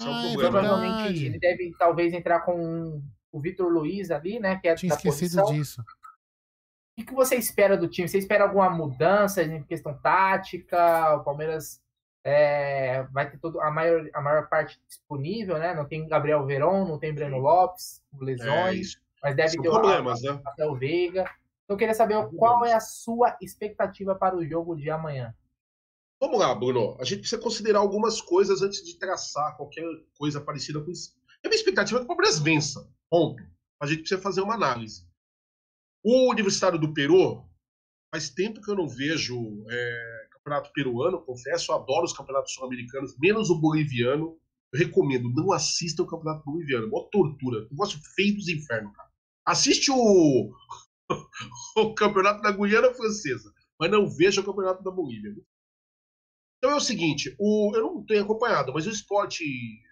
É 0.01 0.03
Ah, 0.03 0.27
é. 0.27 0.33
Provavelmente 0.37 0.95
verdade. 0.97 1.25
ele 1.25 1.39
deve 1.39 1.73
talvez 1.79 2.13
entrar 2.13 2.41
com 2.41 3.01
o 3.31 3.39
Vitor 3.39 3.71
Luiz 3.71 4.11
ali, 4.11 4.39
né? 4.39 4.57
Que 4.57 4.67
é 4.67 4.75
Tinha 4.75 4.89
da 4.89 4.95
esquecido 4.97 5.37
posição. 5.41 5.53
disso. 5.57 5.81
O 5.81 5.85
que 6.97 7.05
que 7.05 7.13
você 7.13 7.35
espera 7.37 7.77
do 7.77 7.87
time? 7.87 8.09
Você 8.09 8.17
espera 8.17 8.43
alguma 8.43 8.69
mudança 8.69 9.41
em 9.41 9.63
questão 9.63 9.93
tática? 9.97 11.15
O 11.15 11.23
Palmeiras 11.23 11.81
é, 12.25 13.03
vai 13.13 13.29
ter 13.31 13.37
todo, 13.37 13.61
a, 13.61 13.71
maior, 13.71 14.05
a 14.13 14.21
maior 14.21 14.49
parte 14.49 14.77
disponível, 14.85 15.57
né? 15.57 15.73
Não 15.73 15.85
tem 15.85 16.05
Gabriel 16.09 16.45
Veron, 16.45 16.85
não 16.85 16.99
tem 16.99 17.13
Breno 17.13 17.37
Lopes, 17.37 18.01
É, 18.21 18.23
lesões, 18.25 18.77
isso. 18.79 19.01
Mas 19.21 19.35
deve 19.35 19.49
São 19.49 19.61
ter 19.61 19.69
o 19.69 19.71
problemas, 19.71 20.21
né? 20.21 20.39
Rafael 20.43 20.75
Veiga. 20.75 21.21
Então 21.63 21.75
eu 21.75 21.77
queria 21.77 21.93
saber 21.93 22.15
qual 22.35 22.65
é 22.65 22.73
a 22.73 22.79
sua 22.79 23.37
expectativa 23.41 24.15
para 24.15 24.35
o 24.35 24.45
jogo 24.45 24.75
de 24.75 24.89
amanhã. 24.89 25.33
Vamos 26.19 26.39
lá, 26.39 26.53
Bruno. 26.53 26.97
A 26.99 27.05
gente 27.05 27.19
precisa 27.19 27.41
considerar 27.41 27.79
algumas 27.79 28.19
coisas 28.19 28.61
antes 28.61 28.83
de 28.83 28.97
traçar 28.97 29.55
qualquer 29.55 29.85
coisa 30.17 30.41
parecida 30.41 30.81
com 30.81 30.91
isso. 30.91 31.13
A 31.43 31.47
minha 31.47 31.57
expectativa 31.57 31.97
é 31.97 31.99
que 31.99 32.05
o 32.05 32.07
Palmeiras 32.07 32.39
vença. 32.39 32.91
Ponto. 33.09 33.41
A 33.81 33.87
gente 33.87 33.99
precisa 33.99 34.21
fazer 34.21 34.41
uma 34.41 34.55
análise. 34.55 35.07
O 36.03 36.29
Universitário 36.29 36.77
do 36.77 36.93
Peru, 36.93 37.45
faz 38.13 38.29
tempo 38.29 38.61
que 38.61 38.69
eu 38.69 38.75
não 38.75 38.87
vejo 38.87 39.63
é, 39.69 40.27
campeonato 40.31 40.71
peruano, 40.73 41.21
confesso. 41.21 41.71
Eu 41.71 41.75
adoro 41.75 42.05
os 42.05 42.13
campeonatos 42.13 42.53
sul-americanos, 42.53 43.17
menos 43.17 43.49
o 43.49 43.59
boliviano. 43.59 44.37
Eu 44.73 44.79
recomendo, 44.79 45.29
não 45.29 45.51
assista 45.51 46.03
o 46.03 46.07
campeonato 46.07 46.43
boliviano. 46.45 46.89
Mó 46.89 47.03
tortura. 47.11 47.67
Negócio 47.71 47.99
feio 48.15 48.35
dos 48.35 48.49
infernos, 48.49 48.95
cara. 48.95 49.08
Assiste 49.49 49.89
o, 49.89 50.53
o 51.75 51.93
campeonato 51.95 52.39
da 52.43 52.51
Guiana 52.51 52.93
Francesa, 52.93 53.51
mas 53.79 53.89
não 53.89 54.07
veja 54.07 54.41
o 54.41 54.43
campeonato 54.43 54.83
da 54.83 54.91
Bolívia. 54.91 55.33
Então 56.57 56.71
é 56.71 56.75
o 56.75 56.81
seguinte, 56.81 57.35
o, 57.39 57.71
eu 57.75 57.81
não 57.81 58.05
tenho 58.05 58.23
acompanhado, 58.23 58.71
mas 58.71 58.85
o 58.85 58.91
esporte, 58.91 59.43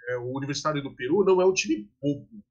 é, 0.10 0.18
o 0.18 0.38
Universitário 0.38 0.84
do 0.84 0.94
Peru, 0.94 1.24
não 1.26 1.42
é 1.42 1.46
um 1.46 1.54
time 1.54 1.90
bobo. 2.00 2.44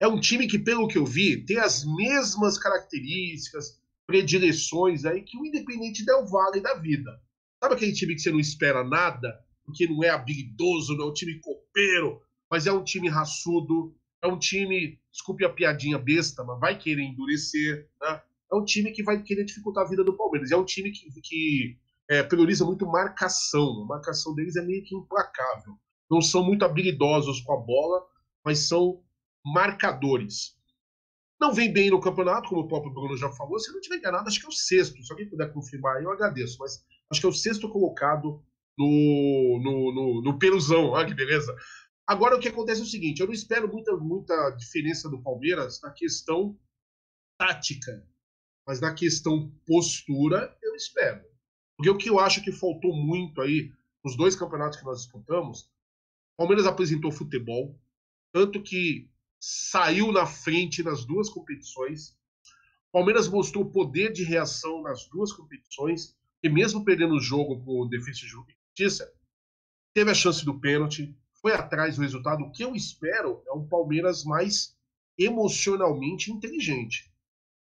É 0.00 0.08
um 0.08 0.18
time 0.18 0.46
que, 0.46 0.58
pelo 0.58 0.88
que 0.88 0.96
eu 0.96 1.04
vi, 1.04 1.44
tem 1.44 1.58
as 1.58 1.84
mesmas 1.84 2.56
características, 2.56 3.78
predileções 4.06 5.04
aí 5.04 5.22
que 5.22 5.36
o 5.36 5.44
Independente 5.44 6.06
Del 6.06 6.26
Valle 6.26 6.60
da 6.60 6.74
vida. 6.74 7.20
Sabe 7.62 7.74
aquele 7.74 7.92
time 7.92 8.14
que 8.14 8.20
você 8.22 8.30
não 8.30 8.40
espera 8.40 8.82
nada, 8.82 9.44
porque 9.64 9.86
não 9.86 10.02
é 10.02 10.08
habilidoso, 10.08 10.96
não 10.96 11.08
é 11.08 11.10
um 11.10 11.12
time 11.12 11.38
copeiro, 11.40 12.22
mas 12.50 12.66
é 12.66 12.72
um 12.72 12.82
time 12.82 13.08
raçudo, 13.08 13.94
é 14.22 14.26
um 14.28 14.38
time, 14.38 14.99
desculpe 15.12 15.44
a 15.44 15.50
piadinha 15.50 15.98
besta, 15.98 16.44
mas 16.44 16.58
vai 16.60 16.78
querer 16.78 17.02
endurecer, 17.02 17.88
né? 18.00 18.22
É 18.52 18.56
um 18.56 18.64
time 18.64 18.90
que 18.90 19.02
vai 19.02 19.22
querer 19.22 19.44
dificultar 19.44 19.84
a 19.84 19.88
vida 19.88 20.02
do 20.02 20.16
Palmeiras. 20.16 20.50
É 20.50 20.56
um 20.56 20.64
time 20.64 20.90
que, 20.90 21.08
que 21.20 21.78
é, 22.08 22.22
prioriza 22.22 22.64
muito 22.64 22.84
marcação. 22.84 23.82
A 23.84 23.86
marcação 23.86 24.34
deles 24.34 24.56
é 24.56 24.62
meio 24.62 24.82
que 24.82 24.96
implacável. 24.96 25.78
Não 26.10 26.20
são 26.20 26.44
muito 26.44 26.64
habilidosos 26.64 27.40
com 27.42 27.52
a 27.52 27.56
bola, 27.56 28.04
mas 28.44 28.66
são 28.66 29.00
marcadores. 29.44 30.56
Não 31.40 31.54
vem 31.54 31.72
bem 31.72 31.90
no 31.90 32.00
campeonato, 32.00 32.48
como 32.48 32.62
o 32.62 32.68
próprio 32.68 32.92
Bruno 32.92 33.16
já 33.16 33.30
falou. 33.30 33.58
Se 33.60 33.72
não 33.72 33.80
tiver 33.80 33.96
enganado, 33.96 34.28
acho 34.28 34.40
que 34.40 34.46
é 34.46 34.48
o 34.48 34.52
sexto. 34.52 35.02
Se 35.02 35.12
alguém 35.12 35.28
puder 35.28 35.52
confirmar, 35.52 36.02
eu 36.02 36.10
agradeço. 36.10 36.56
Mas 36.58 36.84
acho 37.08 37.20
que 37.20 37.26
é 37.26 37.30
o 37.30 37.32
sexto 37.32 37.68
colocado 37.68 38.42
no, 38.76 39.60
no, 39.62 39.94
no, 39.94 40.22
no 40.22 40.38
Peruzão. 40.38 40.90
Olha 40.90 41.06
que 41.06 41.14
beleza. 41.14 41.54
Agora, 42.10 42.34
o 42.34 42.40
que 42.40 42.48
acontece 42.48 42.80
é 42.80 42.82
o 42.82 42.88
seguinte: 42.88 43.20
eu 43.20 43.28
não 43.28 43.32
espero 43.32 43.72
muita, 43.72 43.96
muita 43.96 44.50
diferença 44.50 45.08
do 45.08 45.22
Palmeiras 45.22 45.80
na 45.80 45.92
questão 45.92 46.58
tática, 47.38 48.04
mas 48.66 48.80
na 48.80 48.92
questão 48.92 49.48
postura, 49.64 50.58
eu 50.60 50.74
espero. 50.74 51.24
Porque 51.76 51.88
o 51.88 51.96
que 51.96 52.10
eu 52.10 52.18
acho 52.18 52.42
que 52.42 52.50
faltou 52.50 52.96
muito 52.96 53.40
aí 53.40 53.72
nos 54.04 54.16
dois 54.16 54.34
campeonatos 54.34 54.80
que 54.80 54.84
nós 54.84 55.02
disputamos, 55.02 55.60
o 55.60 56.38
Palmeiras 56.38 56.66
apresentou 56.66 57.12
futebol, 57.12 57.80
tanto 58.32 58.60
que 58.60 59.08
saiu 59.38 60.10
na 60.10 60.26
frente 60.26 60.82
nas 60.82 61.04
duas 61.04 61.30
competições. 61.30 62.18
O 62.88 62.92
Palmeiras 62.94 63.28
mostrou 63.28 63.70
poder 63.70 64.12
de 64.12 64.24
reação 64.24 64.82
nas 64.82 65.06
duas 65.06 65.32
competições, 65.32 66.18
e 66.42 66.48
mesmo 66.48 66.84
perdendo 66.84 67.14
o 67.14 67.20
jogo 67.20 67.62
por 67.64 67.88
Defesa 67.88 68.18
e 68.24 68.28
Justiça, 68.28 69.08
teve 69.94 70.10
a 70.10 70.14
chance 70.14 70.44
do 70.44 70.58
pênalti, 70.58 71.16
foi 71.40 71.52
atrás 71.52 71.96
do 71.96 72.02
resultado. 72.02 72.42
O 72.42 72.50
que 72.50 72.64
eu 72.64 72.74
espero 72.74 73.42
é 73.46 73.52
um 73.52 73.66
Palmeiras 73.66 74.24
mais 74.24 74.76
emocionalmente 75.18 76.30
inteligente. 76.30 77.10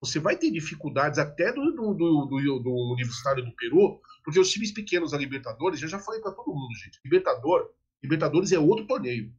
Você 0.00 0.18
vai 0.18 0.36
ter 0.36 0.50
dificuldades 0.50 1.18
até 1.18 1.52
do, 1.52 1.62
do, 1.72 1.94
do, 1.94 2.26
do, 2.26 2.58
do 2.58 2.92
Universitário 2.92 3.44
do 3.44 3.54
Peru, 3.54 4.00
porque 4.24 4.40
os 4.40 4.50
times 4.50 4.72
pequenos 4.72 5.10
da 5.10 5.18
Libertadores, 5.18 5.82
eu 5.82 5.88
já 5.88 5.98
falei 5.98 6.20
para 6.20 6.32
todo 6.32 6.54
mundo, 6.54 6.74
gente, 6.82 6.98
Libertador, 7.04 7.70
Libertadores 8.02 8.50
é 8.52 8.58
outro 8.58 8.86
torneio. 8.86 9.32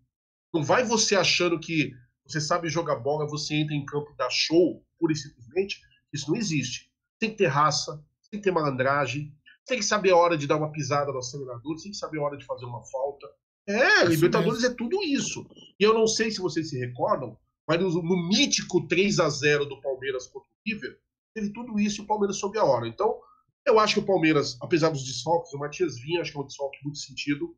Não 0.54 0.64
vai 0.64 0.84
você 0.84 1.16
achando 1.16 1.60
que 1.60 1.94
você 2.26 2.40
sabe 2.40 2.70
jogar 2.70 2.98
bola, 2.98 3.28
você 3.28 3.56
entra 3.56 3.74
em 3.74 3.86
campo 3.86 4.12
e 4.12 4.18
dá 4.18 4.30
show, 4.30 4.86
pura 5.00 5.14
e 5.14 5.16
simplesmente. 5.16 5.82
Isso 6.14 6.30
não 6.30 6.38
existe. 6.38 6.92
Tem 7.20 7.32
que 7.32 7.38
ter 7.38 7.48
raça, 7.48 7.98
tem 8.30 8.40
que 8.40 8.44
ter 8.44 8.52
malandragem, 8.52 9.36
tem 9.66 9.80
que 9.80 9.86
saber 9.86 10.12
a 10.12 10.18
hora 10.18 10.38
de 10.38 10.48
dar 10.48 10.58
uma 10.58 10.72
pisada 10.72 11.12
no 11.12 11.20
acelerador, 11.20 11.76
tem 11.82 11.92
que 11.92 11.98
saber 11.98 12.20
a 12.20 12.24
hora 12.24 12.38
de 12.38 12.46
fazer 12.46 12.66
uma 12.66 12.84
falta. 12.84 13.28
É, 13.68 14.04
Isso 14.04 14.10
Libertadores 14.10 14.62
mesmo. 14.62 14.74
é 14.74 14.78
tudo 14.78 15.04
isso. 15.04 15.46
E 15.80 15.84
eu 15.84 15.94
não 15.94 16.08
sei 16.08 16.32
se 16.32 16.40
vocês 16.40 16.70
se 16.70 16.78
recordam, 16.80 17.38
mas 17.68 17.80
no, 17.80 17.90
no 18.02 18.28
mítico 18.28 18.88
3 18.88 19.20
a 19.20 19.30
0 19.30 19.66
do 19.66 19.80
Palmeiras 19.82 20.28
contra 20.28 20.50
o 20.50 20.54
River, 20.66 21.00
teve 21.34 21.54
tudo 21.54 21.80
isso 21.80 22.02
e 22.02 22.04
o 22.04 22.08
Palmeiras 22.08 22.38
soube 22.38 22.58
a 22.58 22.64
hora. 22.64 22.88
Então, 22.88 23.20
eu 23.66 23.80
acho 23.80 23.96
que 23.96 24.00
o 24.00 24.06
Palmeiras, 24.06 24.58
apesar 24.62 24.90
dos 24.90 25.04
desfalques, 25.06 25.54
o 25.54 25.60
Matias 25.60 26.00
Vinha, 26.00 26.22
acho 26.22 26.32
que 26.32 26.38
é 26.38 26.42
um 26.42 26.46
desfalque 26.48 26.78
muito 26.84 26.98
sentido. 26.98 27.56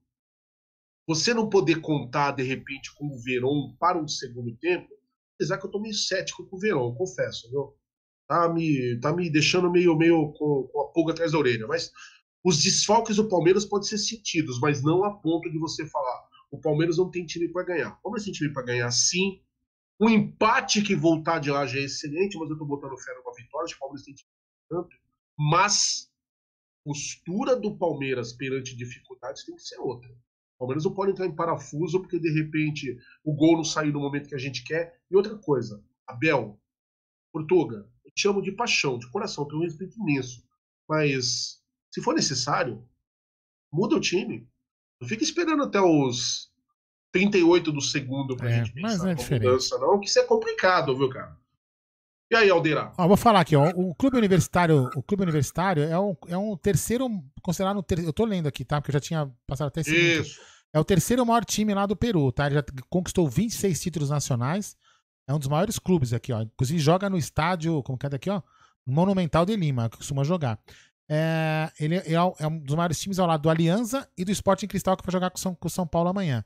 Você 1.07 1.33
não 1.33 1.49
poder 1.49 1.81
contar, 1.81 2.31
de 2.31 2.43
repente, 2.43 2.93
com 2.95 3.07
o 3.07 3.19
Verón 3.19 3.75
para 3.79 3.97
um 3.97 4.07
segundo 4.07 4.55
tempo, 4.57 4.87
apesar 5.35 5.57
que 5.57 5.65
eu 5.65 5.71
tô 5.71 5.79
meio 5.79 5.93
cético 5.93 6.45
com 6.45 6.55
o 6.55 6.59
Verón, 6.59 6.93
confesso, 6.95 7.49
viu? 7.49 7.75
Tá 8.27 8.47
me, 8.47 8.97
tá 9.01 9.11
me 9.13 9.29
deixando 9.29 9.69
meio, 9.69 9.97
meio 9.97 10.31
com, 10.33 10.63
com 10.71 10.81
a 10.81 10.87
pulga 10.93 11.11
atrás 11.11 11.33
da 11.33 11.37
orelha. 11.37 11.67
Mas 11.67 11.91
os 12.43 12.61
desfalques 12.61 13.15
do 13.15 13.27
Palmeiras 13.27 13.65
podem 13.65 13.87
ser 13.87 13.97
sentidos, 13.97 14.59
mas 14.59 14.83
não 14.83 15.03
a 15.03 15.11
ponto 15.11 15.49
de 15.49 15.57
você 15.57 15.85
falar 15.85 16.27
o 16.53 16.59
Palmeiras 16.59 16.97
não 16.97 17.09
tem 17.09 17.25
time 17.25 17.47
para 17.47 17.63
ganhar. 17.63 17.93
O 17.93 18.03
Palmeiras 18.03 18.25
tem 18.25 18.31
time 18.31 18.53
para 18.53 18.61
ganhar 18.61 18.91
sim. 18.91 19.41
O 19.97 20.07
empate 20.07 20.83
que 20.83 20.95
voltar 20.95 21.39
de 21.39 21.49
lá 21.49 21.65
já 21.65 21.79
é 21.79 21.83
excelente, 21.85 22.37
mas 22.37 22.47
eu 22.47 22.55
tô 22.55 22.63
botando 22.63 22.95
fé 22.95 23.11
numa 23.15 23.33
vitória. 23.33 23.75
O 23.75 23.79
Palmeiras 23.79 24.05
tem 24.05 24.13
time 24.13 24.29
tanto. 24.69 24.95
Mas 25.35 26.11
postura 26.85 27.55
do 27.55 27.75
Palmeiras 27.75 28.33
perante 28.33 28.75
dificuldades 28.75 29.43
tem 29.43 29.55
que 29.55 29.63
ser 29.63 29.79
outra. 29.79 30.11
O 30.11 30.59
Palmeiras 30.59 30.83
não 30.83 30.93
pode 30.93 31.13
entrar 31.13 31.25
em 31.25 31.35
parafuso 31.35 31.99
porque 31.99 32.19
de 32.19 32.31
repente 32.31 32.99
o 33.23 33.33
gol 33.33 33.57
não 33.57 33.63
saiu 33.63 33.91
no 33.91 33.99
momento 33.99 34.29
que 34.29 34.35
a 34.35 34.39
gente 34.39 34.63
quer. 34.63 35.01
E 35.09 35.15
outra 35.15 35.35
coisa, 35.35 35.83
Abel, 36.05 36.59
Portuga, 37.31 37.89
eu 38.05 38.11
te 38.11 38.27
amo 38.27 38.43
de 38.43 38.51
paixão, 38.51 38.99
de 38.99 39.09
coração, 39.09 39.47
tenho 39.47 39.59
um 39.59 39.65
respeito 39.65 39.99
imenso. 39.99 40.47
Mas 40.87 41.62
se 41.93 42.01
for 42.01 42.13
necessário, 42.15 42.83
muda 43.71 43.95
o 43.95 43.99
time. 43.99 44.47
Não 44.99 45.07
fica 45.07 45.23
esperando 45.23 45.63
até 45.63 45.79
os 45.79 46.49
38 47.11 47.71
do 47.71 47.81
segundo 47.81 48.35
pra 48.35 48.49
É, 48.49 48.65
gente 48.65 48.81
mas 48.81 48.93
pensar 48.93 49.09
é 49.11 49.15
com 49.15 49.21
diferente. 49.21 49.45
mudança, 49.47 49.77
não, 49.77 49.99
que 49.99 50.07
isso 50.07 50.19
é 50.19 50.23
complicado, 50.25 50.97
viu, 50.97 51.09
cara? 51.09 51.37
E 52.31 52.35
aí, 52.35 52.49
Aldeira? 52.49 52.91
Ó, 52.97 53.07
vou 53.07 53.17
falar 53.17 53.41
aqui, 53.41 53.55
ó. 53.55 53.69
O 53.75 53.93
clube 53.93 54.17
universitário, 54.17 54.89
o 54.95 55.03
clube 55.03 55.21
universitário 55.21 55.83
é 55.83 55.99
um, 55.99 56.15
é 56.27 56.37
um 56.37 56.57
terceiro, 56.57 57.07
considerado 57.43 57.77
um 57.77 57.83
ter, 57.83 57.99
eu 57.99 58.11
tô 58.13 58.25
lendo 58.25 58.47
aqui, 58.47 58.65
tá? 58.65 58.81
Porque 58.81 58.89
eu 58.89 58.93
já 58.93 58.99
tinha 58.99 59.31
passado 59.45 59.67
até 59.67 59.81
esse. 59.81 59.95
Isso. 59.95 60.41
É 60.73 60.79
o 60.79 60.83
terceiro 60.83 61.23
maior 61.23 61.45
time 61.45 61.71
lá 61.75 61.85
do 61.85 61.95
Peru, 61.95 62.31
tá? 62.31 62.47
Ele 62.47 62.55
já 62.55 62.63
conquistou 62.89 63.29
26 63.29 63.79
títulos 63.79 64.09
nacionais. 64.09 64.75
É 65.27 65.33
um 65.33 65.37
dos 65.37 65.47
maiores 65.47 65.77
clubes 65.77 66.11
aqui, 66.11 66.33
ó. 66.33 66.41
Inclusive 66.41 66.79
joga 66.79 67.07
no 67.09 67.17
estádio, 67.17 67.83
como 67.83 67.99
que 67.99 68.07
é 68.07 68.09
daqui, 68.09 68.31
ó? 68.31 68.41
Monumental 68.85 69.45
de 69.45 69.55
Lima, 69.55 69.87
que 69.89 69.97
costuma 69.97 70.23
jogar. 70.23 70.59
É, 71.16 71.72
ele 71.80 71.97
é, 71.97 72.14
é 72.14 72.47
um 72.47 72.57
dos 72.57 72.76
maiores 72.76 72.99
times 72.99 73.20
ao 73.20 73.28
lado 73.28 73.41
do 73.41 73.49
Alianza 73.49 74.09
e 74.18 74.26
do 74.26 74.32
Sporting 74.32 74.66
Cristal, 74.66 74.97
que 74.97 75.05
vai 75.05 75.11
jogar 75.11 75.30
com 75.30 75.38
São, 75.38 75.53
com 75.53 75.70
São 75.70 75.86
Paulo 75.86 76.09
amanhã. 76.09 76.43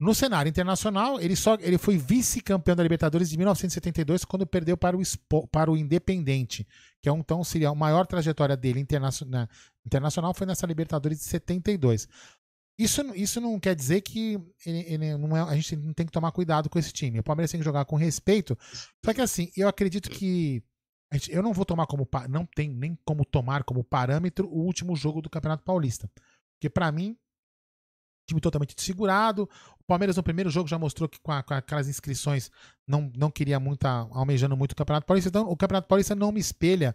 No 0.00 0.12
cenário 0.12 0.50
internacional, 0.50 1.20
ele, 1.20 1.36
só, 1.36 1.56
ele 1.60 1.78
foi 1.78 1.96
vice-campeão 1.96 2.74
da 2.74 2.82
Libertadores 2.82 3.30
de 3.30 3.36
1972, 3.36 4.24
quando 4.24 4.44
perdeu 4.44 4.76
para 4.76 4.96
o, 4.96 5.46
para 5.46 5.70
o 5.70 5.76
Independente, 5.76 6.66
que 7.00 7.08
é 7.08 7.12
um, 7.12 7.18
então 7.18 7.44
seria 7.44 7.68
a 7.68 7.74
maior 7.74 8.04
trajetória 8.04 8.56
dele 8.56 8.80
internacional, 8.80 9.46
internacional 9.86 10.34
foi 10.34 10.48
nessa 10.48 10.66
Libertadores 10.66 11.18
de 11.18 11.24
72. 11.24 12.08
Isso, 12.76 13.00
isso 13.14 13.40
não 13.40 13.60
quer 13.60 13.76
dizer 13.76 14.00
que 14.00 14.40
ele, 14.66 14.84
ele 14.88 15.16
não 15.16 15.36
é, 15.36 15.40
a 15.42 15.54
gente 15.54 15.76
não 15.76 15.92
tem 15.92 16.04
que 16.04 16.10
tomar 16.10 16.32
cuidado 16.32 16.68
com 16.68 16.76
esse 16.80 16.92
time. 16.92 17.20
O 17.20 17.22
Palmeiras 17.22 17.52
tem 17.52 17.60
que 17.60 17.64
jogar 17.64 17.84
com 17.84 17.94
respeito. 17.94 18.58
Só 19.04 19.14
que 19.14 19.20
assim, 19.20 19.52
eu 19.56 19.68
acredito 19.68 20.10
que 20.10 20.60
eu 21.28 21.42
não 21.42 21.52
vou 21.52 21.64
tomar 21.64 21.86
como 21.86 22.08
não 22.28 22.46
tem 22.46 22.68
nem 22.68 22.98
como 23.04 23.24
tomar 23.24 23.64
como 23.64 23.82
parâmetro 23.84 24.48
o 24.48 24.58
último 24.62 24.94
jogo 24.96 25.20
do 25.22 25.30
Campeonato 25.30 25.62
Paulista, 25.64 26.10
porque 26.56 26.68
pra 26.70 26.90
mim 26.92 27.16
time 28.26 28.40
totalmente 28.40 28.74
desfigurado. 28.74 29.48
O 29.78 29.84
Palmeiras 29.86 30.16
no 30.16 30.22
primeiro 30.22 30.48
jogo 30.50 30.68
já 30.68 30.78
mostrou 30.78 31.08
que 31.08 31.20
com, 31.20 31.30
a- 31.30 31.42
com 31.42 31.54
aquelas 31.54 31.88
inscrições 31.88 32.50
não, 32.88 33.12
não 33.16 33.30
queria 33.30 33.60
muito, 33.60 33.84
almejando 33.84 34.56
muito 34.56 34.72
o 34.72 34.76
Campeonato 34.76 35.06
Paulista. 35.06 35.28
Então, 35.28 35.48
o 35.48 35.56
Campeonato 35.56 35.88
Paulista 35.88 36.14
não 36.14 36.32
me 36.32 36.40
espelha 36.40 36.94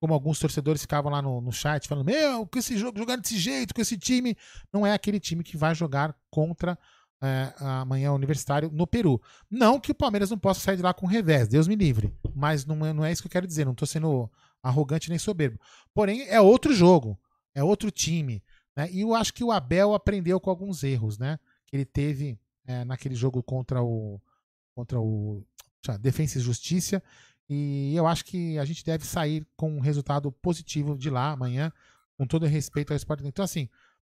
como 0.00 0.14
alguns 0.14 0.38
torcedores 0.38 0.80
ficavam 0.80 1.10
lá 1.10 1.20
no, 1.20 1.40
no 1.40 1.50
chat 1.52 1.88
falando: 1.88 2.06
Meu, 2.06 2.46
com 2.46 2.58
esse 2.58 2.76
jogo, 2.78 2.96
jogar 2.98 3.16
desse 3.16 3.36
jeito, 3.36 3.74
com 3.74 3.80
esse 3.80 3.98
time, 3.98 4.36
não 4.72 4.86
é 4.86 4.92
aquele 4.92 5.18
time 5.18 5.42
que 5.42 5.56
vai 5.56 5.74
jogar 5.74 6.14
contra 6.30 6.78
é, 7.20 7.52
amanhã 7.58 8.12
universitário 8.12 8.70
no 8.72 8.86
Peru. 8.86 9.20
Não 9.50 9.80
que 9.80 9.90
o 9.90 9.94
Palmeiras 9.94 10.30
não 10.30 10.38
possa 10.38 10.60
sair 10.60 10.76
de 10.76 10.82
lá 10.82 10.94
com 10.94 11.06
revés, 11.06 11.48
Deus 11.48 11.66
me 11.66 11.74
livre. 11.74 12.14
Mas 12.38 12.64
não 12.64 12.86
é, 12.86 12.92
não 12.92 13.04
é 13.04 13.10
isso 13.10 13.20
que 13.20 13.26
eu 13.26 13.32
quero 13.32 13.46
dizer, 13.46 13.66
não 13.66 13.74
tô 13.74 13.84
sendo 13.84 14.30
arrogante 14.62 15.10
nem 15.10 15.18
soberbo. 15.18 15.58
Porém, 15.92 16.22
é 16.28 16.40
outro 16.40 16.72
jogo, 16.72 17.18
é 17.52 17.64
outro 17.64 17.90
time. 17.90 18.42
Né? 18.76 18.88
E 18.92 19.00
eu 19.00 19.12
acho 19.12 19.34
que 19.34 19.42
o 19.42 19.50
Abel 19.50 19.92
aprendeu 19.92 20.38
com 20.38 20.48
alguns 20.48 20.84
erros, 20.84 21.18
né? 21.18 21.40
Que 21.66 21.74
ele 21.74 21.84
teve 21.84 22.38
é, 22.64 22.84
naquele 22.84 23.16
jogo 23.16 23.42
contra 23.42 23.82
o. 23.82 24.20
contra 24.74 25.00
o. 25.00 25.44
Defesa 26.00 26.38
e 26.38 26.42
Justiça. 26.42 27.02
E 27.48 27.94
eu 27.96 28.06
acho 28.06 28.24
que 28.24 28.58
a 28.58 28.64
gente 28.64 28.84
deve 28.84 29.04
sair 29.06 29.46
com 29.56 29.76
um 29.76 29.80
resultado 29.80 30.30
positivo 30.30 30.96
de 30.98 31.08
lá 31.08 31.30
amanhã, 31.30 31.72
com 32.16 32.26
todo 32.26 32.44
respeito 32.46 32.92
ao 32.92 32.96
esporte. 32.96 33.26
Então, 33.26 33.44
assim, 33.44 33.68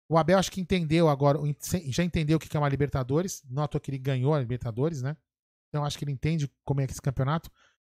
o 0.09 0.17
Abel 0.17 0.39
acho 0.39 0.51
que 0.51 0.59
entendeu 0.59 1.07
agora, 1.07 1.39
já 1.86 2.03
entendeu 2.03 2.38
o 2.38 2.39
que 2.39 2.57
é 2.57 2.59
uma 2.59 2.67
Libertadores. 2.67 3.43
Notou 3.49 3.80
que 3.80 3.91
ele 3.91 3.99
ganhou 3.99 4.34
a 4.34 4.39
Libertadores, 4.39 5.01
né? 5.01 5.15
Então 5.69 5.86
acho 5.86 5.97
que 5.97 6.03
ele 6.03 6.11
entende 6.11 6.51
como 6.65 6.82
é 6.82 6.88
que 6.88 6.93
esse 6.93 7.01
campeonato. 7.01 7.51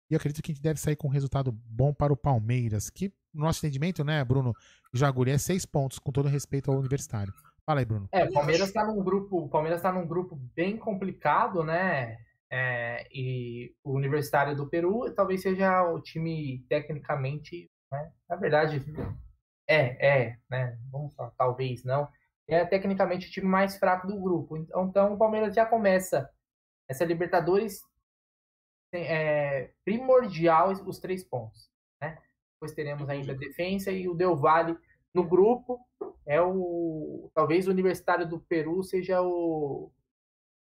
E 0.09 0.15
acredito 0.15 0.41
que 0.41 0.51
a 0.51 0.55
gente 0.55 0.63
deve 0.63 0.79
sair 0.79 0.95
com 0.95 1.07
um 1.07 1.11
resultado 1.11 1.51
bom 1.51 1.93
para 1.93 2.11
o 2.11 2.17
Palmeiras, 2.17 2.89
que, 2.89 3.13
no 3.33 3.43
nosso 3.43 3.59
entendimento, 3.59 4.03
né, 4.03 4.23
Bruno 4.23 4.53
Jaguri, 4.93 5.31
é 5.31 5.37
seis 5.37 5.65
pontos, 5.65 5.99
com 5.99 6.11
todo 6.11 6.27
respeito 6.27 6.71
ao 6.71 6.79
universitário. 6.79 7.33
Fala 7.65 7.81
aí, 7.81 7.85
Bruno. 7.85 8.09
É, 8.11 8.25
o 8.25 8.33
Palmeiras 8.33 8.69
está 8.69 8.83
num 8.83 9.03
grupo. 9.03 9.47
Palmeiras 9.49 9.79
está 9.79 9.91
num 9.91 10.07
grupo 10.07 10.35
bem 10.55 10.75
complicado, 10.75 11.63
né? 11.63 12.17
É, 12.51 13.07
e 13.13 13.75
o 13.83 13.91
Universitário 13.91 14.55
do 14.55 14.67
Peru 14.67 15.13
talvez 15.13 15.43
seja 15.43 15.83
o 15.83 16.01
time 16.01 16.65
tecnicamente, 16.67 17.69
né? 17.91 18.11
Na 18.27 18.35
verdade, 18.37 18.83
é, 19.69 20.23
é, 20.23 20.37
né? 20.49 20.79
Vamos 20.91 21.13
falar, 21.13 21.29
talvez 21.37 21.83
não. 21.83 22.09
É 22.47 22.65
tecnicamente 22.65 23.27
o 23.27 23.31
time 23.31 23.45
mais 23.45 23.77
fraco 23.77 24.07
do 24.07 24.19
grupo. 24.19 24.57
Então, 24.57 24.87
então 24.87 25.13
o 25.13 25.17
Palmeiras 25.19 25.53
já 25.53 25.63
começa 25.63 26.27
essa 26.89 27.05
Libertadores 27.05 27.83
é, 28.91 29.69
primordial 30.19 30.71
os 30.85 30.99
três 30.99 31.23
pontos, 31.23 31.69
né? 32.01 32.17
Depois 32.55 32.73
teremos 32.73 33.09
ainda 33.09 33.31
a 33.31 33.35
defesa 33.35 33.91
e 33.91 34.07
o 34.07 34.13
Del 34.13 34.35
Valle 34.35 34.77
no 35.13 35.23
grupo. 35.23 35.79
É 36.25 36.41
o 36.41 37.31
talvez 37.33 37.67
o 37.67 37.71
Universitário 37.71 38.27
do 38.27 38.39
Peru 38.39 38.83
seja 38.83 39.21
o 39.21 39.91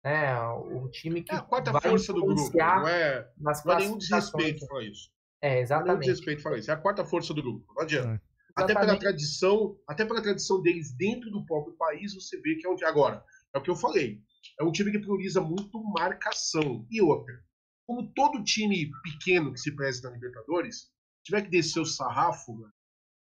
né, 0.05 0.39
o 0.41 0.89
time 0.89 1.23
que 1.23 1.33
é 1.33 1.37
a 1.37 1.43
quarta 1.43 1.73
vai 1.73 1.81
força 1.81 2.13
do 2.13 2.25
grupo. 2.25 2.57
Não 2.57 2.89
é, 2.89 3.29
nas 3.37 3.65
não 3.65 3.73
é 3.73 3.79
nenhum 3.79 3.99
desrespeito 3.99 4.67
falar 4.67 4.85
isso. 4.85 5.11
É, 5.43 5.61
exatamente. 5.61 5.87
Não 5.89 5.95
é 5.95 5.99
nenhum 5.99 6.13
desrespeito 6.13 6.43
falar 6.43 6.59
isso. 6.59 6.71
É 6.71 6.75
a 6.75 6.77
quarta 6.77 7.05
força 7.05 7.35
do 7.35 7.43
grupo. 7.43 7.73
Não 7.75 7.83
adianta. 7.83 8.15
É. 8.15 8.37
Até 8.55 8.75
pela 8.75 8.99
tradição, 8.99 9.77
até 9.87 10.05
pela 10.07 10.23
tradição 10.23 10.63
deles 10.63 10.97
dentro 10.97 11.31
do 11.31 11.45
próprio 11.45 11.75
país, 11.75 12.15
você 12.15 12.41
vê 12.41 12.55
que 12.55 12.67
é 12.67 12.71
onde 12.71 12.85
agora. 12.85 13.23
É 13.53 13.59
o 13.59 13.63
que 13.63 13.69
eu 13.69 13.77
falei. 13.77 14.21
É 14.59 14.65
um 14.65 14.73
time 14.73 14.91
que 14.93 14.99
prioriza 14.99 15.41
muito 15.41 15.83
marcação. 15.83 16.87
E 16.91 17.03
outra, 17.03 17.35
como 17.87 18.13
todo 18.13 18.43
time 18.43 18.91
pequeno 19.03 19.53
que 19.53 19.61
se 19.61 19.75
preze 19.75 20.03
na 20.03 20.11
Libertadores, 20.11 20.91
tiver 21.25 21.43
que 21.43 21.51
descer 21.51 21.81
o 21.81 21.87
sarrafo, 21.87 22.53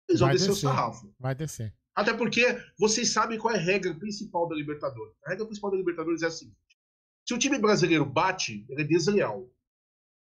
eles 0.07 0.19
vão 0.19 0.29
descer, 0.29 0.49
descer, 0.49 0.67
o 0.67 0.69
sarrafo. 0.69 1.15
Vai 1.19 1.35
descer. 1.35 1.75
Até 1.95 2.13
porque 2.13 2.43
vocês 2.77 3.11
sabem 3.11 3.37
qual 3.37 3.53
é 3.53 3.57
a 3.57 3.61
regra 3.61 3.93
principal 3.95 4.47
da 4.47 4.55
Libertadores. 4.55 5.15
A 5.25 5.29
regra 5.29 5.45
principal 5.45 5.71
da 5.71 5.77
Libertadores 5.77 6.21
é 6.21 6.27
a 6.27 6.31
seguinte: 6.31 6.57
se 7.27 7.33
o 7.33 7.37
time 7.37 7.59
brasileiro 7.59 8.05
bate, 8.05 8.65
ele 8.69 8.81
é 8.81 8.85
desleal. 8.85 9.49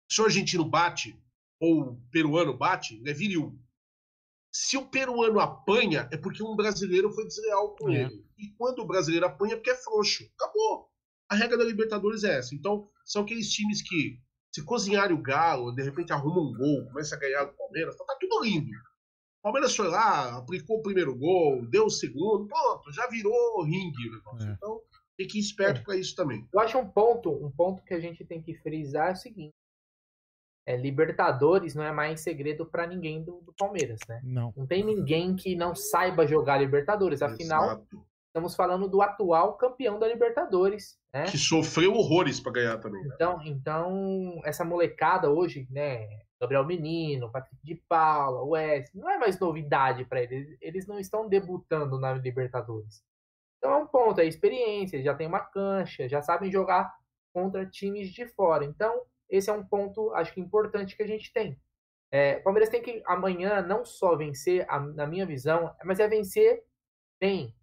Se 0.10 0.22
o 0.22 0.26
argentino 0.26 0.66
bate, 0.66 1.20
ou 1.60 1.82
o 1.82 2.02
peruano 2.12 2.58
bate, 2.58 2.96
ele 2.96 3.10
é 3.10 3.14
viril. 3.14 3.60
Se 4.52 4.78
o 4.78 4.88
peruano 4.88 5.40
apanha, 5.40 6.08
é 6.12 6.18
porque 6.18 6.42
um 6.42 6.56
brasileiro 6.56 7.12
foi 7.12 7.26
desleal 7.26 7.76
com 7.76 7.90
é. 7.90 8.04
ele. 8.04 8.26
E 8.38 8.50
quando 8.58 8.80
o 8.80 8.88
brasileiro 8.88 9.26
apanha, 9.26 9.54
é 9.54 9.56
porque 9.58 9.72
é 9.72 9.76
frouxo. 9.76 10.24
Acabou. 10.36 10.90
A 11.30 11.36
regra 11.36 11.58
da 11.58 11.64
Libertadores 11.64 12.24
é 12.24 12.38
essa. 12.38 12.56
Então, 12.56 12.90
são 13.04 13.24
aqueles 13.24 13.52
times 13.52 13.82
que, 13.82 14.22
se 14.56 14.64
cozinharem 14.64 15.14
o 15.14 15.22
Galo, 15.22 15.74
de 15.74 15.84
repente 15.84 16.14
arrumam 16.14 16.46
um 16.46 16.54
gol, 16.54 16.86
começa 16.86 17.14
a 17.14 17.20
ganhar 17.20 17.44
do 17.44 17.52
Palmeiras, 17.58 17.98
tá, 17.98 18.06
tá 18.06 18.18
tudo 18.18 18.42
lindo. 18.42 18.70
O 18.70 19.44
Palmeiras 19.44 19.76
foi 19.76 19.90
lá, 19.90 20.38
aplicou 20.38 20.78
o 20.78 20.82
primeiro 20.82 21.14
gol, 21.14 21.66
deu 21.66 21.88
o 21.88 21.90
segundo, 21.90 22.48
pronto, 22.48 22.90
já 22.94 23.06
virou 23.08 23.66
ringue 23.66 24.08
o 24.08 24.14
negócio. 24.14 24.50
É. 24.50 24.54
Então, 24.54 24.82
tem 25.18 25.28
que 25.28 25.40
ir 25.40 25.42
esperto 25.42 25.82
é. 25.82 25.84
para 25.84 25.98
isso 25.98 26.16
também. 26.16 26.48
Eu 26.54 26.60
acho 26.62 26.78
um 26.78 26.88
ponto, 26.88 27.30
um 27.46 27.52
ponto 27.52 27.84
que 27.84 27.94
a 27.94 28.00
gente 28.00 28.24
tem 28.24 28.42
que 28.42 28.54
frisar 28.56 29.10
é 29.10 29.12
o 29.12 29.18
seguinte: 29.18 29.54
é, 30.66 30.78
Libertadores 30.78 31.76
não 31.76 31.84
é 31.84 31.92
mais 31.92 32.22
segredo 32.22 32.66
para 32.66 32.88
ninguém 32.88 33.22
do, 33.26 33.42
do, 33.42 33.54
Palmeiras, 33.60 34.00
né? 34.08 34.22
Não. 34.24 34.54
Não 34.56 34.66
tem 34.66 34.86
ninguém 34.86 35.36
que 35.36 35.54
não 35.54 35.76
saiba 35.76 36.26
jogar 36.26 36.60
Libertadores. 36.60 37.22
Afinal, 37.22 37.66
Exato. 37.66 38.06
Estamos 38.36 38.54
falando 38.54 38.90
do 38.90 39.02
atual 39.02 39.54
campeão 39.54 39.98
da 39.98 40.10
Libertadores, 40.10 41.00
né? 41.14 41.24
Que 41.24 41.38
sofreu 41.38 41.94
horrores 41.94 42.38
para 42.38 42.52
ganhar 42.52 42.78
também. 42.80 43.02
Né? 43.02 43.12
Então, 43.16 43.42
então, 43.46 44.42
essa 44.44 44.66
molecada 44.66 45.32
hoje, 45.32 45.66
né? 45.72 46.06
Gabriel 46.38 46.66
Menino, 46.66 47.32
Patrick 47.32 47.58
de 47.64 47.76
Paula, 47.88 48.44
Wes, 48.44 48.92
não 48.94 49.10
é 49.10 49.18
mais 49.18 49.40
novidade 49.40 50.04
para 50.04 50.22
eles. 50.22 50.58
Eles 50.60 50.86
não 50.86 51.00
estão 51.00 51.30
debutando 51.30 51.98
na 51.98 52.14
Libertadores. 52.14 53.02
Então 53.58 53.72
é 53.72 53.78
um 53.78 53.88
ponto, 53.88 54.20
é 54.20 54.26
experiência, 54.26 55.02
já 55.02 55.16
tem 55.16 55.28
uma 55.28 55.40
cancha, 55.40 56.10
já 56.10 56.22
sabem 56.22 56.52
jogar 56.52 56.94
contra 57.34 57.66
times 57.66 58.10
de 58.10 58.28
fora. 58.28 58.66
Então, 58.66 59.02
esse 59.30 59.50
é 59.50 59.54
um 59.54 59.66
ponto, 59.66 60.14
acho 60.14 60.34
que 60.34 60.42
importante 60.42 60.98
que 60.98 61.04
a 61.04 61.08
gente 61.08 61.32
tem. 61.32 61.58
É, 62.12 62.36
o 62.38 62.44
Palmeiras 62.44 62.70
tem 62.70 62.82
que 62.82 63.02
amanhã 63.06 63.62
não 63.62 63.86
só 63.86 64.14
vencer, 64.16 64.66
a, 64.70 64.78
na 64.78 65.08
minha 65.08 65.26
visão, 65.26 65.74
mas 65.86 66.02
é 66.02 66.08
vencer 66.08 66.64
bem, 67.20 67.56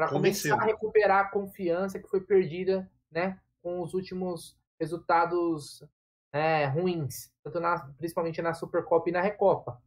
para 0.00 0.08
começar 0.08 0.54
a 0.54 0.64
recuperar 0.64 1.26
a 1.26 1.28
confiança 1.28 1.98
que 1.98 2.08
foi 2.08 2.22
perdida 2.22 2.90
né, 3.10 3.38
com 3.62 3.82
os 3.82 3.92
últimos 3.92 4.56
resultados 4.80 5.84
é, 6.32 6.64
ruins, 6.64 7.30
tanto 7.44 7.60
na, 7.60 7.80
principalmente 7.98 8.40
na 8.40 8.54
Supercopa 8.54 9.10
e 9.10 9.12
na 9.12 9.20
Recopa. 9.20 9.78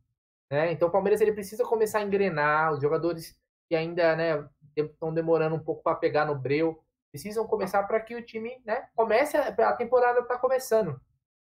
Né? 0.52 0.72
Então 0.72 0.88
o 0.88 0.92
Palmeiras 0.92 1.20
ele 1.20 1.34
precisa 1.34 1.66
começar 1.66 1.98
a 1.98 2.04
engrenar, 2.04 2.74
os 2.74 2.80
jogadores 2.80 3.36
que 3.68 3.76
ainda 3.76 4.16
né, 4.16 4.48
estão 4.78 5.12
demorando 5.12 5.56
um 5.56 5.64
pouco 5.64 5.82
para 5.82 5.96
pegar 5.96 6.26
no 6.26 6.36
breu, 6.36 6.80
precisam 7.12 7.48
começar 7.48 7.82
para 7.84 8.00
que 8.00 8.14
o 8.14 8.24
time 8.24 8.62
né, 8.64 8.88
comece, 8.94 9.36
a, 9.36 9.48
a 9.48 9.74
temporada 9.74 10.20
está 10.20 10.38
começando. 10.38 11.02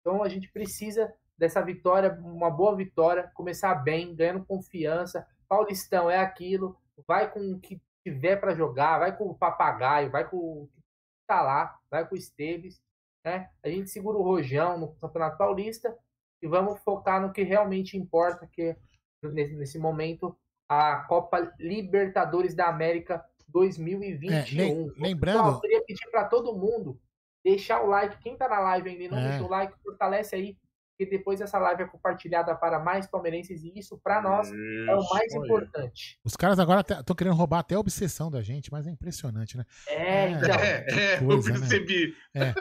Então 0.02 0.22
a 0.22 0.30
gente 0.30 0.52
precisa 0.52 1.12
dessa 1.36 1.64
vitória, 1.64 2.14
uma 2.22 2.52
boa 2.52 2.76
vitória, 2.76 3.32
começar 3.34 3.74
bem, 3.74 4.16
ganhando 4.16 4.46
confiança. 4.46 5.26
Paulistão 5.50 6.12
é 6.12 6.20
aquilo, 6.20 6.78
vai 7.08 7.32
com 7.32 7.40
o 7.54 7.60
que 7.60 7.82
tiver 8.04 8.38
para 8.38 8.56
jogar, 8.56 9.00
vai 9.00 9.16
com 9.16 9.26
o 9.26 9.38
papagaio, 9.38 10.12
vai 10.12 10.30
com 10.30 10.38
o 10.38 10.68
que 10.68 10.82
tá 11.28 11.42
lá, 11.42 11.78
vai 11.90 12.08
com 12.08 12.16
o 12.16 12.18
Esteves, 12.18 12.82
né? 13.24 13.50
A 13.64 13.70
gente 13.70 13.90
segura 13.90 14.18
o 14.18 14.24
rojão 14.24 14.78
no 14.78 14.96
Campeonato 14.96 15.38
Paulista 15.38 15.96
e 16.42 16.48
vamos 16.48 16.80
focar 16.84 17.22
no 17.22 17.32
que 17.32 17.44
realmente 17.44 17.98
importa, 17.98 18.48
que 18.48 18.62
é, 18.62 18.78
nesse, 19.24 19.56
nesse 19.56 19.80
momento 19.80 20.36
a 20.68 21.04
Copa 21.08 21.54
Libertadores 21.60 22.56
da 22.56 22.68
América 22.68 23.24
2021. 23.50 24.90
É, 24.90 24.94
lembrando, 24.98 25.50
eu 25.50 25.60
queria 25.60 25.84
pedir 25.84 26.10
para 26.10 26.26
todo 26.26 26.58
mundo 26.58 27.00
deixar 27.44 27.84
o 27.84 27.88
like. 27.88 28.22
Quem 28.22 28.38
tá 28.38 28.48
na 28.48 28.60
live 28.60 28.90
ainda 28.90 29.16
não 29.16 29.22
é. 29.22 29.30
deixou 29.30 29.48
o 29.48 29.50
like, 29.50 29.78
fortalece 29.84 30.36
aí, 30.36 30.58
porque 30.92 31.18
depois 31.18 31.42
essa 31.42 31.58
live 31.58 31.84
é 31.84 31.88
compartilhada 31.88 32.56
para 32.56 32.80
mais 32.80 33.08
palmeirenses 33.08 33.64
e 33.64 33.78
isso 33.78 34.00
para 34.04 34.22
nós 34.22 34.48
isso, 34.48 34.90
é 34.90 34.96
o 34.96 35.10
mais 35.10 35.34
importante. 35.34 36.20
Os 36.24 36.36
caras 36.36 36.60
agora 36.60 36.82
estão 36.82 37.16
querendo 37.16 37.36
roubar 37.36 37.60
até 37.60 37.76
a 37.76 37.80
obsessão 37.80 38.30
da 38.30 38.42
gente, 38.42 38.72
mas 38.72 38.86
é 38.86 38.92
impressionante, 38.92 39.58
né? 39.58 39.66
É, 39.88 40.30
então. 40.30 40.56
É, 40.56 41.14
é 41.14 41.18
coisa, 41.18 41.50
eu 41.50 41.60
percebi. 41.60 42.16
Né? 42.36 42.50
É. 42.50 42.54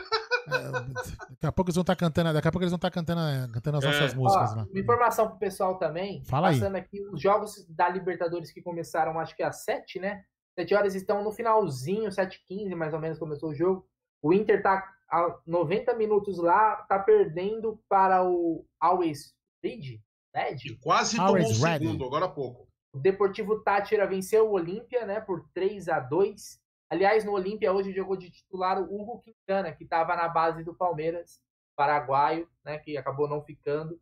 Daqui 0.47 1.45
a 1.45 1.51
pouco 1.51 1.69
eles 1.69 1.75
vão 1.75 1.81
estar 1.81 1.95
tá 1.95 1.99
cantando, 1.99 2.33
daqui 2.33 2.47
a 2.47 2.51
pouco 2.51 2.63
eles 2.63 2.71
vão 2.71 2.77
estar 2.77 2.89
tá 2.89 2.93
cantando, 2.93 3.53
cantando 3.53 3.77
as 3.77 3.83
é. 3.83 3.87
nossas 3.87 4.13
músicas 4.13 4.51
Ó, 4.51 4.55
lá. 4.55 4.67
Informação 4.73 5.27
pro 5.27 5.37
pessoal 5.37 5.77
também. 5.77 6.23
Fala 6.25 6.49
passando 6.49 6.75
aí. 6.75 6.81
aqui 6.81 7.01
os 7.11 7.21
jogos 7.21 7.65
da 7.69 7.89
Libertadores 7.89 8.51
que 8.51 8.61
começaram, 8.61 9.19
acho 9.19 9.35
que 9.35 9.43
às 9.43 9.63
7, 9.63 9.99
né? 9.99 10.23
7 10.55 10.75
horas 10.75 10.95
estão 10.95 11.23
no 11.23 11.31
finalzinho, 11.31 12.09
7h15 12.09 12.75
mais 12.75 12.93
ou 12.93 12.99
menos 12.99 13.19
começou 13.19 13.51
o 13.51 13.55
jogo. 13.55 13.87
O 14.21 14.33
Inter 14.33 14.61
tá 14.61 14.83
a 15.11 15.39
90 15.45 15.93
minutos 15.95 16.37
lá, 16.37 16.77
tá 16.83 16.97
perdendo 16.97 17.79
para 17.89 18.23
o 18.23 18.65
Always. 18.79 19.35
Red? 19.63 20.77
Quase 20.81 21.17
tomou 21.17 21.37
um 21.37 21.53
segundo, 21.53 22.05
agora 22.05 22.25
há 22.25 22.29
pouco. 22.29 22.67
O 22.93 22.99
Deportivo 22.99 23.61
Tátira 23.61 24.07
venceu 24.07 24.49
o 24.49 24.53
Olímpia, 24.53 25.05
né, 25.05 25.19
por 25.19 25.47
3 25.53 25.87
a 25.89 25.99
2 25.99 26.61
Aliás, 26.91 27.23
no 27.23 27.31
Olímpia 27.31 27.71
hoje 27.71 27.93
jogou 27.93 28.17
de 28.17 28.29
titular 28.29 28.77
o 28.77 28.83
Hugo 28.83 29.21
Quintana, 29.21 29.71
que 29.71 29.85
estava 29.85 30.13
na 30.13 30.27
base 30.27 30.61
do 30.61 30.75
Palmeiras, 30.75 31.41
paraguaio, 31.73 32.49
né, 32.65 32.79
que 32.79 32.97
acabou 32.97 33.29
não 33.29 33.41
ficando. 33.41 33.97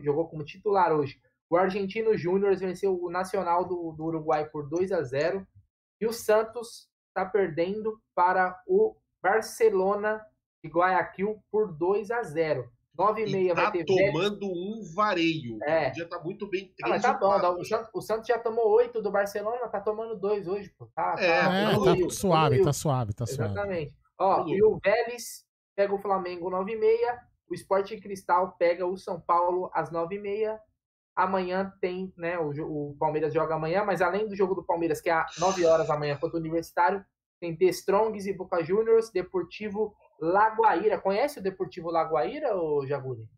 Jogou 0.00 0.28
como 0.28 0.44
titular 0.44 0.92
hoje. 0.92 1.20
O 1.50 1.56
Argentino 1.56 2.16
Júnior 2.16 2.56
venceu 2.56 2.96
o 3.02 3.10
Nacional 3.10 3.64
do, 3.64 3.90
do 3.90 4.04
Uruguai 4.04 4.48
por 4.48 4.68
2 4.68 4.92
a 4.92 5.02
0 5.02 5.44
E 6.00 6.06
o 6.06 6.12
Santos 6.12 6.88
está 7.08 7.28
perdendo 7.28 8.00
para 8.14 8.56
o 8.64 8.94
Barcelona 9.20 10.24
de 10.62 10.70
Guayaquil 10.70 11.42
por 11.50 11.72
2 11.72 12.10
a 12.10 12.22
0 12.22 12.70
9 13.00 13.22
e 13.24 13.32
meia 13.32 13.54
tá 13.54 13.62
vai 13.62 13.72
ter 13.72 13.84
tomando 13.84 14.46
um 14.46 14.82
vareio. 14.94 15.58
É. 15.62 15.94
Já 15.94 16.06
tá 16.06 16.18
muito 16.18 16.46
bem. 16.46 16.72
3 16.76 17.04
ah, 17.04 17.14
tá 17.14 17.18
bom. 17.18 17.60
O 17.60 17.64
Santos, 17.64 17.90
o 17.94 18.00
Santos, 18.02 18.26
já 18.26 18.38
tomou 18.38 18.68
8 18.68 19.00
do 19.00 19.10
Barcelona, 19.10 19.68
tá 19.68 19.80
tomando 19.80 20.16
2 20.16 20.46
hoje. 20.46 20.70
Pô. 20.76 20.86
Tá, 20.94 21.14
é, 21.18 21.40
tá, 21.40 21.54
é, 21.54 21.72
tá 21.72 22.10
suave, 22.10 22.62
tá 22.62 22.72
suave, 22.72 23.14
tá 23.14 23.26
suave. 23.26 23.52
Exatamente. 23.52 23.94
Ó, 24.18 24.46
e 24.46 24.62
o 24.62 24.78
Vélez 24.84 25.46
pega 25.74 25.94
o 25.94 25.98
Flamengo 25.98 26.50
9h30, 26.50 27.18
o 27.48 27.54
Sport 27.54 27.98
Cristal 28.00 28.54
pega 28.58 28.86
o 28.86 28.98
São 28.98 29.18
Paulo 29.18 29.70
às 29.72 29.90
9h30. 29.90 30.58
Amanhã 31.16 31.72
tem, 31.80 32.12
né? 32.16 32.38
O, 32.38 32.50
o, 32.50 32.96
Palmeiras 32.98 33.32
joga 33.32 33.54
amanhã, 33.54 33.82
mas 33.82 34.02
além 34.02 34.28
do 34.28 34.36
jogo 34.36 34.54
do 34.54 34.62
Palmeiras, 34.62 35.00
que 35.00 35.08
é 35.08 35.14
às 35.14 35.38
9 35.38 35.64
horas 35.64 35.88
amanhã 35.88 36.16
contra 36.16 36.36
o 36.36 36.40
Universitário, 36.40 37.04
tem 37.40 37.56
The 37.56 37.66
Strongs 37.66 38.26
e 38.26 38.34
Boca 38.34 38.62
Juniors, 38.62 39.10
Deportivo 39.10 39.94
Lagoaíra. 40.20 41.00
Conhece 41.00 41.38
o 41.38 41.42
Deportivo 41.42 41.90
Lagoaíra, 41.90 42.54
ou 42.54 42.86
Jaguli? 42.86 43.28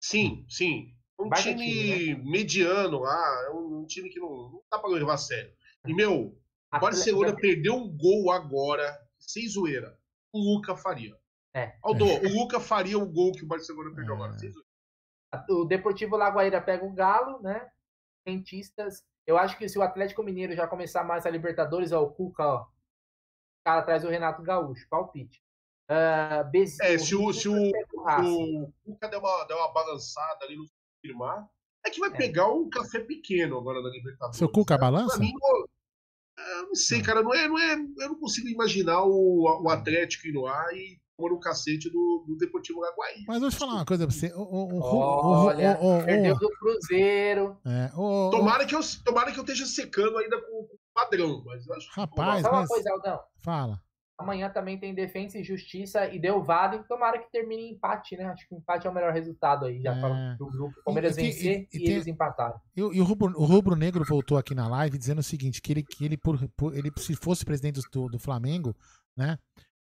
Sim, 0.00 0.44
sim. 0.48 0.94
Um 1.18 1.28
time, 1.30 1.54
time 1.54 2.14
né? 2.14 2.24
mediano 2.24 3.00
lá, 3.00 3.44
é 3.46 3.50
um, 3.50 3.80
um, 3.80 3.86
time 3.86 4.08
que 4.08 4.18
não, 4.18 4.28
não 4.28 4.62
dá 4.70 4.78
pra 4.78 4.88
levar 4.88 5.14
a 5.14 5.18
sério. 5.18 5.52
E, 5.86 5.94
meu, 5.94 6.34
o 6.72 6.78
Barcelona 6.78 7.36
perdeu 7.36 7.74
um 7.74 7.88
gol 7.94 8.30
agora, 8.30 8.98
sem 9.18 9.46
zoeira. 9.46 9.98
O 10.32 10.38
Luca 10.38 10.74
faria. 10.74 11.14
É. 11.54 11.76
Aldo, 11.82 12.04
o 12.04 12.28
Luca 12.28 12.58
faria 12.58 12.98
o 12.98 13.06
gol 13.06 13.32
que 13.32 13.44
o 13.44 13.46
Barcelona 13.46 13.94
perdeu 13.94 14.14
agora, 14.14 14.38
sem 14.38 14.50
zoeira. 14.50 14.70
O 15.50 15.64
Deportivo 15.64 16.16
Lagoaíra 16.16 16.60
pega 16.60 16.84
o 16.84 16.92
Galo, 16.92 17.40
né? 17.42 17.70
Rentistas. 18.26 19.04
Eu 19.26 19.36
acho 19.36 19.58
que 19.58 19.68
se 19.68 19.78
o 19.78 19.82
Atlético 19.82 20.22
Mineiro 20.22 20.54
já 20.56 20.66
começar 20.66 21.04
mais 21.04 21.26
a 21.26 21.30
Libertadores, 21.30 21.92
ó, 21.92 22.02
o 22.02 22.10
Cuca, 22.10 22.46
ó. 22.46 22.62
O 22.62 23.64
cara 23.64 23.82
traz 23.82 24.04
o 24.04 24.08
Renato 24.08 24.42
Gaúcho, 24.42 24.88
palpite. 24.88 25.42
Uh, 25.90 26.46
é, 26.82 26.98
se 26.98 27.16
o, 27.16 27.32
se 27.32 27.48
o, 27.48 27.52
o 27.52 28.72
Cuca 28.84 29.08
der 29.08 29.18
uma, 29.18 29.44
der 29.44 29.56
uma 29.56 29.72
balançada 29.72 30.44
ali 30.44 30.56
no 30.56 30.64
firmar, 31.00 31.44
é 31.84 31.90
que 31.90 31.98
vai 31.98 32.10
é. 32.10 32.16
pegar 32.16 32.46
um 32.46 32.70
café 32.70 33.00
pequeno 33.00 33.58
agora 33.58 33.82
na 33.82 33.88
Libertadores. 33.88 34.36
Seu 34.36 34.48
Cuca 34.48 34.74
né? 34.74 34.80
balança? 34.80 35.18
Mim, 35.18 35.32
eu, 35.32 35.68
eu, 36.44 36.66
não 36.68 36.74
sei, 36.76 37.02
cara, 37.02 37.24
não 37.24 37.34
é, 37.34 37.48
não 37.48 37.58
é, 37.58 37.72
eu 37.74 38.08
não 38.10 38.20
consigo 38.20 38.48
imaginar 38.48 39.02
o, 39.02 39.62
o 39.64 39.68
Atlético 39.68 40.28
ir 40.28 40.32
no 40.32 40.46
ar 40.46 40.72
e 40.72 41.00
pôr 41.16 41.32
o 41.32 41.40
cacete 41.40 41.90
do, 41.90 42.24
do 42.24 42.36
Deportivo 42.36 42.80
Lagoaí. 42.80 43.24
Mas 43.26 43.40
vou 43.40 43.50
te 43.50 43.56
falar 43.56 43.74
uma 43.74 43.84
coisa 43.84 44.06
pra 44.06 44.14
você. 44.14 44.32
O, 44.32 44.42
o, 44.42 44.78
o, 44.78 45.44
Olha, 45.46 45.76
o, 45.80 46.04
perdeu 46.04 46.38
do 46.38 46.50
Cruzeiro. 46.50 47.58
É, 47.66 47.88
tomara, 48.30 48.64
que 48.64 48.76
eu, 48.76 48.80
tomara 49.04 49.32
que 49.32 49.38
eu 49.38 49.42
esteja 49.42 49.66
secando 49.66 50.16
ainda 50.18 50.40
com, 50.40 50.60
o 50.60 50.78
padrão, 50.94 51.42
mas 51.44 51.66
eu 51.66 51.74
acho 51.74 51.90
Rapaz, 51.90 52.42
Fala 52.42 52.60
mas... 52.60 52.60
uma 52.60 52.68
coisa, 52.68 52.92
Aldão. 52.92 53.20
Fala. 53.42 53.89
Amanhã 54.20 54.50
também 54.50 54.78
tem 54.78 54.94
Defensa 54.94 55.38
e 55.38 55.42
Justiça 55.42 56.06
e 56.12 56.18
Del 56.18 56.42
Valle. 56.42 56.84
Tomara 56.86 57.18
que 57.18 57.32
termine 57.32 57.62
em 57.62 57.72
empate, 57.72 58.18
né? 58.18 58.26
Acho 58.26 58.46
que 58.46 58.54
o 58.54 58.58
empate 58.58 58.86
é 58.86 58.90
o 58.90 58.92
melhor 58.92 59.14
resultado 59.14 59.64
aí, 59.64 59.80
já 59.80 59.96
é... 59.96 60.36
do 60.36 60.46
grupo. 60.46 60.78
O 60.80 60.84
Palmeiras 60.84 61.16
e, 61.16 61.22
vencer 61.22 61.68
e, 61.72 61.78
e, 61.78 61.80
e 61.80 61.84
tem... 61.84 61.94
eles 61.94 62.06
empataram. 62.06 62.60
E, 62.76 62.82
o, 62.82 63.02
Rubro, 63.02 63.32
o 63.34 63.46
Rubro 63.46 63.74
Negro 63.74 64.04
voltou 64.04 64.36
aqui 64.36 64.54
na 64.54 64.68
live 64.68 64.98
dizendo 64.98 65.20
o 65.20 65.22
seguinte: 65.22 65.62
que 65.62 65.72
ele, 65.72 65.82
que 65.82 66.04
ele, 66.04 66.18
por, 66.18 66.38
por 66.50 66.76
ele 66.76 66.92
se 66.98 67.16
fosse 67.16 67.46
presidente 67.46 67.80
do, 67.90 68.08
do 68.08 68.18
Flamengo, 68.18 68.76
né? 69.16 69.38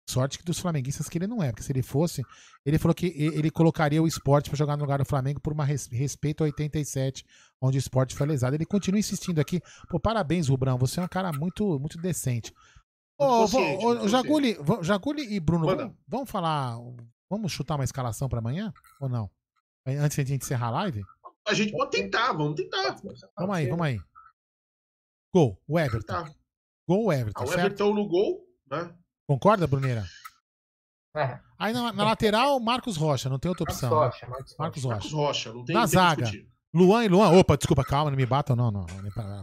Sorte 0.08 0.38
que 0.38 0.44
dos 0.44 0.58
flamenguistas 0.58 1.06
que 1.06 1.18
ele 1.18 1.26
não 1.26 1.42
é, 1.42 1.50
porque 1.50 1.62
se 1.62 1.70
ele 1.70 1.82
fosse, 1.82 2.24
ele 2.64 2.78
falou 2.78 2.94
que 2.94 3.08
ele 3.14 3.50
colocaria 3.50 4.02
o 4.02 4.06
esporte 4.06 4.48
para 4.48 4.56
jogar 4.56 4.74
no 4.74 4.82
lugar 4.82 4.98
do 4.98 5.04
Flamengo 5.04 5.38
por 5.38 5.52
uma 5.52 5.66
respeito 5.66 6.42
a 6.42 6.46
87, 6.46 7.22
onde 7.60 7.76
o 7.76 7.78
esporte 7.78 8.14
foi 8.14 8.26
lesado. 8.26 8.56
Ele 8.56 8.64
continua 8.64 8.98
insistindo 8.98 9.38
aqui. 9.38 9.60
Pô, 9.90 10.00
parabéns, 10.00 10.48
Rubrão, 10.48 10.78
você 10.78 10.98
é 10.98 11.02
um 11.02 11.08
cara 11.08 11.30
muito, 11.30 11.78
muito 11.78 11.98
decente. 11.98 12.54
Ô, 13.18 13.42
oh, 13.42 14.08
Jaguli, 14.08 14.56
Jaguli 14.80 15.34
e 15.34 15.40
Bruno, 15.40 15.66
vamos, 15.66 15.94
vamos, 16.06 16.30
falar. 16.30 16.78
Vamos 17.28 17.50
chutar 17.50 17.74
uma 17.74 17.84
escalação 17.84 18.28
para 18.28 18.38
amanhã? 18.38 18.72
Ou 19.00 19.08
não? 19.08 19.28
Antes 19.84 20.16
de 20.16 20.22
a 20.22 20.24
gente 20.24 20.44
encerrar 20.44 20.68
a 20.68 20.70
live? 20.70 21.02
A 21.46 21.52
gente 21.52 21.72
pode 21.72 21.90
tentar, 21.90 22.32
vamos 22.32 22.54
tentar. 22.54 22.96
Vamos 23.36 23.56
aí, 23.56 23.68
vamos 23.68 23.86
aí. 23.86 23.98
Gol, 25.34 25.60
o 25.66 25.78
Everton. 25.78 26.32
Gol, 26.86 27.06
o 27.06 27.12
Everton. 27.12 27.42
Ah, 27.42 27.46
o 27.46 27.52
Everton 27.52 27.94
no 27.94 28.06
gol, 28.06 28.46
né? 28.70 28.94
Concorda, 29.26 29.66
Bruneira? 29.66 30.04
É. 31.16 31.40
Aí 31.58 31.72
na, 31.72 31.92
na, 31.92 32.04
lateral, 32.04 32.60
Marcos 32.60 32.96
Rocha, 32.96 33.28
não 33.28 33.38
tem 33.38 33.48
outra 33.48 33.64
opção. 33.64 33.90
Marcos 33.90 34.20
Rocha, 34.20 34.30
Marcos, 34.30 34.56
Marcos 34.56 34.84
Rocha. 34.84 34.94
Marcos 34.94 35.12
Rocha, 35.12 35.52
não 35.52 35.64
tem 35.64 35.74
Na 35.74 35.86
zaga, 35.86 36.30
Luan 36.74 37.04
e 37.04 37.08
Luan. 37.08 37.30
Opa, 37.38 37.56
desculpa, 37.56 37.84
calma, 37.84 38.10
não 38.10 38.16
me 38.16 38.26
batam, 38.26 38.54
não, 38.54 38.70
não. 38.70 38.86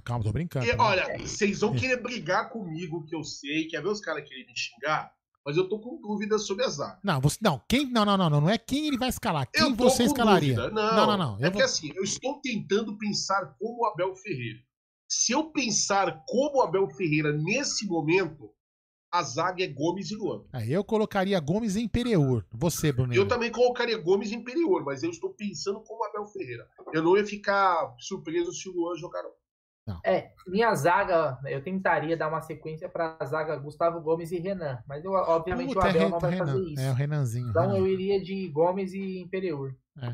Calma, 0.03 0.23
tô 0.23 0.31
brincando. 0.31 0.65
E, 0.65 0.75
olha, 0.77 1.17
vocês 1.19 1.59
vão 1.59 1.73
querer 1.73 2.01
brigar 2.01 2.49
comigo, 2.49 3.05
que 3.05 3.15
eu 3.15 3.23
sei, 3.23 3.67
quer 3.67 3.81
ver 3.81 3.89
os 3.89 3.99
caras 3.99 4.27
querem 4.27 4.45
me 4.45 4.53
xingar? 4.55 5.11
Mas 5.45 5.57
eu 5.57 5.69
tô 5.69 5.79
com 5.79 6.01
dúvidas 6.01 6.47
sobre 6.47 6.65
a 6.65 6.69
zaga. 6.69 6.99
Não, 7.03 7.21
você, 7.21 7.37
não, 7.39 7.61
quem, 7.69 7.87
não, 7.91 8.03
não, 8.03 8.17
não, 8.17 8.29
não, 8.29 8.49
é 8.49 8.57
quem 8.57 8.87
ele 8.87 8.97
vai 8.97 9.09
escalar, 9.09 9.47
quem 9.51 9.73
você 9.75 10.03
escalaria. 10.03 10.55
Não, 10.55 10.71
não, 10.71 11.05
não, 11.05 11.17
não. 11.17 11.45
É 11.45 11.51
que 11.51 11.61
assim, 11.61 11.91
eu 11.95 12.03
estou 12.03 12.41
tentando 12.41 12.97
pensar 12.97 13.55
como 13.59 13.83
o 13.83 13.85
Abel 13.85 14.15
Ferreira. 14.15 14.59
Se 15.07 15.33
eu 15.33 15.51
pensar 15.51 16.23
como 16.27 16.57
o 16.57 16.61
Abel 16.63 16.89
Ferreira 16.89 17.31
nesse 17.31 17.85
momento, 17.85 18.49
a 19.17 19.23
zaga 19.23 19.63
é 19.63 19.67
Gomes 19.67 20.11
e 20.11 20.15
Luan. 20.15 20.43
É, 20.53 20.67
eu 20.67 20.83
colocaria 20.83 21.39
Gomes 21.39 21.75
em 21.75 21.87
Pereur. 21.87 22.43
Você, 22.51 22.91
Bruno. 22.91 23.13
Eu 23.13 23.27
também 23.27 23.51
colocaria 23.51 23.97
Gomes 23.97 24.31
em 24.31 24.43
Pereur, 24.43 24.83
mas 24.83 25.03
eu 25.03 25.09
estou 25.09 25.33
pensando 25.33 25.81
como 25.81 26.03
Abel 26.03 26.25
Ferreira. 26.25 26.67
Eu 26.93 27.01
não 27.01 27.17
ia 27.17 27.25
ficar 27.25 27.95
surpreso 27.99 28.51
se 28.51 28.67
o 28.69 28.73
Luan 28.73 28.95
jogar 28.97 29.23
não. 29.23 29.99
É, 30.03 30.31
minha 30.47 30.73
zaga, 30.73 31.37
eu 31.45 31.63
tentaria 31.63 32.17
dar 32.17 32.27
uma 32.27 32.41
sequência 32.41 32.89
para 32.89 33.15
a 33.19 33.25
zaga 33.25 33.55
Gustavo 33.55 34.01
Gomes 34.01 34.31
e 34.31 34.39
Renan, 34.39 34.79
mas 34.87 35.05
eu, 35.05 35.11
obviamente 35.11 35.75
Puta, 35.75 35.85
o 35.85 35.89
Abel 35.89 36.01
é, 36.01 36.09
não 36.09 36.19
vai 36.19 36.31
Renan, 36.31 36.45
fazer 36.45 36.63
isso. 36.63 36.81
É, 36.81 36.89
o 36.89 36.93
Renanzinho. 36.95 37.49
Então 37.49 37.61
Renan. 37.67 37.77
eu 37.77 37.87
iria 37.87 38.23
de 38.23 38.47
Gomes 38.49 38.93
e 38.93 39.19
Imperiur. 39.19 39.75
É, 40.01 40.13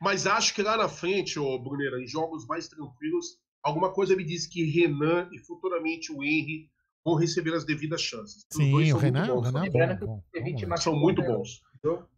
mas 0.00 0.26
acho 0.26 0.54
que 0.54 0.62
lá 0.62 0.76
na 0.76 0.88
frente, 0.88 1.38
ô 1.38 1.58
Bruneira, 1.58 2.00
em 2.00 2.06
jogos 2.06 2.46
mais 2.46 2.68
tranquilos, 2.68 3.38
alguma 3.60 3.92
coisa 3.92 4.14
me 4.14 4.24
diz 4.24 4.46
que 4.46 4.62
Renan 4.64 5.28
e 5.32 5.38
futuramente 5.40 6.12
o 6.12 6.22
Henry 6.22 6.70
vão 7.04 7.14
receber 7.14 7.54
as 7.54 7.64
devidas 7.64 8.00
chances. 8.00 8.46
Sim, 8.50 8.92
o 8.92 8.96
Renan, 8.96 9.32
o 9.34 9.40
Renan 9.40 9.64
é 9.64 9.96
bom, 9.96 10.22
bom, 10.68 10.76
São 10.76 10.94
muito 10.94 11.22
bons. 11.22 11.62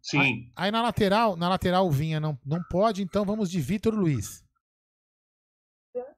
Sim. 0.01 0.19
Aí, 0.19 0.51
aí, 0.55 0.71
na 0.71 0.81
lateral, 0.81 1.35
na 1.35 1.49
lateral 1.49 1.87
o 1.87 1.91
Vinha 1.91 2.19
não, 2.19 2.37
não 2.45 2.61
pode, 2.69 3.01
então 3.03 3.23
vamos 3.23 3.49
de 3.49 3.61
Vitor 3.61 3.93
Luiz. 3.93 4.43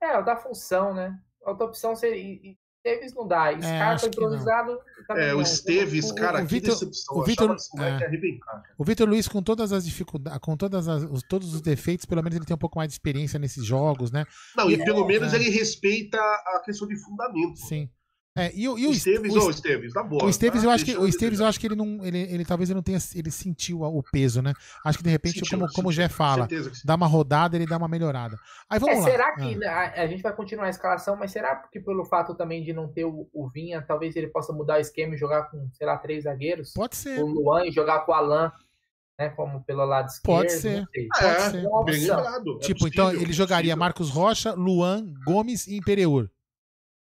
É, 0.02 0.18
o 0.18 0.24
da 0.24 0.38
função, 0.38 0.94
né? 0.94 1.20
A 1.44 1.52
outra 1.52 1.66
opção 1.66 1.96
seria. 1.96 2.56
Esteves 2.86 3.14
não 3.14 3.26
dá. 3.26 3.50
Scarpa 3.62 4.06
é, 4.06 4.10
improvisado. 4.10 4.80
É, 5.12 5.34
o 5.34 5.42
Esteves, 5.42 6.12
cara, 6.12 6.42
o, 6.42 6.44
o 6.44 6.46
Vitor, 6.46 6.78
o 7.12 7.24
Vitor, 7.24 7.56
é, 7.80 8.00
o 8.78 8.84
Vitor 8.84 9.08
Luiz 9.08 9.28
com 9.28 9.42
todas 9.42 9.72
as 9.72 9.86
dificuldades, 9.86 10.40
com 10.40 10.58
todas 10.58 10.88
as, 10.90 11.04
os, 11.04 11.24
todos 11.24 11.54
os 11.54 11.62
defeitos, 11.62 12.06
pelo 12.06 12.22
menos 12.22 12.36
ele 12.36 12.46
tem 12.46 12.56
um 12.56 12.60
pouco 12.60 12.78
mais 12.78 12.90
de 12.90 12.96
experiência 12.96 13.40
nesses 13.40 13.66
jogos, 13.66 14.12
né? 14.12 14.26
Não, 14.56 14.70
e, 14.70 14.74
e 14.74 14.84
pelo 14.84 15.06
é, 15.06 15.08
menos 15.08 15.34
ele 15.34 15.50
respeita 15.50 16.18
a 16.18 16.62
questão 16.64 16.88
de 16.88 16.98
fundamento. 16.98 17.58
Sim. 17.58 17.90
É, 18.36 18.52
e, 18.52 18.64
e 18.64 18.68
o, 18.68 18.78
Esteves, 18.92 19.36
o, 19.36 19.50
Esteves, 19.52 19.94
tá 19.94 20.02
boa. 20.02 20.26
O 20.26 20.30
Esteves, 20.30 20.62
tá? 20.62 20.68
eu 20.68 20.72
acho 20.72 20.84
que 20.84 20.98
o 20.98 21.08
Esteves, 21.08 21.40
eu 21.40 21.46
acho 21.46 21.60
que 21.60 21.68
ele 21.68 21.76
não, 21.76 22.04
ele, 22.04 22.18
ele 22.18 22.44
talvez 22.44 22.68
ele 22.68 22.76
não 22.76 22.82
tenha, 22.82 22.98
ele 23.14 23.30
sentiu 23.30 23.84
o 23.84 24.02
peso, 24.02 24.42
né? 24.42 24.54
Acho 24.84 24.98
que 24.98 25.04
de 25.04 25.12
repente, 25.12 25.36
sentiu, 25.36 25.60
como, 25.60 25.72
como 25.72 25.90
o 25.90 25.92
Jé 25.92 26.10
fala, 26.10 26.48
dá 26.84 26.96
uma 26.96 27.06
rodada, 27.06 27.56
ele 27.56 27.68
dá 27.68 27.78
uma 27.78 27.88
melhorada. 27.88 28.36
Aí 28.68 28.80
vamos 28.80 28.96
é, 28.96 29.00
lá. 29.02 29.06
Será 29.06 29.36
que 29.36 29.66
ah. 29.66 29.80
a, 29.80 30.02
a, 30.02 30.08
gente 30.08 30.24
vai 30.24 30.36
continuar 30.36 30.66
a 30.66 30.70
escalação, 30.72 31.16
mas 31.16 31.32
será 31.32 31.56
que 31.56 31.80
pelo 31.80 32.04
fato 32.06 32.34
também 32.34 32.64
de 32.64 32.74
não 32.74 32.88
ter 32.88 33.06
o, 33.06 33.30
o, 33.32 33.48
Vinha, 33.50 33.84
talvez 33.84 34.16
ele 34.16 34.28
possa 34.28 34.52
mudar 34.52 34.78
o 34.78 34.82
esquema 34.82 35.14
e 35.14 35.18
jogar 35.18 35.52
com, 35.52 35.70
sei 35.72 35.86
lá, 35.86 35.96
três 35.98 36.24
zagueiros? 36.24 36.74
Pode 36.74 36.96
ser. 36.96 37.22
O 37.22 37.28
Luan 37.28 37.68
e 37.68 37.72
jogar 37.72 38.00
com 38.00 38.14
o 38.14 38.16
Alan. 38.16 38.52
Né, 39.16 39.30
como 39.30 39.64
pelo 39.64 39.86
lado 39.86 40.08
esquerdo. 40.08 40.38
Pode 40.38 40.52
ser. 40.54 40.88
Pode 41.12 41.26
é, 41.26 41.40
ser. 41.52 41.70
Bem 41.86 42.00
lembrado. 42.00 42.58
É 42.60 42.66
tipo, 42.66 42.88
então 42.88 43.12
ele 43.12 43.32
jogaria 43.32 43.76
Marcos 43.76 44.10
Rocha, 44.10 44.56
Luan, 44.56 45.06
Gomes 45.24 45.68
e 45.68 45.78
Imperiur. 45.78 46.32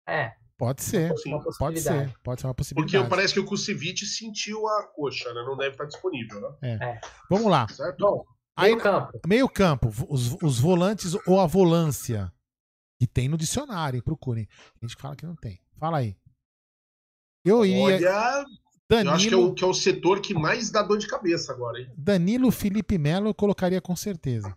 É. 0.07 0.35
Pode 0.59 0.83
ser, 0.83 1.13
pode 1.59 1.81
ser, 1.81 2.15
pode 2.25 2.41
ser 2.41 2.47
uma 2.47 2.55
possibilidade. 2.55 2.97
Porque 2.97 3.11
parece 3.11 3.35
que 3.35 3.41
o 3.41 3.45
Kusevich 3.45 4.07
sentiu 4.07 4.67
a 4.67 4.85
coxa, 4.85 5.33
né? 5.35 5.43
Não 5.43 5.55
deve 5.55 5.73
estar 5.73 5.85
disponível, 5.85 6.41
né? 6.41 6.49
É. 6.63 6.85
é. 6.85 7.01
Vamos 7.29 7.51
lá. 7.51 7.69
Certo? 7.69 7.99
Bom, 7.99 8.25
meio 8.59 8.79
campo. 8.79 9.21
Meio 9.27 9.49
campo, 9.51 9.93
os, 10.09 10.35
os 10.43 10.59
volantes 10.59 11.15
ou 11.27 11.41
a 11.41 11.47
volância. 11.47 12.33
Que 12.99 13.07
tem 13.07 13.29
no 13.29 13.37
dicionário, 13.37 13.99
hein? 13.99 14.03
procurem. 14.03 14.49
A 14.81 14.87
gente 14.87 14.97
fala 14.99 15.15
que 15.15 15.27
não 15.27 15.37
tem. 15.37 15.61
Fala 15.79 15.99
aí. 15.99 16.17
Eu 17.45 17.67
iria. 17.67 17.83
Olha, 17.83 18.45
Danilo, 18.89 19.11
eu 19.11 19.15
acho 19.15 19.29
que 19.29 19.35
é, 19.35 19.37
o, 19.37 19.55
que 19.55 19.65
é 19.65 19.67
o 19.67 19.75
setor 19.75 20.21
que 20.23 20.33
mais 20.33 20.71
dá 20.71 20.83
dor 20.83 20.97
de 20.97 21.07
cabeça 21.07 21.53
agora, 21.53 21.81
hein? 21.81 21.93
Danilo 21.99 22.51
Felipe 22.51 22.97
Melo 22.97 23.29
eu 23.29 23.35
colocaria 23.35 23.81
com 23.83 23.95
certeza. 23.95 24.57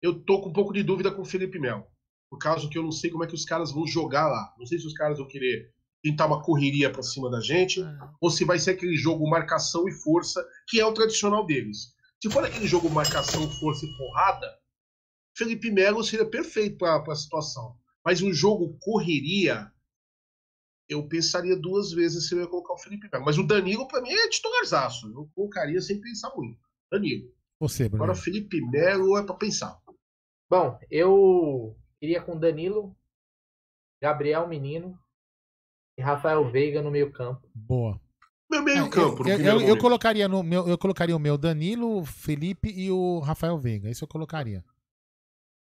Eu 0.00 0.22
tô 0.22 0.40
com 0.40 0.50
um 0.50 0.52
pouco 0.52 0.72
de 0.72 0.84
dúvida 0.84 1.10
com 1.10 1.22
o 1.22 1.24
Felipe 1.24 1.58
Melo 1.58 1.84
por 2.30 2.38
causa 2.38 2.68
que 2.68 2.76
eu 2.76 2.82
não 2.82 2.92
sei 2.92 3.10
como 3.10 3.24
é 3.24 3.26
que 3.26 3.34
os 3.34 3.44
caras 3.44 3.72
vão 3.72 3.86
jogar 3.86 4.28
lá. 4.28 4.54
Não 4.58 4.66
sei 4.66 4.78
se 4.78 4.86
os 4.86 4.94
caras 4.94 5.18
vão 5.18 5.26
querer 5.26 5.72
tentar 6.02 6.26
uma 6.26 6.42
correria 6.42 6.90
para 6.90 7.02
cima 7.02 7.30
da 7.30 7.40
gente, 7.40 7.82
é. 7.82 7.98
ou 8.20 8.30
se 8.30 8.44
vai 8.44 8.58
ser 8.58 8.72
aquele 8.72 8.96
jogo 8.96 9.28
marcação 9.28 9.88
e 9.88 9.92
força, 9.92 10.46
que 10.68 10.78
é 10.78 10.86
o 10.86 10.92
tradicional 10.92 11.44
deles. 11.44 11.94
Se 12.22 12.30
for 12.30 12.44
aquele 12.44 12.66
jogo 12.66 12.90
marcação, 12.90 13.48
força 13.58 13.86
e 13.86 13.96
porrada, 13.96 14.58
Felipe 15.36 15.70
Melo 15.70 16.02
seria 16.02 16.26
perfeito 16.26 16.78
para 16.78 17.02
a 17.12 17.16
situação. 17.16 17.76
Mas 18.04 18.22
um 18.22 18.32
jogo 18.32 18.76
correria, 18.80 19.72
eu 20.88 21.06
pensaria 21.06 21.56
duas 21.56 21.92
vezes 21.92 22.28
se 22.28 22.34
eu 22.34 22.40
ia 22.40 22.46
colocar 22.46 22.74
o 22.74 22.78
Felipe 22.78 23.08
Melo. 23.10 23.24
Mas 23.24 23.38
o 23.38 23.46
Danilo, 23.46 23.86
para 23.86 24.00
mim, 24.00 24.10
é 24.10 24.28
titularzaço. 24.28 25.08
Eu 25.12 25.30
colocaria 25.34 25.80
sem 25.80 26.00
pensar 26.00 26.32
muito. 26.36 26.60
Danilo. 26.90 27.32
Você, 27.60 27.88
Bruno. 27.88 28.04
Agora, 28.04 28.18
Felipe 28.18 28.60
Melo 28.60 29.16
é 29.16 29.22
para 29.24 29.34
pensar. 29.34 29.80
Bom, 30.50 30.78
eu 30.90 31.76
Iria 32.00 32.22
com 32.22 32.38
Danilo, 32.38 32.96
Gabriel 34.00 34.46
Menino, 34.46 34.98
E 35.96 36.02
Rafael 36.02 36.48
Veiga 36.50 36.80
no 36.80 36.90
meio 36.90 37.12
campo. 37.12 37.48
Boa. 37.54 38.00
Meu 38.50 38.62
meio 38.62 38.88
campo, 38.88 39.22
no 39.22 39.28
eu, 39.28 39.38
eu, 39.38 39.60
eu, 39.60 39.78
colocaria 39.78 40.26
no 40.26 40.42
meu, 40.42 40.66
eu 40.66 40.78
colocaria 40.78 41.14
o 41.14 41.18
meu 41.18 41.36
Danilo, 41.36 41.98
o 41.98 42.04
Felipe 42.04 42.70
e 42.70 42.90
o 42.90 43.18
Rafael 43.18 43.58
Veiga. 43.58 43.90
Isso 43.90 44.04
eu 44.04 44.08
colocaria. 44.08 44.64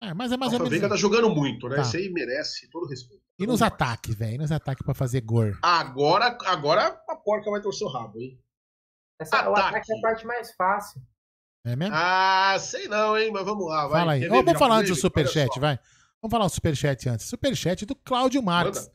É, 0.04 0.14
mas 0.14 0.32
é 0.32 0.38
mais 0.38 0.54
ou 0.54 0.60
Rafael 0.60 0.70
menos. 0.70 0.70
Veiga 0.70 0.90
tá 0.90 0.96
jogando 0.96 1.30
muito, 1.30 1.68
né? 1.68 1.78
Tá. 1.78 1.82
Esse 1.82 1.98
aí 1.98 2.10
merece 2.10 2.70
todo 2.70 2.88
respeito. 2.88 3.24
E 3.40 3.48
nos 3.48 3.62
ataques, 3.62 4.14
velho. 4.14 4.36
E 4.36 4.38
nos 4.38 4.52
ataques 4.52 4.86
pra 4.86 4.94
fazer 4.94 5.22
gol. 5.22 5.54
Agora, 5.64 6.38
agora 6.46 6.88
a 7.10 7.16
porca 7.16 7.50
vai 7.50 7.62
torcer 7.62 7.88
o 7.88 7.92
rabo, 7.92 8.20
hein? 8.20 8.40
Essa, 9.20 9.50
o 9.50 9.54
Ataque. 9.54 9.78
ataque 9.78 9.94
é 9.94 9.98
a 9.98 10.02
parte 10.02 10.28
mais 10.28 10.54
fácil. 10.54 11.02
É 11.66 11.76
mesmo? 11.76 11.96
Ah, 11.98 12.56
sei 12.60 12.88
não, 12.88 13.18
hein? 13.18 13.32
Mas 13.32 13.44
vamos 13.44 13.66
lá. 13.66 13.88
Vai. 13.88 14.00
Fala 14.00 14.12
aí. 14.12 14.28
Vamos 14.28 14.60
falar 14.60 14.78
antes 14.78 14.92
do 14.92 14.96
superchat, 14.96 15.60
vai. 15.60 15.80
Vamos 16.26 16.32
falar 16.32 16.46
o 16.46 16.50
superchat 16.50 17.08
antes. 17.08 17.28
Superchat 17.28 17.86
do 17.86 17.94
Cláudio 17.96 18.42
Marques. 18.42 18.80
Manda. 18.82 18.92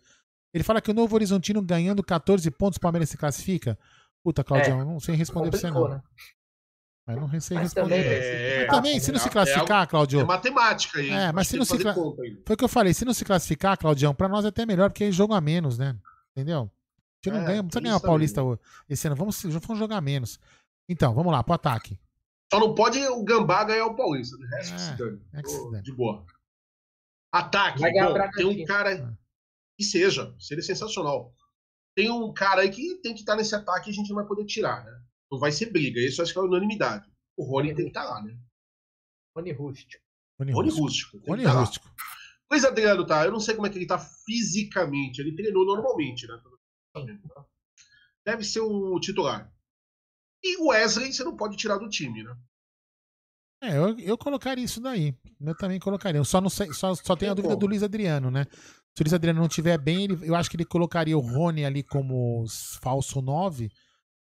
Ele 0.52 0.64
fala 0.64 0.80
que 0.80 0.90
o 0.90 0.94
Novo 0.94 1.14
Horizontino 1.14 1.62
ganhando 1.62 2.02
14 2.02 2.50
pontos, 2.50 2.76
o 2.76 2.80
Palmeiras 2.80 3.08
se 3.08 3.16
classifica. 3.16 3.78
Puta, 4.20 4.42
Claudião, 4.42 4.84
não 4.84 4.98
sei 4.98 5.14
responder 5.14 5.48
pra 5.50 5.58
você 5.60 5.70
não. 5.70 5.88
né? 5.88 6.02
Mas 7.06 7.16
não 7.16 7.40
sei 7.40 7.56
Mas 7.56 7.72
responder. 7.72 8.02
também, 8.02 8.12
É, 8.12 8.66
Mas 8.66 8.76
também, 8.76 9.00
se 9.00 9.12
não 9.12 9.16
é- 9.16 9.20
se 9.22 9.28
é 9.28 9.30
classificar, 9.30 9.86
Claudio, 9.88 10.20
É 10.20 10.24
matemática 10.24 10.98
aí. 10.98 11.08
É, 11.08 11.30
mas 11.32 11.46
se 11.46 11.56
não 11.56 11.64
se 11.64 11.78
cla- 11.78 11.94
conta 11.94 12.22
aí. 12.22 12.36
foi 12.44 12.54
o 12.54 12.56
que 12.56 12.64
eu 12.64 12.68
falei. 12.68 12.92
Se 12.92 13.04
não 13.04 13.14
se 13.14 13.24
classificar, 13.24 13.78
Claudião, 13.78 14.12
pra 14.12 14.28
nós 14.28 14.44
é 14.44 14.48
até 14.48 14.66
melhor, 14.66 14.90
porque 14.90 15.04
é 15.04 15.12
jogo 15.12 15.32
a 15.32 15.40
menos, 15.40 15.78
né? 15.78 15.96
Entendeu? 16.36 16.62
A 16.62 17.28
gente 17.28 17.34
não 17.36 17.42
É, 17.42 17.46
ganha, 17.46 17.56
não 17.62 17.68
precisa 17.68 17.80
ganhar 17.82 17.96
o 17.96 18.00
também, 18.00 18.10
Paulista 18.10 18.40
esse 18.88 19.06
ano. 19.06 19.14
Vamos, 19.14 19.40
vamos 19.44 19.78
jogar 19.78 20.00
menos. 20.00 20.40
Então, 20.88 21.14
vamos 21.14 21.30
lá, 21.32 21.44
pro 21.44 21.54
ataque. 21.54 21.96
Só 22.52 22.58
não 22.58 22.74
pode 22.74 22.98
o 23.06 23.22
Gambá 23.22 23.62
ganhar 23.62 23.86
o 23.86 23.94
Paulista. 23.94 24.36
De 24.36 24.46
resto, 24.48 24.72
É, 24.72 24.76
que 24.76 24.82
se 24.82 24.94
dane. 24.96 25.20
é 25.34 25.42
que 25.42 25.48
se 25.48 25.70
dane. 25.70 25.82
De 25.84 25.92
boa. 25.92 26.24
Ataque. 27.32 27.80
Bom, 27.80 28.30
tem 28.32 28.46
um 28.46 28.64
cara. 28.64 29.16
Que 29.76 29.84
seja. 29.84 30.34
Seria 30.38 30.62
sensacional. 30.62 31.34
Tem 31.94 32.10
um 32.10 32.32
cara 32.32 32.62
aí 32.62 32.70
que 32.70 32.96
tem 33.02 33.14
que 33.14 33.20
estar 33.20 33.36
nesse 33.36 33.54
ataque 33.54 33.88
e 33.88 33.92
a 33.92 33.94
gente 33.94 34.08
não 34.08 34.16
vai 34.16 34.26
poder 34.26 34.44
tirar, 34.44 34.84
né? 34.84 35.02
Não 35.30 35.38
vai 35.38 35.52
ser 35.52 35.70
briga. 35.70 36.00
Isso 36.00 36.22
acho 36.22 36.32
que 36.32 36.38
é 36.38 36.42
unanimidade. 36.42 37.08
O 37.36 37.44
Rony 37.44 37.74
tem 37.74 37.84
que 37.84 37.90
estar 37.90 38.04
lá, 38.04 38.22
né? 38.22 38.36
Rony 39.36 39.52
Rústico. 39.52 40.02
Rony 40.38 40.52
Rony 40.52 40.70
Rústico. 40.70 41.18
Rony 41.26 41.44
tá 41.44 41.52
lá. 41.52 41.60
Rústico. 41.60 41.90
Pois 42.48 42.64
Adriano 42.64 43.06
tá. 43.06 43.24
Eu 43.24 43.32
não 43.32 43.40
sei 43.40 43.54
como 43.54 43.66
é 43.66 43.70
que 43.70 43.78
ele 43.78 43.86
tá 43.86 43.98
fisicamente. 43.98 45.20
Ele 45.20 45.34
treinou 45.34 45.64
normalmente, 45.64 46.26
né? 46.26 46.40
Deve 48.24 48.44
ser 48.44 48.60
o 48.60 48.98
titular. 49.00 49.52
E 50.42 50.56
o 50.56 50.68
Wesley 50.68 51.12
você 51.12 51.22
não 51.22 51.36
pode 51.36 51.56
tirar 51.56 51.78
do 51.78 51.88
time, 51.88 52.22
né? 52.22 52.36
É, 53.62 53.76
eu, 53.76 53.98
eu 53.98 54.16
colocaria 54.16 54.64
isso 54.64 54.80
daí. 54.80 55.14
Eu 55.40 55.56
também 55.56 55.78
colocaria. 55.78 56.18
Eu 56.18 56.24
só, 56.24 56.40
não 56.40 56.48
sei, 56.48 56.72
só, 56.72 56.94
só 56.94 57.14
tenho 57.14 57.32
a 57.32 57.34
Tem 57.34 57.42
dúvida 57.42 57.56
do 57.58 57.66
Luiz 57.66 57.82
Adriano, 57.82 58.30
né? 58.30 58.46
Se 58.96 59.02
o 59.02 59.04
Luiz 59.04 59.12
Adriano 59.12 59.38
não 59.40 59.46
estiver 59.46 59.78
bem, 59.78 60.04
ele- 60.04 60.18
eu 60.28 60.34
acho 60.34 60.48
que 60.50 60.56
ele 60.56 60.64
colocaria 60.64 61.16
o 61.16 61.20
Rony 61.20 61.64
ali 61.64 61.82
como 61.82 62.44
falso 62.82 63.20
9. 63.20 63.68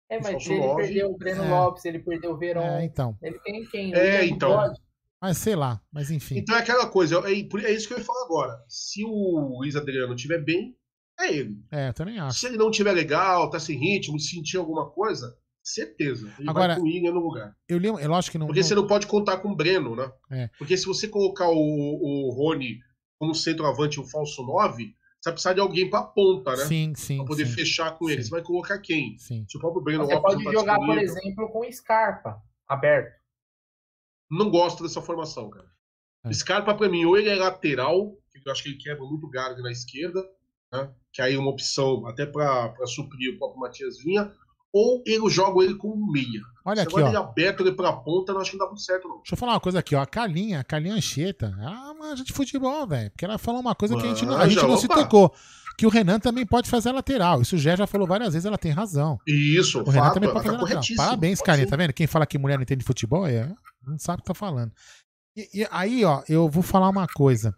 É, 0.10 0.20
mas 0.22 0.46
ele 0.46 0.76
perdeu 0.76 1.10
o 1.12 1.18
Breno 1.18 1.44
É. 1.46 1.50
Lopes, 1.50 1.86
ele 1.86 2.00
perdeu 2.00 2.32
o 2.32 2.38
Verón. 2.38 2.62
É, 2.62 2.84
então. 2.84 3.18
Ele 3.22 3.40
tem 3.40 3.66
quem? 3.68 3.94
É, 3.94 4.20
William 4.20 4.36
então. 4.36 4.50
Bigode. 4.52 4.80
Mas 5.22 5.38
sei 5.38 5.56
lá, 5.56 5.80
mas 5.92 6.12
enfim. 6.12 6.38
Então 6.38 6.56
é 6.56 6.60
aquela 6.60 6.88
coisa, 6.90 7.16
é, 7.26 7.32
é 7.32 7.72
isso 7.72 7.88
que 7.88 7.94
eu 7.94 8.00
ia 8.00 8.04
falar 8.04 8.26
agora. 8.26 8.60
Se 8.68 9.06
o 9.06 9.58
Luiz 9.60 9.76
Adriano 9.76 10.16
estiver 10.16 10.44
bem, 10.44 10.76
é 11.20 11.32
ele. 11.34 11.56
É, 11.72 11.90
eu 11.90 11.94
também 11.94 12.20
acho. 12.20 12.40
Se 12.40 12.48
ele 12.48 12.58
não 12.58 12.72
estiver 12.72 12.92
legal, 12.92 13.50
tá 13.50 13.60
sem 13.60 13.78
ritmo, 13.78 14.20
sentir 14.20 14.58
alguma 14.58 14.90
coisa, 14.90 15.38
certeza. 15.64 16.34
Ele 16.40 16.50
Agora- 16.50 16.74
vai 16.74 16.76
com 16.78 16.82
o 16.82 16.86
William 16.86 17.12
no 17.14 17.20
lugar. 17.20 17.56
Eu 17.68 17.78
li, 17.78 17.88
eu 17.88 18.14
acho 18.14 18.32
que 18.32 18.38
não. 18.38 18.48
Porque 18.48 18.62
não- 18.62 18.68
você 18.68 18.76
não 18.76 18.88
pode 18.88 19.08
contar 19.08 19.38
com 19.38 19.50
o 19.52 19.56
Breno, 19.56 19.96
né? 19.96 20.12
É. 20.32 20.50
Porque 20.58 20.76
se 20.78 20.86
você 20.86 21.08
colocar 21.08 21.48
o, 21.50 21.56
o 21.58 22.32
Rony 22.32 22.80
como 23.20 23.36
centroavante, 23.36 24.00
o 24.00 24.04
falso 24.04 24.44
9, 24.44 24.86
você 25.20 25.30
vai 25.30 25.34
precisar 25.34 25.54
de 25.54 25.60
alguém 25.60 25.90
pra 25.90 26.02
ponta, 26.04 26.52
né? 26.56 26.66
Sim, 26.66 26.94
sim. 26.96 27.18
Pra 27.18 27.26
poder 27.26 27.46
sim, 27.46 27.54
fechar 27.54 27.92
com 27.98 28.10
ele. 28.10 28.22
Sim. 28.24 28.30
Você 28.30 28.32
vai 28.36 28.42
colocar 28.42 28.80
quem? 28.80 29.18
sim. 29.20 29.46
Se 29.48 29.58
o 29.58 29.60
próprio 29.60 29.84
Breno 29.84 30.06
Você 30.06 30.20
pode 30.20 30.44
não 30.44 30.52
tá 30.52 30.60
jogar, 30.60 30.80
por 30.80 30.98
exemplo, 30.98 31.50
com 31.52 31.72
Scarpa 31.72 32.42
aberto. 32.68 33.20
Não 34.30 34.50
gosto 34.50 34.84
dessa 34.84 35.02
formação, 35.02 35.50
cara. 35.50 35.70
É. 36.26 36.34
Scarpa, 36.34 36.74
pra 36.74 36.88
mim, 36.90 37.04
ou 37.06 37.18
ele 37.18 37.30
é 37.30 37.36
lateral, 37.36 38.16
que 38.32 38.42
eu 38.48 38.52
acho 38.52 38.64
que 38.64 38.70
ele 38.70 38.78
quebra 38.78 39.04
muito 39.04 39.28
galho 39.30 39.62
na 39.62 39.72
esquerda, 39.72 40.24
né? 40.72 40.90
que 41.12 41.22
aí 41.22 41.34
é 41.34 41.38
uma 41.38 41.50
opção 41.52 42.06
até 42.08 42.26
pra, 42.26 42.70
pra 42.70 42.86
suprir 42.88 43.34
o 43.34 43.38
próprio 43.38 43.60
Matias 43.60 43.98
Vinha, 44.02 44.34
ou 44.74 45.04
eu 45.06 45.30
jogo 45.30 45.62
ele 45.62 45.76
como 45.76 46.12
meia. 46.12 46.42
Olha 46.64 46.78
Se 46.78 46.82
aqui, 46.84 46.96
agora 46.96 47.10
ele 47.10 47.18
ó. 47.18 47.24
aberto 47.24 47.62
ele 47.62 47.74
pra 47.74 47.92
ponta, 47.94 48.34
não 48.34 48.42
acho 48.42 48.52
que 48.52 48.58
não 48.58 48.66
dá 48.66 48.70
muito 48.70 48.84
certo, 48.84 49.08
não. 49.08 49.18
Deixa 49.18 49.34
eu 49.34 49.38
falar 49.38 49.54
uma 49.54 49.60
coisa 49.60 49.80
aqui, 49.80 49.96
ó. 49.96 50.02
A 50.02 50.06
Carlinha, 50.06 50.60
a 50.60 50.64
Carlinha 50.64 50.96
Anchieta, 50.96 51.54
ela 51.60 51.94
manja 51.94 52.24
de 52.24 52.32
futebol, 52.32 52.88
velho. 52.88 53.10
Porque 53.12 53.26
ela 53.26 53.38
falou 53.38 53.60
uma 53.60 53.76
coisa 53.76 53.96
que 53.98 54.06
a 54.06 54.10
gente 54.10 54.26
não, 54.26 54.38
a 54.38 54.48
gente 54.48 54.62
não 54.62 54.78
se 54.78 54.88
tocou. 54.88 55.34
Que 55.78 55.86
o 55.86 55.90
Renan 55.90 56.20
também 56.20 56.46
pode 56.46 56.70
fazer 56.70 56.90
a 56.90 56.94
lateral. 56.94 57.42
Isso 57.42 57.56
o 57.56 57.58
Gé 57.58 57.76
já 57.76 57.88
falou 57.88 58.06
várias 58.06 58.34
vezes, 58.34 58.46
ela 58.46 58.58
tem 58.58 58.72
razão. 58.72 59.18
Isso, 59.26 59.80
O 59.82 59.90
Renan 59.90 60.06
fato, 60.06 60.14
também 60.16 60.32
pode 60.32 60.46
tá 60.46 60.52
fazer 60.52 60.58
a 60.58 60.62
lateral. 60.62 60.84
Parabéns, 60.98 61.40
sim. 61.40 61.66
Tá 61.66 61.76
vendo? 61.76 61.94
Quem 61.94 62.08
fala 62.08 62.26
que 62.26 62.38
mulher 62.38 62.58
não 62.58 62.64
entende 62.64 62.80
de 62.80 62.86
futebol 62.86 63.26
é, 63.26 63.52
não 63.88 63.98
sabe 63.98 64.20
o 64.20 64.24
que 64.24 64.28
tá 64.28 64.34
falando. 64.34 64.72
E, 65.36 65.62
e 65.62 65.68
aí, 65.72 66.06
ó, 66.06 66.22
eu 66.30 66.48
vou 66.50 66.62
falar 66.62 66.90
uma 66.90 67.08
coisa. 67.08 67.56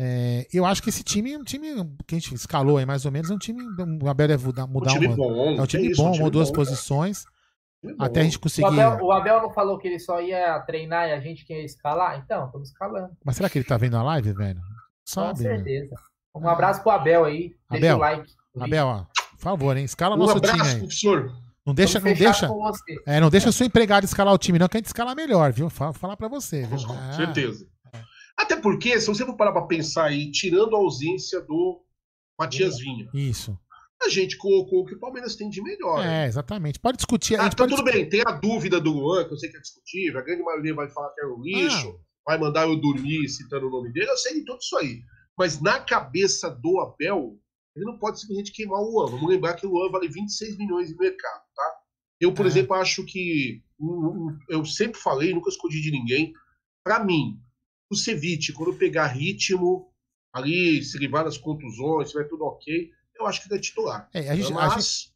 É, 0.00 0.46
eu 0.52 0.64
acho 0.64 0.80
que 0.82 0.90
esse 0.90 1.02
time 1.02 1.32
é 1.32 1.38
um 1.38 1.42
time 1.42 1.66
que 2.06 2.14
a 2.14 2.18
gente 2.18 2.32
escalou 2.34 2.76
aí 2.78 2.86
mais 2.86 3.04
ou 3.04 3.10
menos, 3.10 3.30
é 3.30 3.34
um 3.34 3.38
time. 3.38 3.62
O 4.02 4.08
Abel 4.08 4.28
deve 4.28 4.44
mudar, 4.46 4.64
Um 4.64 4.80
time 4.82 5.06
uma. 5.08 5.16
bom. 5.16 5.56
É 5.58 5.62
um 5.62 5.66
time 5.66 5.90
isso, 5.90 6.00
bom, 6.02 6.10
time 6.12 6.18
uma 6.22 6.24
ou 6.26 6.30
duas 6.30 6.48
bom, 6.50 6.54
posições. 6.54 7.24
cara. 7.24 7.38
Time 7.80 7.94
Até 7.98 8.20
a 8.20 8.24
gente 8.24 8.36
O 8.36 8.40
conseguir. 8.40 8.66
Abel, 8.80 9.04
o 9.04 9.12
Abel 9.12 9.42
não 9.42 9.50
falou 9.50 9.76
que 9.78 9.88
ele 9.88 9.98
só 9.98 10.20
ia 10.20 10.58
treinar 10.60 11.08
e 11.08 11.12
a 11.12 11.20
gente 11.20 11.44
que 11.44 11.52
ia 11.52 11.64
escalar? 11.64 12.18
Então, 12.24 12.46
estamos 12.46 12.68
escalando. 12.68 13.10
Mas 13.24 13.36
será 13.36 13.48
que 13.50 13.58
ele 13.58 13.64
tá 13.64 13.76
vendo 13.76 13.96
a 13.96 14.02
live, 14.02 14.32
velho? 14.32 14.60
Com 14.60 14.66
Sabe, 15.04 15.42
né? 15.42 15.56
certeza. 15.56 15.94
Um 16.34 16.48
abraço 16.48 16.80
pro 16.82 16.90
Abel 16.92 17.24
aí. 17.24 17.56
Deixa 17.70 17.86
Abel, 17.86 17.96
o 17.96 18.00
like. 18.00 18.32
Abel, 18.60 18.86
ó, 18.86 19.04
por 19.32 19.38
favor, 19.40 19.76
hein? 19.76 19.84
Escala 19.84 20.14
Um 20.14 20.18
nosso 20.18 20.38
time 20.40 20.52
abraço, 20.52 20.70
aí. 20.74 20.78
professor. 20.78 21.32
Não 21.66 21.74
deixa, 21.74 22.00
não 22.00 22.14
deixa. 22.14 22.48
com. 22.48 22.70
É, 23.06 23.20
não 23.20 23.28
deixa 23.30 23.52
seu 23.52 23.66
empregado 23.66 24.04
escalar 24.04 24.32
o 24.32 24.38
time, 24.38 24.58
não, 24.58 24.68
que 24.68 24.76
a 24.76 24.80
gente 24.80 24.86
escala 24.86 25.14
melhor, 25.14 25.52
viu? 25.52 25.68
Fala, 25.68 25.92
falar 25.92 26.16
pra 26.16 26.26
você, 26.28 26.62
viu? 26.64 26.78
Com 26.86 26.94
Ah, 26.94 27.12
certeza. 27.12 27.66
Até 28.38 28.56
porque, 28.56 29.00
se 29.00 29.06
você 29.06 29.24
for 29.26 29.36
parar 29.36 29.52
pra 29.52 29.62
pensar 29.66 30.04
aí, 30.06 30.30
tirando 30.30 30.74
a 30.76 30.78
ausência 30.78 31.40
do 31.40 31.82
Matias 32.38 32.78
Vinha, 32.78 33.08
Isso. 33.12 33.58
a 34.02 34.08
gente 34.08 34.36
colocou 34.36 34.80
o 34.82 34.86
que 34.86 34.94
o 34.94 35.00
Palmeiras 35.00 35.34
tem 35.34 35.50
de 35.50 35.60
melhor. 35.62 35.98
né? 36.04 36.24
É, 36.24 36.26
exatamente. 36.28 36.78
Pode 36.78 36.96
discutir. 36.98 37.34
A 37.38 37.44
Ah, 37.44 37.50
então 37.52 37.66
tudo 37.66 37.82
bem, 37.82 38.08
tem 38.08 38.22
a 38.24 38.30
dúvida 38.32 38.80
do 38.80 38.92
Luan, 38.92 39.26
que 39.26 39.34
eu 39.34 39.38
sei 39.38 39.50
que 39.50 39.56
é 39.56 39.60
discutível, 39.60 40.20
a 40.20 40.22
grande 40.22 40.42
maioria 40.42 40.74
vai 40.74 40.88
falar 40.88 41.12
que 41.14 41.20
é 41.20 41.26
um 41.26 41.40
lixo, 41.42 41.88
Ah. 41.98 42.04
vai 42.26 42.38
mandar 42.38 42.68
eu 42.68 42.76
dormir 42.80 43.28
citando 43.28 43.66
o 43.66 43.70
nome 43.70 43.92
dele, 43.92 44.08
eu 44.10 44.16
sei 44.16 44.34
de 44.34 44.44
tudo 44.44 44.60
isso 44.60 44.76
aí. 44.78 45.02
Mas 45.36 45.60
na 45.60 45.80
cabeça 45.80 46.48
do 46.50 46.80
Abel, 46.80 47.36
ele 47.74 47.84
não 47.86 47.98
pode 47.98 48.20
simplesmente 48.20 48.52
queimar 48.52 48.80
o 48.80 48.90
Luan. 48.90 49.10
Vamos 49.10 49.28
lembrar 49.28 49.54
que 49.54 49.66
o 49.66 49.70
Luan 49.70 49.90
vale 49.90 50.08
26 50.08 50.56
milhões 50.56 50.90
no 50.90 50.96
mercado, 50.96 51.42
tá? 51.54 51.74
Eu, 52.20 52.32
por 52.32 52.44
É. 52.44 52.48
exemplo, 52.48 52.74
acho 52.74 53.04
que. 53.04 53.62
um, 53.80 53.86
um, 54.30 54.38
Eu 54.48 54.64
sempre 54.64 54.98
falei, 55.00 55.32
nunca 55.32 55.48
escondi 55.50 55.80
de 55.80 55.90
ninguém. 55.92 56.32
Pra 56.84 57.02
mim, 57.04 57.38
o 57.90 57.96
Ceviche, 57.96 58.52
quando 58.52 58.74
pegar 58.74 59.06
ritmo, 59.08 59.88
ali, 60.32 60.82
se 60.84 60.98
livrar 60.98 61.24
das 61.24 61.38
contusões, 61.38 62.08
se 62.10 62.14
vai 62.14 62.24
tudo 62.24 62.44
ok, 62.44 62.90
eu 63.18 63.26
acho 63.26 63.42
que 63.42 63.48
ele 63.48 63.58
é 63.58 63.62
titular. 63.62 64.08
É, 64.14 64.28
a 64.30 64.36
gente, 64.36 64.52
a 64.52 64.54
Mas, 64.54 64.74
gente- 64.74 65.12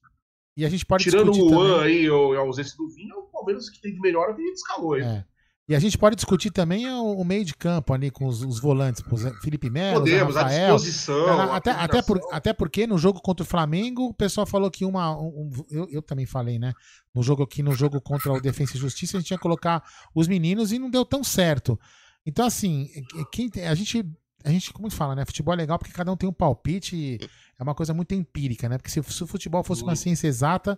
e 0.56 0.64
a 0.64 0.68
gente 0.68 0.84
pode 0.86 1.04
tirando 1.04 1.30
discutir 1.30 1.52
o 1.54 1.58
Luan 1.58 1.78
também. 1.78 1.98
aí, 1.98 2.10
ou 2.10 2.34
a 2.34 2.40
ausência 2.40 2.76
do 2.76 2.88
Vinha, 2.88 3.14
o 3.16 3.22
Palmeiras 3.24 3.68
que 3.70 3.80
tem 3.80 3.92
de 3.94 4.00
melhor 4.00 4.30
é 4.30 4.34
que 4.34 4.40
a 4.42 4.44
gente 4.44 4.56
escalou 4.56 4.94
aí. 4.94 5.02
É. 5.02 5.24
E 5.68 5.76
a 5.76 5.78
gente 5.78 5.96
pode 5.96 6.16
discutir 6.16 6.50
também 6.50 6.90
o, 6.90 7.22
meio 7.24 7.44
de 7.44 7.54
campo 7.54 7.94
ali 7.94 8.10
com 8.10 8.26
os, 8.26 8.42
os 8.42 8.58
volantes, 8.58 9.00
Felipe 9.42 9.70
Melo, 9.70 10.00
Podemos, 10.00 10.34
Rafael. 10.34 10.74
disposição. 10.74 11.28
Ela- 11.28 11.44
à 11.44 11.56
até, 11.56 11.70
até, 11.70 12.02
por- 12.02 12.20
até 12.32 12.52
porque 12.52 12.84
no 12.86 12.98
jogo 12.98 13.20
contra 13.22 13.44
o 13.44 13.46
Flamengo, 13.46 14.06
o 14.06 14.12
pessoal 14.14 14.44
falou 14.44 14.68
que 14.70 14.84
uma. 14.84 15.16
um- 15.16 15.50
eu, 15.70 15.86
eu 15.88 16.02
também 16.02 16.26
falei, 16.26 16.58
né? 16.58 16.72
No 17.14 17.22
jogo 17.22 17.44
aqui, 17.44 17.62
no 17.62 17.72
jogo 17.74 18.00
contra 18.00 18.32
o 18.32 18.40
Defensa 18.40 18.76
e 18.76 18.80
Justiça, 18.80 19.16
a 19.16 19.20
gente 19.20 19.30
ia 19.30 19.38
colocar 19.38 19.82
os 20.14 20.26
meninos 20.26 20.72
e 20.72 20.78
não 20.80 20.90
deu 20.90 21.04
tão 21.04 21.22
certo. 21.22 21.78
Então, 22.26 22.46
assim, 22.46 22.88
é- 22.94 23.24
quem 23.32 23.48
tem- 23.50 23.66
a 23.66 23.74
gente. 23.74 24.04
A 24.44 24.50
gente, 24.50 24.72
como 24.72 24.90
fala, 24.90 25.14
né? 25.14 25.24
Futebol 25.24 25.54
é 25.54 25.56
legal 25.56 25.78
porque 25.78 25.92
cada 25.92 26.10
um 26.10 26.16
tem 26.16 26.28
um 26.28 26.32
palpite 26.32 26.96
e 26.96 27.18
é 27.58 27.62
uma 27.62 27.76
coisa 27.76 27.94
muito 27.94 28.12
empírica, 28.12 28.68
né? 28.68 28.76
Porque 28.76 28.90
se, 28.90 29.00
se 29.02 29.22
o 29.22 29.26
futebol 29.26 29.62
fosse 29.62 29.84
uma 29.84 29.94
ciência 29.94 30.26
exata, 30.26 30.76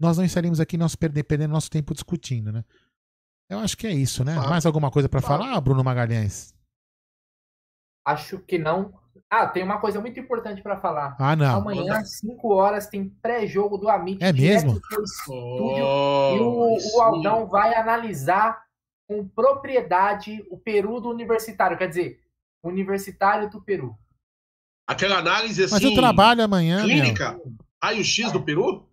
nós 0.00 0.18
não 0.18 0.24
estaríamos 0.24 0.58
aqui 0.58 0.76
nós 0.76 0.96
perder, 0.96 1.22
perdendo 1.22 1.52
nosso 1.52 1.70
tempo 1.70 1.94
discutindo, 1.94 2.50
né? 2.50 2.64
Eu 3.48 3.60
acho 3.60 3.76
que 3.76 3.86
é 3.86 3.92
isso, 3.92 4.24
né? 4.24 4.34
Claro. 4.34 4.50
Mais 4.50 4.66
alguma 4.66 4.90
coisa 4.90 5.08
pra 5.08 5.22
Claro. 5.22 5.44
falar, 5.44 5.60
Bruno 5.60 5.84
Magalhães? 5.84 6.52
Acho 8.04 8.38
que 8.40 8.58
não. 8.58 8.92
Ah, 9.30 9.46
tem 9.46 9.62
uma 9.62 9.78
coisa 9.80 10.00
muito 10.00 10.18
importante 10.20 10.62
pra 10.62 10.80
falar. 10.80 11.16
Ah, 11.18 11.34
não. 11.36 11.56
Amanhã, 11.56 11.98
às 11.98 12.18
5 12.18 12.52
horas, 12.52 12.88
tem 12.88 13.08
pré-jogo 13.08 13.78
do 13.78 13.88
Amit. 13.88 14.22
É 14.22 14.32
direto 14.32 14.64
mesmo? 14.66 14.80
estúdio. 14.80 15.84
Oh, 15.84 16.36
E 16.36 16.40
o, 16.40 16.80
sim. 16.80 16.96
o 16.96 17.00
Aldão 17.00 17.46
vai 17.46 17.74
analisar 17.74 18.62
com 19.06 19.26
propriedade 19.28 20.44
o 20.50 20.58
Peru 20.58 21.00
do 21.00 21.08
Universitário. 21.10 21.76
Quer 21.76 21.88
dizer, 21.88 22.20
Universitário 22.62 23.50
do 23.50 23.60
Peru. 23.60 23.96
Aquela 24.86 25.18
análise 25.18 25.64
assim. 25.64 25.74
Mas 25.74 25.82
eu 25.82 25.94
trabalho 25.94 26.42
amanhã. 26.42 26.82
Clínica? 26.82 27.40
Raio-X 27.82 28.32
do 28.32 28.42
Peru? 28.42 28.88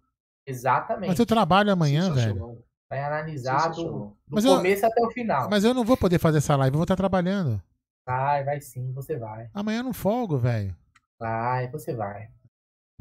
Exatamente. 0.45 1.09
Mas 1.09 1.19
eu 1.19 1.25
trabalho 1.25 1.71
amanhã, 1.71 2.13
velho. 2.13 2.63
Vai 2.89 3.01
analisar 3.03 3.69
do, 3.69 4.15
do 4.27 4.39
eu- 4.39 4.57
começo 4.57 4.85
até 4.85 5.01
o 5.01 5.11
final. 5.11 5.49
Mas 5.49 5.63
eu 5.63 5.73
não 5.73 5.85
vou 5.85 5.95
poder 5.95 6.19
fazer 6.19 6.39
essa 6.39 6.55
live, 6.57 6.73
eu 6.73 6.77
vou 6.77 6.83
estar 6.83 6.95
trabalhando. 6.97 7.61
Vai, 8.05 8.43
vai 8.43 8.59
sim, 8.59 8.91
você 8.91 9.17
vai. 9.17 9.49
Amanhã 9.53 9.79
eu 9.79 9.83
não 9.83 9.93
folgo, 9.93 10.38
velho. 10.38 10.75
Vai, 11.17 11.69
você 11.69 11.93
vai. 11.93 12.29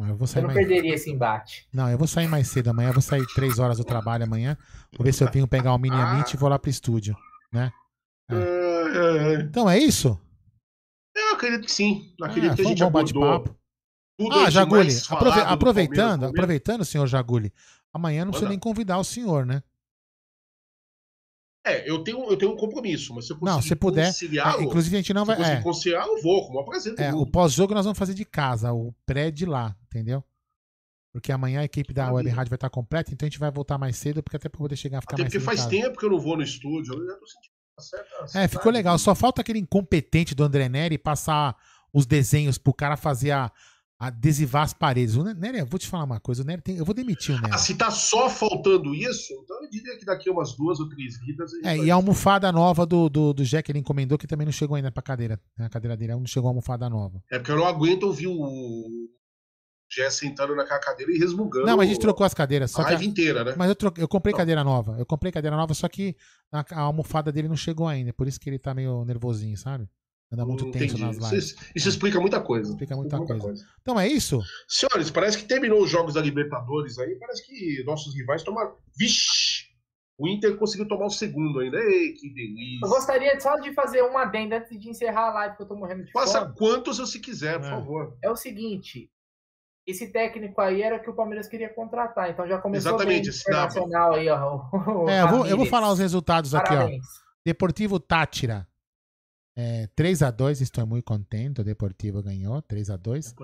Eu 0.09 0.16
vou 0.16 0.27
sair 0.27 0.43
não 0.43 0.48
mais... 0.48 0.59
perderia 0.66 0.94
esse 0.94 1.10
embate. 1.10 1.68
Não, 1.72 1.89
eu 1.90 1.98
vou 1.98 2.06
sair 2.09 2.27
mais 2.28 2.48
cedo 2.48 2.68
amanhã. 2.68 2.89
Eu 2.89 2.94
vou 2.94 3.02
sair 3.02 3.24
três 3.35 3.59
horas 3.59 3.77
do 3.78 3.85
trabalho 3.85 4.24
amanhã. 4.24 4.56
Vou 4.97 5.05
ver 5.05 5.12
se 5.12 5.22
eu 5.22 5.31
venho 5.31 5.47
pegar 5.47 5.74
o 5.74 5.78
mini 5.78 5.97
Ah. 5.97 6.24
E 6.32 6.36
vou 6.36 6.48
lá 6.48 6.59
pro 6.59 6.70
estúdio. 6.70 7.16
né? 7.52 7.70
É, 8.31 8.35
é, 8.35 9.35
é. 9.35 9.40
Então 9.43 9.68
é 9.68 9.78
isso? 9.78 10.18
Eu 11.16 11.35
acredito 11.35 11.64
que 11.66 11.72
sim. 11.72 12.14
Acredito 12.22 12.52
Ah, 12.52 12.56
que 12.56 12.62
a 12.62 12.64
um 12.64 12.68
gente 12.68 12.78
bom 12.81 12.86
acordou. 12.89 13.20
bate-papo. 13.22 13.56
Ah, 14.32 14.51
Jaguli, 14.51 14.89
aprove- 15.09 15.40
aproveitando, 15.40 16.24
aproveitando, 16.27 16.85
senhor 16.85 17.06
Jaguli, 17.06 17.52
amanhã 17.93 18.24
não 18.24 18.31
precisa 18.32 18.51
nem 18.51 18.59
convidar 18.59 18.98
o 18.98 19.05
senhor, 19.05 19.47
né? 19.47 19.62
É, 21.64 21.88
eu 21.88 22.02
tenho, 22.02 22.18
eu 22.30 22.36
tenho 22.38 22.52
um 22.52 22.56
compromisso, 22.56 23.14
mas 23.14 23.26
se 23.26 23.32
eu 23.32 23.36
conseguir 23.38 23.54
Não, 23.56 23.62
se 23.62 23.76
puder. 23.76 24.06
conciliá-lo, 24.06 24.60
É, 24.60 24.64
inclusive, 24.64 24.96
a 24.96 24.98
gente 25.00 25.12
não 25.12 25.24
se 25.26 25.30
eu 25.30 25.36
vai. 25.36 25.44
conseguir 25.44 25.60
É, 25.60 25.62
conciliar, 25.62 26.06
eu 26.06 26.22
vou, 26.22 26.42
com 26.46 26.50
o 26.50 26.54
maior 26.54 26.64
prazer 26.64 26.94
do 26.94 27.00
é, 27.02 27.12
o 27.14 27.26
pós-jogo 27.26 27.74
nós 27.74 27.84
vamos 27.84 27.98
fazer 27.98 28.14
de 28.14 28.24
casa, 28.24 28.72
o 28.72 28.94
pré 29.04 29.30
de 29.30 29.44
lá, 29.44 29.76
entendeu? 29.84 30.24
Porque 31.12 31.30
amanhã 31.32 31.60
a 31.60 31.64
equipe 31.64 31.92
da 31.92 32.10
Web. 32.10 32.28
Rádio 32.30 32.50
vai 32.50 32.56
estar 32.56 32.70
completa, 32.70 33.12
então 33.12 33.26
a 33.26 33.28
gente 33.30 33.38
vai 33.38 33.50
voltar 33.50 33.76
mais 33.76 33.96
cedo, 33.96 34.22
porque 34.22 34.36
até 34.36 34.48
pra 34.48 34.58
poder 34.58 34.76
chegar 34.76 34.98
a 34.98 35.00
ficar 35.00 35.14
Até 35.16 35.24
mais 35.24 35.32
porque 35.34 35.44
faz 35.44 35.66
tempo 35.66 35.98
que 35.98 36.04
eu 36.06 36.10
não 36.10 36.20
vou 36.20 36.36
no 36.36 36.42
estúdio, 36.42 36.94
eu 36.94 37.06
já 37.06 37.14
tô 37.16 37.26
sentindo 37.26 37.52
uma 37.76 37.82
certa 37.82 38.38
É, 38.38 38.48
ficou 38.48 38.70
legal. 38.72 38.96
Só 38.98 39.14
falta 39.14 39.40
aquele 39.42 39.58
incompetente 39.58 40.34
do 40.34 40.44
André 40.44 40.68
Neri 40.68 40.96
passar 40.96 41.56
os 41.92 42.06
desenhos 42.06 42.56
pro 42.58 42.72
cara 42.72 42.96
fazer 42.96 43.32
a, 43.32 43.50
adesivar 44.01 44.62
as 44.62 44.72
paredes. 44.72 45.14
O 45.14 45.22
Nery, 45.22 45.59
eu 45.59 45.66
vou 45.66 45.78
te 45.78 45.86
falar 45.86 46.05
uma 46.05 46.18
coisa, 46.18 46.43
o 46.43 46.47
Nery 46.47 46.62
tem, 46.62 46.77
eu 46.78 46.86
vou 46.86 46.94
demitir 46.94 47.35
o 47.36 47.39
Nery. 47.39 47.52
Ah, 47.55 47.59
se 47.59 47.74
tá 47.74 47.90
só 47.90 48.31
faltando 48.31 48.94
isso, 48.94 49.35
então 49.44 49.62
eu 49.62 49.68
diria 49.68 49.98
que 49.98 50.06
daqui 50.06 50.31
a 50.31 50.32
umas 50.32 50.56
duas 50.56 50.81
ou 50.81 50.89
três 50.89 51.18
vidas. 51.20 51.52
É, 51.62 51.77
vai- 51.77 51.81
e 51.85 51.90
a 51.90 51.94
almofada 51.94 52.51
nova 52.51 52.86
do, 52.86 53.10
do, 53.10 53.35
do 53.35 53.44
Jack 53.44 53.70
ele 53.70 53.78
encomendou, 53.78 54.16
que 54.16 54.27
também 54.27 54.47
não 54.47 54.52
chegou 54.52 54.74
ainda 54.74 54.90
pra 54.90 55.02
cadeira. 55.02 55.39
A 55.59 55.68
cadeira 55.68 55.97
dele 55.98 56.14
não 56.14 56.27
chegou 56.27 56.48
a 56.48 56.51
almofada 56.51 56.89
nova. 56.89 57.22
É 57.31 57.39
porque 57.39 57.52
eu 57.52 57.56
não 57.56 57.66
aguento 57.66 58.05
ouvir 58.05 58.27
o 58.28 58.89
Jess 59.93 60.14
sentando 60.14 60.55
naquela 60.56 60.81
cadeira 60.81 61.12
e 61.12 61.18
resmungando. 61.18 61.66
Não, 61.66 61.77
mas 61.77 61.86
a 61.89 61.93
gente 61.93 62.01
trocou 62.01 62.24
as 62.24 62.32
cadeiras. 62.32 62.70
Só 62.70 62.81
a- 62.81 62.85
live 62.86 63.06
inteira, 63.06 63.44
né? 63.44 63.55
Mas 63.59 63.68
eu, 63.68 63.74
troquei- 63.74 64.02
eu 64.02 64.09
comprei 64.09 64.32
Não. 64.32 64.39
cadeira 64.39 64.64
nova. 64.64 64.97
Eu 64.98 65.05
comprei 65.05 65.31
cadeira 65.31 65.56
nova, 65.56 65.74
só 65.74 65.86
que 65.89 66.16
a, 66.51 66.64
a 66.74 66.81
almofada 66.81 67.31
dele 67.31 67.48
não 67.48 67.56
chegou 67.56 67.86
ainda. 67.86 68.12
Por 68.14 68.27
isso 68.27 68.40
que 68.40 68.48
ele 68.48 68.59
tá 68.59 68.72
meio 68.72 69.05
nervosinho, 69.05 69.59
sabe? 69.59 69.86
Anda 70.32 70.47
muito 70.47 70.65
Não 70.65 70.70
tenso 70.70 70.97
entendi. 70.97 71.02
nas 71.02 71.16
Isso, 71.16 71.31
lives. 71.57 71.57
isso 71.74 71.89
explica 71.89 72.20
muita 72.20 72.40
coisa. 72.40 72.70
Explica 72.70 72.94
muita 72.97 73.19
coisa. 73.19 73.65
Então 73.82 73.98
é 73.98 74.07
isso? 74.07 74.40
Senhores, 74.69 75.11
parece 75.11 75.39
que 75.39 75.44
terminou 75.44 75.82
os 75.82 75.90
jogos 75.90 76.15
da 76.15 76.20
Libertadores 76.20 76.98
aí. 77.01 77.16
Parece 77.19 77.44
que 77.44 77.82
nossos 77.85 78.15
rivais 78.15 78.43
tomaram. 78.44 78.77
Vixe! 78.97 79.69
O 80.16 80.28
Inter 80.28 80.57
conseguiu 80.57 80.86
tomar 80.86 81.07
o 81.07 81.11
segundo 81.11 81.59
ainda. 81.61 81.78
Ei, 81.78 82.12
que 82.12 82.32
delícia. 82.32 82.85
Eu 82.85 82.89
gostaria 82.90 83.40
só 83.40 83.57
de 83.59 83.73
fazer 83.73 84.02
uma 84.02 84.23
adenda 84.23 84.59
antes 84.59 84.78
de 84.78 84.89
encerrar 84.89 85.31
a 85.31 85.32
live, 85.32 85.57
que 85.57 85.62
eu 85.62 85.66
tô 85.66 85.74
morrendo 85.74 86.05
de 86.05 86.12
Faça 86.12 86.43
fome. 86.43 86.55
quantos 86.57 86.98
você 86.98 87.19
quiser, 87.19 87.59
por 87.59 87.66
É. 87.66 87.70
favor. 87.70 88.16
É 88.23 88.31
o 88.31 88.36
seguinte, 88.36 89.11
esse 89.86 90.12
técnico 90.12 90.61
aí 90.61 90.82
era 90.82 90.98
que 91.01 91.09
o 91.11 91.15
Palmeiras 91.15 91.48
queria 91.48 91.73
contratar, 91.74 92.31
então 92.31 92.47
já 92.47 92.59
começou 92.59 92.90
Exatamente, 92.93 93.23
bem 93.23 93.31
esse 93.31 93.40
internacional 93.40 94.12
aí, 94.15 94.28
ó. 94.28 94.61
o 94.73 95.09
É, 95.09 95.23
eu 95.23 95.28
vou, 95.28 95.47
eu 95.47 95.57
vou 95.57 95.66
falar 95.66 95.90
os 95.90 95.98
resultados 95.98 96.55
aqui, 96.55 96.73
ó. 96.73 96.77
Parabéns. 96.77 97.07
Deportivo 97.44 97.98
Tátira. 97.98 98.69
É, 99.56 99.89
3x2, 99.97 100.60
estou 100.60 100.86
muito 100.86 101.05
contente. 101.05 101.60
O 101.60 101.64
Deportivo 101.64 102.22
ganhou 102.22 102.62
3x2. 102.62 103.35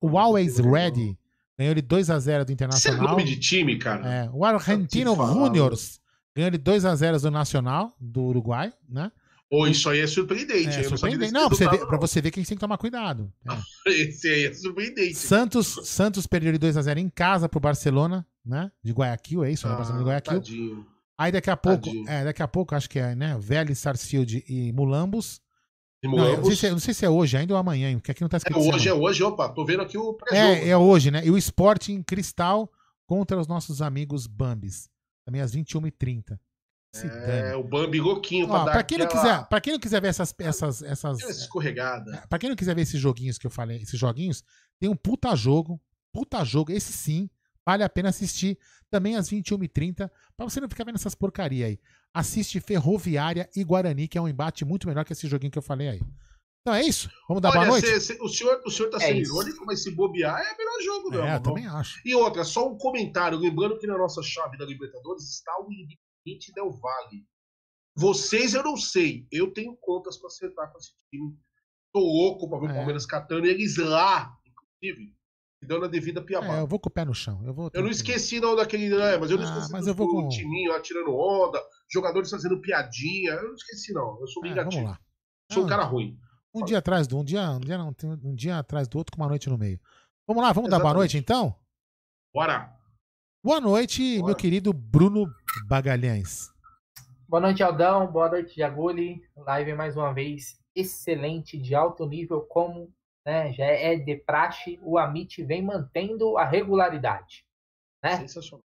O 0.00 0.18
Always 0.18 0.58
Ready 0.58 1.18
ganhou 1.58 1.74
de 1.74 1.82
2x0 1.82 2.44
do 2.44 2.44
Isso 2.44 2.50
é 2.50 2.52
Internacional. 2.52 3.08
nome 3.10 3.24
de 3.24 3.36
time, 3.38 3.76
cara. 3.78 4.08
É, 4.08 4.30
o 4.32 4.44
Argentino. 4.44 5.14
Juniors 5.14 6.00
ganhou 6.34 6.50
de 6.50 6.58
2x0 6.58 7.20
do 7.20 7.30
Nacional, 7.30 7.96
do 8.00 8.22
Uruguai, 8.24 8.72
né? 8.88 9.10
Ou 9.48 9.68
isso 9.68 9.88
aí 9.88 10.00
é 10.00 10.06
surpreendente. 10.08 10.68
É, 10.76 10.82
surpreendente. 10.82 11.32
Não, 11.32 11.48
pra 11.48 11.56
você, 11.56 11.68
ver, 11.68 11.86
pra 11.86 11.98
você 11.98 12.20
ver 12.20 12.30
que 12.32 12.40
a 12.40 12.42
gente 12.42 12.48
tem 12.48 12.56
que 12.56 12.60
tomar 12.60 12.76
cuidado. 12.78 13.32
É. 13.48 13.56
Esse 13.90 14.28
aí 14.28 14.44
é 14.46 14.52
surpreendente. 14.52 15.14
Santos, 15.14 15.68
Santos 15.84 16.26
perdeu 16.26 16.52
de 16.52 16.58
2x0 16.58 16.98
em 16.98 17.08
casa 17.08 17.48
pro 17.48 17.60
Barcelona, 17.60 18.26
né? 18.44 18.70
De 18.82 18.92
Guayaquil, 18.92 19.44
é 19.44 19.52
isso, 19.52 19.68
né? 19.68 19.74
Barcelona 19.76 20.02
de 20.02 20.04
Ah, 20.04 20.12
Guayaquil. 20.12 20.32
tadinho. 20.40 20.86
Aí 21.18 21.32
daqui 21.32 21.48
a 21.48 21.56
pouco, 21.56 21.84
Tadinho. 21.86 22.08
é, 22.10 22.24
daqui 22.24 22.42
a 22.42 22.48
pouco, 22.48 22.74
acho 22.74 22.90
que 22.90 22.98
é, 22.98 23.14
né? 23.14 23.36
Vélez, 23.40 23.78
Sarsfield 23.78 24.44
e 24.48 24.72
Mulambos. 24.72 25.40
E 26.02 26.08
Não, 26.08 26.16
não, 26.16 26.44
sei 26.44 26.56
se 26.56 26.66
é, 26.66 26.70
não 26.70 26.78
sei 26.78 26.94
se 26.94 27.04
é 27.04 27.10
hoje 27.10 27.36
ainda 27.36 27.54
ou 27.54 27.58
amanhã, 27.58 27.92
porque 27.96 28.10
aqui 28.10 28.20
não 28.22 28.28
tá 28.28 28.36
É 28.36 28.38
escrito. 28.38 28.60
hoje, 28.60 28.88
é 28.88 28.92
hoje, 28.94 29.22
opa, 29.22 29.48
tô 29.48 29.64
vendo 29.64 29.82
aqui 29.82 29.96
o 29.96 30.16
é, 30.30 30.68
é 30.68 30.76
hoje, 30.76 31.10
né? 31.10 31.24
E 31.24 31.30
o 31.30 31.38
Sporting 31.38 32.02
Cristal 32.02 32.70
contra 33.06 33.38
os 33.38 33.46
nossos 33.46 33.80
amigos 33.80 34.26
Bambis. 34.26 34.88
Também 35.24 35.40
às 35.40 35.52
21h30. 35.54 36.38
Se 36.94 37.06
É, 37.06 37.10
dane. 37.50 37.54
o 37.56 37.64
Bambi 37.64 38.00
louquinho 38.00 38.48
Ó, 38.48 38.64
dar 38.64 38.72
pra, 38.72 38.82
quem 38.82 38.98
não 38.98 39.06
aquela- 39.06 39.22
quiser, 39.22 39.48
pra 39.48 39.60
quem 39.60 39.72
não 39.72 39.80
quiser 39.80 40.00
ver 40.00 40.08
essas, 40.08 40.34
essas, 40.38 40.82
essas, 40.82 41.18
escorregada. 41.40 42.24
Pra 42.28 42.38
quem 42.38 42.48
não 42.48 42.56
quiser 42.56 42.74
ver 42.74 42.82
esses 42.82 43.00
joguinhos 43.00 43.36
que 43.38 43.46
eu 43.46 43.50
falei, 43.50 43.78
esses 43.82 43.98
joguinhos, 43.98 44.42
tem 44.78 44.88
um 44.88 44.96
puta 44.96 45.34
jogo, 45.34 45.80
puta 46.12 46.42
jogo, 46.44 46.72
esse 46.72 46.92
sim, 46.92 47.28
vale 47.66 47.82
a 47.82 47.88
pena 47.88 48.08
assistir 48.10 48.56
também 48.88 49.16
às 49.16 49.28
21h30, 49.28 50.08
pra 50.36 50.46
você 50.48 50.60
não 50.60 50.68
ficar 50.68 50.84
vendo 50.84 50.94
essas 50.94 51.14
porcaria 51.14 51.66
aí. 51.66 51.80
Assiste 52.14 52.60
Ferroviária 52.60 53.50
e 53.54 53.64
Guarani, 53.64 54.06
que 54.08 54.16
é 54.16 54.20
um 54.22 54.28
embate 54.28 54.64
muito 54.64 54.86
melhor 54.86 55.04
que 55.04 55.12
esse 55.12 55.26
joguinho 55.26 55.50
que 55.50 55.58
eu 55.58 55.62
falei 55.62 55.88
aí. 55.88 56.00
Então 56.62 56.74
é 56.74 56.82
isso? 56.82 57.10
Vamos 57.28 57.42
dar 57.42 57.50
boa 57.52 57.62
Olha, 57.62 57.70
noite? 57.70 57.86
cê- 57.86 58.00
cê- 58.00 58.18
o, 58.20 58.28
senhor, 58.28 58.60
o 58.66 58.70
senhor 58.70 58.88
tá 58.90 58.96
É 58.98 59.08
sendo 59.08 59.20
isso. 59.20 59.32
irônico, 59.32 59.64
mas 59.66 59.82
se 59.82 59.90
bobear 59.94 60.40
é 60.40 60.52
o 60.52 60.56
melhor 60.56 60.80
jogo, 60.82 61.10
não. 61.10 61.24
É, 61.26 61.36
eu 61.36 61.40
também 61.42 61.66
acho. 61.66 62.00
E 62.04 62.14
outra, 62.14 62.42
só 62.44 62.68
um 62.68 62.76
comentário, 62.78 63.38
lembrando 63.38 63.78
que 63.78 63.86
na 63.86 63.96
nossa 63.98 64.22
chave 64.22 64.56
da 64.56 64.64
Libertadores 64.64 65.24
está 65.30 65.52
o 65.60 65.72
Independente 65.72 66.52
Del 66.54 66.70
Valle. 66.72 67.24
Vocês 67.96 68.52
eu 68.54 68.62
não 68.62 68.76
sei, 68.76 69.26
eu 69.30 69.52
tenho 69.52 69.76
contas 69.76 70.16
para 70.18 70.26
acertar 70.28 70.70
com 70.72 70.78
esse 70.78 70.90
time. 71.10 71.36
Tô 71.92 72.00
louco 72.00 72.48
para 72.48 72.58
ver 72.60 72.66
É. 72.66 72.70
o 72.72 72.74
Palmeiras 72.74 73.06
catando 73.06 73.46
eles 73.46 73.76
lá, 73.76 74.36
inclusive, 74.44 75.14
dando 75.62 75.84
a 75.86 75.88
devida 75.88 76.20
É, 76.20 76.22
piabá. 76.24 76.58
eu 76.58 76.66
vou 76.66 76.78
com 76.78 76.88
o 76.88 76.92
pé 76.92 77.04
no 77.04 77.14
chão. 77.14 77.40
Eu, 77.44 77.52
vou 77.54 77.70
Eu 77.72 77.82
não 77.82 77.90
esqueci 77.90 78.40
não 78.40 78.54
daquele, 78.54 78.88
né, 78.90 79.16
mas 79.16 79.30
eu 79.30 79.38
não 79.38 79.44
Ah, 79.44 79.48
esqueci 79.48 79.72
mas 79.72 79.84
do, 79.84 79.90
eu 79.90 79.94
vou 79.94 80.08
com- 80.08 80.28
timinho 80.28 80.70
lá 80.72 80.80
tirando 80.80 81.14
onda, 81.14 81.60
jogadores 81.90 82.30
fazendo 82.30 82.60
piadinha, 82.60 83.32
eu 83.32 83.48
não 83.48 83.54
esqueci 83.54 83.92
não, 83.92 84.20
eu 84.20 84.26
sou 84.28 84.44
É, 84.44 84.48
vingativo. 84.48 84.82
vamos 84.82 84.90
lá. 84.98 85.00
Sou 85.52 85.62
um 85.62 85.66
Ah, 85.66 85.68
cara 85.68 85.84
ruim. 85.84 86.18
Um 86.54 86.64
dia 86.64 86.78
atrás 86.78 87.06
do 87.06 87.18
um 87.18 87.24
dia, 87.24 87.50
um 87.50 87.60
dia 87.60 87.76
não, 87.78 87.92
tem 87.92 88.10
um 88.10 88.34
dia 88.34 88.58
atrás 88.58 88.88
do 88.88 88.96
outro 88.98 89.14
com 89.14 89.22
uma 89.22 89.28
noite 89.28 89.48
no 89.50 89.58
meio. 89.58 89.78
Vamos 90.26 90.42
lá, 90.42 90.52
vamos 90.52 90.70
dar 90.70 90.78
boa 90.78 90.90
Exatamente. 90.90 91.14
noite 91.14 91.18
então? 91.18 91.54
Bora. 92.34 92.74
Boa 93.44 93.60
noite, 93.60 94.16
Bora. 94.16 94.26
meu 94.26 94.34
querido 94.36 94.72
Bruno 94.72 95.26
Bagalhães. 95.68 96.50
Boa 97.28 97.40
noite, 97.40 97.62
Aldão. 97.62 98.10
Boa 98.10 98.28
noite, 98.30 98.56
Jaguli. 98.56 99.20
Live 99.36 99.74
mais 99.74 99.96
uma 99.96 100.12
vez 100.12 100.58
excelente, 100.74 101.58
de 101.58 101.74
alto 101.74 102.06
nível, 102.06 102.40
como 102.42 102.92
né, 103.26 103.52
já 103.52 103.64
é 103.64 103.96
de 103.96 104.16
praxe, 104.16 104.78
o 104.82 104.96
Amit 104.96 105.42
vem 105.42 105.60
mantendo 105.60 106.38
a 106.38 106.44
regularidade. 106.44 107.44
Né? 108.02 108.18
Sensacional. 108.18 108.62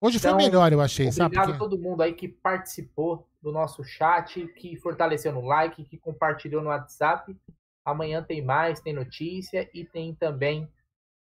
Hoje 0.00 0.18
foi 0.18 0.30
Então, 0.30 0.38
melhor, 0.38 0.72
eu 0.72 0.80
achei, 0.80 1.12
sabe? 1.12 1.26
Obrigado 1.36 1.50
a 1.50 1.58
Porque- 1.58 1.70
todo 1.70 1.82
mundo 1.82 2.02
aí 2.02 2.14
que 2.14 2.26
participou 2.26 3.28
do 3.42 3.52
nosso 3.52 3.84
chat, 3.84 4.46
que 4.54 4.74
fortaleceu 4.76 5.32
no 5.32 5.42
like, 5.42 5.84
que 5.84 5.98
compartilhou 5.98 6.62
no 6.62 6.70
WhatsApp. 6.70 7.36
Amanhã 7.84 8.22
tem 8.22 8.42
mais, 8.42 8.80
tem 8.80 8.94
notícia 8.94 9.68
e 9.74 9.84
tem 9.84 10.14
também 10.14 10.66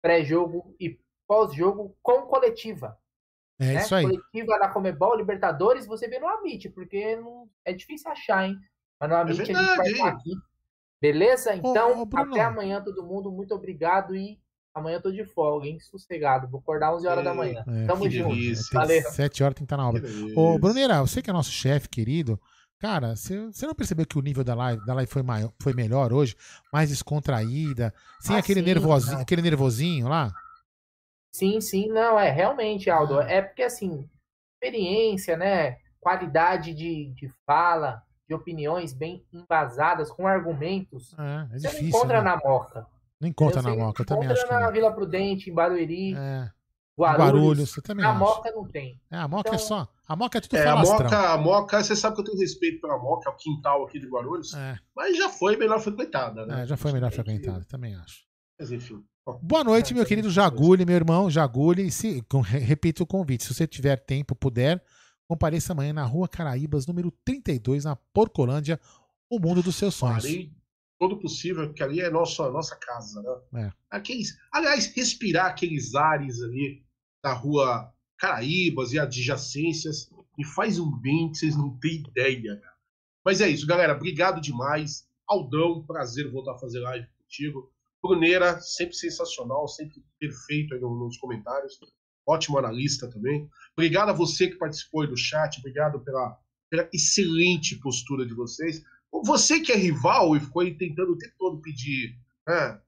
pré-jogo 0.02 0.76
e 0.78 1.00
pós-jogo 1.28 1.96
com 2.02 2.24
coletiva. 2.24 2.98
É 3.58 3.74
né? 3.74 3.82
isso 3.82 3.96
aí. 3.96 4.04
Coletiva 4.06 4.60
da 4.60 4.70
Comebol, 4.70 5.16
Libertadores, 5.16 5.86
você 5.86 6.08
vê 6.10 6.20
no 6.20 6.28
Amit, 6.28 6.70
porque 6.70 7.16
não, 7.16 7.50
é 7.64 7.72
difícil 7.72 8.12
achar, 8.12 8.48
hein? 8.48 8.60
Mas 9.00 9.10
no 9.10 9.16
Amit 9.16 9.42
a 9.42 9.46
gente 9.46 9.76
vai 9.78 9.88
estar 9.92 10.08
aqui. 10.10 10.32
Beleza? 11.02 11.56
Então, 11.56 12.02
ô, 12.02 12.06
Bruno. 12.06 12.32
até 12.32 12.42
amanhã, 12.42 12.82
todo 12.84 13.04
mundo. 13.06 13.32
Muito 13.32 13.54
obrigado 13.56 14.16
e 14.16 14.40
amanhã 14.74 14.98
eu 14.98 15.02
tô 15.02 15.12
de 15.12 15.24
folga, 15.24 15.68
hein? 15.68 15.80
Sossegado. 15.80 16.48
Vou 16.50 16.60
acordar 16.60 16.94
11 16.96 17.08
horas 17.08 17.24
da 17.24 17.34
manhã. 17.34 17.64
É, 17.68 17.86
Tamo 17.86 18.10
junto. 18.10 18.30
delícia. 18.36 18.66
Valeu. 18.74 19.02
Sete 19.12 19.44
horas 19.44 19.56
tem 19.56 19.66
que 19.66 19.74
estar 19.74 19.78
na 19.78 19.88
obra. 19.88 20.04
Ô, 20.36 20.60
Bruneira, 20.60 21.00
você 21.02 21.22
que 21.22 21.30
é 21.30 21.34
nosso 21.34 21.52
chefe 21.52 21.88
querido, 21.88 22.40
cara, 22.80 23.16
você 23.16 23.66
não 23.66 23.74
percebeu 23.76 24.06
que 24.06 24.18
o 24.18 24.22
nível 24.22 24.44
da 24.44 24.54
live, 24.56 24.86
da 24.86 24.94
live 24.94 25.10
foi, 25.12 25.24
maior, 25.24 25.52
foi 25.62 25.74
melhor 25.74 26.12
hoje? 26.12 26.36
Mais 26.72 26.90
descontraída, 26.90 27.94
sem 28.20 28.36
Ah, 28.36 28.40
aquele, 28.40 28.60
sim, 28.60 28.66
nervosinho, 28.66 29.14
não. 29.16 29.22
aquele 29.22 29.42
nervosinho 29.42 30.08
lá? 30.10 30.32
Sim, 31.34 31.62
sim, 31.62 31.88
não, 31.90 32.20
é 32.20 32.30
realmente, 32.30 32.90
Aldo. 32.90 33.20
Ah. 33.20 33.30
É 33.30 33.42
porque, 33.42 33.64
assim, 33.64 34.10
experiência, 34.56 35.38
né? 35.38 35.78
Qualidade 36.02 36.74
de, 36.74 37.12
de 37.14 37.30
fala, 37.46 38.02
de 38.30 38.36
opiniões 38.36 38.94
bem 38.94 39.26
embasadas, 39.34 40.12
com 40.12 40.28
argumentos. 40.28 41.14
É, 41.18 41.24
é 41.56 41.58
Você 41.60 41.68
não 41.68 41.74
difícil. 41.74 41.88
encontra 41.88 42.22
né? 42.22 42.30
na 42.30 42.38
Moca. 42.38 42.86
Não 43.20 43.28
encontra 43.28 43.62
Você 43.62 43.70
na 43.70 43.76
Moca, 43.76 44.02
eu 44.04 44.06
também 44.06 44.28
acho 44.30 44.40
encontra 44.42 44.60
na 44.60 44.66
não. 44.68 44.72
Vila 44.72 44.92
Prudente, 44.94 45.50
em 45.50 45.54
Barueri, 45.54 46.14
É, 46.16 46.50
Guarulhos. 46.98 47.26
Guarulhos, 47.34 47.78
eu 47.78 47.84
também 47.84 48.04
Na 48.06 48.12
acho. 48.12 48.20
Moca 48.20 48.52
não 48.52 48.68
tem. 48.68 49.02
É, 49.12 49.18
a 49.18 49.28
Moca 49.28 49.50
é 49.50 49.56
Então- 49.56 49.66
só. 49.68 49.88
A 50.08 50.16
Moca 50.16 50.38
é 50.38 50.42
tudo 50.42 50.56
É, 50.58 50.68
a. 50.68 50.76
Moca, 50.76 51.34
a 51.34 51.38
Moca, 51.38 51.84
você 51.84 51.96
sabe 51.96 52.16
que 52.16 52.22
eu 52.22 52.26
tenho 52.26 52.38
respeito 52.40 52.80
pela 52.82 52.98
Moca, 53.00 53.30
é 53.30 53.34
o 53.34 53.36
quintal 53.36 53.84
aqui 53.84 54.00
de 54.00 54.08
Guarulhos, 54.08 54.54
É, 54.54 54.78
mas 54.96 55.18
já 55.18 55.30
foi 55.30 55.58
melhor 55.58 55.80
frequentada, 55.80 56.46
né? 56.46 56.62
é, 56.64 56.66
já 56.68 56.78
foi 56.78 56.92
melhor 56.92 57.10
Tem 57.12 57.18
que- 57.24 57.24
frequentado, 57.26 57.66
também 57.66 57.96
acho. 57.96 58.24
Mas 58.60 58.72
enfim. 58.72 59.04
Boa 59.44 59.64
noite, 59.64 59.94
meu 59.94 60.06
querido 60.06 60.30
Jaguli, 60.30 60.86
meu 60.86 60.96
irmão 60.96 61.30
Jaguli. 61.30 61.92
Se, 61.92 62.24
repito 62.44 63.04
o 63.04 63.08
convite, 63.08 63.44
se 63.44 63.54
você 63.54 63.68
tiver 63.68 63.98
tempo, 63.98 64.34
puder, 64.36 64.84
compareça 65.30 65.74
amanhã 65.74 65.94
na 65.94 66.04
Rua 66.04 66.28
Caraíbas, 66.28 66.88
número 66.88 67.12
32, 67.24 67.86
na 67.86 67.96
Porcolândia, 67.96 68.80
o 69.30 69.40
mundo 69.40 69.62
dos 69.62 69.76
seus 69.76 69.94
sonhos. 69.94 70.24
Farei, 70.24 70.52
todo 70.98 71.20
possível, 71.20 71.68
porque 71.68 71.84
ali 71.84 72.02
é 72.02 72.10
nossa, 72.10 72.50
nossa 72.50 72.76
casa, 72.76 73.22
né? 73.54 73.68
É. 73.68 73.74
Aqueles, 73.92 74.36
aliás, 74.52 74.88
respirar 74.88 75.46
aqueles 75.46 75.94
ares 75.94 76.42
ali 76.42 76.84
da 77.24 77.32
rua 77.32 77.94
Caraíbas 78.18 78.92
e 78.92 79.00
adjacências 79.00 80.10
me 80.36 80.44
faz 80.44 80.80
um 80.80 80.92
bem 81.00 81.32
que 81.32 81.38
vocês 81.38 81.56
não 81.56 81.78
têm 81.78 82.04
ideia, 82.08 82.60
cara. 82.60 82.76
Mas 83.24 83.40
é 83.40 83.48
isso, 83.48 83.68
galera. 83.68 83.94
Obrigado 83.94 84.42
demais. 84.42 85.08
Aldão, 85.28 85.86
prazer 85.86 86.32
voltar 86.32 86.54
a 86.54 86.58
fazer 86.58 86.80
live 86.80 87.08
contigo. 87.22 87.72
Bruneira, 88.02 88.60
sempre 88.62 88.96
sensacional, 88.96 89.68
sempre 89.68 90.04
perfeito 90.18 90.74
aí 90.74 90.82
nos 90.82 91.18
comentários. 91.18 91.80
Ótimo 92.30 92.58
analista 92.58 93.08
também. 93.08 93.50
Obrigado 93.74 94.10
a 94.10 94.14
você 94.14 94.48
que 94.48 94.58
participou 94.58 95.08
do 95.08 95.18
chat. 95.18 95.58
Obrigado 95.60 96.00
pela, 96.00 96.38
pela 96.70 96.88
excelente 96.94 97.76
postura 97.76 98.26
de 98.26 98.34
vocês. 98.34 98.84
Você 99.26 99.60
que 99.60 99.72
é 99.72 99.76
rival 99.76 100.36
e 100.36 100.40
ficou 100.40 100.62
aí 100.62 100.76
tentando 100.76 101.14
o 101.14 101.18
tempo 101.18 101.34
todo 101.40 101.62
pedir 101.62 102.16
né, 102.48 102.80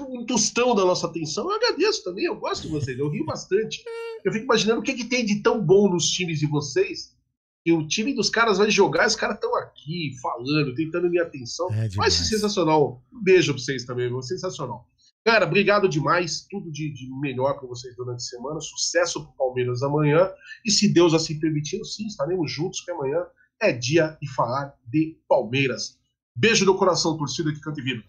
um 0.00 0.26
tostão 0.26 0.74
da 0.74 0.84
nossa 0.84 1.06
atenção, 1.06 1.48
eu 1.48 1.56
agradeço 1.56 2.02
também. 2.02 2.24
Eu 2.24 2.36
gosto 2.36 2.62
de 2.62 2.72
vocês, 2.72 2.98
eu 2.98 3.08
rio 3.08 3.24
bastante. 3.24 3.84
Eu 4.24 4.32
fico 4.32 4.44
imaginando 4.44 4.80
o 4.80 4.82
que, 4.82 4.94
que 4.94 5.04
tem 5.04 5.24
de 5.24 5.42
tão 5.42 5.64
bom 5.64 5.88
nos 5.88 6.10
times 6.10 6.40
de 6.40 6.46
vocês. 6.46 7.16
E 7.64 7.72
o 7.72 7.86
time 7.86 8.14
dos 8.14 8.30
caras 8.30 8.58
vai 8.58 8.70
jogar, 8.70 9.06
os 9.06 9.14
caras 9.14 9.36
estão 9.36 9.54
aqui 9.54 10.12
falando, 10.20 10.74
tentando 10.74 11.10
minha 11.10 11.22
atenção. 11.22 11.68
É 11.72 11.88
Mas 11.94 12.14
sensacional. 12.14 13.02
Um 13.12 13.22
beijo 13.22 13.52
pra 13.52 13.62
vocês 13.62 13.84
também, 13.84 14.08
viu? 14.08 14.22
sensacional. 14.22 14.88
Cara, 15.24 15.44
obrigado 15.44 15.88
demais. 15.88 16.46
Tudo 16.48 16.70
de, 16.70 16.92
de 16.92 17.10
melhor 17.20 17.58
para 17.58 17.68
vocês 17.68 17.94
durante 17.94 18.18
a 18.18 18.20
semana. 18.20 18.60
Sucesso 18.60 19.22
pro 19.22 19.36
Palmeiras 19.36 19.82
amanhã. 19.82 20.30
E 20.64 20.70
se 20.70 20.92
Deus 20.92 21.12
assim 21.12 21.38
permitir, 21.38 21.84
sim, 21.84 22.06
estaremos 22.06 22.50
juntos, 22.50 22.80
que 22.80 22.90
amanhã 22.90 23.22
é 23.60 23.72
dia 23.72 24.16
de 24.20 24.28
falar 24.32 24.74
de 24.86 25.18
Palmeiras. 25.28 25.98
Beijo 26.34 26.64
no 26.64 26.76
coração, 26.76 27.18
torcida 27.18 27.52
de 27.52 27.60
Canto 27.60 27.80
e 27.80 27.82
Vida. 27.82 28.02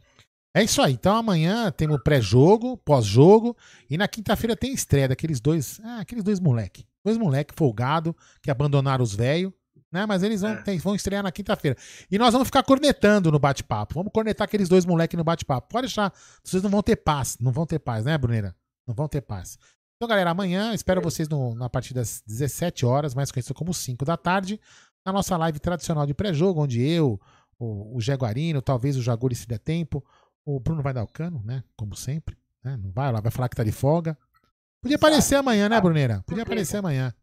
É 0.55 0.63
isso 0.63 0.81
aí. 0.81 0.93
Então 0.93 1.15
amanhã 1.15 1.69
temos 1.71 2.01
pré-jogo, 2.03 2.77
pós-jogo. 2.77 3.55
E 3.89 3.97
na 3.97 4.07
quinta-feira 4.07 4.55
tem 4.55 4.73
estreia 4.73 5.07
daqueles 5.07 5.41
dois. 5.41 5.81
Ah, 5.83 5.99
aqueles 5.99 6.23
dois 6.23 6.39
moleque. 6.39 6.85
Dois 7.03 7.17
moleque 7.17 7.53
folgado 7.55 8.15
que 8.41 8.51
abandonaram 8.51 9.03
os 9.03 9.13
velhos. 9.13 9.51
Né? 9.91 10.05
Mas 10.05 10.23
eles 10.23 10.41
vão, 10.41 10.51
É. 10.51 10.61
tem- 10.61 10.77
vão 10.79 10.95
estrear 10.95 11.21
na 11.21 11.31
quinta-feira. 11.31 11.77
E 12.09 12.17
nós 12.17 12.31
vamos 12.31 12.47
ficar 12.47 12.63
cornetando 12.63 13.31
no 13.31 13.37
bate-papo. 13.39 13.93
Vamos 13.95 14.11
cornetar 14.13 14.45
aqueles 14.45 14.69
dois 14.69 14.85
moleques 14.85 15.17
no 15.17 15.23
bate-papo. 15.23 15.67
Pode 15.67 15.87
deixar. 15.87 16.13
Vocês 16.43 16.63
não 16.63 16.69
vão 16.69 16.81
ter 16.81 16.95
paz. 16.95 17.37
Não 17.39 17.51
vão 17.51 17.65
ter 17.65 17.79
paz, 17.79 18.05
né, 18.05 18.17
Bruneira? 18.17 18.55
Não 18.87 18.95
vão 18.95 19.07
ter 19.07 19.21
paz. 19.21 19.57
Então, 19.97 20.07
galera, 20.07 20.31
amanhã 20.31 20.73
espero 20.73 21.01
vocês 21.01 21.27
no, 21.29 21.53
na 21.53 21.69
partir 21.69 21.93
das 21.93 22.23
17 22.25 22.85
horas, 22.85 23.13
mais 23.13 23.31
conhecido 23.31 23.53
como 23.53 23.73
5 23.73 24.03
da 24.05 24.17
tarde, 24.17 24.59
na 25.05 25.11
nossa 25.13 25.37
live 25.37 25.59
tradicional 25.59 26.05
de 26.07 26.13
pré-jogo, 26.13 26.61
onde 26.61 26.81
eu, 26.81 27.19
o, 27.59 27.97
o 27.97 28.01
Jaguarino, 28.01 28.61
talvez 28.61 28.97
o 28.97 29.01
Jaguri 29.01 29.35
se 29.35 29.45
der 29.47 29.59
tempo, 29.59 30.03
o 30.43 30.59
Bruno 30.59 30.81
vai 30.81 30.93
dar 30.93 31.03
o 31.03 31.07
cano, 31.07 31.41
né? 31.45 31.63
Como 31.75 31.95
sempre. 31.95 32.35
Né? 32.63 32.77
Não 32.77 32.91
vai 32.91 33.11
lá, 33.11 33.19
vai 33.21 33.31
falar 33.31 33.47
que 33.49 33.55
tá 33.55 33.63
de 33.63 33.71
folga. 33.71 34.17
Podia 34.81 34.95
aparecer 34.95 35.35
amanhã, 35.35 35.69
né. 35.69 35.79
Bruneira? 35.79 36.23
Podia 36.25 36.41
aparecer 36.43 36.77
amanhã. 36.77 37.13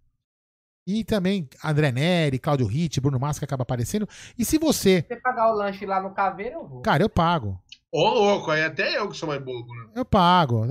E 0.91 1.05
também 1.05 1.47
André 1.63 1.93
Neri, 1.93 2.39
Claudio 2.39 2.67
Ritt, 2.67 2.99
Bruno 2.99 3.21
Massa 3.21 3.39
que 3.39 3.45
acaba 3.45 3.63
aparecendo. 3.63 4.09
E 4.39 4.45
se 4.45 4.57
você. 4.57 5.03
Se 5.03 5.09
você 5.09 5.17
pagar 5.21 5.53
o 5.53 5.55
lanche 5.55 5.85
lá 5.85 6.01
no 6.03 6.15
Caveira, 6.15 6.55
eu 6.55 6.67
vou. 6.67 6.81
Cara, 6.81 7.03
eu 7.03 7.11
pago. 7.11 7.61
Ô, 7.93 8.09
louco, 8.09 8.51
aí 8.51 8.65
até 8.65 8.97
eu 8.97 9.07
que 9.11 9.17
sou 9.17 9.29
mais 9.29 9.43
bobo, 9.43 9.69
né? 9.75 9.91
Eu 9.95 10.05
pago. 10.07 10.65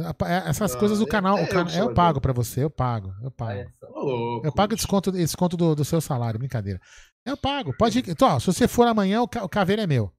Essas 0.47 0.75
Ah, 0.75 0.79
coisas 0.79 0.97
do 0.97 1.05
é- 1.05 1.07
canal. 1.07 1.37
é 1.37 1.43
o 1.43 1.47
cana- 1.47 1.71
eu 1.75 1.89
eu 1.89 1.93
pago 1.93 2.19
pra 2.19 2.33
você, 2.33 2.63
eu 2.63 2.69
pago. 2.69 3.13
Eu 3.21 3.29
pago. 3.29 3.69
Só. 3.79 3.87
Ô, 3.91 3.99
louco. 4.05 4.47
Eu 4.47 4.51
pago 4.51 4.75
desconto, 4.75 5.11
desconto 5.11 5.55
do, 5.55 5.75
do 5.75 5.85
seu 5.85 6.01
salário, 6.01 6.39
brincadeira. 6.39 6.79
Eu 7.23 7.37
pago. 7.37 7.75
Pode 7.77 7.99
ir. 7.99 8.09
Então, 8.09 8.27
ó, 8.29 8.39
se 8.39 8.47
você 8.47 8.67
for 8.67 8.87
amanhã, 8.87 9.21
o, 9.21 9.27
ca- 9.27 9.43
o 9.43 9.49
caveira 9.49 9.83
é 9.83 9.87
meu. 9.87 10.11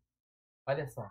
Olha 0.66 0.86
só. 0.88 1.04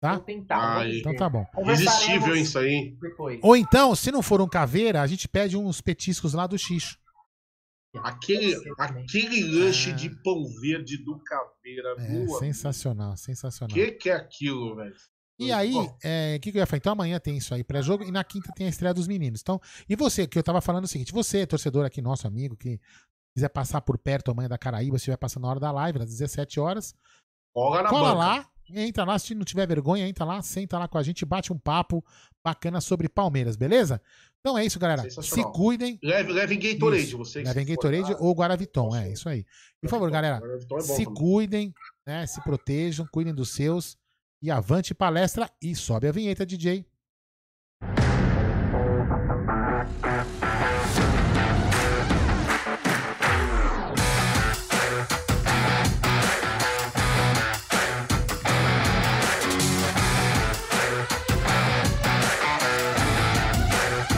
Tá? 0.00 0.18
Tentar. 0.20 0.88
Então 0.88 1.14
tá 1.16 1.28
bom. 1.28 1.44
Irresistível 1.58 2.34
isso 2.36 2.58
aí. 2.58 2.96
Depois. 3.00 3.38
Ou 3.42 3.54
então, 3.56 3.94
se 3.94 4.10
não 4.12 4.22
for 4.22 4.40
um 4.40 4.48
caveira, 4.48 5.02
a 5.02 5.06
gente 5.06 5.28
pede 5.28 5.56
uns 5.58 5.80
petiscos 5.80 6.32
lá 6.34 6.46
do 6.46 6.56
xixo. 6.56 6.96
Aquele, 7.96 8.54
aquele 8.78 9.42
lanche 9.44 9.90
Ah. 9.90 9.94
de 9.94 10.10
pão 10.22 10.44
verde 10.60 10.98
do 10.98 11.18
Caveira. 11.20 11.94
É, 11.98 12.06
amigo. 12.06 12.38
sensacional, 12.38 13.16
sensacional. 13.16 13.70
O 13.70 13.74
que, 13.74 13.92
que 13.92 14.10
é 14.10 14.14
aquilo, 14.14 14.76
velho? 14.76 14.94
E 15.40 15.52
aí, 15.52 15.72
o 15.72 16.40
que, 16.40 16.50
que 16.50 16.58
eu 16.58 16.60
ia 16.60 16.66
falar? 16.66 16.78
Então 16.78 16.92
amanhã 16.92 17.18
tem 17.20 17.36
isso 17.36 17.54
aí 17.54 17.62
pré-jogo 17.62 18.02
e 18.02 18.10
na 18.10 18.24
quinta 18.24 18.52
tem 18.56 18.66
a 18.66 18.70
estreia 18.70 18.92
dos 18.92 19.06
meninos. 19.06 19.40
Então, 19.40 19.60
e 19.88 19.94
você, 19.94 20.26
que 20.26 20.36
eu 20.36 20.42
tava 20.42 20.60
falando 20.60 20.84
o 20.84 20.88
seguinte, 20.88 21.12
você, 21.12 21.46
torcedor 21.46 21.86
aqui, 21.86 22.02
nosso 22.02 22.26
amigo, 22.26 22.56
que 22.56 22.80
quiser 23.34 23.48
passar 23.48 23.80
por 23.80 23.96
perto 23.98 24.32
amanhã 24.32 24.48
da 24.48 24.58
Caraíba, 24.58 24.98
se 24.98 25.02
estiver 25.02 25.16
passando 25.16 25.44
na 25.44 25.50
hora 25.50 25.60
da 25.60 25.70
live, 25.70 26.00
às 26.02 26.08
17 26.08 26.58
horas, 26.58 26.92
cola 27.54 27.82
na 27.84 27.88
cola 27.88 28.12
lá, 28.12 28.48
entra 28.68 29.04
lá, 29.04 29.16
se 29.16 29.32
não 29.32 29.44
tiver 29.44 29.66
vergonha, 29.68 30.08
entra 30.08 30.24
lá, 30.24 30.42
senta 30.42 30.76
lá 30.76 30.88
com 30.88 30.98
a 30.98 31.02
gente, 31.04 31.24
bate 31.24 31.52
um 31.52 31.58
papo 31.58 32.04
bacana 32.44 32.80
sobre 32.80 33.08
Palmeiras, 33.08 33.54
beleza? 33.56 34.02
Então 34.40 34.56
é 34.56 34.64
isso, 34.64 34.78
galera. 34.78 35.08
Se 35.10 35.42
cuidem, 35.52 35.98
Leve, 36.02 36.32
leve 36.32 36.56
Gatorade, 36.56 37.02
Isso. 37.02 37.18
você. 37.18 37.42
que 37.42 37.48
levem 37.48 37.66
Gatorade 37.66 38.16
ou 38.18 38.32
Guaraviton, 38.34 38.94
é 38.96 39.10
isso 39.10 39.28
aí. 39.28 39.44
Por 39.80 39.90
favor, 39.90 40.10
galera, 40.10 40.36
é 40.36 40.64
bom 40.66 40.80
se 40.80 41.04
também. 41.04 41.14
cuidem, 41.14 41.74
né? 42.06 42.26
Se 42.26 42.40
protejam, 42.42 43.06
cuidem 43.12 43.34
dos 43.34 43.50
seus. 43.50 43.96
E 44.40 44.50
avante 44.52 44.94
palestra 44.94 45.50
e 45.60 45.74
sobe 45.74 46.06
a 46.06 46.12
vinheta, 46.12 46.46
DJ. 46.46 46.86